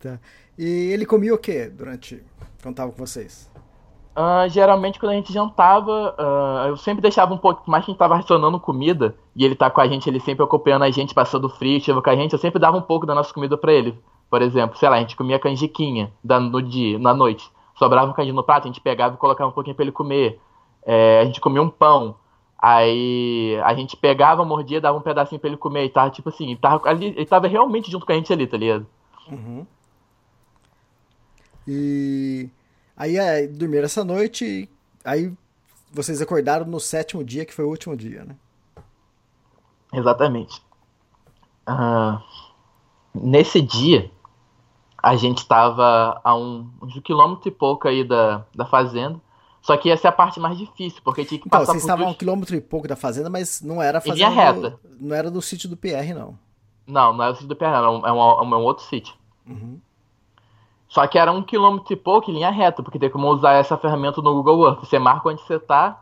Tá. 0.00 0.18
E 0.58 0.64
ele 0.64 1.04
comia 1.04 1.34
o 1.34 1.38
que 1.38 1.68
durante 1.68 2.24
quando 2.62 2.74
tava 2.74 2.90
com 2.90 3.06
vocês? 3.06 3.50
Uh, 4.16 4.48
geralmente 4.48 4.98
quando 4.98 5.12
a 5.12 5.14
gente 5.14 5.30
jantava, 5.30 6.16
uh, 6.18 6.68
eu 6.68 6.76
sempre 6.78 7.02
deixava 7.02 7.34
um 7.34 7.36
pouco, 7.36 7.70
mais 7.70 7.84
que 7.84 7.90
a 7.90 7.92
gente 7.92 7.98
tava 7.98 8.16
racionando 8.16 8.58
comida, 8.58 9.14
e 9.34 9.44
ele 9.44 9.54
tá 9.54 9.68
com 9.68 9.82
a 9.82 9.86
gente, 9.86 10.08
ele 10.08 10.18
sempre 10.18 10.42
acompanhando 10.42 10.84
a 10.84 10.90
gente, 10.90 11.12
passando 11.12 11.50
frio, 11.50 11.78
chegava 11.78 12.00
com 12.00 12.08
a 12.08 12.16
gente, 12.16 12.32
eu 12.32 12.38
sempre 12.38 12.58
dava 12.58 12.78
um 12.78 12.82
pouco 12.82 13.04
da 13.04 13.14
nossa 13.14 13.32
comida 13.34 13.58
para 13.58 13.74
ele. 13.74 13.98
Por 14.30 14.40
exemplo, 14.40 14.78
sei 14.78 14.88
lá, 14.88 14.96
a 14.96 15.00
gente 15.00 15.16
comia 15.16 15.38
canjiquinha 15.38 16.10
da, 16.24 16.40
no 16.40 16.62
dia, 16.62 16.98
na 16.98 17.12
noite. 17.12 17.46
Sobrava 17.74 18.10
um 18.10 18.14
canjiquinho 18.14 18.36
no 18.36 18.42
prato, 18.42 18.64
a 18.64 18.66
gente 18.68 18.80
pegava 18.80 19.14
e 19.14 19.18
colocava 19.18 19.50
um 19.50 19.52
pouquinho 19.52 19.76
para 19.76 19.84
ele 19.84 19.92
comer. 19.92 20.40
É, 20.82 21.20
a 21.20 21.24
gente 21.26 21.38
comia 21.38 21.60
um 21.60 21.68
pão. 21.68 22.16
Aí 22.68 23.56
a 23.62 23.72
gente 23.74 23.96
pegava, 23.96 24.44
mordia, 24.44 24.80
dava 24.80 24.98
um 24.98 25.00
pedacinho 25.00 25.40
pra 25.40 25.48
ele 25.48 25.56
comer 25.56 25.84
e 25.84 25.88
tava 25.88 26.10
tipo 26.10 26.30
assim, 26.30 26.46
ele 26.46 26.56
tava, 26.56 26.88
ali, 26.88 27.06
ele 27.10 27.24
tava 27.24 27.46
realmente 27.46 27.88
junto 27.88 28.04
com 28.04 28.10
a 28.10 28.16
gente 28.16 28.32
ali, 28.32 28.44
tá 28.44 28.56
ligado? 28.56 28.84
Uhum. 29.30 29.64
E 31.64 32.50
aí 32.96 33.18
é, 33.18 33.46
dormiram 33.46 33.84
essa 33.84 34.04
noite, 34.04 34.68
aí 35.04 35.32
vocês 35.92 36.20
acordaram 36.20 36.66
no 36.66 36.80
sétimo 36.80 37.22
dia, 37.22 37.44
que 37.46 37.54
foi 37.54 37.64
o 37.64 37.68
último 37.68 37.96
dia, 37.96 38.24
né? 38.24 38.34
Exatamente. 39.92 40.60
Uh, 41.68 42.20
nesse 43.14 43.62
dia, 43.62 44.10
a 45.00 45.14
gente 45.14 45.38
estava 45.38 46.20
a 46.24 46.34
um, 46.34 46.68
uns 46.82 46.98
quilômetro 46.98 47.48
e 47.48 47.52
pouco 47.52 47.86
aí 47.86 48.02
da, 48.02 48.44
da 48.52 48.66
fazenda. 48.66 49.20
Só 49.66 49.76
que 49.76 49.90
essa 49.90 50.06
é 50.06 50.10
a 50.10 50.12
parte 50.12 50.38
mais 50.38 50.56
difícil, 50.56 51.00
porque 51.02 51.24
tinha 51.24 51.40
que 51.40 51.48
então, 51.48 51.58
passar 51.58 51.72
vocês 51.72 51.82
estavam 51.82 52.06
a 52.06 52.10
um 52.10 52.14
quilômetro 52.14 52.54
e 52.54 52.60
pouco 52.60 52.86
da 52.86 52.94
fazenda, 52.94 53.28
mas 53.28 53.60
não 53.60 53.82
era 53.82 54.00
fazenda. 54.00 54.14
Em 54.14 54.30
linha 54.30 54.30
reta. 54.30 54.78
não 55.00 55.16
era 55.16 55.28
do 55.28 55.42
sítio 55.42 55.68
do 55.68 55.76
PR, 55.76 56.14
não. 56.14 56.38
Não, 56.86 57.12
não 57.12 57.24
era 57.24 57.32
do 57.32 57.38
sítio 57.38 57.48
do 57.48 57.56
PR, 57.56 57.64
não. 57.64 57.84
É 57.84 57.90
um, 57.90 58.06
é 58.06 58.12
um, 58.12 58.54
é 58.54 58.58
um 58.58 58.62
outro 58.62 58.84
sítio. 58.84 59.16
Uhum. 59.44 59.80
Só 60.88 61.04
que 61.08 61.18
era 61.18 61.32
um 61.32 61.42
quilômetro 61.42 61.92
e 61.92 61.96
pouco 61.96 62.30
em 62.30 62.34
linha 62.34 62.48
reta, 62.48 62.80
porque 62.80 62.96
tem 62.96 63.10
como 63.10 63.26
usar 63.26 63.54
essa 63.54 63.76
ferramenta 63.76 64.22
no 64.22 64.34
Google 64.34 64.68
Earth. 64.68 64.84
Você 64.84 65.00
marca 65.00 65.30
onde 65.30 65.42
você 65.42 65.58
tá 65.58 66.00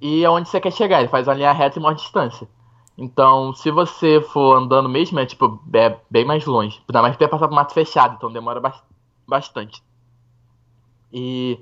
e 0.00 0.24
aonde 0.24 0.48
você 0.48 0.58
quer 0.58 0.72
chegar. 0.72 1.00
Ele 1.00 1.08
faz 1.08 1.28
uma 1.28 1.34
linha 1.34 1.52
reta 1.52 1.78
e 1.78 1.82
uma 1.82 1.94
distância. 1.94 2.48
Então, 2.96 3.52
se 3.52 3.70
você 3.70 4.22
for 4.22 4.56
andando 4.56 4.88
mesmo, 4.88 5.20
é 5.20 5.26
tipo, 5.26 5.62
é 5.74 5.98
bem 6.08 6.24
mais 6.24 6.46
longe. 6.46 6.82
Ainda 6.88 7.02
mais 7.02 7.12
que 7.12 7.18
tem 7.18 7.28
que 7.28 7.32
passar 7.32 7.48
por 7.48 7.54
mato 7.54 7.74
fechado, 7.74 8.14
então 8.16 8.32
demora 8.32 8.62
bastante. 9.28 9.82
E 11.12 11.60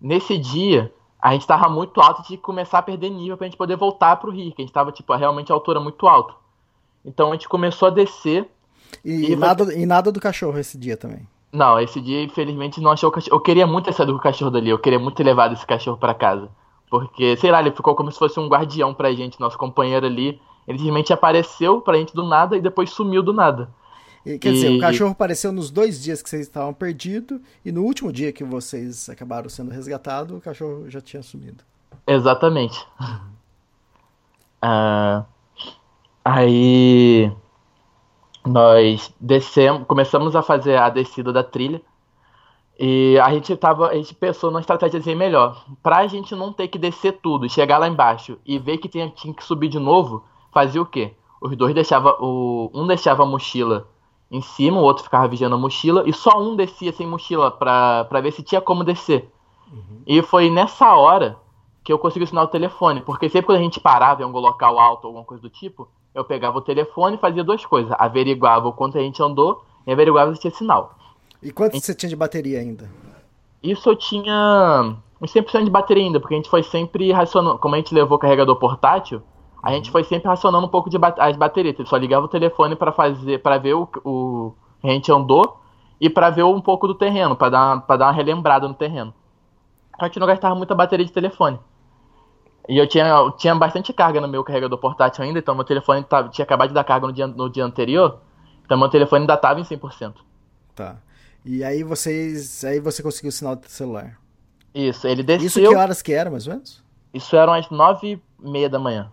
nesse 0.00 0.38
dia, 0.38 0.92
a 1.20 1.32
gente 1.32 1.46
tava 1.46 1.68
muito 1.68 2.00
alto 2.00 2.20
e 2.20 2.24
tinha 2.24 2.36
que 2.36 2.42
começar 2.42 2.78
a 2.78 2.82
perder 2.82 3.10
nível 3.10 3.36
pra 3.36 3.46
gente 3.46 3.56
poder 3.56 3.76
voltar 3.76 4.16
pro 4.16 4.30
rio, 4.30 4.52
que 4.52 4.62
a 4.62 4.64
gente 4.64 4.74
tava, 4.74 4.92
tipo, 4.92 5.14
realmente 5.14 5.50
a 5.50 5.54
altura 5.54 5.80
muito 5.80 6.06
alta. 6.06 6.34
Então 7.04 7.30
a 7.30 7.32
gente 7.32 7.48
começou 7.48 7.88
a 7.88 7.90
descer. 7.90 8.48
E, 9.04 9.32
e 9.32 9.36
nada, 9.36 9.74
e 9.74 9.86
nada 9.86 10.12
do 10.12 10.20
cachorro 10.20 10.58
esse 10.58 10.76
dia 10.76 10.96
também. 10.96 11.26
Não, 11.52 11.78
esse 11.78 12.00
dia, 12.00 12.22
infelizmente, 12.22 12.80
não 12.80 12.90
achou 12.90 13.08
o 13.08 13.12
cachorro. 13.12 13.36
Eu 13.36 13.40
queria 13.40 13.66
muito 13.66 13.86
ter 13.86 13.92
saído 13.92 14.12
com 14.12 14.18
o 14.18 14.22
cachorro 14.22 14.50
dali, 14.50 14.70
eu 14.70 14.78
queria 14.78 14.98
muito 14.98 15.16
ter 15.16 15.24
levado 15.24 15.54
esse 15.54 15.66
cachorro 15.66 15.96
para 15.96 16.12
casa. 16.12 16.48
Porque, 16.90 17.36
sei 17.36 17.50
lá, 17.50 17.60
ele 17.60 17.70
ficou 17.70 17.94
como 17.94 18.10
se 18.10 18.18
fosse 18.18 18.38
um 18.38 18.48
guardião 18.48 18.92
pra 18.92 19.12
gente, 19.12 19.40
nosso 19.40 19.56
companheiro 19.56 20.04
ali. 20.06 20.40
Ele 20.66 20.78
simplesmente 20.78 21.12
apareceu 21.12 21.80
pra 21.80 21.96
gente 21.96 22.14
do 22.14 22.24
nada 22.24 22.56
e 22.56 22.60
depois 22.60 22.90
sumiu 22.90 23.22
do 23.22 23.32
nada. 23.32 23.68
Quer 24.24 24.48
e... 24.48 24.52
dizer, 24.54 24.70
o 24.70 24.80
cachorro 24.80 25.10
apareceu 25.10 25.52
nos 25.52 25.70
dois 25.70 26.02
dias 26.02 26.22
que 26.22 26.30
vocês 26.30 26.42
estavam 26.42 26.72
perdidos 26.72 27.40
e 27.64 27.70
no 27.70 27.82
último 27.82 28.10
dia 28.10 28.32
que 28.32 28.42
vocês 28.42 29.08
acabaram 29.10 29.50
sendo 29.50 29.70
resgatados, 29.70 30.36
o 30.36 30.40
cachorro 30.40 30.88
já 30.88 31.00
tinha 31.00 31.22
sumido. 31.22 31.62
Exatamente. 32.06 32.78
uh, 34.64 35.24
aí 36.24 37.30
nós 38.46 39.12
descemos, 39.20 39.86
começamos 39.86 40.34
a 40.34 40.42
fazer 40.42 40.76
a 40.76 40.88
descida 40.88 41.30
da 41.30 41.44
trilha 41.44 41.82
e 42.78 43.18
a 43.22 43.30
gente 43.32 43.54
tava, 43.56 43.88
a 43.88 43.94
gente 43.94 44.14
pensou 44.14 44.50
numa 44.50 44.60
estratégia 44.60 45.14
melhor. 45.14 45.64
Pra 45.82 46.06
gente 46.06 46.34
não 46.34 46.50
ter 46.50 46.68
que 46.68 46.78
descer 46.78 47.18
tudo, 47.22 47.48
chegar 47.48 47.76
lá 47.76 47.86
embaixo 47.86 48.38
e 48.44 48.58
ver 48.58 48.78
que 48.78 48.88
tinha, 48.88 49.10
tinha 49.10 49.34
que 49.34 49.44
subir 49.44 49.68
de 49.68 49.78
novo, 49.78 50.24
fazia 50.52 50.80
o 50.80 50.86
quê? 50.86 51.12
Os 51.42 51.54
dois 51.56 51.74
deixava 51.74 52.16
o 52.20 52.70
um 52.72 52.86
deixava 52.86 53.22
a 53.22 53.26
mochila 53.26 53.86
em 54.30 54.40
cima, 54.40 54.80
o 54.80 54.82
outro 54.82 55.04
ficava 55.04 55.28
vigiando 55.28 55.54
a 55.54 55.58
mochila, 55.58 56.02
e 56.06 56.12
só 56.12 56.40
um 56.40 56.56
descia 56.56 56.92
sem 56.92 57.06
mochila 57.06 57.50
pra 57.50 58.20
ver 58.22 58.32
se 58.32 58.42
tinha 58.42 58.60
como 58.60 58.82
descer. 58.82 59.28
Uhum. 59.70 60.02
E 60.06 60.22
foi 60.22 60.50
nessa 60.50 60.94
hora 60.94 61.36
que 61.82 61.92
eu 61.92 61.98
consegui 61.98 62.24
assinar 62.24 62.44
o 62.44 62.48
telefone, 62.48 63.02
porque 63.02 63.28
sempre 63.28 63.46
quando 63.46 63.58
a 63.58 63.62
gente 63.62 63.78
parava 63.78 64.22
em 64.22 64.24
algum 64.24 64.38
local 64.38 64.78
alto, 64.78 65.06
alguma 65.06 65.24
coisa 65.24 65.42
do 65.42 65.50
tipo, 65.50 65.86
eu 66.14 66.24
pegava 66.24 66.56
o 66.58 66.62
telefone 66.62 67.16
e 67.16 67.20
fazia 67.20 67.44
duas 67.44 67.64
coisas. 67.66 67.92
Averiguava 67.98 68.68
o 68.68 68.72
quanto 68.72 68.96
a 68.96 69.00
gente 69.00 69.22
andou 69.22 69.64
e 69.86 69.92
averiguava 69.92 70.34
se 70.34 70.40
tinha 70.40 70.50
sinal. 70.50 70.96
E 71.42 71.50
quanto 71.50 71.74
gente... 71.74 71.84
você 71.84 71.94
tinha 71.94 72.08
de 72.08 72.16
bateria 72.16 72.60
ainda? 72.60 72.90
Isso 73.62 73.88
eu 73.88 73.96
tinha 73.96 74.96
uns 75.20 75.32
100% 75.32 75.64
de 75.64 75.70
bateria 75.70 76.04
ainda, 76.04 76.20
porque 76.20 76.34
a 76.34 76.36
gente 76.38 76.48
foi 76.48 76.62
sempre 76.62 77.12
racionando. 77.12 77.58
Como 77.58 77.74
a 77.74 77.78
gente 77.78 77.94
levou 77.94 78.18
carregador 78.18 78.56
portátil, 78.56 79.22
a 79.64 79.72
gente 79.72 79.90
foi 79.90 80.04
sempre 80.04 80.28
racionando 80.28 80.66
um 80.66 80.68
pouco 80.68 80.90
de 80.90 80.98
as 81.18 81.36
baterias. 81.38 81.74
Ele 81.78 81.88
só 81.88 81.96
ligava 81.96 82.26
o 82.26 82.28
telefone 82.28 82.76
para 82.76 82.92
fazer, 82.92 83.38
para 83.38 83.56
ver 83.56 83.72
o, 83.72 83.88
o 84.04 84.54
a 84.82 84.88
gente 84.88 85.10
andou 85.10 85.58
e 85.98 86.10
para 86.10 86.28
ver 86.28 86.42
um 86.42 86.60
pouco 86.60 86.86
do 86.86 86.94
terreno, 86.94 87.34
para 87.34 87.48
dar, 87.48 87.80
pra 87.80 87.96
dar 87.96 88.06
uma 88.08 88.12
relembrada 88.12 88.68
no 88.68 88.74
terreno. 88.74 89.14
A 89.98 90.04
gente 90.04 90.20
não 90.20 90.26
gastava 90.26 90.54
muita 90.54 90.74
bateria 90.74 91.06
de 91.06 91.10
telefone. 91.10 91.58
E 92.68 92.76
eu 92.76 92.86
tinha, 92.86 93.06
eu 93.06 93.30
tinha 93.30 93.54
bastante 93.54 93.90
carga 93.94 94.20
no 94.20 94.28
meu 94.28 94.44
carregador 94.44 94.78
portátil 94.78 95.24
ainda, 95.24 95.38
então 95.38 95.54
meu 95.54 95.64
telefone 95.64 96.04
tava, 96.04 96.28
tinha 96.28 96.44
acabado 96.44 96.68
de 96.68 96.74
dar 96.74 96.84
carga 96.84 97.06
no 97.06 97.12
dia, 97.12 97.26
no 97.26 97.48
dia 97.48 97.64
anterior, 97.64 98.20
então 98.66 98.76
meu 98.76 98.90
telefone 98.90 99.22
ainda 99.22 99.34
estava 99.34 99.60
em 99.60 99.64
100%. 99.64 100.14
Tá. 100.74 100.96
E 101.42 101.64
aí 101.64 101.82
vocês, 101.82 102.64
aí 102.64 102.80
você 102.80 103.02
conseguiu 103.02 103.30
o 103.30 103.32
sinal 103.32 103.56
do 103.56 103.66
celular? 103.66 104.18
Isso, 104.74 105.06
ele 105.06 105.22
desceu... 105.22 105.46
Isso 105.46 105.60
que 105.60 105.74
horas 105.74 106.02
que 106.02 106.12
era, 106.12 106.30
mais 106.30 106.46
ou 106.46 106.52
menos? 106.52 106.84
Isso 107.14 107.34
eram 107.34 107.54
as 107.54 107.70
nove 107.70 108.20
e 108.42 108.46
meia 108.50 108.68
da 108.68 108.78
manhã. 108.78 109.10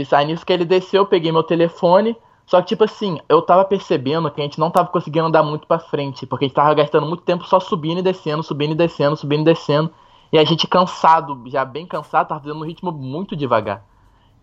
Isso, 0.00 0.14
aí 0.14 0.26
nisso 0.26 0.44
que 0.44 0.52
ele 0.52 0.64
desceu, 0.64 1.02
eu 1.02 1.06
peguei 1.06 1.32
meu 1.32 1.42
telefone, 1.42 2.16
Só 2.46 2.60
que, 2.60 2.68
tipo 2.68 2.84
assim, 2.84 3.18
eu 3.28 3.42
tava 3.42 3.64
percebendo 3.64 4.30
que 4.30 4.40
a 4.40 4.44
gente 4.44 4.58
não 4.58 4.70
tava 4.70 4.88
conseguindo 4.88 5.26
andar 5.26 5.42
muito 5.42 5.66
pra 5.66 5.80
frente, 5.80 6.24
porque 6.26 6.44
a 6.44 6.48
gente 6.48 6.54
tava 6.54 6.72
gastando 6.74 7.06
muito 7.06 7.24
tempo 7.24 7.44
só 7.44 7.58
subindo 7.58 7.98
e 7.98 8.02
descendo, 8.02 8.42
subindo 8.42 8.72
e 8.72 8.76
descendo, 8.76 9.16
subindo 9.16 9.40
e 9.40 9.44
descendo. 9.52 9.90
E 10.32 10.38
a 10.38 10.44
gente 10.44 10.66
cansado, 10.68 11.42
já 11.46 11.64
bem 11.64 11.86
cansado, 11.86 12.28
tava 12.28 12.40
fazendo 12.40 12.60
um 12.60 12.64
ritmo 12.64 12.92
muito 12.92 13.34
devagar. 13.34 13.84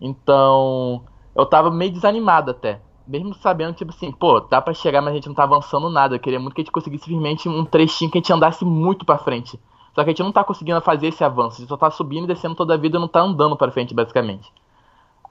Então, 0.01 1.03
eu 1.33 1.45
tava 1.45 1.71
meio 1.71 1.91
desanimado 1.91 2.51
até. 2.51 2.81
Mesmo 3.07 3.33
sabendo, 3.35 3.73
tipo 3.73 3.91
assim, 3.91 4.11
pô, 4.11 4.41
dá 4.41 4.61
pra 4.61 4.73
chegar, 4.73 5.01
mas 5.01 5.11
a 5.11 5.15
gente 5.15 5.27
não 5.27 5.35
tá 5.35 5.43
avançando 5.43 5.89
nada. 5.89 6.15
Eu 6.15 6.19
queria 6.19 6.39
muito 6.39 6.55
que 6.55 6.61
a 6.61 6.63
gente 6.63 6.71
conseguisse 6.73 7.05
simplesmente 7.05 7.47
um 7.47 7.63
trechinho 7.63 8.11
que 8.11 8.17
a 8.17 8.21
gente 8.21 8.33
andasse 8.33 8.65
muito 8.65 9.05
pra 9.05 9.17
frente. 9.17 9.57
Só 9.95 10.03
que 10.03 10.09
a 10.09 10.11
gente 10.11 10.23
não 10.23 10.31
tá 10.31 10.43
conseguindo 10.43 10.81
fazer 10.81 11.07
esse 11.07 11.23
avanço. 11.23 11.57
A 11.57 11.59
gente 11.59 11.69
só 11.69 11.77
tá 11.77 11.89
subindo 11.89 12.25
e 12.25 12.27
descendo 12.27 12.55
toda 12.55 12.73
a 12.73 12.77
vida 12.77 12.97
e 12.97 12.99
não 12.99 13.07
tá 13.07 13.21
andando 13.21 13.55
pra 13.55 13.71
frente, 13.71 13.93
basicamente. 13.93 14.51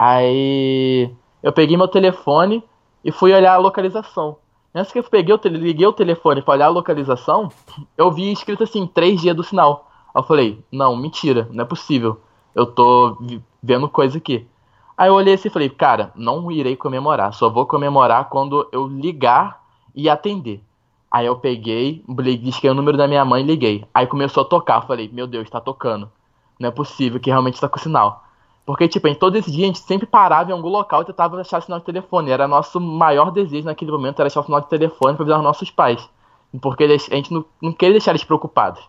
Aí 0.04 1.14
eu 1.40 1.52
peguei 1.52 1.76
meu 1.76 1.86
telefone 1.86 2.64
e 3.04 3.12
fui 3.12 3.32
olhar 3.32 3.54
a 3.54 3.58
localização. 3.58 4.36
Nessa 4.74 4.92
que 4.92 4.98
eu 4.98 5.04
peguei, 5.04 5.32
eu 5.32 5.38
liguei 5.44 5.86
o 5.86 5.92
telefone 5.92 6.42
pra 6.42 6.54
olhar 6.54 6.66
a 6.66 6.70
localização, 6.70 7.50
eu 7.96 8.10
vi 8.10 8.32
escrito 8.32 8.64
assim, 8.64 8.84
3 8.84 9.20
dias 9.20 9.36
do 9.36 9.44
sinal. 9.44 9.88
Aí 10.12 10.20
eu 10.20 10.24
falei, 10.24 10.64
não, 10.72 10.96
mentira, 10.96 11.48
não 11.52 11.62
é 11.62 11.64
possível. 11.64 12.20
Eu 12.52 12.66
tô 12.66 13.16
vendo 13.62 13.88
coisa 13.88 14.18
aqui. 14.18 14.44
Aí 14.98 15.08
eu 15.08 15.14
olhei 15.14 15.34
assim 15.34 15.46
e 15.46 15.52
falei, 15.52 15.70
cara, 15.70 16.10
não 16.16 16.50
irei 16.50 16.74
comemorar, 16.74 17.32
só 17.32 17.48
vou 17.48 17.64
comemorar 17.64 18.28
quando 18.28 18.68
eu 18.72 18.88
ligar 18.88 19.62
e 19.94 20.08
atender. 20.08 20.60
Aí 21.12 21.26
eu 21.26 21.36
peguei, 21.36 22.04
disquei 22.42 22.68
o 22.68 22.74
número 22.74 22.98
da 22.98 23.06
minha 23.06 23.24
mãe 23.24 23.44
e 23.44 23.46
liguei. 23.46 23.84
Aí 23.94 24.08
começou 24.08 24.42
a 24.42 24.46
tocar, 24.46 24.80
falei, 24.82 25.08
meu 25.12 25.28
Deus, 25.28 25.48
tá 25.48 25.60
tocando. 25.60 26.10
Não 26.58 26.70
é 26.70 26.72
possível 26.72 27.20
que 27.20 27.30
realmente 27.30 27.60
tá 27.60 27.68
com 27.68 27.78
sinal. 27.78 28.24
Porque, 28.64 28.86
tipo, 28.86 29.08
em 29.08 29.14
todo 29.14 29.36
esse 29.36 29.50
dia 29.50 29.64
a 29.64 29.66
gente 29.66 29.80
sempre 29.80 30.06
parava 30.06 30.50
em 30.50 30.52
algum 30.52 30.68
local 30.68 31.02
e 31.02 31.04
tentava 31.04 31.40
achar 31.40 31.60
sinal 31.60 31.80
de 31.80 31.84
telefone. 31.84 32.30
Era 32.30 32.46
nosso 32.46 32.80
maior 32.80 33.30
desejo 33.30 33.64
naquele 33.64 33.90
momento, 33.90 34.20
era 34.20 34.28
achar 34.28 34.40
o 34.40 34.44
sinal 34.44 34.60
de 34.60 34.68
telefone 34.68 35.16
pra 35.16 35.24
avisar 35.24 35.38
os 35.38 35.44
nossos 35.44 35.70
pais. 35.70 36.08
Porque 36.60 36.84
a 36.84 36.96
gente 36.96 37.32
não, 37.32 37.44
não 37.60 37.72
queria 37.72 37.94
deixar 37.94 38.12
eles 38.12 38.24
preocupados. 38.24 38.80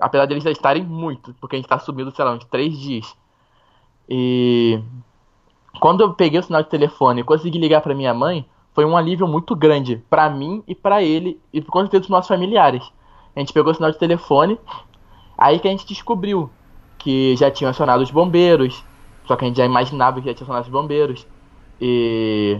Apesar 0.00 0.26
de 0.26 0.34
eles 0.34 0.44
estarem 0.44 0.82
muito, 0.82 1.34
porque 1.40 1.56
a 1.56 1.58
gente 1.58 1.68
tá 1.68 1.78
subindo, 1.78 2.10
sei 2.10 2.24
lá, 2.24 2.32
uns 2.32 2.44
três 2.44 2.76
dias. 2.78 3.16
E 4.08 4.80
quando 5.80 6.00
eu 6.00 6.14
peguei 6.14 6.40
o 6.40 6.42
sinal 6.42 6.62
de 6.62 6.68
telefone 6.68 7.20
e 7.20 7.24
consegui 7.24 7.58
ligar 7.58 7.80
para 7.80 7.94
minha 7.94 8.14
mãe, 8.14 8.48
foi 8.74 8.84
um 8.84 8.96
alívio 8.96 9.28
muito 9.28 9.54
grande 9.54 10.02
para 10.08 10.30
mim 10.30 10.62
e 10.66 10.74
para 10.74 11.02
ele 11.02 11.40
e 11.52 11.60
por 11.60 11.70
conta 11.70 11.98
dos 11.98 12.08
nossos 12.08 12.28
familiares. 12.28 12.90
A 13.34 13.40
gente 13.40 13.52
pegou 13.52 13.70
o 13.70 13.74
sinal 13.74 13.90
de 13.90 13.98
telefone, 13.98 14.58
aí 15.36 15.58
que 15.58 15.68
a 15.68 15.70
gente 15.70 15.86
descobriu 15.86 16.50
que 16.96 17.36
já 17.36 17.50
tinham 17.50 17.70
acionado 17.70 18.02
os 18.02 18.10
bombeiros, 18.10 18.84
só 19.28 19.36
que 19.36 19.44
a 19.44 19.48
gente 19.48 19.58
já 19.58 19.66
imaginava 19.66 20.20
que 20.20 20.26
já 20.26 20.34
tinha 20.34 20.44
acionado 20.44 20.64
os 20.64 20.72
bombeiros. 20.72 21.26
E 21.78 22.58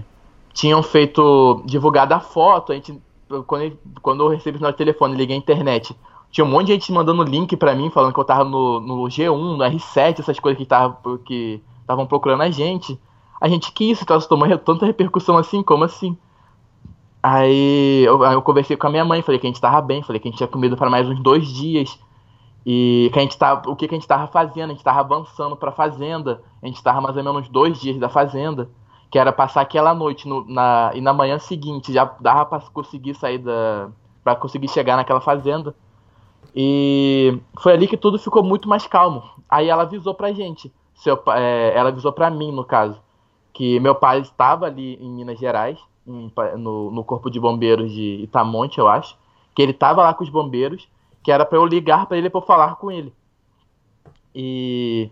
tinham 0.53 0.83
feito 0.83 1.63
divulgado 1.65 2.13
a 2.13 2.21
foto, 2.21 2.73
a 2.73 2.75
gente 2.75 3.01
quando, 3.47 3.79
quando 4.03 4.25
eu 4.25 4.29
recebi 4.29 4.63
o 4.63 4.73
telefone, 4.73 5.17
liguei 5.17 5.35
a 5.35 5.39
internet. 5.39 5.97
Tinha 6.31 6.45
um 6.45 6.49
monte 6.49 6.67
de 6.67 6.73
gente 6.75 6.93
mandando 6.93 7.23
link 7.23 7.57
para 7.57 7.75
mim, 7.75 7.91
falando 7.91 8.13
que 8.13 8.21
eu 8.21 8.25
tava 8.25 8.45
no, 8.45 8.81
no 8.81 9.05
G1, 9.05 9.35
no 9.35 9.59
R7, 9.59 10.21
essas 10.21 10.39
coisas 10.39 10.59
que 10.59 10.63
estavam 10.63 11.19
que 11.25 11.63
procurando 12.07 12.43
a 12.43 12.51
gente. 12.51 13.01
A 13.41 13.49
gente, 13.49 13.73
que 13.73 13.91
isso? 13.91 14.05
Tá 14.05 14.19
tomando 14.21 14.59
tanta 14.59 14.85
repercussão 14.85 15.39
assim? 15.39 15.63
Como 15.63 15.85
assim? 15.85 16.19
Aí 17.23 18.05
eu, 18.05 18.23
eu, 18.23 18.43
conversei 18.43 18.77
com 18.77 18.87
a 18.87 18.91
minha 18.91 19.05
mãe, 19.05 19.23
falei 19.23 19.41
que 19.41 19.47
a 19.47 19.51
gente 19.51 19.61
tava 19.61 19.81
bem, 19.81 20.03
falei 20.03 20.21
que 20.21 20.29
a 20.29 20.31
gente 20.31 20.39
tinha 20.39 20.49
comida 20.49 20.77
para 20.77 20.91
mais 20.91 21.09
uns 21.09 21.23
dois 21.23 21.49
dias. 21.49 21.99
E 22.71 23.09
que 23.15 23.19
a 23.19 23.23
gente 23.23 23.39
tava, 23.39 23.71
o 23.71 23.75
que, 23.75 23.89
que 23.89 23.95
a 23.95 23.99
gente 23.99 24.07
tava 24.07 24.27
fazendo? 24.27 24.71
A 24.71 24.75
gente 24.75 24.85
tava 24.85 25.01
avançando 25.01 25.57
pra 25.57 25.73
fazenda. 25.73 26.43
A 26.63 26.67
gente 26.67 26.83
tava 26.83 27.01
mais 27.01 27.17
ou 27.17 27.25
menos 27.25 27.49
dois 27.49 27.81
dias 27.81 27.99
da 27.99 28.11
fazenda. 28.11 28.69
Que 29.11 29.19
era 29.19 29.33
passar 29.33 29.63
aquela 29.63 29.95
noite 29.95 30.29
no, 30.29 30.45
na, 30.47 30.91
e 30.95 31.01
na 31.01 31.15
manhã 31.15 31.39
seguinte 31.39 31.95
já 31.95 32.05
dava 32.21 32.45
pra 32.45 32.61
conseguir 32.71 33.15
sair 33.15 33.39
da. 33.39 33.89
pra 34.23 34.37
conseguir 34.37 34.69
chegar 34.69 34.97
naquela 34.97 35.21
fazenda. 35.21 35.75
E 36.55 37.41
foi 37.59 37.73
ali 37.73 37.89
que 37.89 37.97
tudo 37.97 38.19
ficou 38.19 38.43
muito 38.43 38.69
mais 38.69 38.87
calmo. 38.87 39.23
Aí 39.49 39.71
ela 39.71 39.85
avisou 39.85 40.13
pra 40.13 40.33
gente. 40.33 40.71
Seu, 40.95 41.19
é, 41.29 41.73
ela 41.75 41.89
avisou 41.89 42.13
pra 42.13 42.29
mim, 42.29 42.53
no 42.53 42.65
caso 42.65 43.01
que 43.59 43.81
meu 43.81 43.93
pai 43.97 44.21
estava 44.21 44.67
ali 44.67 44.95
em 45.03 45.11
Minas 45.11 45.37
Gerais, 45.37 45.81
em, 46.07 46.31
no, 46.57 46.93
no 46.93 47.03
Corpo 47.03 47.29
de 47.29 47.41
Bombeiros 47.41 47.91
de 47.91 48.21
Itamonte, 48.23 48.79
eu 48.79 48.87
acho, 48.87 49.17
que 49.53 49.61
ele 49.61 49.73
estava 49.73 50.05
lá 50.05 50.15
com 50.15 50.23
os 50.23 50.31
bombeiros, 50.31 50.89
que 51.29 51.33
era 51.33 51.45
para 51.45 51.59
eu 51.59 51.67
ligar 51.67 52.07
para 52.07 52.17
ele 52.17 52.31
para 52.31 52.41
falar 52.41 52.77
com 52.77 52.91
ele. 52.91 53.13
E 54.35 55.11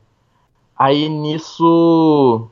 aí 0.75 1.11
nisso 1.11 2.49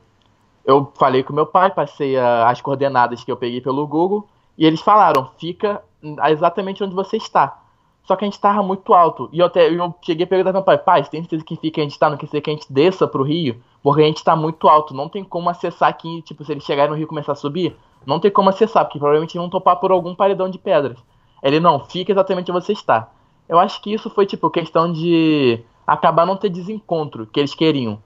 eu 0.63 0.91
falei 0.93 1.23
com 1.23 1.33
meu 1.33 1.47
pai, 1.47 1.71
passei 1.71 2.15
a, 2.15 2.47
as 2.47 2.61
coordenadas 2.61 3.23
que 3.23 3.31
eu 3.31 3.35
peguei 3.35 3.59
pelo 3.61 3.87
Google 3.87 4.29
e 4.55 4.67
eles 4.67 4.81
falaram: 4.81 5.31
fica 5.39 5.81
exatamente 6.29 6.83
onde 6.83 6.93
você 6.93 7.17
está. 7.17 7.59
Só 8.03 8.15
que 8.15 8.23
a 8.23 8.27
gente 8.27 8.35
estava 8.35 8.61
muito 8.61 8.93
alto. 8.93 9.29
E 9.33 9.39
eu, 9.39 9.47
até, 9.47 9.67
eu 9.67 9.95
cheguei 9.99 10.25
a 10.25 10.27
perguntar 10.27 10.51
pro 10.51 10.59
meu 10.59 10.63
pai: 10.63 10.77
pai, 10.77 11.03
tem 11.09 11.21
certeza 11.21 11.43
que 11.43 11.55
fica 11.55 11.81
a 11.81 11.83
gente 11.83 11.93
está 11.93 12.07
não 12.07 12.17
quer 12.17 12.27
dizer 12.27 12.41
que 12.41 12.51
a 12.51 12.53
gente 12.53 12.71
desça 12.71 13.07
pro 13.07 13.23
rio? 13.23 13.63
Porque 13.81 14.03
a 14.03 14.05
gente 14.05 14.23
tá 14.23 14.35
muito 14.35 14.67
alto, 14.67 14.93
não 14.93 15.09
tem 15.09 15.23
como 15.23 15.49
acessar 15.49 15.89
aqui, 15.89 16.21
tipo, 16.21 16.45
se 16.45 16.51
ele 16.51 16.61
chegar 16.61 16.87
no 16.87 16.93
rio 16.93 17.05
e 17.05 17.07
começar 17.07 17.31
a 17.31 17.35
subir, 17.35 17.75
não 18.05 18.19
tem 18.19 18.29
como 18.29 18.49
acessar, 18.49 18.85
porque 18.85 18.99
provavelmente 18.99 19.39
vão 19.39 19.49
topar 19.49 19.77
por 19.79 19.91
algum 19.91 20.13
paredão 20.13 20.51
de 20.51 20.59
pedras. 20.59 20.99
Ele 21.41 21.59
não, 21.59 21.83
fica 21.83 22.11
exatamente 22.11 22.51
onde 22.51 22.61
você 22.63 22.73
está. 22.73 23.09
Eu 23.47 23.59
acho 23.59 23.81
que 23.81 23.93
isso 23.93 24.09
foi, 24.09 24.25
tipo, 24.25 24.49
questão 24.49 24.91
de 24.91 25.63
acabar 25.85 26.25
não 26.25 26.35
ter 26.35 26.49
desencontro 26.49 27.27
que 27.27 27.39
eles 27.39 27.53
queriam. 27.53 27.99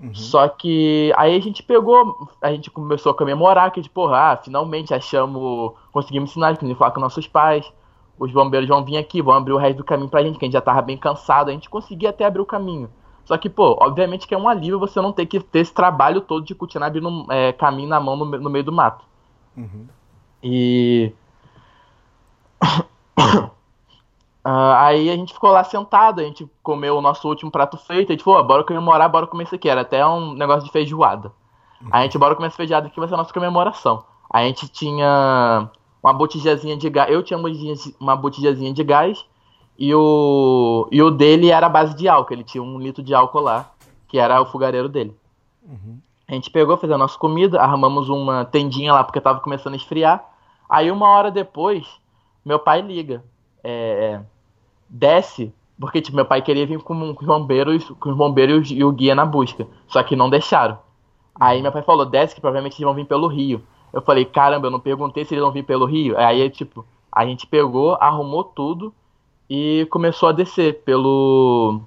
Uhum. 0.00 0.14
Só 0.14 0.46
que 0.48 1.12
aí 1.16 1.34
a 1.34 1.40
gente 1.40 1.62
pegou, 1.62 2.28
a 2.40 2.50
gente 2.52 2.70
começou 2.70 3.12
a 3.12 3.14
comemorar 3.14 3.70
que, 3.70 3.82
tipo, 3.82 4.06
ah, 4.08 4.38
finalmente 4.42 4.92
achamos, 4.92 5.72
conseguimos 5.90 6.32
sinais, 6.32 6.56
conseguimos 6.56 6.78
falar 6.78 6.90
com 6.90 7.00
nossos 7.00 7.26
pais. 7.26 7.70
Os 8.18 8.30
bombeiros 8.32 8.68
vão 8.68 8.84
vir 8.84 8.96
aqui, 8.96 9.20
vão 9.20 9.34
abrir 9.34 9.52
o 9.52 9.58
resto 9.58 9.78
do 9.78 9.84
caminho 9.84 10.08
pra 10.08 10.22
gente, 10.22 10.38
que 10.38 10.44
a 10.44 10.46
gente 10.46 10.54
já 10.54 10.60
tava 10.60 10.82
bem 10.82 10.96
cansado. 10.96 11.48
A 11.48 11.52
gente 11.52 11.68
conseguia 11.68 12.10
até 12.10 12.24
abrir 12.24 12.40
o 12.40 12.46
caminho. 12.46 12.88
Só 13.24 13.36
que, 13.36 13.50
pô, 13.50 13.76
obviamente 13.80 14.26
que 14.26 14.34
é 14.34 14.38
um 14.38 14.48
alívio 14.48 14.78
você 14.78 15.00
não 15.00 15.12
ter 15.12 15.26
que 15.26 15.40
ter 15.40 15.58
esse 15.60 15.74
trabalho 15.74 16.20
todo 16.20 16.44
de 16.44 16.54
continuar 16.54 16.86
abrindo 16.86 17.26
é, 17.30 17.52
caminho 17.52 17.88
na 17.88 17.98
mão 17.98 18.16
no, 18.16 18.24
no 18.24 18.48
meio 18.48 18.64
do 18.64 18.72
mato. 18.72 19.04
Uhum. 19.56 19.86
E. 20.42 21.12
uh, 24.46 24.74
aí 24.76 25.10
a 25.10 25.16
gente 25.16 25.34
ficou 25.34 25.50
lá 25.50 25.64
sentado, 25.64 26.20
a 26.20 26.24
gente 26.24 26.48
comeu 26.62 26.96
o 26.96 27.00
nosso 27.00 27.28
último 27.28 27.50
prato 27.50 27.76
feito, 27.76 28.10
a 28.10 28.14
gente 28.14 28.22
falou, 28.22 28.44
bora 28.44 28.62
comemorar, 28.62 29.10
bora 29.10 29.26
comer 29.26 29.44
isso 29.44 29.54
aqui. 29.56 29.68
Era 29.68 29.80
até 29.80 30.06
um 30.06 30.34
negócio 30.34 30.64
de 30.64 30.70
feijoada. 30.70 31.32
Uhum. 31.82 31.88
Aí 31.90 32.00
a 32.00 32.02
gente, 32.04 32.16
bora 32.16 32.36
comer 32.36 32.46
essa 32.46 32.56
feijoada 32.56 32.86
aqui, 32.86 32.98
vai 32.98 33.08
ser 33.08 33.14
a 33.14 33.18
nossa 33.18 33.34
comemoração. 33.34 34.04
Aí 34.30 34.44
a 34.44 34.48
gente 34.48 34.68
tinha 34.68 35.68
uma 36.02 36.12
botijazinha 36.12 36.76
de 36.76 36.88
gás, 36.88 37.10
eu 37.10 37.22
tinha 37.22 37.38
uma 37.98 38.14
botijazinha 38.14 38.72
de 38.72 38.84
gás 38.84 39.26
e 39.78 39.92
o, 39.94 40.88
e 40.92 41.02
o 41.02 41.10
dele 41.10 41.50
era 41.50 41.66
a 41.66 41.70
base 41.70 41.96
de 41.96 42.08
álcool, 42.08 42.32
ele 42.32 42.44
tinha 42.44 42.62
um 42.62 42.78
litro 42.78 43.02
de 43.02 43.14
álcool 43.14 43.40
lá, 43.40 43.70
que 44.08 44.18
era 44.18 44.40
o 44.40 44.46
fogareiro 44.46 44.88
dele. 44.88 45.16
Uhum. 45.62 45.98
A 46.28 46.34
gente 46.34 46.50
pegou, 46.50 46.76
fez 46.76 46.92
a 46.92 46.98
nossa 46.98 47.18
comida, 47.18 47.60
arrumamos 47.60 48.08
uma 48.08 48.44
tendinha 48.44 48.92
lá 48.92 49.04
porque 49.04 49.20
tava 49.20 49.40
começando 49.40 49.74
a 49.74 49.76
esfriar. 49.76 50.24
Aí 50.68 50.90
uma 50.90 51.08
hora 51.08 51.30
depois, 51.30 51.86
meu 52.44 52.58
pai 52.58 52.80
liga. 52.80 53.22
É, 53.62 54.20
desce, 54.88 55.52
porque 55.78 56.00
tipo, 56.00 56.16
meu 56.16 56.24
pai 56.24 56.42
queria 56.42 56.66
vir 56.66 56.78
com, 56.80 57.14
com, 57.14 57.20
os 57.20 57.26
bombeiros, 57.26 57.84
com 58.00 58.10
os 58.10 58.16
bombeiros 58.16 58.70
e 58.70 58.82
o 58.82 58.92
guia 58.92 59.14
na 59.14 59.26
busca. 59.26 59.66
Só 59.88 60.02
que 60.02 60.16
não 60.16 60.30
deixaram. 60.30 60.78
Aí 61.38 61.60
meu 61.60 61.72
pai 61.72 61.82
falou, 61.82 62.06
desce 62.06 62.34
que 62.34 62.40
provavelmente 62.40 62.74
eles 62.74 62.84
vão 62.84 62.94
vir 62.94 63.06
pelo 63.06 63.26
rio. 63.26 63.62
Eu 63.92 64.02
falei, 64.02 64.24
caramba, 64.24 64.66
eu 64.66 64.70
não 64.70 64.80
perguntei 64.80 65.24
se 65.24 65.34
eles 65.34 65.42
vão 65.42 65.52
vir 65.52 65.64
pelo 65.64 65.86
rio. 65.86 66.18
Aí, 66.18 66.48
tipo, 66.50 66.84
a 67.10 67.24
gente 67.24 67.46
pegou, 67.46 67.96
arrumou 68.00 68.44
tudo 68.44 68.92
e 69.48 69.86
começou 69.90 70.28
a 70.28 70.32
descer 70.32 70.82
pelo 70.82 71.80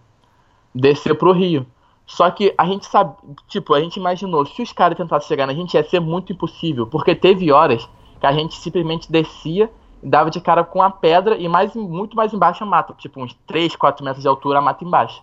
descer 0.74 1.16
pro 1.16 1.32
rio. 1.32 1.66
Só 2.06 2.30
que 2.32 2.54
a 2.58 2.66
gente 2.66 2.88
sabe, 2.88 3.16
tipo, 3.48 3.74
a 3.74 3.80
gente 3.80 3.98
imaginou, 3.98 4.44
se 4.46 4.62
os 4.62 4.72
caras 4.72 4.98
tentassem 4.98 5.28
chegar 5.28 5.46
na 5.46 5.54
gente 5.54 5.76
ia 5.76 5.84
ser 5.84 6.00
muito 6.00 6.34
impossível, 6.34 6.88
porque 6.88 7.14
teve 7.14 7.52
horas 7.52 7.88
que 8.20 8.26
a 8.26 8.32
gente 8.32 8.56
simplesmente 8.56 9.12
descia 9.12 9.70
dava 10.02 10.30
de 10.30 10.40
cara 10.40 10.64
com 10.64 10.82
a 10.82 10.90
pedra 10.90 11.38
e 11.38 11.48
mais 11.48 11.74
muito 11.76 12.16
mais 12.16 12.34
embaixo 12.34 12.64
a 12.64 12.68
mata, 12.68 12.94
tipo 12.98 13.22
uns 13.22 13.34
3, 13.46 13.76
4 13.76 14.04
metros 14.04 14.22
de 14.22 14.28
altura 14.28 14.60
a 14.60 14.62
mata 14.62 14.84
embaixo. 14.84 15.22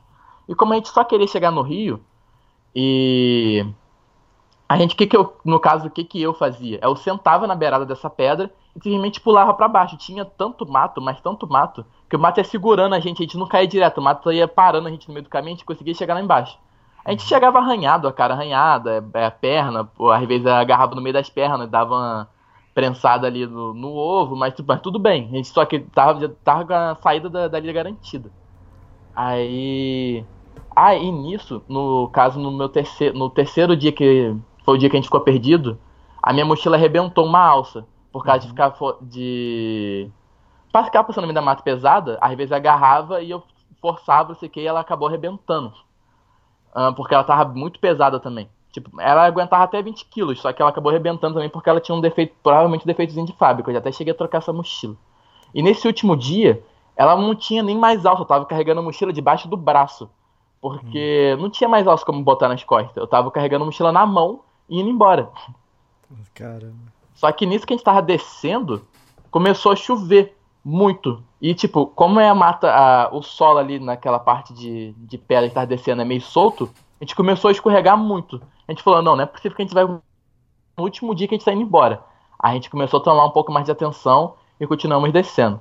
E 0.49 0.55
como 0.55 0.73
a 0.73 0.77
gente 0.77 0.89
só 0.89 1.03
queria 1.03 1.27
chegar 1.27 1.51
no 1.51 1.63
rio 1.63 2.01
e 2.75 3.67
a 4.69 4.77
gente 4.77 4.97
que 4.97 5.07
que 5.07 5.17
eu, 5.17 5.37
no 5.45 5.61
caso, 5.61 5.87
o 5.87 5.91
que 5.91 6.05
que 6.05 6.21
eu 6.21 6.35
fazia? 6.35 6.79
Eu 6.83 6.97
sentava 6.97 7.47
na 7.47 7.55
beirada 7.55 7.87
dessa 7.87 8.11
pedra 8.11 8.53
e 8.75 8.83
simplesmente 8.83 9.21
pulava 9.21 9.55
para 9.55 9.69
baixo. 9.69 9.97
Tinha 9.97 10.25
tanto 10.25 10.71
mato, 10.71 11.01
mas 11.01 11.21
tanto 11.21 11.49
mato, 11.49 11.87
que 12.09 12.17
o 12.17 12.19
mato 12.19 12.39
ia 12.39 12.45
segurando 12.45 12.95
a 12.95 13.01
gente, 13.01 13.23
a 13.23 13.23
gente 13.23 13.39
não 13.39 13.47
caía 13.47 13.67
direto, 13.67 13.99
o 13.99 14.03
mato 14.03 14.31
ia 14.33 14.49
parando 14.49 14.89
a 14.89 14.91
gente 14.91 15.09
no 15.09 15.15
meio 15.15 15.25
do 15.25 15.31
caminho, 15.31 15.55
a 15.55 15.57
gente 15.57 15.65
conseguia 15.65 15.95
chegar 15.95 16.15
lá 16.15 16.21
embaixo. 16.21 16.59
A 17.05 17.13
gente 17.13 17.23
chegava 17.23 17.59
arranhado, 17.59 18.09
a 18.09 18.13
cara 18.13 18.35
arranhada, 18.35 19.05
a 19.15 19.31
perna, 19.31 19.89
às 20.13 20.27
vezes 20.27 20.47
agarrava 20.47 20.97
no 20.97 21.01
meio 21.01 21.15
das 21.15 21.31
pernas, 21.31 21.71
dava 21.71 22.29
prensada 22.77 23.27
ali 23.27 23.47
no, 23.47 23.73
no 23.73 23.89
ovo, 23.95 24.37
mas, 24.37 24.53
mas, 24.67 24.81
tudo 24.83 24.99
bem. 24.99 25.31
A 25.33 25.37
gente 25.37 25.49
só 25.49 25.65
que 25.65 25.81
tava, 25.81 26.29
tava 26.45 26.67
com 26.67 26.75
a 26.75 26.95
saída 26.97 27.31
da, 27.31 27.49
da 27.49 27.59
liga 27.59 27.73
garantida. 27.73 28.31
Aí. 29.15 30.23
Aí 30.77 31.11
nisso, 31.11 31.63
no 31.67 32.07
caso, 32.09 32.39
no 32.39 32.51
meu 32.53 32.69
terceiro, 32.69 33.19
no 33.19 33.31
terceiro 33.31 33.75
dia 33.75 33.93
que 33.93 34.37
foi 34.63 34.75
o 34.75 34.79
dia 34.79 34.91
que 34.91 34.97
a 34.97 34.99
gente 34.99 35.07
ficou 35.07 35.23
perdido, 35.23 35.79
a 36.23 36.35
minha 36.35 36.45
mochila 36.45 36.77
arrebentou 36.77 37.25
uma 37.25 37.41
alça. 37.41 37.87
Por 38.13 38.23
causa 38.23 38.41
de 38.41 38.49
ficar 38.49 38.75
de. 39.01 40.11
Pra 40.71 40.85
ficar 40.85 41.03
passando 41.03 41.23
no 41.23 41.29
meio 41.29 41.35
da 41.35 41.41
mata 41.41 41.63
pesada, 41.63 42.19
às 42.21 42.37
vezes 42.37 42.53
agarrava 42.53 43.23
e 43.23 43.31
eu 43.31 43.43
forçava, 43.81 44.29
não 44.29 44.37
sei 44.37 44.51
o 44.51 44.53
que, 44.53 44.61
e 44.61 44.67
ela 44.67 44.81
acabou 44.81 45.09
arrebentando. 45.09 45.73
Uh, 46.75 46.93
porque 46.95 47.15
ela 47.15 47.25
tava 47.25 47.55
muito 47.55 47.81
pesada 47.81 48.21
também. 48.21 48.51
Tipo, 48.77 49.01
ela 49.01 49.25
aguentava 49.25 49.65
até 49.65 49.81
20 49.81 50.05
quilos, 50.05 50.39
só 50.39 50.53
que 50.53 50.61
ela 50.61 50.71
acabou 50.71 50.91
arrebentando 50.91 51.33
também 51.33 51.49
porque 51.49 51.71
ela 51.71 51.81
tinha 51.81 51.97
um 51.97 52.01
defeito, 52.03 52.35
provavelmente 52.43 52.83
um 52.83 52.87
defeitozinho 52.87 53.25
de 53.25 53.33
fábrica. 53.33 53.71
Eu 53.71 53.73
já 53.73 53.79
até 53.79 53.91
cheguei 53.91 54.13
a 54.13 54.15
trocar 54.15 54.37
essa 54.37 54.53
mochila. 54.53 54.95
E 55.55 55.63
nesse 55.63 55.87
último 55.87 56.15
dia, 56.15 56.63
ela 56.95 57.17
não 57.17 57.35
tinha 57.35 57.63
nem 57.63 57.75
mais 57.75 58.05
alça, 58.05 58.21
eu 58.21 58.27
tava 58.27 58.45
carregando 58.45 58.81
a 58.81 58.83
mochila 58.83 59.15
debaixo 59.15 59.49
do 59.49 59.57
braço. 59.57 60.11
Porque 60.61 61.35
hum. 61.39 61.41
não 61.41 61.49
tinha 61.49 61.71
mais 61.71 61.87
alça 61.87 62.05
como 62.05 62.23
botar 62.23 62.49
nas 62.49 62.63
costas. 62.65 62.95
Eu 62.99 63.07
tava 63.07 63.31
carregando 63.31 63.63
a 63.63 63.67
mochila 63.67 63.91
na 63.91 64.05
mão 64.05 64.41
e 64.69 64.79
indo 64.79 64.91
embora. 64.91 65.31
Caramba. 66.35 66.93
Só 67.15 67.33
que 67.33 67.47
nisso 67.47 67.67
que 67.67 67.73
a 67.73 67.77
gente 67.79 67.85
tava 67.85 68.03
descendo, 68.03 68.87
começou 69.31 69.73
a 69.73 69.77
chover 69.77 70.37
muito. 70.63 71.23
E, 71.41 71.55
tipo, 71.55 71.87
como 71.87 72.21
é 72.21 72.29
a 72.29 72.35
mata, 72.35 72.71
a, 72.71 73.09
o 73.11 73.23
solo 73.23 73.59
ali 73.59 73.79
naquela 73.79 74.19
parte 74.19 74.53
de, 74.53 74.93
de 74.99 75.17
pedra 75.17 75.49
que 75.49 75.55
tava 75.55 75.67
descendo 75.67 76.03
é 76.03 76.05
meio 76.05 76.21
solto, 76.21 76.69
a 77.01 77.05
gente 77.05 77.15
começou 77.15 77.49
a 77.49 77.53
escorregar 77.53 77.97
muito. 77.97 78.41
A 78.67 78.73
gente 78.73 78.83
falou, 78.83 79.03
não, 79.03 79.17
não 79.17 79.23
é 79.23 79.27
possível 79.27 79.55
que 79.55 79.63
a 79.63 79.65
gente 79.65 79.75
vai 79.75 79.85
no 79.85 80.03
último 80.79 81.15
dia 81.15 81.29
que 81.29 81.35
a 81.35 81.39
gente 81.39 81.45
tá 81.45 81.53
indo 81.53 81.63
embora. 81.63 82.03
A 82.39 82.53
gente 82.55 82.71
começou 82.71 83.01
a 83.01 83.03
tomar 83.03 83.25
um 83.25 83.31
pouco 83.31 83.53
mais 83.53 83.67
de 83.67 83.73
atenção 83.73 84.35
e 84.59 84.67
continuamos 84.67 85.13
descendo. 85.13 85.61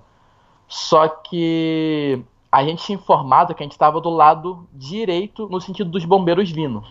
Só 0.67 1.07
que 1.07 2.23
a 2.51 2.63
gente 2.63 2.83
tinha 2.83 2.97
informado 2.97 3.53
que 3.53 3.61
a 3.61 3.65
gente 3.65 3.73
estava 3.73 3.99
do 3.99 4.09
lado 4.09 4.67
direito 4.73 5.47
no 5.49 5.59
sentido 5.59 5.89
dos 5.89 6.05
bombeiros 6.05 6.49
vindo. 6.49 6.83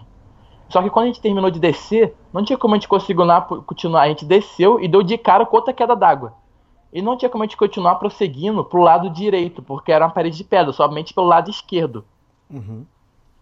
Só 0.69 0.83
que 0.83 0.91
quando 0.91 1.05
a 1.05 1.07
gente 1.09 1.21
terminou 1.21 1.51
de 1.51 1.61
descer, 1.61 2.15
não 2.33 2.45
tinha 2.45 2.59
como 2.59 2.75
a 2.75 2.77
gente 2.77 2.89
continuar. 2.89 4.03
A 4.03 4.09
gente 4.09 4.25
desceu 4.25 4.81
e 4.81 4.89
deu 4.89 5.03
de 5.03 5.17
cara 5.19 5.45
com 5.45 5.57
outra 5.57 5.73
queda 5.73 5.95
d'água. 5.95 6.35
E 6.93 7.03
não 7.03 7.17
tinha 7.17 7.29
como 7.29 7.43
a 7.43 7.47
gente 7.47 7.57
continuar 7.57 7.97
prosseguindo 7.97 8.65
pro 8.65 8.81
lado 8.81 9.11
direito, 9.11 9.63
porque 9.63 9.91
era 9.91 10.05
uma 10.07 10.13
parede 10.13 10.37
de 10.37 10.45
pedra, 10.45 10.73
somente 10.73 11.13
pelo 11.13 11.27
lado 11.27 11.51
esquerdo. 11.51 12.05
Uhum. 12.51 12.87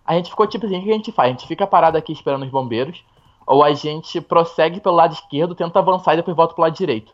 A 0.05 0.15
gente 0.15 0.31
ficou 0.31 0.47
tipo 0.47 0.67
assim: 0.67 0.79
o 0.79 0.83
que 0.83 0.91
a 0.91 0.95
gente 0.95 1.13
faz? 1.13 1.29
A 1.29 1.33
gente 1.33 1.47
fica 1.47 1.67
parado 1.67 1.97
aqui 1.97 2.13
esperando 2.13 2.45
os 2.45 2.51
bombeiros, 2.51 3.05
ou 3.47 3.63
a 3.63 3.73
gente 3.73 4.21
prossegue 4.21 4.81
pelo 4.81 4.97
lado 4.97 5.13
esquerdo, 5.13 5.55
tenta 5.55 5.79
avançar 5.79 6.15
e 6.15 6.17
depois 6.17 6.37
volta 6.37 6.55
pro 6.55 6.63
lado 6.63 6.75
direito. 6.75 7.13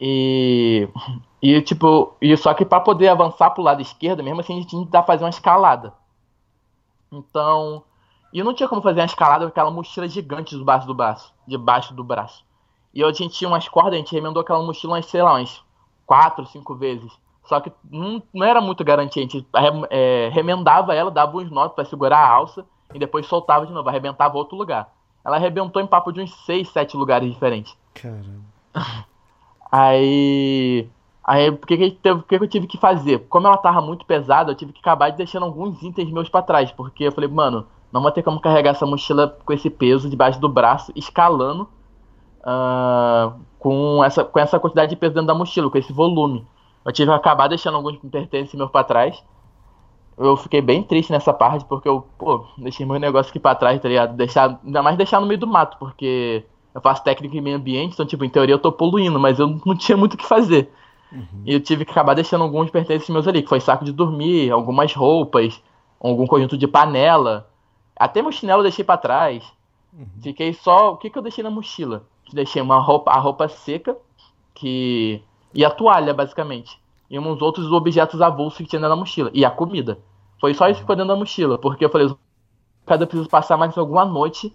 E, 0.00 0.88
e 1.42 1.60
tipo, 1.62 2.14
e 2.20 2.36
só 2.36 2.52
que 2.54 2.64
para 2.64 2.80
poder 2.80 3.08
avançar 3.08 3.50
pro 3.50 3.62
lado 3.62 3.80
esquerdo, 3.80 4.22
mesmo 4.22 4.40
assim, 4.40 4.54
a 4.54 4.56
gente 4.56 4.68
tinha 4.68 4.86
que 4.86 5.06
fazer 5.06 5.24
uma 5.24 5.30
escalada. 5.30 5.92
Então, 7.10 7.82
e 8.32 8.42
não 8.42 8.52
tinha 8.52 8.68
como 8.68 8.82
fazer 8.82 9.00
uma 9.00 9.06
escalada 9.06 9.44
com 9.44 9.48
aquela 9.48 9.70
mochila 9.70 10.08
gigante 10.08 10.56
debaixo 10.56 10.86
do 10.86 10.94
braço. 10.94 11.32
Debaixo 11.46 11.94
do 11.94 12.04
braço. 12.04 12.44
E 12.92 13.02
a 13.02 13.12
gente 13.12 13.34
tinha 13.34 13.48
umas 13.48 13.68
cordas, 13.68 13.94
a 13.94 13.96
gente 13.96 14.14
remendou 14.14 14.42
aquela 14.42 14.62
mochila 14.62 14.94
umas, 14.94 15.06
sei 15.06 15.22
lá, 15.22 15.34
umas 15.34 15.62
quatro, 16.04 16.46
cinco 16.46 16.74
vezes. 16.74 17.12
Só 17.46 17.60
que 17.60 17.72
não, 17.90 18.22
não 18.34 18.46
era 18.46 18.60
muito 18.60 18.84
garantia. 18.84 19.22
A 19.22 19.26
gente 19.26 19.46
é, 19.90 20.30
remendava 20.32 20.94
ela, 20.94 21.10
dava 21.10 21.36
uns 21.36 21.50
nó 21.50 21.68
para 21.68 21.84
segurar 21.84 22.18
a 22.18 22.28
alça 22.28 22.64
e 22.92 22.98
depois 22.98 23.26
soltava 23.26 23.66
de 23.66 23.72
novo, 23.72 23.88
arrebentava 23.88 24.36
outro 24.36 24.56
lugar. 24.56 24.92
Ela 25.24 25.36
arrebentou 25.36 25.82
em 25.82 25.86
papo 25.86 26.12
de 26.12 26.20
uns 26.20 26.32
seis, 26.44 26.68
sete 26.68 26.96
lugares 26.96 27.30
diferentes. 27.30 27.76
Caramba. 27.94 28.44
Aí. 29.70 30.88
Aí, 31.24 31.50
o 31.50 31.56
que, 31.58 31.76
que, 31.76 31.90
teve, 31.90 32.22
que, 32.22 32.38
que 32.38 32.44
eu 32.44 32.48
tive 32.48 32.66
que 32.68 32.78
fazer? 32.78 33.26
Como 33.28 33.48
ela 33.48 33.56
tava 33.56 33.80
muito 33.80 34.06
pesada, 34.06 34.52
eu 34.52 34.54
tive 34.54 34.72
que 34.72 34.78
acabar 34.78 35.10
de 35.10 35.16
deixando 35.16 35.44
alguns 35.44 35.82
itens 35.82 36.08
meus 36.12 36.28
para 36.28 36.42
trás. 36.42 36.70
Porque 36.70 37.02
eu 37.02 37.10
falei, 37.10 37.28
mano, 37.28 37.66
não 37.92 38.00
vou 38.00 38.12
ter 38.12 38.22
como 38.22 38.40
carregar 38.40 38.70
essa 38.70 38.86
mochila 38.86 39.36
com 39.44 39.52
esse 39.52 39.68
peso 39.68 40.08
debaixo 40.08 40.40
do 40.40 40.48
braço, 40.48 40.92
escalando 40.94 41.68
uh, 42.42 43.32
com, 43.58 44.04
essa, 44.04 44.22
com 44.22 44.38
essa 44.38 44.60
quantidade 44.60 44.90
de 44.90 44.96
peso 44.96 45.14
dentro 45.14 45.26
da 45.26 45.34
mochila, 45.34 45.68
com 45.68 45.78
esse 45.78 45.92
volume. 45.92 46.46
Eu 46.86 46.92
tive 46.92 47.10
que 47.10 47.16
acabar 47.16 47.48
deixando 47.48 47.76
alguns 47.76 47.98
pertences 47.98 48.54
meus 48.54 48.70
para 48.70 48.84
trás. 48.84 49.22
Eu 50.16 50.36
fiquei 50.36 50.62
bem 50.62 50.82
triste 50.82 51.10
nessa 51.10 51.32
parte, 51.32 51.64
porque 51.66 51.88
eu, 51.88 52.06
pô, 52.16 52.46
deixei 52.56 52.86
meu 52.86 52.98
negócio 52.98 53.28
aqui 53.28 53.38
pra 53.38 53.54
trás, 53.54 53.80
tá 53.82 53.88
ligado? 53.88 54.16
Deixar, 54.16 54.58
ainda 54.64 54.82
mais 54.82 54.96
deixar 54.96 55.20
no 55.20 55.26
meio 55.26 55.38
do 55.38 55.46
mato, 55.46 55.76
porque 55.78 56.44
eu 56.74 56.80
faço 56.80 57.04
técnica 57.04 57.36
em 57.36 57.40
meio 57.42 57.56
ambiente, 57.56 57.92
então, 57.92 58.06
tipo, 58.06 58.24
em 58.24 58.30
teoria 58.30 58.54
eu 58.54 58.58
tô 58.58 58.72
poluindo, 58.72 59.20
mas 59.20 59.38
eu 59.38 59.60
não 59.66 59.76
tinha 59.76 59.96
muito 59.96 60.14
o 60.14 60.16
que 60.16 60.24
fazer. 60.24 60.70
Uhum. 61.12 61.42
E 61.44 61.52
eu 61.52 61.60
tive 61.60 61.84
que 61.84 61.90
acabar 61.90 62.14
deixando 62.14 62.44
alguns 62.44 62.70
pertences 62.70 63.10
meus 63.10 63.28
ali, 63.28 63.42
que 63.42 63.48
foi 63.48 63.60
saco 63.60 63.84
de 63.84 63.92
dormir, 63.92 64.50
algumas 64.50 64.94
roupas, 64.94 65.62
algum 66.00 66.26
conjunto 66.26 66.56
de 66.56 66.66
panela, 66.66 67.46
até 67.96 68.20
meu 68.20 68.30
chinelo 68.30 68.60
eu 68.60 68.64
deixei 68.64 68.84
para 68.84 68.98
trás. 68.98 69.44
Uhum. 69.92 70.06
Fiquei 70.22 70.52
só. 70.52 70.92
O 70.92 70.96
que, 70.98 71.08
que 71.08 71.18
eu 71.18 71.22
deixei 71.22 71.42
na 71.42 71.50
mochila? 71.50 72.04
Deixei 72.32 72.60
uma 72.60 72.78
roupa, 72.78 73.10
a 73.10 73.18
roupa 73.18 73.48
seca, 73.48 73.96
que. 74.54 75.22
E 75.54 75.64
a 75.64 75.70
toalha, 75.70 76.12
basicamente. 76.12 76.80
E 77.10 77.18
uns 77.18 77.40
outros 77.40 77.70
objetos 77.72 78.20
avulsos 78.20 78.58
que 78.58 78.66
tinha 78.66 78.80
na 78.80 78.96
mochila. 78.96 79.30
E 79.32 79.44
a 79.44 79.50
comida. 79.50 79.98
Foi 80.40 80.52
só 80.54 80.68
isso 80.68 80.80
que 80.80 80.86
foi 80.86 80.96
dentro 80.96 81.12
da 81.12 81.18
mochila. 81.18 81.58
Porque 81.58 81.84
eu 81.84 81.90
falei, 81.90 82.14
cada 82.84 83.06
preciso 83.06 83.28
passar 83.28 83.56
mais 83.56 83.76
alguma 83.76 84.04
noite 84.04 84.54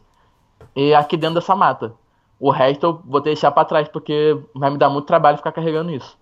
e 0.75 0.93
aqui 0.93 1.17
dentro 1.17 1.35
dessa 1.35 1.55
mata. 1.55 1.93
O 2.39 2.49
resto 2.49 2.85
eu 2.85 3.01
vou 3.05 3.21
deixar 3.21 3.51
para 3.51 3.65
trás, 3.65 3.87
porque 3.87 4.39
vai 4.55 4.69
me 4.69 4.77
dar 4.77 4.89
muito 4.89 5.05
trabalho 5.05 5.37
ficar 5.37 5.51
carregando 5.51 5.91
isso. 5.91 6.17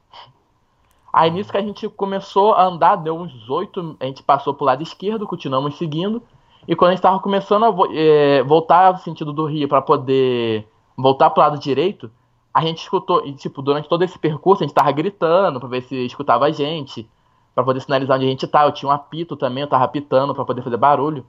Aí 1.11 1.31
nisso 1.31 1.51
que 1.51 1.57
a 1.57 1.61
gente 1.61 1.87
começou 1.89 2.53
a 2.53 2.65
andar, 2.65 2.97
deu 2.97 3.15
uns 3.15 3.49
oito. 3.49 3.95
A 3.99 4.05
gente 4.05 4.21
passou 4.21 4.53
pro 4.53 4.65
lado 4.65 4.83
esquerdo, 4.83 5.25
continuamos 5.25 5.77
seguindo. 5.77 6.21
E 6.67 6.75
quando 6.75 6.89
a 6.89 6.91
gente 6.91 6.99
estava 6.99 7.19
começando 7.19 7.65
a 7.65 7.73
é, 7.93 8.43
voltar 8.43 8.93
no 8.93 8.99
sentido 8.99 9.33
do 9.33 9.45
rio 9.45 9.67
para 9.67 9.81
poder 9.81 10.67
voltar 10.95 11.29
para 11.29 11.41
o 11.41 11.43
lado 11.45 11.59
direito, 11.59 12.11
a 12.59 12.61
gente 12.61 12.79
escutou, 12.79 13.25
e 13.25 13.31
tipo, 13.33 13.61
durante 13.61 13.87
todo 13.87 14.03
esse 14.03 14.19
percurso 14.19 14.61
a 14.61 14.65
gente 14.65 14.71
estava 14.71 14.91
gritando 14.91 15.61
para 15.61 15.69
ver 15.69 15.81
se 15.83 15.95
escutava 16.05 16.45
a 16.45 16.51
gente, 16.51 17.09
para 17.55 17.63
poder 17.63 17.79
sinalizar 17.79 18.17
onde 18.17 18.25
a 18.25 18.29
gente 18.29 18.45
tá. 18.47 18.65
Eu 18.65 18.73
tinha 18.73 18.89
um 18.89 18.91
apito 18.91 19.37
também, 19.37 19.63
eu 19.63 19.69
tava 19.69 19.85
apitando 19.85 20.35
para 20.35 20.43
poder 20.43 20.61
fazer 20.61 20.75
barulho. 20.75 21.25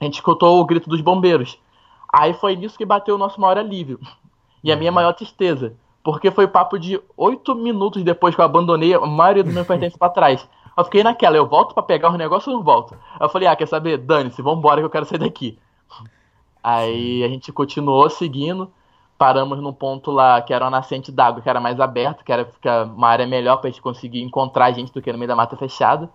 A 0.00 0.04
gente 0.04 0.14
escutou 0.14 0.58
o 0.58 0.64
grito 0.64 0.88
dos 0.88 1.02
bombeiros. 1.02 1.58
Aí 2.10 2.32
foi 2.32 2.56
nisso 2.56 2.78
que 2.78 2.86
bateu 2.86 3.16
o 3.16 3.18
nosso 3.18 3.40
maior 3.40 3.58
alívio. 3.58 4.00
E 4.62 4.70
a 4.70 4.76
minha 4.76 4.92
maior 4.92 5.14
tristeza. 5.14 5.74
Porque 6.04 6.30
foi 6.30 6.46
papo 6.46 6.78
de 6.78 7.00
oito 7.16 7.54
minutos 7.54 8.02
depois 8.02 8.34
que 8.34 8.42
eu 8.42 8.44
abandonei 8.44 8.92
a 8.92 9.00
maioria 9.00 9.42
dos 9.42 9.54
meus 9.54 9.66
pertences 9.66 9.96
para 9.96 10.12
trás. 10.12 10.46
Eu 10.76 10.84
fiquei 10.84 11.02
naquela, 11.02 11.34
eu 11.34 11.46
volto 11.46 11.72
para 11.72 11.82
pegar 11.82 12.10
os 12.10 12.18
negócios 12.18 12.46
ou 12.46 12.58
não 12.58 12.62
volto? 12.62 12.94
Eu 13.18 13.30
falei, 13.30 13.48
ah, 13.48 13.56
quer 13.56 13.66
saber? 13.66 13.96
Dane-se, 13.96 14.42
vambora 14.42 14.82
que 14.82 14.84
eu 14.84 14.90
quero 14.90 15.06
sair 15.06 15.18
daqui. 15.18 15.58
Aí 16.62 17.24
a 17.24 17.28
gente 17.28 17.50
continuou 17.52 18.10
seguindo, 18.10 18.70
paramos 19.20 19.60
num 19.60 19.74
ponto 19.74 20.10
lá 20.10 20.40
que 20.40 20.54
era 20.54 20.64
uma 20.64 20.70
nascente 20.70 21.12
d'água, 21.12 21.42
que 21.42 21.50
era 21.50 21.60
mais 21.60 21.78
aberto, 21.78 22.24
que 22.24 22.32
era 22.32 22.46
ficar 22.46 22.86
uma 22.86 23.06
área 23.06 23.26
melhor 23.26 23.58
pra 23.58 23.68
gente 23.68 23.82
conseguir 23.82 24.22
encontrar 24.22 24.64
a 24.64 24.72
gente 24.72 24.90
do 24.94 25.02
que 25.02 25.12
no 25.12 25.18
meio 25.18 25.28
da 25.28 25.36
mata 25.36 25.58
fechada. 25.58 26.08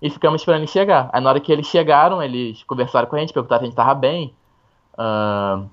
E 0.00 0.08
ficamos 0.08 0.40
esperando 0.40 0.60
eles 0.60 0.70
chegar. 0.70 1.10
Aí 1.12 1.20
na 1.20 1.28
hora 1.28 1.40
que 1.40 1.50
eles 1.50 1.66
chegaram, 1.66 2.22
eles 2.22 2.62
conversaram 2.62 3.08
com 3.08 3.16
a 3.16 3.18
gente, 3.18 3.32
perguntaram 3.32 3.62
se 3.62 3.64
a 3.64 3.66
gente 3.66 3.74
tava 3.74 3.94
bem. 3.94 4.32
Uh, 4.94 5.68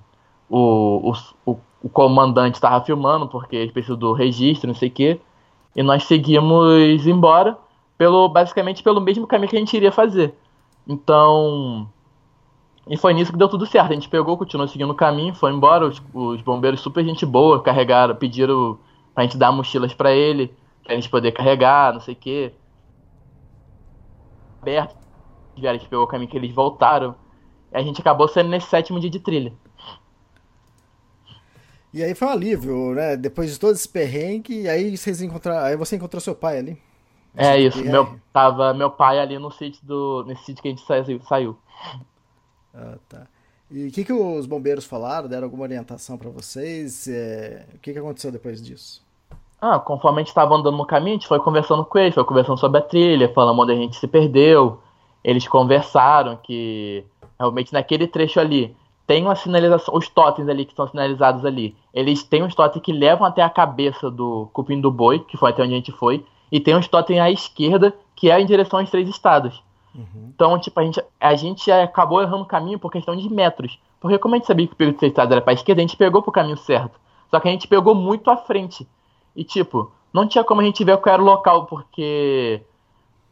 o, 0.48 1.12
o, 1.46 1.56
o, 1.84 1.88
comandante 1.88 2.56
estava 2.56 2.84
filmando, 2.84 3.28
porque 3.28 3.54
eles 3.54 3.72
precisam 3.72 3.96
do 3.96 4.12
registro, 4.12 4.66
não 4.66 4.74
sei 4.74 4.88
o 4.88 4.92
quê. 4.92 5.20
E 5.76 5.84
nós 5.84 6.02
seguimos 6.02 7.06
embora 7.06 7.56
pelo 7.96 8.28
basicamente 8.28 8.82
pelo 8.82 9.00
mesmo 9.00 9.28
caminho 9.28 9.48
que 9.48 9.56
a 9.56 9.60
gente 9.60 9.76
iria 9.76 9.92
fazer. 9.92 10.34
Então, 10.88 11.88
e 12.88 12.96
foi 12.96 13.14
nisso 13.14 13.32
que 13.32 13.38
deu 13.38 13.48
tudo 13.48 13.66
certo. 13.66 13.90
A 13.90 13.94
gente 13.94 14.08
pegou, 14.08 14.36
continuou 14.36 14.68
seguindo 14.68 14.90
o 14.90 14.94
caminho, 14.94 15.34
foi 15.34 15.52
embora. 15.52 15.86
Os, 15.86 16.02
os 16.12 16.40
bombeiros, 16.42 16.80
super 16.80 17.04
gente 17.04 17.24
boa, 17.26 17.62
carregaram, 17.62 18.16
pediram 18.16 18.78
pra 19.14 19.24
gente 19.24 19.36
dar 19.36 19.52
mochilas 19.52 19.92
para 19.94 20.12
ele, 20.12 20.54
pra 20.84 20.94
gente 20.94 21.08
poder 21.08 21.32
carregar, 21.32 21.92
não 21.92 22.00
sei 22.00 22.14
o 22.14 22.16
quê. 22.16 22.52
Aberto. 24.60 24.96
A 25.56 25.72
gente 25.72 25.88
pegou 25.88 26.04
o 26.04 26.08
caminho 26.08 26.30
que 26.30 26.36
eles 26.36 26.54
voltaram. 26.54 27.14
E 27.72 27.76
a 27.76 27.82
gente 27.82 28.00
acabou 28.00 28.26
sendo 28.26 28.48
nesse 28.48 28.68
sétimo 28.68 28.98
dia 28.98 29.10
de 29.10 29.20
trilha. 29.20 29.52
E 31.92 32.02
aí 32.02 32.14
foi 32.14 32.28
um 32.28 32.30
alívio, 32.30 32.94
né? 32.94 33.16
Depois 33.16 33.52
de 33.52 33.58
todo 33.58 33.72
esse 33.72 33.88
perrengue, 33.88 34.68
aí 34.68 34.96
vocês 34.96 35.20
encontraram. 35.20 35.66
Aí 35.66 35.76
você 35.76 35.96
encontrou 35.96 36.20
seu 36.20 36.34
pai 36.34 36.58
ali? 36.58 36.82
É 37.36 37.58
isso, 37.60 37.84
meu, 37.84 38.18
tava 38.32 38.74
meu 38.74 38.90
pai 38.90 39.18
ali 39.18 39.38
no 39.38 39.50
sítio 39.52 39.84
do. 39.84 40.24
nesse 40.26 40.44
sítio 40.44 40.62
que 40.62 40.68
a 40.68 40.70
gente 40.72 41.24
saiu. 41.26 41.56
Ah, 42.74 42.96
tá. 43.08 43.26
E 43.70 43.86
o 43.86 43.90
que, 43.92 44.04
que 44.04 44.12
os 44.12 44.46
bombeiros 44.46 44.84
falaram? 44.84 45.28
Deram 45.28 45.44
alguma 45.44 45.62
orientação 45.62 46.18
para 46.18 46.28
vocês? 46.28 47.06
É... 47.06 47.66
O 47.74 47.78
que, 47.78 47.92
que 47.92 47.98
aconteceu 47.98 48.32
depois 48.32 48.60
disso? 48.60 49.02
Ah, 49.60 49.78
conforme 49.78 50.18
a 50.18 50.20
gente 50.22 50.28
estava 50.28 50.54
andando 50.54 50.76
no 50.76 50.86
caminho, 50.86 51.16
a 51.16 51.18
gente 51.18 51.28
foi 51.28 51.38
conversando 51.38 51.84
com 51.84 51.98
eles, 51.98 52.14
foi 52.14 52.24
conversando 52.24 52.58
sobre 52.58 52.78
a 52.78 52.82
trilha, 52.82 53.32
falando 53.32 53.60
onde 53.60 53.72
a 53.72 53.76
gente 53.76 53.96
se 53.96 54.08
perdeu. 54.08 54.80
Eles 55.22 55.46
conversaram 55.46 56.36
que 56.36 57.04
realmente 57.38 57.72
naquele 57.72 58.06
trecho 58.06 58.40
ali 58.40 58.74
tem 59.06 59.24
uma 59.24 59.34
sinalização, 59.34 59.94
os 59.96 60.08
totens 60.08 60.48
ali 60.48 60.64
que 60.64 60.74
são 60.74 60.86
sinalizados 60.86 61.44
ali, 61.44 61.76
eles 61.92 62.22
têm 62.22 62.44
uns 62.44 62.54
totens 62.54 62.80
que 62.80 62.92
levam 62.92 63.26
até 63.26 63.42
a 63.42 63.50
cabeça 63.50 64.10
do 64.10 64.48
cupim 64.52 64.80
do 64.80 64.90
boi, 64.90 65.18
que 65.18 65.36
foi 65.36 65.50
até 65.50 65.62
onde 65.62 65.72
a 65.72 65.76
gente 65.76 65.90
foi, 65.90 66.24
e 66.50 66.60
tem 66.60 66.76
um 66.76 66.80
totem 66.80 67.20
à 67.20 67.30
esquerda 67.30 67.92
que 68.14 68.30
é 68.30 68.40
em 68.40 68.46
direção 68.46 68.78
aos 68.78 68.88
três 68.88 69.08
estados. 69.08 69.62
Uhum. 69.94 70.30
Então, 70.34 70.58
tipo, 70.58 70.78
a 70.78 70.84
gente, 70.84 71.02
a 71.20 71.34
gente 71.34 71.70
acabou 71.70 72.22
errando 72.22 72.42
o 72.42 72.46
caminho 72.46 72.78
por 72.78 72.90
questão 72.90 73.16
de 73.16 73.28
metros. 73.28 73.78
Porque 74.00 74.18
como 74.18 74.34
a 74.34 74.38
gente 74.38 74.46
sabia 74.46 74.66
que 74.66 74.72
o 74.72 74.76
perigo 74.76 74.98
de 74.98 75.06
estrada 75.06 75.34
era 75.34 75.42
pra 75.42 75.52
esquerda, 75.52 75.80
a 75.80 75.86
gente 75.86 75.96
pegou 75.96 76.22
pro 76.22 76.32
caminho 76.32 76.56
certo. 76.56 76.98
Só 77.30 77.38
que 77.38 77.48
a 77.48 77.50
gente 77.50 77.68
pegou 77.68 77.94
muito 77.94 78.30
à 78.30 78.36
frente. 78.36 78.88
E, 79.36 79.44
tipo, 79.44 79.92
não 80.12 80.26
tinha 80.26 80.42
como 80.42 80.60
a 80.60 80.64
gente 80.64 80.82
ver 80.84 80.96
qual 80.98 81.14
era 81.14 81.22
o 81.22 81.26
local, 81.26 81.66
porque 81.66 82.62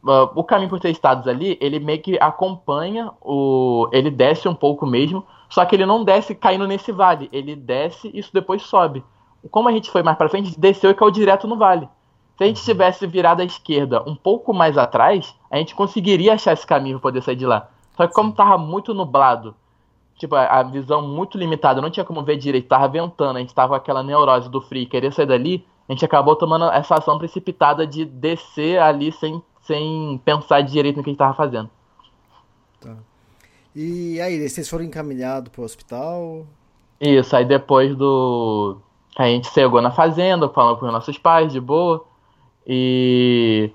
uh, 0.04 0.30
o 0.34 0.44
caminho 0.44 0.70
por 0.70 0.78
três 0.78 0.96
estados 0.96 1.26
ali, 1.26 1.56
ele 1.60 1.80
meio 1.80 2.00
que 2.00 2.18
acompanha, 2.20 3.10
o, 3.20 3.88
ele 3.92 4.10
desce 4.10 4.48
um 4.48 4.54
pouco 4.54 4.86
mesmo, 4.86 5.24
só 5.48 5.64
que 5.64 5.74
ele 5.74 5.86
não 5.86 6.04
desce 6.04 6.34
caindo 6.34 6.66
nesse 6.66 6.92
vale. 6.92 7.28
Ele 7.32 7.56
desce 7.56 8.10
e 8.12 8.18
isso 8.18 8.32
depois 8.32 8.62
sobe. 8.62 9.02
Como 9.50 9.68
a 9.68 9.72
gente 9.72 9.90
foi 9.90 10.02
mais 10.02 10.18
pra 10.18 10.28
frente, 10.28 10.58
desceu 10.58 10.90
e 10.90 10.94
caiu 10.94 11.10
direto 11.10 11.46
no 11.46 11.56
vale. 11.56 11.88
Se 12.38 12.44
a 12.44 12.46
gente 12.46 12.64
tivesse 12.64 13.06
virado 13.06 13.42
à 13.42 13.44
esquerda 13.44 14.02
um 14.08 14.14
pouco 14.14 14.54
mais 14.54 14.78
atrás, 14.78 15.34
a 15.50 15.58
gente 15.58 15.74
conseguiria 15.74 16.32
achar 16.34 16.54
esse 16.54 16.66
caminho 16.66 16.98
para 16.98 17.10
poder 17.10 17.22
sair 17.22 17.36
de 17.36 17.44
lá. 17.44 17.68
Só 17.96 18.06
que 18.06 18.14
como 18.14 18.32
tava 18.32 18.56
muito 18.56 18.94
nublado 18.94 19.54
tipo, 20.18 20.34
a 20.34 20.62
visão 20.64 21.00
muito 21.00 21.38
limitada, 21.38 21.80
não 21.80 21.90
tinha 21.90 22.04
como 22.04 22.22
ver 22.22 22.36
direito, 22.36 22.68
tava 22.68 22.88
ventando, 22.88 23.36
a 23.36 23.40
gente 23.40 23.54
tava 23.54 23.68
com 23.68 23.74
aquela 23.76 24.02
neurose 24.02 24.50
do 24.50 24.60
frio, 24.60 24.88
querer 24.88 25.12
sair 25.12 25.26
dali, 25.26 25.64
a 25.88 25.92
gente 25.92 26.04
acabou 26.04 26.34
tomando 26.34 26.66
essa 26.66 26.96
ação 26.96 27.16
precipitada 27.18 27.86
de 27.86 28.04
descer 28.04 28.80
ali 28.80 29.12
sem, 29.12 29.40
sem 29.62 30.20
pensar 30.24 30.60
direito 30.62 30.96
no 30.96 31.04
que 31.04 31.10
a 31.10 31.12
gente 31.12 31.18
tava 31.18 31.34
fazendo. 31.34 31.70
Tá. 32.80 32.96
E 33.74 34.20
aí, 34.20 34.46
vocês 34.46 34.68
foram 34.68 34.84
encaminhados 34.84 35.50
pro 35.50 35.62
hospital? 35.62 36.44
Isso, 37.00 37.34
aí 37.36 37.44
depois 37.44 37.94
do. 37.96 38.78
A 39.16 39.26
gente 39.26 39.48
chegou 39.50 39.80
na 39.80 39.90
fazenda, 39.90 40.48
falando 40.48 40.78
com 40.78 40.86
os 40.86 40.92
nossos 40.92 41.16
pais, 41.16 41.52
de 41.52 41.60
boa. 41.60 42.04
E 42.68 43.72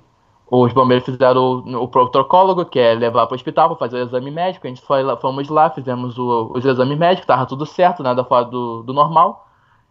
os 0.49 0.71
bombeiros 0.71 1.03
fizeram 1.03 1.63
o, 1.65 1.83
o 1.83 1.87
protocolo, 1.87 2.63
que 2.63 2.77
é 2.77 2.93
levar 2.93 3.25
para 3.25 3.33
o 3.33 3.35
hospital 3.35 3.69
para 3.69 3.77
fazer 3.79 3.97
o 3.97 4.05
exame 4.05 4.29
médico. 4.29 4.67
A 4.67 4.69
gente 4.69 4.83
foi 4.83 5.01
lá, 5.01 5.17
fomos 5.17 5.49
lá, 5.49 5.71
fizemos 5.71 6.19
o, 6.19 6.51
os 6.53 6.63
exames 6.63 6.97
médicos, 6.97 7.23
estava 7.23 7.47
tudo 7.47 7.65
certo, 7.65 8.03
nada 8.03 8.23
fora 8.23 8.45
do, 8.45 8.83
do 8.83 8.93
normal. 8.93 9.49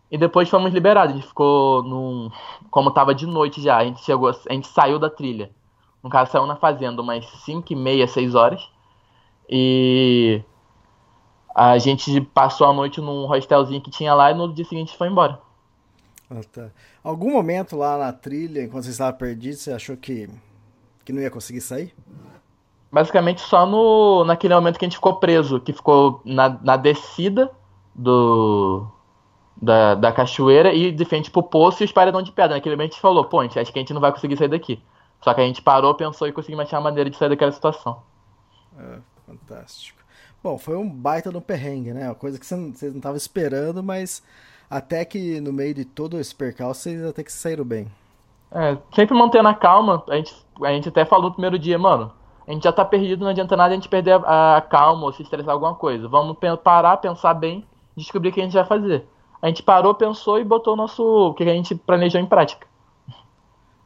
E 0.08 0.16
depois 0.16 0.48
fomos 0.48 0.72
liberados. 0.72 1.14
A 1.14 1.16
gente 1.16 1.26
ficou 1.26 1.82
num. 1.82 2.30
Como 2.70 2.90
estava 2.90 3.12
de 3.12 3.26
noite 3.26 3.60
já, 3.60 3.78
a 3.78 3.84
gente 3.84 4.04
chegou, 4.04 4.28
a 4.28 4.52
gente 4.52 4.68
saiu 4.68 5.00
da 5.00 5.10
trilha. 5.10 5.50
No 6.00 6.08
caso, 6.08 6.30
saiu 6.30 6.46
na 6.46 6.54
fazenda 6.54 7.02
umas 7.02 7.26
5 7.26 7.72
e 7.72 7.76
meia, 7.76 8.06
6 8.06 8.34
horas. 8.36 8.70
E 9.48 10.42
a 11.54 11.76
gente 11.78 12.20
passou 12.20 12.66
a 12.68 12.72
noite 12.72 13.00
num 13.00 13.28
hostelzinho 13.30 13.80
que 13.80 13.90
tinha 13.90 14.14
lá 14.14 14.30
e 14.30 14.34
no 14.34 14.52
dia 14.52 14.64
seguinte 14.64 14.96
foi 14.96 15.08
embora. 15.08 15.40
Ah, 16.30 16.40
tá. 16.52 16.70
Algum 17.02 17.32
momento 17.32 17.76
lá 17.76 17.98
na 17.98 18.12
trilha, 18.12 18.62
enquanto 18.62 18.84
você 18.84 18.90
estava 18.90 19.12
perdido, 19.12 19.56
você 19.56 19.72
achou 19.72 19.96
que 19.96 20.28
que 21.04 21.12
não 21.12 21.20
ia 21.20 21.30
conseguir 21.30 21.60
sair? 21.60 21.94
Basicamente 22.90 23.40
só 23.40 23.66
no, 23.66 24.24
naquele 24.24 24.54
momento 24.54 24.78
que 24.78 24.84
a 24.84 24.88
gente 24.88 24.96
ficou 24.96 25.16
preso, 25.16 25.60
que 25.60 25.72
ficou 25.72 26.20
na, 26.24 26.48
na 26.62 26.76
descida 26.76 27.50
do, 27.94 28.86
da, 29.60 29.94
da 29.94 30.12
cachoeira 30.12 30.72
e 30.72 30.92
de 30.92 31.04
frente 31.04 31.30
pro 31.30 31.42
poço 31.42 31.82
e 31.82 31.86
os 31.86 31.92
paredão 31.92 32.22
de 32.22 32.30
pedra. 32.30 32.54
Naquele 32.54 32.76
momento 32.76 32.90
a 32.90 32.94
gente 32.94 33.02
falou, 33.02 33.24
pô, 33.24 33.42
gente 33.42 33.58
acha 33.58 33.72
que 33.72 33.78
a 33.78 33.82
gente 33.82 33.94
não 33.94 34.00
vai 34.00 34.12
conseguir 34.12 34.36
sair 34.36 34.48
daqui. 34.48 34.80
Só 35.22 35.32
que 35.32 35.40
a 35.40 35.44
gente 35.44 35.62
parou, 35.62 35.94
pensou 35.94 36.28
e 36.28 36.32
conseguimos 36.32 36.66
achar 36.66 36.78
uma 36.78 36.90
maneira 36.90 37.08
de 37.08 37.16
sair 37.16 37.28
daquela 37.30 37.52
situação. 37.52 38.02
É, 38.78 38.98
fantástico. 39.26 40.00
Bom, 40.42 40.58
foi 40.58 40.76
um 40.76 40.88
baita 40.88 41.30
no 41.30 41.40
perrengue, 41.40 41.92
né? 41.92 42.06
Uma 42.06 42.14
coisa 42.14 42.38
que 42.38 42.44
vocês 42.44 42.92
não 42.92 42.98
estavam 42.98 43.16
esperando, 43.16 43.82
mas 43.82 44.22
até 44.72 45.04
que 45.04 45.38
no 45.38 45.52
meio 45.52 45.74
de 45.74 45.84
todo 45.84 46.18
esse 46.18 46.34
percalço 46.34 46.80
vocês 46.80 47.04
até 47.04 47.22
que 47.22 47.30
saíram 47.30 47.62
bem. 47.62 47.92
É, 48.50 48.78
sempre 48.94 49.14
mantendo 49.14 49.46
a 49.48 49.54
calma, 49.54 50.02
a 50.08 50.16
gente, 50.16 50.34
a 50.62 50.70
gente 50.70 50.88
até 50.88 51.04
falou 51.04 51.26
no 51.26 51.32
primeiro 51.32 51.58
dia, 51.58 51.78
mano, 51.78 52.10
a 52.46 52.52
gente 52.52 52.64
já 52.64 52.72
tá 52.72 52.82
perdido, 52.82 53.20
não 53.22 53.30
adianta 53.30 53.54
nada 53.54 53.72
a 53.72 53.74
gente 53.74 53.88
perder 53.88 54.12
a, 54.24 54.56
a 54.56 54.60
calma 54.62 55.04
ou 55.04 55.12
se 55.12 55.22
estressar 55.22 55.52
alguma 55.52 55.74
coisa. 55.74 56.08
Vamos 56.08 56.38
parar, 56.64 56.96
pensar 56.96 57.34
bem, 57.34 57.66
descobrir 57.94 58.30
o 58.30 58.32
que 58.32 58.40
a 58.40 58.44
gente 58.44 58.54
vai 58.54 58.64
fazer. 58.64 59.04
A 59.42 59.48
gente 59.48 59.62
parou, 59.62 59.94
pensou 59.94 60.40
e 60.40 60.44
botou 60.44 60.72
o 60.72 60.76
nosso. 60.76 61.02
o 61.02 61.34
que 61.34 61.42
a 61.42 61.52
gente 61.52 61.74
planejou 61.74 62.20
em 62.20 62.26
prática. 62.26 62.66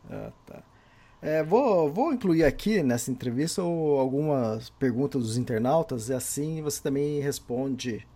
Ah, 0.08 0.30
tá. 0.46 0.60
É, 1.20 1.42
vou, 1.42 1.90
vou 1.90 2.12
incluir 2.12 2.44
aqui 2.44 2.80
nessa 2.84 3.10
entrevista 3.10 3.60
algumas 3.60 4.70
perguntas 4.70 5.22
dos 5.22 5.36
internautas 5.36 6.10
e 6.10 6.14
assim 6.14 6.62
você 6.62 6.80
também 6.80 7.18
responde 7.20 8.06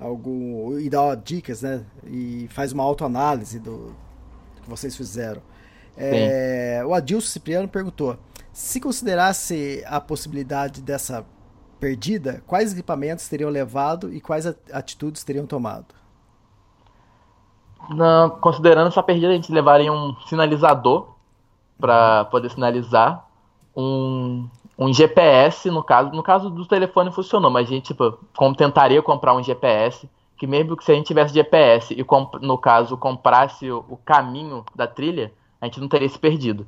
algum 0.00 0.78
e 0.78 0.88
dá 0.88 1.14
dicas, 1.14 1.62
né? 1.62 1.84
E 2.06 2.48
faz 2.50 2.72
uma 2.72 2.82
autoanálise 2.82 3.58
do 3.60 3.94
que 4.62 4.68
vocês 4.68 4.96
fizeram. 4.96 5.42
É, 5.96 6.82
o 6.86 6.94
Adilson 6.94 7.28
Cipriano 7.28 7.68
perguntou: 7.68 8.16
se 8.52 8.80
considerasse 8.80 9.84
a 9.86 10.00
possibilidade 10.00 10.80
dessa 10.80 11.24
perdida, 11.78 12.42
quais 12.46 12.72
equipamentos 12.72 13.28
teriam 13.28 13.50
levado 13.50 14.12
e 14.12 14.20
quais 14.20 14.46
atitudes 14.72 15.22
teriam 15.24 15.46
tomado? 15.46 15.94
Não, 17.90 18.30
considerando 18.30 18.88
essa 18.88 19.02
perdida, 19.02 19.28
a 19.28 19.34
gente 19.34 19.52
levaria 19.52 19.92
um 19.92 20.14
sinalizador 20.28 21.14
para 21.78 22.26
poder 22.26 22.50
sinalizar, 22.50 23.26
um, 23.74 24.48
um 24.80 24.92
GPS, 24.92 25.70
no 25.70 25.84
caso, 25.84 26.10
no 26.10 26.22
caso 26.22 26.48
do 26.48 26.64
telefone 26.64 27.12
funcionou, 27.12 27.50
mas 27.50 27.68
a 27.68 27.70
gente 27.70 27.88
tipo, 27.88 28.18
como 28.34 28.56
tentaria 28.56 29.02
comprar 29.02 29.34
um 29.34 29.42
GPS, 29.42 30.08
que 30.38 30.46
mesmo 30.46 30.74
que 30.74 30.82
se 30.82 30.90
a 30.90 30.94
gente 30.94 31.06
tivesse 31.06 31.34
GPS 31.34 31.92
e 31.92 32.04
no 32.40 32.56
caso 32.56 32.96
comprasse 32.96 33.70
o, 33.70 33.84
o 33.90 33.96
caminho 33.98 34.64
da 34.74 34.86
trilha, 34.86 35.32
a 35.60 35.66
gente 35.66 35.78
não 35.78 35.86
teria 35.86 36.08
se 36.08 36.18
perdido. 36.18 36.66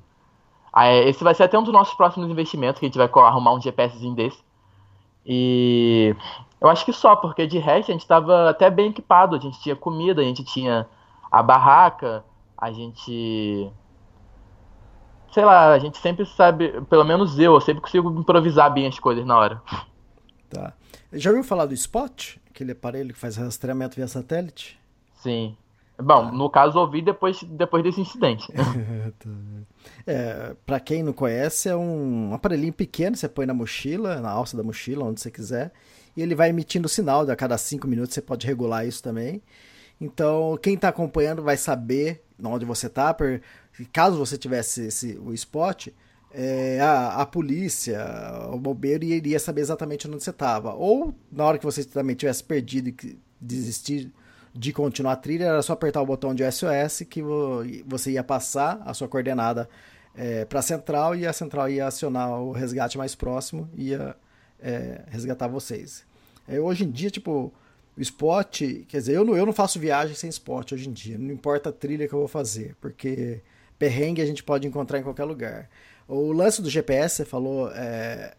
Esse 1.07 1.25
vai 1.25 1.35
ser 1.35 1.45
até 1.45 1.59
um 1.59 1.63
dos 1.63 1.73
nossos 1.73 1.95
próximos 1.95 2.31
investimentos, 2.31 2.79
que 2.79 2.87
a 2.87 2.89
gente 2.89 2.99
vai 2.99 3.09
arrumar 3.25 3.55
um 3.55 3.61
GPSzinho 3.61 4.15
desse. 4.15 4.43
E 5.25 6.15
eu 6.61 6.69
acho 6.69 6.85
que 6.85 6.93
só, 6.93 7.17
porque 7.17 7.47
de 7.47 7.59
resto 7.59 7.91
a 7.91 7.93
gente 7.93 8.03
estava 8.03 8.51
até 8.51 8.71
bem 8.71 8.91
equipado. 8.91 9.37
A 9.37 9.39
gente 9.39 9.61
tinha 9.61 9.77
comida, 9.77 10.21
a 10.21 10.25
gente 10.25 10.45
tinha 10.45 10.87
a 11.31 11.43
barraca, 11.43 12.25
a 12.57 12.71
gente. 12.71 13.71
Sei 15.33 15.45
lá, 15.45 15.73
a 15.73 15.79
gente 15.79 15.99
sempre 15.99 16.27
sabe, 16.27 16.81
pelo 16.83 17.05
menos 17.05 17.39
eu, 17.39 17.55
eu 17.55 17.61
sempre 17.61 17.81
consigo 17.81 18.11
improvisar 18.19 18.73
bem 18.73 18.87
as 18.87 18.99
coisas 18.99 19.25
na 19.25 19.39
hora. 19.39 19.63
Tá. 20.51 20.75
Já 21.13 21.31
ouviu 21.31 21.45
falar 21.45 21.67
do 21.67 21.75
Spot? 21.75 22.37
Aquele 22.51 22.73
aparelho 22.73 23.15
que 23.15 23.19
faz 23.19 23.37
rastreamento 23.37 23.97
via 23.97 24.07
satélite? 24.07 24.79
Sim. 25.15 25.57
Bom, 25.99 26.33
no 26.33 26.51
caso 26.51 26.79
ouvi 26.79 27.01
depois, 27.01 27.43
depois 27.45 27.83
desse 27.83 28.01
incidente. 28.01 28.47
Tá. 29.19 29.31
é, 30.07 30.57
para 30.65 30.81
quem 30.81 31.03
não 31.03 31.13
conhece, 31.13 31.69
é 31.69 31.77
um 31.77 32.33
aparelhinho 32.33 32.73
pequeno, 32.73 33.17
você 33.17 33.29
põe 33.29 33.47
na 33.47 33.55
mochila, 33.55 34.21
na 34.21 34.31
alça 34.31 34.57
da 34.57 34.63
mochila, 34.63 35.05
onde 35.05 35.21
você 35.21 35.31
quiser, 35.31 35.73
e 36.17 36.23
ele 36.23 36.35
vai 36.35 36.51
emitindo 36.51 36.89
sinal, 36.89 37.29
a 37.29 37.37
cada 37.37 37.59
cinco 37.59 37.87
minutos 37.87 38.15
você 38.15 38.23
pode 38.23 38.47
regular 38.47 38.87
isso 38.87 39.03
também. 39.03 39.43
Então, 40.01 40.59
quem 40.61 40.75
está 40.75 40.89
acompanhando 40.89 41.43
vai 41.43 41.57
saber 41.57 42.25
onde 42.43 42.65
você 42.65 42.87
está, 42.87 43.15
caso 43.93 44.19
você 44.19 44.37
tivesse 44.37 44.87
esse, 44.87 45.19
o 45.19 45.33
spot, 45.33 45.89
é, 46.35 46.81
a, 46.81 47.23
a, 47.23 47.27
polícia, 47.27 48.01
o 48.51 48.59
bombeiro 48.59 49.05
iria 49.05 49.39
saber 49.39 49.61
exatamente 49.61 50.07
onde 50.09 50.23
você 50.23 50.31
estava. 50.31 50.75
Ou 50.75 51.15
na 51.31 51.45
hora 51.45 51.59
que 51.59 51.65
você 51.65 51.85
também 51.85 52.17
tivesse 52.17 52.43
perdido 52.43 52.89
e 52.89 53.19
desistir 53.41 54.11
de 54.55 54.73
continuar 54.73 55.13
a 55.13 55.17
trilha, 55.17 55.45
era 55.45 55.63
só 55.63 55.73
apertar 55.73 56.03
o 56.03 56.07
botão 56.07 56.35
de 56.35 56.45
SOS 56.51 57.03
que 57.09 57.23
você 57.87 58.13
ia 58.13 58.25
passar 58.25 58.83
a 58.85 58.93
sua 58.93 59.09
coordenada 59.09 59.69
é, 60.15 60.45
para 60.45 60.59
a 60.59 60.63
central 60.63 61.15
e 61.15 61.27
a 61.27 61.33
central 61.33 61.69
ia 61.69 61.87
acionar 61.87 62.41
o 62.41 62.53
resgate 62.53 62.99
mais 62.99 63.15
próximo 63.15 63.69
e 63.75 63.89
ia 63.89 64.15
é, 64.61 65.03
resgatar 65.09 65.49
vocês. 65.49 66.05
É, 66.47 66.61
hoje 66.61 66.85
em 66.85 66.91
dia, 66.91 67.11
tipo, 67.11 67.53
o 67.97 68.01
spot, 68.01 68.63
quer 68.89 68.99
dizer, 68.99 69.15
eu 69.15 69.25
não, 69.25 69.37
eu 69.37 69.47
não 69.47 69.53
faço 69.53 69.79
viagem 69.79 70.15
sem 70.15 70.29
spot 70.29 70.73
hoje 70.73 70.89
em 70.89 70.93
dia, 70.93 71.19
não 71.19 71.31
importa 71.33 71.71
a 71.71 71.73
trilha 71.73 72.07
que 72.07 72.15
eu 72.15 72.19
vou 72.19 72.29
fazer, 72.29 72.77
porque 72.81 73.41
perrengue 73.83 74.23
a 74.23 74.27
gente 74.27 74.45
pode 74.45 74.69
encontrar 74.69 75.01
em 75.01 75.03
qualquer 75.03 75.25
lugar. 75.25 75.69
O 76.07 76.31
lance 76.31 76.63
do 76.63 76.71
GPS, 76.71 77.17
você 77.17 77.25
falou, 77.25 77.69
é, 77.73 78.37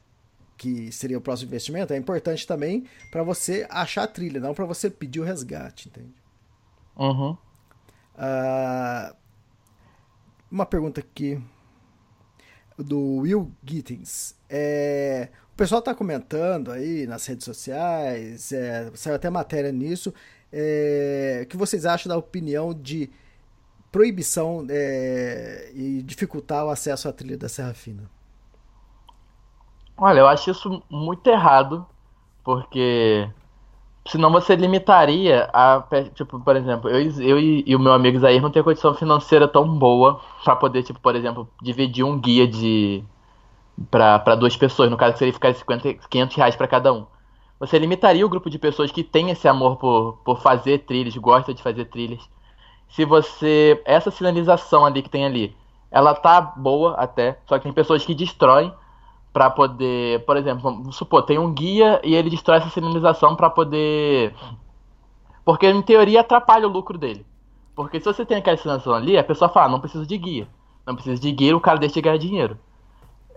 que 0.55 0.89
seria 0.89 1.17
o 1.17 1.21
próximo 1.21 1.49
investimento, 1.49 1.91
é 1.91 1.97
importante 1.97 2.47
também 2.47 2.85
para 3.11 3.23
você 3.23 3.67
achar 3.69 4.03
a 4.03 4.07
trilha, 4.07 4.39
não 4.39 4.53
para 4.53 4.63
você 4.63 4.89
pedir 4.89 5.19
o 5.19 5.23
resgate, 5.23 5.89
entende? 5.89 6.13
Uhum. 6.95 7.31
Uh, 8.15 9.13
uma 10.49 10.65
pergunta 10.65 11.01
aqui 11.01 11.43
do 12.77 13.17
Will 13.17 13.51
Gittins. 13.65 14.35
É, 14.49 15.27
o 15.51 15.57
pessoal 15.57 15.79
está 15.79 15.93
comentando 15.93 16.71
aí 16.71 17.05
nas 17.05 17.25
redes 17.25 17.43
sociais, 17.43 18.53
é, 18.53 18.89
saiu 18.95 19.17
até 19.17 19.29
matéria 19.29 19.73
nisso. 19.73 20.13
É, 20.53 21.41
o 21.43 21.47
que 21.47 21.57
vocês 21.57 21.85
acham 21.85 22.09
da 22.09 22.15
opinião 22.15 22.73
de 22.73 23.11
proibição 23.93 24.65
é, 24.71 25.69
e 25.75 26.01
dificultar 26.01 26.65
o 26.65 26.69
acesso 26.69 27.07
à 27.07 27.13
trilha 27.13 27.37
da 27.37 27.47
Serra 27.47 27.75
Fina? 27.75 28.09
Olha, 29.95 30.21
eu 30.21 30.27
acho 30.27 30.49
isso 30.49 30.81
muito 30.89 31.27
errado, 31.27 31.85
porque 32.43 33.29
senão 34.07 34.31
você 34.31 34.55
limitaria 34.55 35.47
a. 35.53 35.83
Tipo, 36.15 36.39
por 36.39 36.55
exemplo, 36.55 36.89
eu, 36.89 36.99
eu 37.21 37.39
e, 37.39 37.63
e 37.67 37.75
o 37.75 37.79
meu 37.79 37.93
amigo 37.93 38.17
Zair 38.19 38.41
não 38.41 38.49
tem 38.49 38.63
condição 38.63 38.95
financeira 38.95 39.47
tão 39.47 39.77
boa 39.77 40.19
para 40.43 40.55
poder, 40.55 40.81
tipo, 40.81 40.99
por 40.99 41.15
exemplo, 41.15 41.47
dividir 41.61 42.03
um 42.03 42.19
guia 42.19 42.47
de, 42.47 43.03
para 43.91 44.33
duas 44.35 44.57
pessoas, 44.57 44.89
no 44.89 44.97
caso 44.97 45.19
seria 45.19 45.33
ficar 45.33 45.53
50, 45.53 45.93
500 46.09 46.35
reais 46.35 46.55
para 46.55 46.67
cada 46.67 46.91
um. 46.91 47.05
Você 47.59 47.77
limitaria 47.77 48.25
o 48.25 48.29
grupo 48.29 48.49
de 48.49 48.57
pessoas 48.57 48.91
que 48.91 49.03
tem 49.03 49.29
esse 49.29 49.47
amor 49.47 49.77
por, 49.77 50.17
por 50.25 50.41
fazer 50.41 50.79
trilhas, 50.79 51.15
gosta 51.15 51.53
de 51.53 51.61
fazer 51.61 51.85
trilhas. 51.85 52.27
Se 52.89 53.05
você. 53.05 53.81
Essa 53.85 54.11
sinalização 54.11 54.85
ali 54.85 55.01
que 55.01 55.09
tem 55.09 55.25
ali, 55.25 55.55
ela 55.89 56.13
tá 56.13 56.41
boa 56.41 56.95
até, 56.95 57.37
só 57.45 57.57
que 57.57 57.63
tem 57.63 57.73
pessoas 57.73 58.05
que 58.05 58.15
destroem 58.15 58.73
para 59.31 59.49
poder. 59.49 60.23
Por 60.25 60.37
exemplo, 60.37 60.61
vamos 60.61 60.95
supor, 60.95 61.23
tem 61.23 61.39
um 61.39 61.51
guia 61.51 61.99
e 62.03 62.15
ele 62.15 62.29
destrói 62.29 62.57
essa 62.57 62.69
sinalização 62.69 63.35
para 63.35 63.49
poder. 63.49 64.33
Porque 65.43 65.67
em 65.67 65.81
teoria 65.81 66.21
atrapalha 66.21 66.67
o 66.67 66.71
lucro 66.71 66.97
dele. 66.97 67.25
Porque 67.75 67.99
se 67.99 68.05
você 68.05 68.25
tem 68.25 68.37
aquela 68.37 68.55
sinalização 68.55 68.93
ali, 68.93 69.17
a 69.17 69.23
pessoa 69.23 69.49
fala, 69.49 69.65
ah, 69.65 69.69
não 69.69 69.79
preciso 69.79 70.05
de 70.05 70.17
guia. 70.17 70.47
Não 70.85 70.95
precisa 70.95 71.19
de 71.19 71.31
guia, 71.31 71.57
o 71.57 71.61
cara 71.61 71.79
deixa 71.79 71.95
de 71.95 72.01
ganhar 72.01 72.17
dinheiro. 72.17 72.57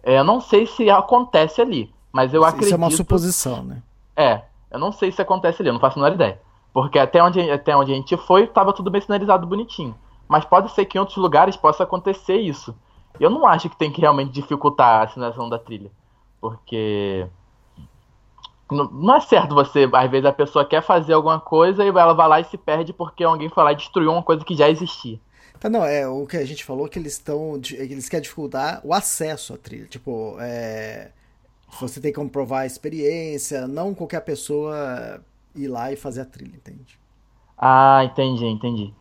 É, 0.02 0.18
eu 0.18 0.24
não 0.24 0.40
sei 0.40 0.66
se 0.66 0.89
acontece 0.90 1.60
ali, 1.60 1.93
mas 2.12 2.32
eu 2.32 2.40
Isso 2.40 2.48
acredito. 2.48 2.66
Isso 2.66 2.74
é 2.74 2.78
uma 2.78 2.90
suposição, 2.90 3.62
né? 3.62 3.82
É, 4.14 4.43
eu 4.70 4.78
não 4.78 4.93
sei 4.93 5.10
se 5.10 5.20
acontece 5.20 5.62
ali, 5.62 5.68
eu 5.68 5.73
não 5.73 5.81
faço 5.81 5.98
a 5.98 6.02
menor 6.02 6.14
ideia. 6.14 6.40
Porque 6.77 6.98
até 6.98 7.23
onde, 7.23 7.40
até 7.51 7.74
onde 7.74 7.90
a 7.90 7.94
gente 7.94 8.15
foi, 8.19 8.44
estava 8.44 8.70
tudo 8.70 8.90
bem 8.90 9.01
sinalizado 9.01 9.47
bonitinho. 9.47 9.97
Mas 10.28 10.44
pode 10.44 10.70
ser 10.73 10.85
que 10.85 10.98
em 10.98 11.01
outros 11.01 11.16
lugares 11.16 11.57
possa 11.57 11.85
acontecer 11.85 12.36
isso. 12.36 12.77
Eu 13.19 13.31
não 13.31 13.47
acho 13.47 13.70
que 13.70 13.78
tem 13.78 13.90
que 13.90 14.03
realmente 14.03 14.31
dificultar 14.31 15.01
a 15.01 15.09
sinalização 15.09 15.48
da 15.48 15.59
trilha. 15.59 15.90
Porque. 16.39 17.27
Não 18.70 19.15
é 19.15 19.20
certo 19.20 19.55
você, 19.55 19.89
às 19.90 20.11
vezes 20.11 20.27
a 20.27 20.32
pessoa 20.35 20.66
quer 20.66 20.82
fazer 20.82 21.15
alguma 21.15 21.40
coisa 21.40 21.82
e 21.82 21.89
ela 21.89 22.12
vai 22.12 22.28
lá 22.28 22.40
e 22.40 22.44
se 22.44 22.59
perde 22.59 22.93
porque 22.93 23.24
alguém 23.24 23.48
foi 23.48 23.65
lá 23.65 23.73
e 23.73 23.77
destruiu 23.77 24.12
uma 24.12 24.23
coisa 24.23 24.44
que 24.44 24.55
já 24.55 24.69
existia. 24.69 25.19
Tá, 25.59 25.70
não, 25.70 25.82
é 25.82 26.07
o 26.07 26.27
que 26.27 26.36
a 26.36 26.44
gente 26.44 26.62
falou 26.62 26.90
que 26.90 26.98
eles 26.98 27.15
estão. 27.15 27.59
Eles 27.70 28.07
querem 28.11 28.23
dificultar 28.23 28.82
o 28.85 28.93
acesso 28.93 29.55
à 29.55 29.57
trilha. 29.57 29.86
Tipo, 29.86 30.36
é, 30.40 31.11
você 31.81 32.03
tem 32.03 32.12
que 32.12 32.20
comprovar 32.20 32.65
a 32.65 32.66
experiência, 32.66 33.66
não 33.66 33.94
qualquer 33.94 34.20
pessoa 34.20 35.24
ir 35.57 35.69
lá 35.69 35.93
e 35.93 35.97
fazer 35.97 36.23
a 36.23 36.27
trilha, 36.27 36.57
entende? 36.57 36.99
Ah, 37.57 38.05
entendi, 38.05 38.47
entendi. 38.47 38.95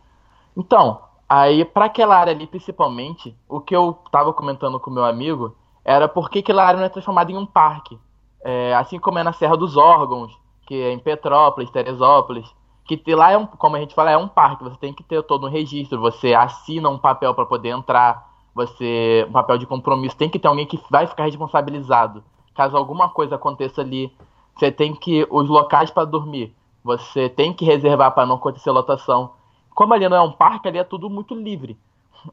Então, 0.56 1.00
aí 1.28 1.64
para 1.64 1.86
aquela 1.86 2.16
área 2.16 2.32
ali 2.32 2.46
principalmente, 2.46 3.36
o 3.48 3.60
que 3.60 3.76
eu 3.76 3.92
tava 4.10 4.32
comentando 4.32 4.80
com 4.80 4.90
meu 4.90 5.04
amigo 5.04 5.54
era 5.84 6.08
porque 6.08 6.40
aquela 6.40 6.64
área 6.64 6.78
não 6.78 6.86
é 6.86 6.88
transformada 6.88 7.30
em 7.30 7.36
um 7.36 7.46
parque. 7.46 7.98
É, 8.42 8.74
assim 8.74 8.98
como 8.98 9.18
é 9.18 9.22
na 9.22 9.32
Serra 9.32 9.56
dos 9.56 9.76
Órgãos, 9.76 10.36
que 10.66 10.74
é 10.74 10.92
em 10.92 10.98
Petrópolis, 10.98 11.70
Teresópolis, 11.70 12.52
que 12.86 13.14
lá 13.14 13.32
é 13.32 13.38
um, 13.38 13.46
como 13.46 13.76
a 13.76 13.80
gente 13.80 13.94
fala, 13.94 14.12
é 14.12 14.16
um 14.16 14.28
parque, 14.28 14.62
você 14.62 14.76
tem 14.76 14.92
que 14.92 15.02
ter 15.02 15.22
todo 15.24 15.46
um 15.46 15.50
registro, 15.50 16.00
você 16.00 16.34
assina 16.34 16.88
um 16.88 16.98
papel 16.98 17.34
para 17.34 17.44
poder 17.44 17.70
entrar, 17.70 18.30
você 18.54 19.26
um 19.28 19.32
papel 19.32 19.58
de 19.58 19.66
compromisso, 19.66 20.16
tem 20.16 20.30
que 20.30 20.38
ter 20.38 20.46
alguém 20.46 20.66
que 20.66 20.80
vai 20.88 21.06
ficar 21.06 21.24
responsabilizado. 21.24 22.22
Caso 22.54 22.76
alguma 22.76 23.08
coisa 23.08 23.34
aconteça 23.34 23.80
ali, 23.80 24.10
você 24.56 24.70
tem 24.70 24.94
que 24.94 25.26
os 25.30 25.48
locais 25.48 25.90
para 25.90 26.04
dormir, 26.04 26.54
você 26.82 27.28
tem 27.28 27.52
que 27.52 27.64
reservar 27.64 28.12
para 28.12 28.26
não 28.26 28.36
acontecer 28.36 28.70
lotação. 28.70 29.32
Como 29.74 29.92
ali 29.92 30.08
não 30.08 30.16
é 30.16 30.20
um 30.20 30.32
parque, 30.32 30.68
ali 30.68 30.78
é 30.78 30.84
tudo 30.84 31.10
muito 31.10 31.34
livre. 31.34 31.78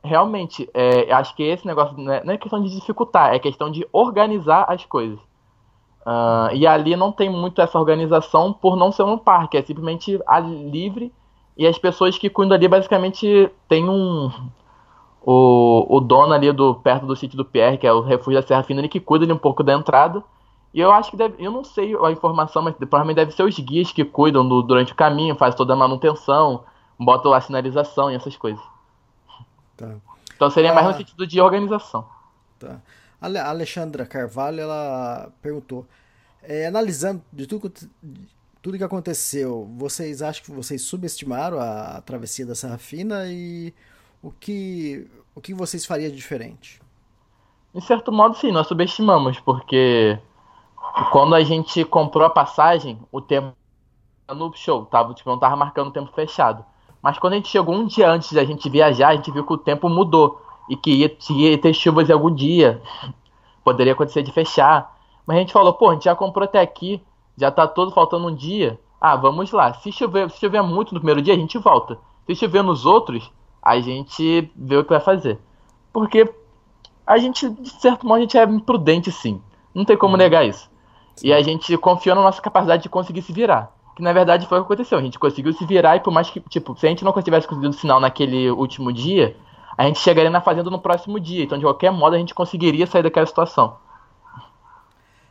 Realmente, 0.04 0.70
é, 0.74 1.12
acho 1.12 1.36
que 1.36 1.44
esse 1.44 1.68
negócio 1.68 1.98
não 1.98 2.12
é, 2.12 2.24
não 2.24 2.34
é 2.34 2.38
questão 2.38 2.64
de 2.64 2.70
dificultar, 2.70 3.34
é 3.34 3.40
questão 3.40 3.70
de 3.70 3.86
organizar 3.91 4.66
as 4.70 4.86
coisas. 4.86 5.20
Uh, 6.06 6.54
e 6.54 6.66
ali 6.68 6.95
não 6.95 7.12
tem 7.12 7.30
muito 7.30 7.62
essa 7.62 7.80
organização 7.80 8.52
por 8.52 8.76
não 8.76 8.91
ser 8.91 9.04
um 9.04 9.18
parque, 9.18 9.58
é 9.58 9.62
simplesmente 9.62 10.20
livre 10.70 11.14
e 11.58 11.68
as 11.68 11.78
pessoas 11.78 12.18
que 12.18 12.30
cuidam 12.30 12.58
ali 12.58 12.68
basicamente 12.68 13.50
tem 13.70 13.88
um 13.88 14.30
o, 15.26 15.86
o 15.98 16.00
dono 16.02 16.34
ali 16.34 16.52
do 16.52 16.76
perto 16.76 17.06
do 17.06 17.16
sítio 17.16 17.38
do 17.38 17.45
Pierre, 17.45 17.78
que 17.78 17.88
é 17.88 17.94
o 17.94 18.02
refúgio 18.02 18.41
da 18.41 18.45
Serra 18.45 18.64
Fina, 18.64 18.82
ele 18.82 18.90
que 18.90 19.00
cuida 19.00 19.24
ali 19.24 19.32
um 19.32 19.38
pouco 19.38 19.64
da 19.64 19.74
entrada. 19.74 20.22
E 20.74 20.80
eu 20.80 20.91
acho 20.91 21.12
que 21.12 21.18
deve, 21.18 21.36
eu 21.44 21.52
não 21.52 21.64
sei 21.64 21.95
a 22.04 22.12
informação, 22.12 22.64
mas 22.64 22.76
provavelmente 22.76 23.18
deve 23.18 23.32
ser 23.32 23.44
os 23.44 23.58
guias 23.60 23.91
que 23.91 24.04
cuidam 24.04 24.48
do, 24.48 24.64
durante 24.64 24.91
o 24.91 24.95
caminho, 24.95 25.36
fazem 25.36 25.56
toda 25.56 25.74
a 25.74 25.76
manutenção, 25.76 26.64
botam 27.00 27.32
a 27.32 27.40
sinalização 27.40 28.12
e 28.12 28.16
essas 28.16 28.36
coisas. 28.36 28.64
Tá. 29.78 29.95
Então 30.36 30.50
seria 30.50 30.72
ah, 30.72 30.74
mais 30.74 30.88
no 30.88 30.94
sentido 30.95 31.28
de 31.28 31.40
organização. 31.40 32.08
Tá. 32.58 32.82
A 33.22 33.50
Alexandra 33.50 34.06
Carvalho 34.06 34.62
ela 34.62 35.32
perguntou: 35.41 35.86
é, 36.41 36.66
analisando 36.66 37.22
de 37.32 37.45
tudo, 37.45 37.72
tudo 38.62 38.78
que 38.78 38.84
aconteceu, 38.84 39.70
vocês 39.78 40.22
acham 40.24 40.44
que 40.44 40.52
vocês 40.52 40.82
subestimaram 40.82 41.60
a, 41.60 41.98
a 41.98 42.02
travessia 42.02 42.45
da 42.45 42.56
Serra 42.56 42.80
Fina 42.80 43.26
e 43.28 43.74
o 44.24 44.32
que, 44.32 45.08
o 45.36 45.41
que 45.41 45.54
vocês 45.54 45.86
fariam 45.86 46.10
de 46.10 46.16
diferente? 46.16 46.82
Em 47.76 47.82
certo 47.82 48.12
modo, 48.12 48.36
sim, 48.36 48.52
nós 48.52 48.68
subestimamos, 48.68 49.40
porque 49.40 50.18
quando 51.11 51.34
a 51.34 51.44
gente 51.44 51.84
comprou 51.86 52.26
a 52.26 52.30
passagem, 52.30 52.99
o 53.11 53.20
tempo 53.20 53.56
no 54.30 54.53
show, 54.56 54.86
tava, 54.86 55.14
tipo, 55.14 55.30
não 55.30 55.40
tava 55.40 55.56
marcando 55.56 55.88
o 55.88 55.91
tempo 55.91 56.11
fechado. 56.14 56.64
Mas 57.02 57.20
quando 57.20 57.34
a 57.34 57.36
gente 57.36 57.49
chegou 57.49 57.76
um 57.76 57.86
dia 57.86 58.10
antes 58.10 58.32
da 58.32 58.45
gente 58.45 58.70
viajar, 58.70 59.10
a 59.10 59.15
gente 59.15 59.32
viu 59.32 59.45
que 59.45 59.53
o 59.53 59.57
tempo 59.57 59.90
mudou 59.90 60.41
e 60.70 60.76
que 60.78 60.91
ia, 60.91 61.18
ia 61.32 61.57
ter 61.57 61.74
chuvas 61.74 62.10
em 62.10 62.14
algum 62.14 62.34
dia. 62.34 62.82
Poderia 63.64 63.94
acontecer 63.94 64.22
de 64.22 64.32
fechar. 64.32 64.95
Mas 65.26 65.38
a 65.38 65.40
gente 65.40 65.53
falou, 65.53 65.74
pô, 65.74 65.90
a 65.90 65.94
gente 65.94 66.06
já 66.06 66.15
comprou 66.15 66.45
até 66.45 66.61
aqui, 66.61 67.02
já 67.38 67.52
tá 67.52 67.68
todo 67.68 67.91
faltando 67.91 68.28
um 68.28 68.36
dia. 68.36 68.80
Ah, 69.02 69.15
vamos 69.15 69.52
lá. 69.52 69.74
Se 69.74 69.91
chover, 69.91 70.30
se 70.30 70.40
chover 70.40 70.61
muito 70.61 70.94
no 70.94 70.99
primeiro 70.99 71.22
dia, 71.22 71.34
a 71.34 71.38
gente 71.38 71.57
volta. 71.57 71.98
Se 72.26 72.36
chover 72.36 72.64
nos 72.64 72.86
outros, 72.86 73.30
a 73.61 73.80
gente 73.80 74.52
vê 74.56 74.78
o 74.78 74.84
que 74.84 74.91
vai 74.91 75.02
fazer. 75.02 75.40
Porque 75.91 76.34
a 77.06 77.18
gente, 77.18 77.49
de 77.49 77.70
certo 77.70 78.07
modo, 78.07 78.20
a 78.20 78.22
gente 78.22 78.38
é 78.38 78.44
imprudente 78.44 79.11
sim. 79.11 79.41
Não 79.74 79.84
tem 79.84 79.98
como 79.98 80.14
uhum. 80.14 80.20
negar 80.20 80.45
isso. 80.45 80.70
Sim. 81.15 81.27
E 81.27 81.34
a 81.34 81.41
gente 81.41 81.77
confiou 81.77 82.15
na 82.15 82.22
nossa 82.22 82.41
capacidade 82.41 82.84
de 82.84 82.90
conseguir 82.90 83.22
se 83.22 83.34
virar. 83.34 83.76
Que 83.95 84.02
na 84.02 84.11
verdade 84.11 84.48
foi 84.48 84.57
o 84.60 84.61
que 84.61 84.73
aconteceu. 84.73 84.98
A 84.98 85.02
gente 85.02 85.19
conseguiu 85.19 85.53
se 85.53 85.65
virar 85.65 85.95
e 85.95 85.99
por 85.99 86.11
mais 86.11 86.30
que, 86.30 86.40
tipo, 86.41 86.76
se 86.77 86.85
a 86.85 86.90
gente 86.90 87.03
não 87.03 87.14
tivesse 87.22 87.48
conseguido 87.48 87.76
o 87.76 87.80
sinal 87.80 87.99
naquele 87.99 88.49
último 88.49 88.91
dia, 88.91 89.35
a 89.77 89.85
gente 89.85 89.99
chegaria 89.99 90.31
na 90.31 90.41
fazenda 90.41 90.69
no 90.69 90.80
próximo 90.80 91.19
dia. 91.19 91.44
Então, 91.44 91.57
de 91.57 91.64
qualquer 91.64 91.91
modo, 91.91 92.15
a 92.15 92.19
gente 92.19 92.34
conseguiria 92.34 92.88
sair 92.88 93.03
daquela 93.03 93.26
situação. 93.26 93.77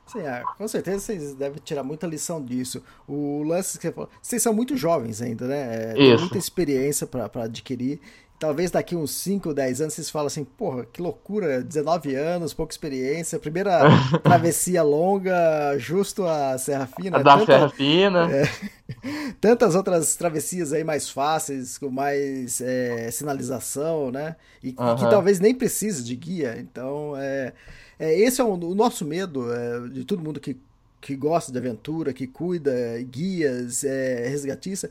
Sim, 0.06 0.20
é, 0.20 0.42
com 0.58 0.68
certeza 0.68 0.98
vocês 0.98 1.34
devem 1.34 1.58
tirar 1.64 1.82
muita 1.82 2.06
lição 2.06 2.44
disso. 2.44 2.82
O 3.08 3.42
lance 3.44 3.78
que 3.78 3.86
você 3.86 3.92
falou, 3.92 4.10
vocês 4.20 4.42
são 4.42 4.52
muito 4.52 4.76
jovens 4.76 5.22
ainda, 5.22 5.46
né? 5.46 5.92
É, 5.92 5.94
tem 5.94 6.18
muita 6.18 6.38
experiência 6.38 7.06
para 7.06 7.44
adquirir 7.44 8.00
talvez 8.42 8.72
daqui 8.72 8.96
uns 8.96 9.12
5, 9.12 9.54
10 9.54 9.82
anos 9.82 9.94
vocês 9.94 10.10
falam 10.10 10.26
assim, 10.26 10.42
porra, 10.42 10.84
que 10.84 11.00
loucura, 11.00 11.62
19 11.62 12.16
anos, 12.16 12.52
pouca 12.52 12.72
experiência, 12.72 13.38
primeira 13.38 13.82
travessia 14.20 14.82
longa, 14.82 15.78
justo 15.78 16.26
a 16.26 16.58
Serra 16.58 16.88
Fina. 16.88 17.18
A 17.18 17.22
da 17.22 17.38
tanta, 17.38 17.46
Serra 17.46 17.68
Fina. 17.68 18.28
É, 19.02 19.32
tantas 19.40 19.74
outras 19.74 20.14
travessias 20.16 20.72
aí 20.72 20.84
mais 20.84 21.08
fáceis, 21.08 21.78
com 21.78 21.88
mais 21.88 22.60
é, 22.60 23.10
sinalização, 23.10 24.10
né? 24.10 24.36
E 24.62 24.72
que 24.72 25.08
talvez 25.08 25.40
nem 25.40 25.54
precise 25.54 26.04
de 26.04 26.14
guia. 26.14 26.58
Então, 26.58 27.14
é, 27.16 27.52
é 27.98 28.20
esse 28.20 28.40
é 28.40 28.44
o, 28.44 28.52
o 28.52 28.74
nosso 28.74 29.04
medo 29.04 29.50
é, 29.52 29.88
de 29.88 30.04
todo 30.04 30.22
mundo 30.22 30.38
que, 30.38 30.56
que 31.00 31.16
gosta 31.16 31.50
de 31.50 31.58
aventura, 31.58 32.12
que 32.12 32.26
cuida, 32.26 32.72
guias, 33.02 33.82
é, 33.82 34.28
resgatista, 34.28 34.90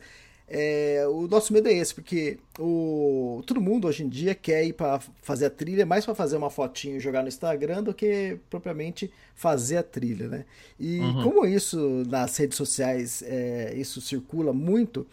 é, 0.53 1.07
o 1.07 1.28
nosso 1.28 1.53
medo 1.53 1.69
é 1.69 1.73
esse, 1.73 1.95
porque 1.95 2.38
o, 2.60 3.41
todo 3.45 3.61
mundo 3.61 3.88
hoje 3.88 4.03
em 4.03 4.10
dia 4.10 4.36
quer 4.36 4.65
ir 4.65 4.73
para 4.73 4.99
fazer 5.22 5.45
a 5.45 5.49
trilha 5.49 5.86
mais 5.86 6.03
para 6.03 6.14
fazer 6.14 6.36
uma 6.36 6.49
fotinho 6.49 6.98
e 6.98 6.99
jogar 6.99 7.22
no 7.22 7.30
Instagram 7.30 7.84
do 7.84 7.94
que 7.94 8.38
propriamente 8.49 9.10
fazer 9.34 9.78
a 9.78 9.84
trilha, 9.84 10.28
né? 10.28 10.45
E 10.78 10.99
uhum. 10.99 11.23
como 11.23 11.45
isso 11.45 12.03
nas 12.07 12.36
redes 12.36 12.57
sociais 12.57 13.23
é, 13.26 13.73
isso 13.78 14.02
circula 14.02 14.52
muito, 14.52 15.07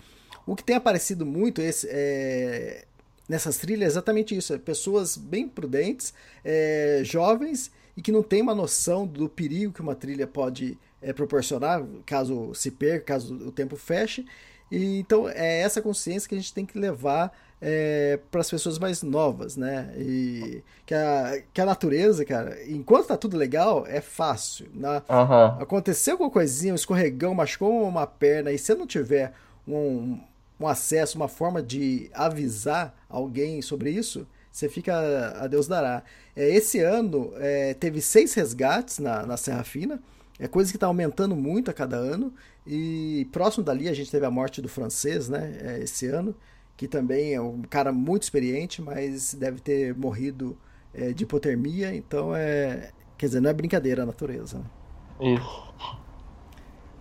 o 0.45 0.57
que 0.57 0.65
tem 0.65 0.75
aparecido 0.75 1.25
muito 1.25 1.63
esse, 1.63 1.87
é, 1.89 2.85
nessas 3.29 3.59
trilhas 3.59 3.83
é 3.83 3.87
exatamente 3.93 4.37
isso: 4.37 4.53
é 4.53 4.59
pessoas 4.59 5.17
bem 5.17 5.49
prudentes, 5.49 6.13
é, 6.45 7.03
jovens 7.05 7.71
e 7.97 8.03
que 8.03 8.11
não 8.11 8.25
têm 8.25 8.43
uma 8.43 8.55
noção 8.55 9.07
do 9.07 9.29
perigo 9.29 9.73
que 9.73 9.81
uma 9.81 9.95
trilha 9.95 10.27
pode 10.27 10.77
é, 11.01 11.13
proporcionar 11.13 11.85
caso 12.05 12.53
se 12.55 12.73
perca, 12.73 13.05
caso 13.05 13.35
o 13.35 13.53
tempo 13.53 13.77
feche 13.77 14.27
e, 14.71 14.99
então 14.99 15.29
é 15.29 15.61
essa 15.61 15.81
consciência 15.81 16.29
que 16.29 16.35
a 16.35 16.39
gente 16.39 16.53
tem 16.53 16.67
que 16.67 16.79
levar 16.79 17.33
é, 17.61 18.19
para 18.31 18.41
as 18.41 18.51
pessoas 18.51 18.79
mais 18.79 19.03
novas, 19.03 19.57
né? 19.57 19.93
E 19.97 20.63
que 20.87 20.95
a, 20.95 21.43
que 21.53 21.61
a 21.61 21.67
natureza, 21.67 22.25
cara, 22.25 22.57
enquanto 22.69 23.09
tá 23.09 23.17
tudo 23.17 23.37
legal, 23.37 23.85
é 23.87 24.01
fácil. 24.01 24.69
Né? 24.75 25.03
Uhum. 25.09 25.63
Aconteceu 25.63 26.15
alguma 26.15 26.31
coisinha, 26.31 26.73
um 26.73 26.77
escorregão, 26.77 27.35
machucou 27.35 27.83
uma 27.83 28.07
perna, 28.07 28.53
e 28.53 28.59
se 28.59 28.75
não 28.75 28.87
tiver 28.87 29.33
um, 29.67 30.21
um 30.59 30.67
acesso, 30.67 31.17
uma 31.17 31.29
forma 31.29 31.63
de 31.63 32.11
avisar 32.15 32.95
alguém 33.09 33.61
sobre 33.61 33.91
isso, 33.91 34.27
você 34.53 34.69
fica 34.69 35.35
a 35.41 35.47
Deus 35.47 35.67
dará. 35.67 36.03
É, 36.35 36.49
esse 36.49 36.81
ano 36.81 37.33
é, 37.37 37.75
teve 37.75 38.01
seis 38.01 38.35
resgates 38.35 38.99
na, 38.99 39.27
na 39.27 39.37
Serra 39.37 39.65
Fina, 39.65 40.01
é 40.39 40.49
coisa 40.49 40.71
que 40.71 40.77
está 40.77 40.87
aumentando 40.87 41.35
muito 41.35 41.71
a 41.71 41.75
cada 41.75 41.97
ano. 41.97 42.33
E 42.67 43.29
próximo 43.33 43.65
dali 43.65 43.89
a 43.89 43.95
gente 43.95 44.11
teve 44.11 44.27
a 44.27 44.31
morte 44.31 44.63
do 44.63 44.69
francês, 44.69 45.29
né? 45.29 45.59
É, 45.61 45.79
esse 45.81 46.07
ano, 46.07 46.35
que 46.77 46.87
também 46.87 47.35
é 47.35 47.41
um 47.41 47.63
cara 47.63 47.93
muito 47.93 48.23
experiente, 48.23 48.81
mas 48.83 49.35
deve 49.35 49.61
ter 49.61 49.95
morrido 49.97 50.57
é, 50.95 51.13
de 51.13 51.25
hipotermia. 51.25 51.95
Então 51.95 52.35
é, 52.35 52.91
Quer 53.19 53.27
dizer, 53.27 53.41
não 53.41 53.51
é 53.51 53.53
brincadeira 53.53 54.05
a 54.05 54.07
natureza. 54.07 54.59
Né? 54.59 55.35
Isso. 55.35 55.75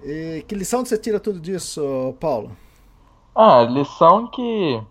E 0.03 0.43
que 0.47 0.55
lição 0.55 0.83
você 0.83 0.97
tira 0.97 1.19
tudo 1.19 1.39
disso, 1.39 2.15
Paulo? 2.19 2.57
Ah, 3.35 3.61
lição 3.61 4.25
que 4.27 4.81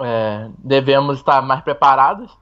é, 0.00 0.48
devemos 0.58 1.18
estar 1.18 1.42
mais 1.42 1.62
preparados, 1.62 2.34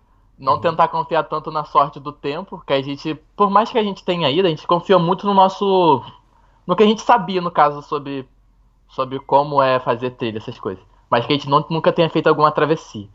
não 0.42 0.58
tentar 0.58 0.88
confiar 0.88 1.22
tanto 1.22 1.52
na 1.52 1.64
sorte 1.64 2.00
do 2.00 2.10
tempo, 2.10 2.60
que 2.66 2.72
a 2.72 2.82
gente, 2.82 3.14
por 3.36 3.48
mais 3.48 3.70
que 3.70 3.78
a 3.78 3.82
gente 3.82 4.04
tenha 4.04 4.28
ido, 4.28 4.46
a 4.46 4.50
gente 4.50 4.66
confia 4.66 4.98
muito 4.98 5.24
no 5.24 5.32
nosso, 5.32 6.02
no 6.66 6.74
que 6.74 6.82
a 6.82 6.86
gente 6.86 7.00
sabia 7.00 7.40
no 7.40 7.50
caso 7.50 7.80
sobre, 7.80 8.28
sobre 8.88 9.20
como 9.20 9.62
é 9.62 9.78
fazer 9.78 10.10
trilha, 10.10 10.38
essas 10.38 10.58
coisas, 10.58 10.82
mas 11.08 11.24
que 11.24 11.32
a 11.32 11.36
gente 11.36 11.48
não, 11.48 11.64
nunca 11.70 11.92
tenha 11.92 12.10
feito 12.10 12.26
alguma 12.26 12.50
travessia. 12.50 13.08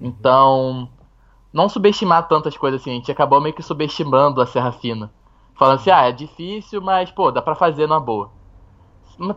Então, 0.00 0.88
não 1.52 1.68
subestimar 1.68 2.28
tantas 2.28 2.56
coisas 2.56 2.80
assim, 2.80 2.92
a 2.92 2.94
gente 2.94 3.10
acabou 3.10 3.40
meio 3.40 3.54
que 3.54 3.64
subestimando 3.64 4.40
a 4.40 4.46
Serra 4.46 4.70
Fina, 4.70 5.12
falando 5.56 5.80
assim, 5.80 5.90
ah, 5.90 6.08
é 6.08 6.12
difícil, 6.12 6.80
mas 6.80 7.10
pô, 7.10 7.32
dá 7.32 7.42
para 7.42 7.56
fazer 7.56 7.88
na 7.88 7.98
boa 7.98 8.30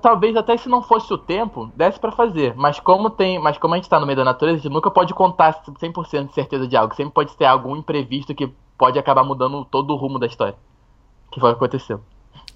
talvez 0.01 0.35
até 0.35 0.55
se 0.57 0.69
não 0.69 0.81
fosse 0.81 1.14
o 1.14 1.18
tempo, 1.18 1.72
desse 1.76 1.99
para 1.99 2.11
fazer. 2.11 2.55
Mas 2.55 2.80
como 2.80 3.10
tem, 3.10 3.39
mas 3.39 3.57
como 3.57 3.73
a 3.73 3.77
gente 3.77 3.89
tá 3.89 3.99
no 3.99 4.05
meio 4.05 4.18
da 4.18 4.23
natureza, 4.23 4.60
a 4.60 4.61
gente 4.61 4.73
nunca 4.73 4.89
pode 4.89 5.14
contar 5.14 5.64
100% 5.64 6.27
de 6.27 6.34
certeza 6.34 6.68
de 6.68 6.77
algo. 6.77 6.95
Sempre 6.95 7.14
pode 7.14 7.35
ter 7.35 7.45
algum 7.45 7.76
imprevisto 7.76 8.34
que 8.34 8.51
pode 8.77 8.97
acabar 8.97 9.23
mudando 9.23 9.65
todo 9.65 9.91
o 9.91 9.97
rumo 9.97 10.18
da 10.18 10.27
história. 10.27 10.55
Que 11.31 11.39
foi 11.39 11.49
o 11.49 11.53
que 11.53 11.57
aconteceu. 11.57 12.01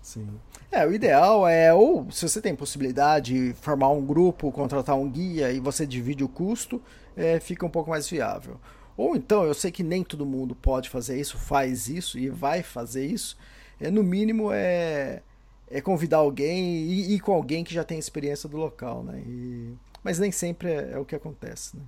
Sim. 0.02 0.28
É, 0.72 0.86
o 0.86 0.94
ideal 0.94 1.48
é, 1.48 1.74
ou 1.74 2.08
se 2.12 2.28
você 2.28 2.42
tem 2.42 2.56
possibilidade 2.56 3.34
de 3.34 3.54
formar 3.56 3.90
um 3.90 4.06
grupo, 4.06 4.52
contratar 4.52 4.96
um 4.96 5.10
guia 5.10 5.52
e 5.52 5.60
você 5.60 5.86
divide 5.86 6.24
o 6.24 6.30
custo, 6.30 6.82
é, 7.16 7.40
fica 7.40 7.66
um 7.66 7.70
pouco 7.70 7.90
mais 7.90 8.10
viável. 8.10 8.58
Ou 8.96 9.16
então, 9.16 9.44
eu 9.44 9.54
sei 9.54 9.72
que 9.72 9.84
nem 9.84 10.04
todo 10.04 10.26
mundo 10.26 10.56
pode 10.56 10.90
fazer 10.90 11.20
isso, 11.20 11.38
faz 11.38 11.88
isso 11.88 12.18
e 12.18 12.30
vai 12.30 12.64
fazer 12.64 13.06
isso. 13.06 13.38
É, 13.80 13.92
no 13.92 14.02
mínimo, 14.02 14.50
é 14.52 15.22
é 15.70 15.82
convidar 15.82 16.18
alguém 16.18 16.64
e 16.64 17.16
ir 17.16 17.20
com 17.20 17.34
alguém 17.34 17.64
que 17.64 17.74
já 17.74 17.84
tem 17.84 18.00
experiência 18.00 18.48
do 18.48 18.58
local, 18.58 19.04
né? 19.04 19.20
E... 19.26 19.74
Mas 20.04 20.20
nem 20.20 20.32
sempre 20.32 20.72
é, 20.72 20.92
é, 20.94 21.00
o 21.00 21.06
que 21.06 21.16
acontece, 21.16 21.76
né? 21.76 21.84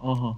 Uhum. 0.00 0.36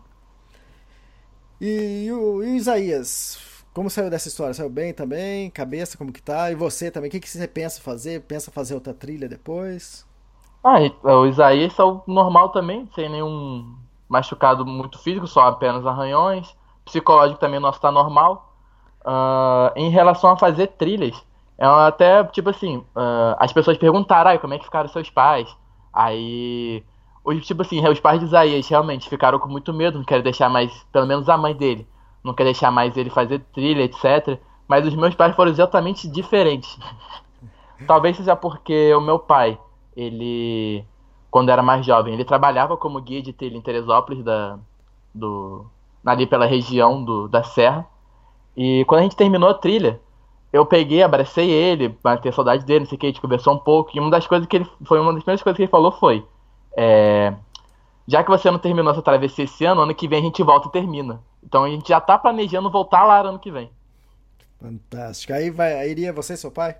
E, 1.61 2.07
e, 2.07 2.13
o, 2.13 2.43
e, 2.43 2.53
o, 2.53 2.57
Isaías, 2.57 3.39
como 3.73 3.91
saiu 3.91 4.11
dessa 4.11 4.29
história? 4.29 4.55
Saiu 4.55 4.71
bem 4.71 4.93
também? 4.93 5.51
Cabeça, 5.51 5.97
como 5.97 6.13
que 6.13 6.23
tá? 6.23 6.51
E 6.51 6.55
você 6.55 6.91
também, 6.91 7.09
o 7.09 7.11
que, 7.11 7.21
que 7.21 7.29
você 7.29 7.47
pensa 7.47 7.81
fazer? 7.81 8.23
Pensa 8.23 8.51
fazer 8.51 8.75
outra 8.75 8.93
trilha 8.93 9.29
depois? 9.29 10.07
Ah, 10.65 10.79
o 11.05 11.27
Isaías 11.27 11.73
saiu 11.75 12.03
normal 12.07 12.51
também, 12.51 12.89
sem 12.95 13.09
nenhum 13.09 13.77
machucado 14.09 14.67
muito 14.67 14.99
físico, 14.99 15.27
só 15.27 15.43
apenas 15.43 15.87
arranhões. 15.87 16.55
Psicológico 16.85 17.39
também 17.39 17.61
nosso 17.61 17.81
tá 17.81 17.93
normal. 17.93 18.53
Uh, 19.03 19.73
em 19.77 19.89
relação 19.91 20.31
a 20.31 20.37
fazer 20.37 20.67
trilhas, 20.69 21.17
é 21.61 21.67
até, 21.67 22.25
tipo 22.25 22.49
assim, 22.49 22.79
uh, 22.79 23.37
as 23.39 23.53
pessoas 23.53 23.77
perguntaram, 23.77 24.31
ah, 24.31 24.39
como 24.39 24.55
é 24.55 24.59
que 24.59 24.65
ficaram 24.65 24.89
seus 24.89 25.11
pais? 25.11 25.55
Aí, 25.93 26.83
os, 27.23 27.47
tipo 27.47 27.61
assim, 27.61 27.87
os 27.87 28.01
pais 28.01 28.19
de 28.19 28.25
Isaías 28.25 28.67
realmente 28.67 29.11
ficaram 29.11 29.39
com 29.39 29.47
muito 29.47 29.71
medo, 29.71 29.99
não 29.99 30.05
querem 30.05 30.25
deixar 30.25 30.49
mais, 30.49 30.73
pelo 30.91 31.07
menos 31.07 31.29
a 31.29 31.37
mãe 31.37 31.55
dele, 31.55 31.87
não 32.25 32.33
quer 32.33 32.45
deixar 32.45 32.71
mais 32.71 32.97
ele 32.97 33.11
fazer 33.11 33.41
trilha, 33.53 33.83
etc. 33.83 34.41
Mas 34.67 34.87
os 34.87 34.95
meus 34.95 35.15
pais 35.15 35.37
foram 35.37 35.51
exatamente 35.51 36.09
diferentes. 36.09 36.79
Talvez 37.87 38.17
seja 38.17 38.35
porque 38.35 38.95
o 38.95 39.01
meu 39.03 39.19
pai, 39.19 39.59
ele, 39.95 40.83
quando 41.31 41.51
era 41.51 41.63
mais 41.63 41.85
jovem, 41.85 42.15
ele 42.15 42.25
trabalhava 42.25 42.75
como 42.75 43.03
guia 43.03 43.21
de 43.21 43.35
trilha 43.35 43.59
em 43.59 43.63
Teresópolis, 43.63 44.25
da, 44.25 44.59
do, 45.15 45.67
ali 46.07 46.27
pela 46.27 46.47
região 46.47 47.05
do, 47.05 47.29
da 47.29 47.43
Serra. 47.43 47.87
E 48.57 48.83
quando 48.87 49.01
a 49.01 49.03
gente 49.03 49.17
terminou 49.17 49.51
a 49.51 49.55
trilha, 49.55 50.01
eu 50.53 50.67
peguei, 50.67 51.03
abracei 51.03 51.51
ele, 51.51 51.97
matei 52.03 52.33
saudade 52.33 52.65
dele, 52.65 52.81
não 52.81 52.87
sei 52.87 52.97
o 52.97 52.99
que, 52.99 53.07
a 53.07 53.09
gente 53.11 53.21
conversou 53.21 53.55
um 53.55 53.59
pouco, 53.59 53.91
e 53.95 54.01
uma 54.01 54.11
das 54.11 54.27
coisas 54.27 54.47
que 54.49 54.57
ele. 54.57 54.67
Foi 54.85 55.01
uma 55.01 55.13
das 55.13 55.23
primeiras 55.23 55.43
coisas 55.43 55.57
que 55.57 55.63
ele 55.63 55.71
falou 55.71 55.93
foi. 55.93 56.27
É, 56.77 57.33
já 58.07 58.25
que 58.25 58.31
você 58.31 58.51
não 58.51 58.59
terminou 58.59 58.93
essa 58.93 59.03
travessia 59.03 59.45
esse 59.45 59.65
ano, 59.65 59.83
ano 59.83 59.95
que 59.95 60.09
vem 60.09 60.19
a 60.19 60.23
gente 60.23 60.43
volta 60.43 60.69
e 60.69 60.73
termina. 60.73 61.21
Então 61.43 61.65
a 61.65 61.71
gente 61.71 61.89
já 61.89 62.01
tá 62.01 62.19
planejando 62.19 62.71
voltar 62.71 63.05
lá 63.05 63.21
ano 63.21 63.39
que 63.39 63.51
vem. 63.51 63.71
Fantástico. 64.61 65.33
Aí 65.33 65.51
vai, 65.51 65.75
aí 65.75 65.91
iria 65.91 66.13
você 66.13 66.35
e 66.35 66.37
seu 66.37 66.51
pai? 66.51 66.77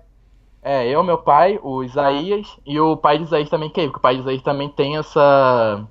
É, 0.61 0.87
eu, 0.87 1.03
meu 1.03 1.17
pai, 1.17 1.59
o 1.63 1.83
Isaías 1.83 2.47
e 2.65 2.79
o 2.79 2.95
pai 2.95 3.17
de 3.17 3.23
Isaías 3.23 3.49
também 3.49 3.69
quer 3.69 3.83
ir, 3.83 3.87
porque 3.87 3.99
o 3.99 4.01
pai 4.01 4.15
de 4.15 4.21
Isaías 4.21 4.43
também 4.43 4.69
tem 4.69 4.97
essa. 4.97 5.87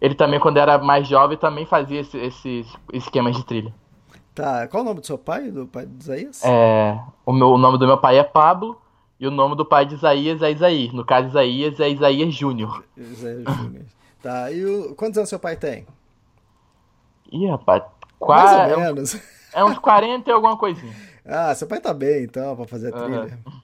Ele 0.00 0.14
também, 0.14 0.38
quando 0.38 0.58
era 0.58 0.78
mais 0.78 1.08
jovem, 1.08 1.36
também 1.36 1.66
fazia 1.66 2.00
esses 2.00 2.14
esse 2.14 2.66
esquemas 2.92 3.36
de 3.36 3.44
trilha. 3.44 3.74
Tá, 4.40 4.66
qual 4.68 4.82
o 4.82 4.86
nome 4.86 5.00
do 5.00 5.06
seu 5.06 5.18
pai, 5.18 5.50
do 5.50 5.66
pai 5.66 5.84
de 5.84 6.02
Isaías? 6.02 6.42
É, 6.44 6.98
o, 7.26 7.32
meu, 7.32 7.48
o 7.48 7.58
nome 7.58 7.78
do 7.78 7.86
meu 7.86 7.98
pai 7.98 8.18
é 8.18 8.24
Pablo 8.24 8.80
e 9.18 9.26
o 9.26 9.30
nome 9.30 9.54
do 9.54 9.66
pai 9.66 9.84
de 9.84 9.96
Isaías 9.96 10.40
é 10.40 10.50
Isaí. 10.50 10.90
No 10.94 11.04
caso, 11.04 11.28
Isaías 11.28 11.78
é 11.78 11.90
Isaías 11.90 12.32
Júnior. 12.32 12.82
Isaías 12.96 13.44
Júnior. 13.44 13.84
tá, 14.22 14.50
e 14.50 14.64
o, 14.64 14.94
quantos 14.94 15.18
anos 15.18 15.28
seu 15.28 15.38
pai 15.38 15.56
tem? 15.56 15.86
Ih, 17.30 17.48
rapaz, 17.48 17.82
quase. 18.18 18.56
Mais 18.56 18.72
ou 18.72 18.80
menos. 18.80 19.20
É 19.52 19.64
uns 19.64 19.78
40 19.78 20.30
e 20.30 20.32
alguma 20.32 20.56
coisinha. 20.56 20.94
Ah, 21.26 21.54
seu 21.54 21.66
pai 21.66 21.80
tá 21.80 21.92
bem 21.92 22.24
então, 22.24 22.56
pra 22.56 22.66
fazer 22.66 22.94
a 22.94 22.98
trilha. 22.98 23.38
Uhum. 23.44 23.59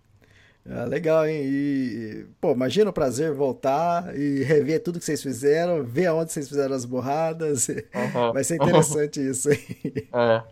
Ah, 0.69 0.85
legal, 0.85 1.27
hein? 1.27 1.43
E, 1.45 2.27
pô, 2.41 2.53
imagina 2.53 2.91
o 2.91 2.93
prazer 2.93 3.33
voltar 3.33 4.17
e 4.17 4.43
rever 4.43 4.83
tudo 4.83 4.99
que 4.99 5.05
vocês 5.05 5.23
fizeram, 5.23 5.85
ver 5.85 6.07
aonde 6.07 6.33
vocês 6.33 6.49
fizeram 6.49 6.75
as 6.75 6.85
borradas. 6.85 7.69
Uhum. 7.69 8.33
Vai 8.35 8.43
ser 8.43 8.57
interessante 8.57 9.21
isso 9.21 9.49
aí. 9.49 10.09
É. 10.13 10.43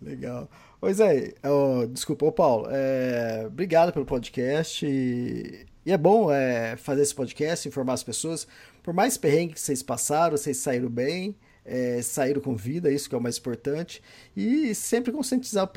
Legal. 0.00 0.48
Pois 0.80 0.98
é, 1.00 1.34
oh, 1.44 1.86
desculpa, 1.86 2.26
ô 2.26 2.32
Paulo, 2.32 2.66
é, 2.70 3.44
obrigado 3.46 3.92
pelo 3.92 4.04
podcast. 4.04 4.86
E, 4.86 5.66
e 5.84 5.92
é 5.92 5.98
bom 5.98 6.30
é, 6.30 6.76
fazer 6.76 7.02
esse 7.02 7.14
podcast, 7.14 7.66
informar 7.66 7.94
as 7.94 8.02
pessoas. 8.02 8.46
Por 8.82 8.94
mais 8.94 9.16
perrengue 9.16 9.54
que 9.54 9.60
vocês 9.60 9.82
passaram, 9.82 10.36
vocês 10.36 10.56
saíram 10.56 10.88
bem. 10.88 11.36
É, 11.64 12.02
saíram 12.02 12.40
com 12.40 12.56
vida, 12.56 12.90
isso 12.90 13.08
que 13.08 13.14
é 13.14 13.18
o 13.18 13.20
mais 13.20 13.38
importante. 13.38 14.02
E 14.36 14.74
sempre 14.74 15.12
conscientizar 15.12 15.70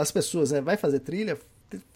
as 0.00 0.10
pessoas, 0.10 0.52
né? 0.52 0.60
Vai 0.60 0.76
fazer 0.76 1.00
trilha, 1.00 1.38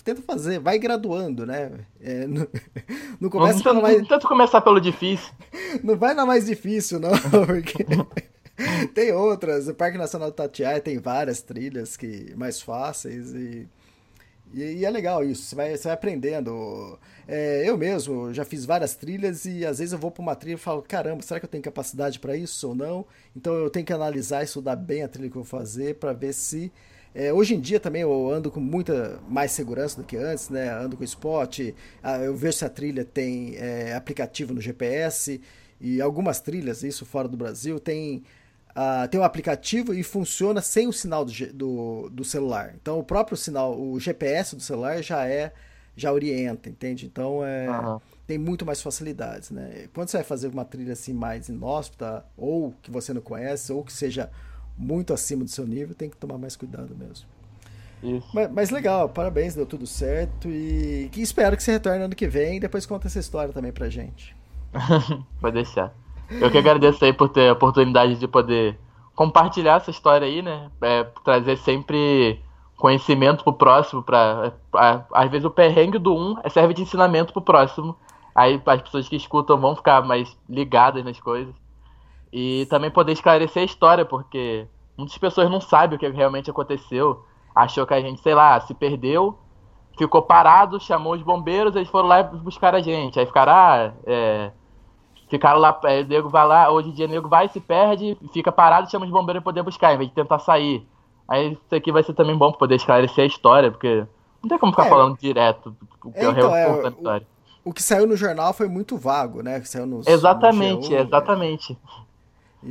tenta 0.04 0.22
fazer, 0.22 0.58
vai 0.58 0.78
graduando, 0.78 1.46
né? 1.46 1.70
É, 2.00 2.26
não, 2.26 2.46
não 3.20 3.30
começa 3.30 3.72
não, 3.72 3.82
mais... 3.82 4.06
Tanto 4.06 4.28
começar 4.28 4.60
pelo 4.60 4.80
difícil. 4.80 5.32
Não 5.82 5.96
vai 5.96 6.14
na 6.14 6.24
mais 6.24 6.46
difícil, 6.46 7.00
não, 7.00 7.10
porque 7.46 7.84
tem 8.94 9.12
outras. 9.12 9.66
O 9.66 9.74
Parque 9.74 9.98
Nacional 9.98 10.30
do 10.30 10.34
Tatiaia 10.34 10.80
tem 10.80 10.98
várias 10.98 11.42
trilhas 11.42 11.96
que 11.96 12.32
mais 12.36 12.60
fáceis 12.60 13.34
e, 13.34 13.68
e, 14.52 14.62
e 14.62 14.84
é 14.84 14.90
legal 14.90 15.24
isso. 15.24 15.42
Você 15.42 15.56
vai, 15.56 15.76
você 15.76 15.82
vai 15.84 15.94
aprendendo. 15.94 16.96
É, 17.26 17.68
eu 17.68 17.76
mesmo 17.76 18.32
já 18.32 18.44
fiz 18.44 18.64
várias 18.64 18.94
trilhas 18.94 19.44
e 19.46 19.66
às 19.66 19.78
vezes 19.78 19.92
eu 19.92 19.98
vou 19.98 20.12
para 20.12 20.22
uma 20.22 20.36
trilha 20.36 20.54
e 20.54 20.58
falo, 20.58 20.80
caramba, 20.82 21.22
será 21.22 21.40
que 21.40 21.46
eu 21.46 21.50
tenho 21.50 21.64
capacidade 21.64 22.20
para 22.20 22.36
isso 22.36 22.68
ou 22.68 22.74
não? 22.74 23.04
Então 23.36 23.52
eu 23.54 23.70
tenho 23.70 23.84
que 23.84 23.92
analisar 23.92 24.42
e 24.42 24.44
estudar 24.44 24.76
bem 24.76 25.02
a 25.02 25.08
trilha 25.08 25.28
que 25.28 25.36
eu 25.36 25.42
vou 25.42 25.60
fazer 25.60 25.96
para 25.96 26.12
ver 26.12 26.32
se 26.32 26.72
é, 27.14 27.32
hoje 27.32 27.54
em 27.54 27.60
dia 27.60 27.78
também 27.78 28.02
eu 28.02 28.30
ando 28.30 28.50
com 28.50 28.58
muita 28.58 29.20
mais 29.28 29.52
segurança 29.52 30.00
do 30.00 30.04
que 30.04 30.16
antes, 30.16 30.48
né? 30.48 30.68
Ando 30.70 30.96
com 30.96 31.04
spot, 31.04 31.60
eu 32.24 32.34
vejo 32.34 32.58
se 32.58 32.64
a 32.64 32.68
trilha 32.68 33.04
tem 33.04 33.54
é, 33.56 33.94
aplicativo 33.94 34.52
no 34.52 34.60
GPS 34.60 35.40
e 35.80 36.00
algumas 36.00 36.40
trilhas, 36.40 36.82
isso 36.82 37.04
fora 37.04 37.28
do 37.28 37.36
Brasil, 37.36 37.78
tem, 37.78 38.24
uh, 38.70 39.06
tem 39.08 39.20
um 39.20 39.24
aplicativo 39.24 39.92
e 39.92 40.02
funciona 40.02 40.60
sem 40.60 40.88
o 40.88 40.92
sinal 40.92 41.24
do, 41.24 41.32
do, 41.52 42.10
do, 42.10 42.24
celular. 42.24 42.74
Então 42.80 42.98
o 42.98 43.04
próprio 43.04 43.36
sinal, 43.36 43.78
o 43.78 44.00
GPS 44.00 44.56
do 44.56 44.62
celular 44.62 45.02
já 45.02 45.28
é 45.28 45.52
já 45.96 46.12
orienta, 46.12 46.68
entende? 46.68 47.06
Então 47.06 47.44
é, 47.44 47.70
uhum. 47.70 48.00
tem 48.26 48.36
muito 48.36 48.66
mais 48.66 48.82
facilidades, 48.82 49.50
né? 49.50 49.86
Quando 49.94 50.08
você 50.08 50.16
vai 50.16 50.24
fazer 50.24 50.48
uma 50.48 50.64
trilha 50.64 50.94
assim 50.94 51.12
mais 51.12 51.48
inóspita 51.48 52.24
ou 52.36 52.74
que 52.82 52.90
você 52.90 53.12
não 53.12 53.20
conhece 53.20 53.72
ou 53.72 53.84
que 53.84 53.92
seja 53.92 54.28
muito 54.76 55.12
acima 55.12 55.44
do 55.44 55.50
seu 55.50 55.66
nível, 55.66 55.94
tem 55.94 56.10
que 56.10 56.16
tomar 56.16 56.38
mais 56.38 56.56
cuidado 56.56 56.94
mesmo. 56.96 57.26
Mas, 58.34 58.50
mas, 58.52 58.70
legal, 58.70 59.08
parabéns, 59.08 59.54
deu 59.54 59.64
tudo 59.64 59.86
certo 59.86 60.46
e 60.48 61.08
que 61.10 61.22
espero 61.22 61.56
que 61.56 61.62
você 61.62 61.72
retorne 61.72 62.04
ano 62.04 62.14
que 62.14 62.28
vem 62.28 62.56
e 62.56 62.60
depois 62.60 62.84
conta 62.84 63.06
essa 63.06 63.18
história 63.18 63.52
também 63.52 63.72
pra 63.72 63.88
gente. 63.88 64.36
Pode 65.40 65.54
deixar. 65.54 65.94
Eu 66.30 66.50
que 66.50 66.58
agradeço 66.58 67.02
aí 67.04 67.12
por 67.12 67.30
ter 67.30 67.48
a 67.48 67.52
oportunidade 67.52 68.16
de 68.16 68.28
poder 68.28 68.78
compartilhar 69.14 69.76
essa 69.76 69.90
história 69.90 70.26
aí, 70.26 70.42
né? 70.42 70.70
É, 70.82 71.04
trazer 71.24 71.56
sempre 71.58 72.40
conhecimento 72.76 73.44
pro 73.44 73.52
próximo, 73.52 74.02
pra, 74.02 74.52
pra, 74.70 75.06
às 75.12 75.30
vezes 75.30 75.44
o 75.44 75.50
perrengue 75.50 75.98
do 75.98 76.14
um 76.14 76.36
serve 76.50 76.74
de 76.74 76.82
ensinamento 76.82 77.32
pro 77.32 77.40
próximo. 77.40 77.96
Aí 78.34 78.60
as 78.66 78.82
pessoas 78.82 79.08
que 79.08 79.16
escutam 79.16 79.58
vão 79.58 79.76
ficar 79.76 80.02
mais 80.02 80.36
ligadas 80.48 81.04
nas 81.04 81.20
coisas. 81.20 81.54
E 82.36 82.66
também 82.66 82.90
poder 82.90 83.12
esclarecer 83.12 83.62
a 83.62 83.64
história, 83.64 84.04
porque 84.04 84.66
muitas 84.98 85.16
pessoas 85.16 85.48
não 85.48 85.60
sabem 85.60 85.94
o 85.94 85.98
que 86.00 86.08
realmente 86.08 86.50
aconteceu. 86.50 87.24
Achou 87.54 87.86
que 87.86 87.94
a 87.94 88.00
gente, 88.00 88.20
sei 88.20 88.34
lá, 88.34 88.58
se 88.60 88.74
perdeu, 88.74 89.38
ficou 89.96 90.20
parado, 90.20 90.80
chamou 90.80 91.14
os 91.14 91.22
bombeiros, 91.22 91.76
eles 91.76 91.88
foram 91.88 92.08
lá 92.08 92.24
buscar 92.24 92.74
a 92.74 92.80
gente. 92.80 93.20
Aí 93.20 93.26
ficaram, 93.26 93.52
ah, 93.52 93.92
é, 94.04 94.50
ficaram 95.30 95.60
lá, 95.60 95.78
é, 95.84 96.00
o 96.00 96.06
nego 96.08 96.28
vai 96.28 96.44
lá, 96.44 96.72
hoje 96.72 96.88
em 96.88 96.92
dia 96.92 97.06
o 97.06 97.08
nego 97.08 97.28
vai, 97.28 97.48
se 97.48 97.60
perde, 97.60 98.18
fica 98.32 98.50
parado, 98.50 98.90
chama 98.90 99.06
os 99.06 99.12
bombeiros 99.12 99.40
para 99.40 99.52
poder 99.52 99.62
buscar, 99.62 99.94
em 99.94 99.98
vez 99.98 100.10
de 100.10 100.16
tentar 100.16 100.40
sair. 100.40 100.84
Aí 101.28 101.52
isso 101.52 101.72
aqui 101.72 101.92
vai 101.92 102.02
ser 102.02 102.14
também 102.14 102.36
bom 102.36 102.50
pra 102.50 102.58
poder 102.58 102.74
esclarecer 102.74 103.22
a 103.22 103.28
história, 103.28 103.70
porque 103.70 104.04
não 104.42 104.48
tem 104.48 104.58
como 104.58 104.72
ficar 104.72 104.86
É, 104.86 104.88
falando 104.88 105.16
direto 105.16 105.76
o 106.02 106.10
que 106.10 106.18
é, 106.18 106.24
é, 106.24 106.28
o 106.28 106.32
então, 106.32 106.50
real 106.50 106.74
é, 106.74 106.82
da 106.82 106.88
história. 106.88 107.26
O 107.64 107.72
que 107.72 107.82
saiu 107.82 108.08
no 108.08 108.16
jornal 108.16 108.52
foi 108.52 108.68
muito 108.68 108.98
vago, 108.98 109.40
né? 109.40 109.58
Que 109.60 109.68
saiu 109.68 109.86
nos, 109.86 110.06
Exatamente, 110.06 110.90
no 110.90 110.96
G1, 110.96 111.06
exatamente. 111.06 111.78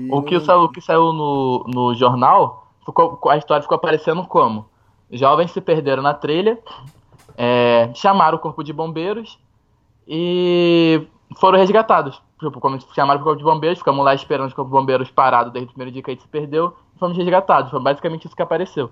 O 0.10 0.24
que 0.24 0.40
saiu, 0.40 0.64
o 0.64 0.70
que 0.70 0.82
saiu 0.82 1.14
no, 1.14 1.66
no 1.68 1.94
jornal, 1.94 2.68
ficou, 2.86 3.20
a 3.30 3.38
história 3.38 3.62
ficou 3.62 3.76
aparecendo 3.76 4.26
como? 4.26 4.66
Jovens 5.12 5.52
se 5.52 5.62
perderam 5.62 6.02
na 6.02 6.14
trilha, 6.14 6.58
é, 7.38 7.92
chamaram 7.94 8.38
o 8.38 8.42
corpo 8.42 8.64
de 8.64 8.74
bombeiros 8.74 9.38
e 10.08 11.08
foram 11.38 11.60
resgatados. 11.60 12.22
Tipo, 12.40 12.60
como 12.60 12.80
chamaram 12.94 13.22
o 13.22 13.24
corpo 13.24 13.38
de 13.38 13.44
bombeiros, 13.44 13.80
ficamos 13.80 14.04
lá 14.04 14.16
esperando 14.16 14.48
os 14.48 14.54
corpos 14.54 14.72
de 14.72 14.80
bombeiros 14.80 15.12
parados 15.12 15.54
desde 15.54 15.70
o 15.70 15.74
primeiro 15.74 15.92
dia 15.92 16.02
que 16.02 16.10
a 16.10 16.14
gente 16.14 16.24
se 16.24 16.30
perdeu, 16.30 16.76
e 16.96 17.00
fomos 17.00 17.16
resgatados. 17.16 17.70
Foi 17.70 17.80
basicamente 17.80 18.26
isso 18.26 18.36
que 18.36 18.42
apareceu. 18.42 18.90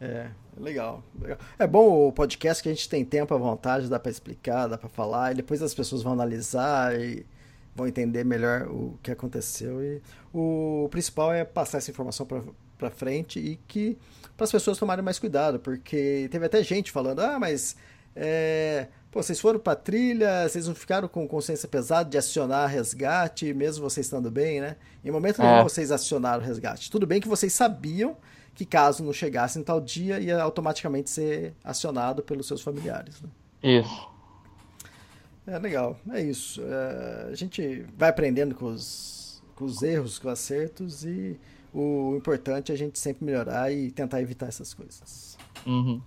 É, 0.00 0.28
legal, 0.58 1.02
legal. 1.18 1.38
É 1.58 1.66
bom 1.66 2.08
o 2.08 2.12
podcast 2.12 2.62
que 2.62 2.68
a 2.68 2.72
gente 2.72 2.88
tem 2.88 3.04
tempo 3.04 3.32
à 3.32 3.38
vontade, 3.38 3.88
dá 3.88 3.98
pra 3.98 4.10
explicar, 4.10 4.66
dá 4.66 4.76
pra 4.76 4.88
falar, 4.88 5.32
e 5.32 5.36
depois 5.36 5.62
as 5.62 5.72
pessoas 5.72 6.02
vão 6.02 6.12
analisar 6.12 6.94
e 7.00 7.24
vão 7.76 7.86
entender 7.86 8.24
melhor 8.24 8.62
o 8.68 8.98
que 9.02 9.10
aconteceu. 9.10 9.82
E 9.82 10.00
o 10.32 10.88
principal 10.90 11.32
é 11.32 11.44
passar 11.44 11.78
essa 11.78 11.90
informação 11.90 12.26
pra 12.78 12.90
frente 12.90 13.38
e 13.38 13.56
que 13.68 13.98
para 14.36 14.44
as 14.44 14.52
pessoas 14.52 14.78
tomarem 14.78 15.04
mais 15.04 15.18
cuidado, 15.18 15.58
porque 15.58 16.28
teve 16.30 16.46
até 16.46 16.62
gente 16.62 16.90
falando: 16.90 17.20
ah, 17.20 17.38
mas 17.38 17.76
é, 18.14 18.88
pô, 19.10 19.22
vocês 19.22 19.38
foram 19.38 19.58
pra 19.60 19.74
trilha, 19.74 20.48
vocês 20.48 20.66
não 20.66 20.74
ficaram 20.74 21.06
com 21.06 21.28
consciência 21.28 21.68
pesada 21.68 22.08
de 22.08 22.16
acionar 22.16 22.68
resgate, 22.68 23.52
mesmo 23.52 23.88
vocês 23.88 24.06
estando 24.06 24.30
bem, 24.30 24.60
né? 24.60 24.76
Em 25.04 25.10
momento 25.10 25.40
nenhum 25.40 25.58
É. 25.58 25.62
vocês 25.62 25.92
acionaram 25.92 26.42
o 26.42 26.46
resgate. 26.46 26.90
Tudo 26.90 27.06
bem 27.06 27.20
que 27.20 27.28
vocês 27.28 27.52
sabiam 27.52 28.16
que 28.54 28.64
caso 28.64 29.04
não 29.04 29.12
chegasse 29.12 29.58
em 29.58 29.62
tal 29.62 29.78
dia, 29.80 30.18
ia 30.18 30.40
automaticamente 30.40 31.10
ser 31.10 31.54
acionado 31.62 32.22
pelos 32.22 32.46
seus 32.46 32.62
familiares. 32.62 33.20
Né? 33.20 33.28
Isso. 33.62 34.15
É 35.46 35.58
legal, 35.58 35.96
é 36.10 36.22
isso. 36.22 36.60
É, 36.62 37.28
a 37.30 37.34
gente 37.34 37.86
vai 37.96 38.08
aprendendo 38.08 38.54
com 38.54 38.66
os, 38.66 39.42
com 39.54 39.64
os 39.64 39.82
erros, 39.82 40.18
com 40.18 40.28
os 40.28 40.32
acertos, 40.32 41.04
e 41.04 41.38
o 41.72 42.14
importante 42.16 42.72
é 42.72 42.74
a 42.74 42.78
gente 42.78 42.98
sempre 42.98 43.24
melhorar 43.24 43.72
e 43.72 43.90
tentar 43.90 44.20
evitar 44.20 44.46
essas 44.46 44.74
coisas. 44.74 45.38
Uhum. 45.66 46.00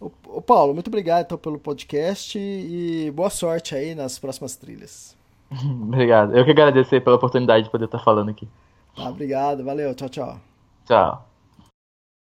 Ô, 0.00 0.10
ô, 0.26 0.42
Paulo, 0.42 0.74
muito 0.74 0.88
obrigado 0.88 1.24
então, 1.26 1.38
pelo 1.38 1.58
podcast 1.58 2.38
e 2.38 3.10
boa 3.12 3.30
sorte 3.30 3.74
aí 3.74 3.94
nas 3.94 4.18
próximas 4.18 4.56
trilhas. 4.56 5.16
Obrigado. 5.50 6.36
Eu 6.36 6.44
que 6.44 6.50
agradeço 6.50 6.90
pela 7.00 7.16
oportunidade 7.16 7.64
de 7.64 7.70
poder 7.70 7.86
estar 7.86 7.98
falando 8.00 8.30
aqui. 8.30 8.46
Tá, 8.94 9.08
obrigado, 9.08 9.64
valeu, 9.64 9.94
tchau, 9.94 10.08
tchau. 10.08 10.40
Tchau. 10.84 11.27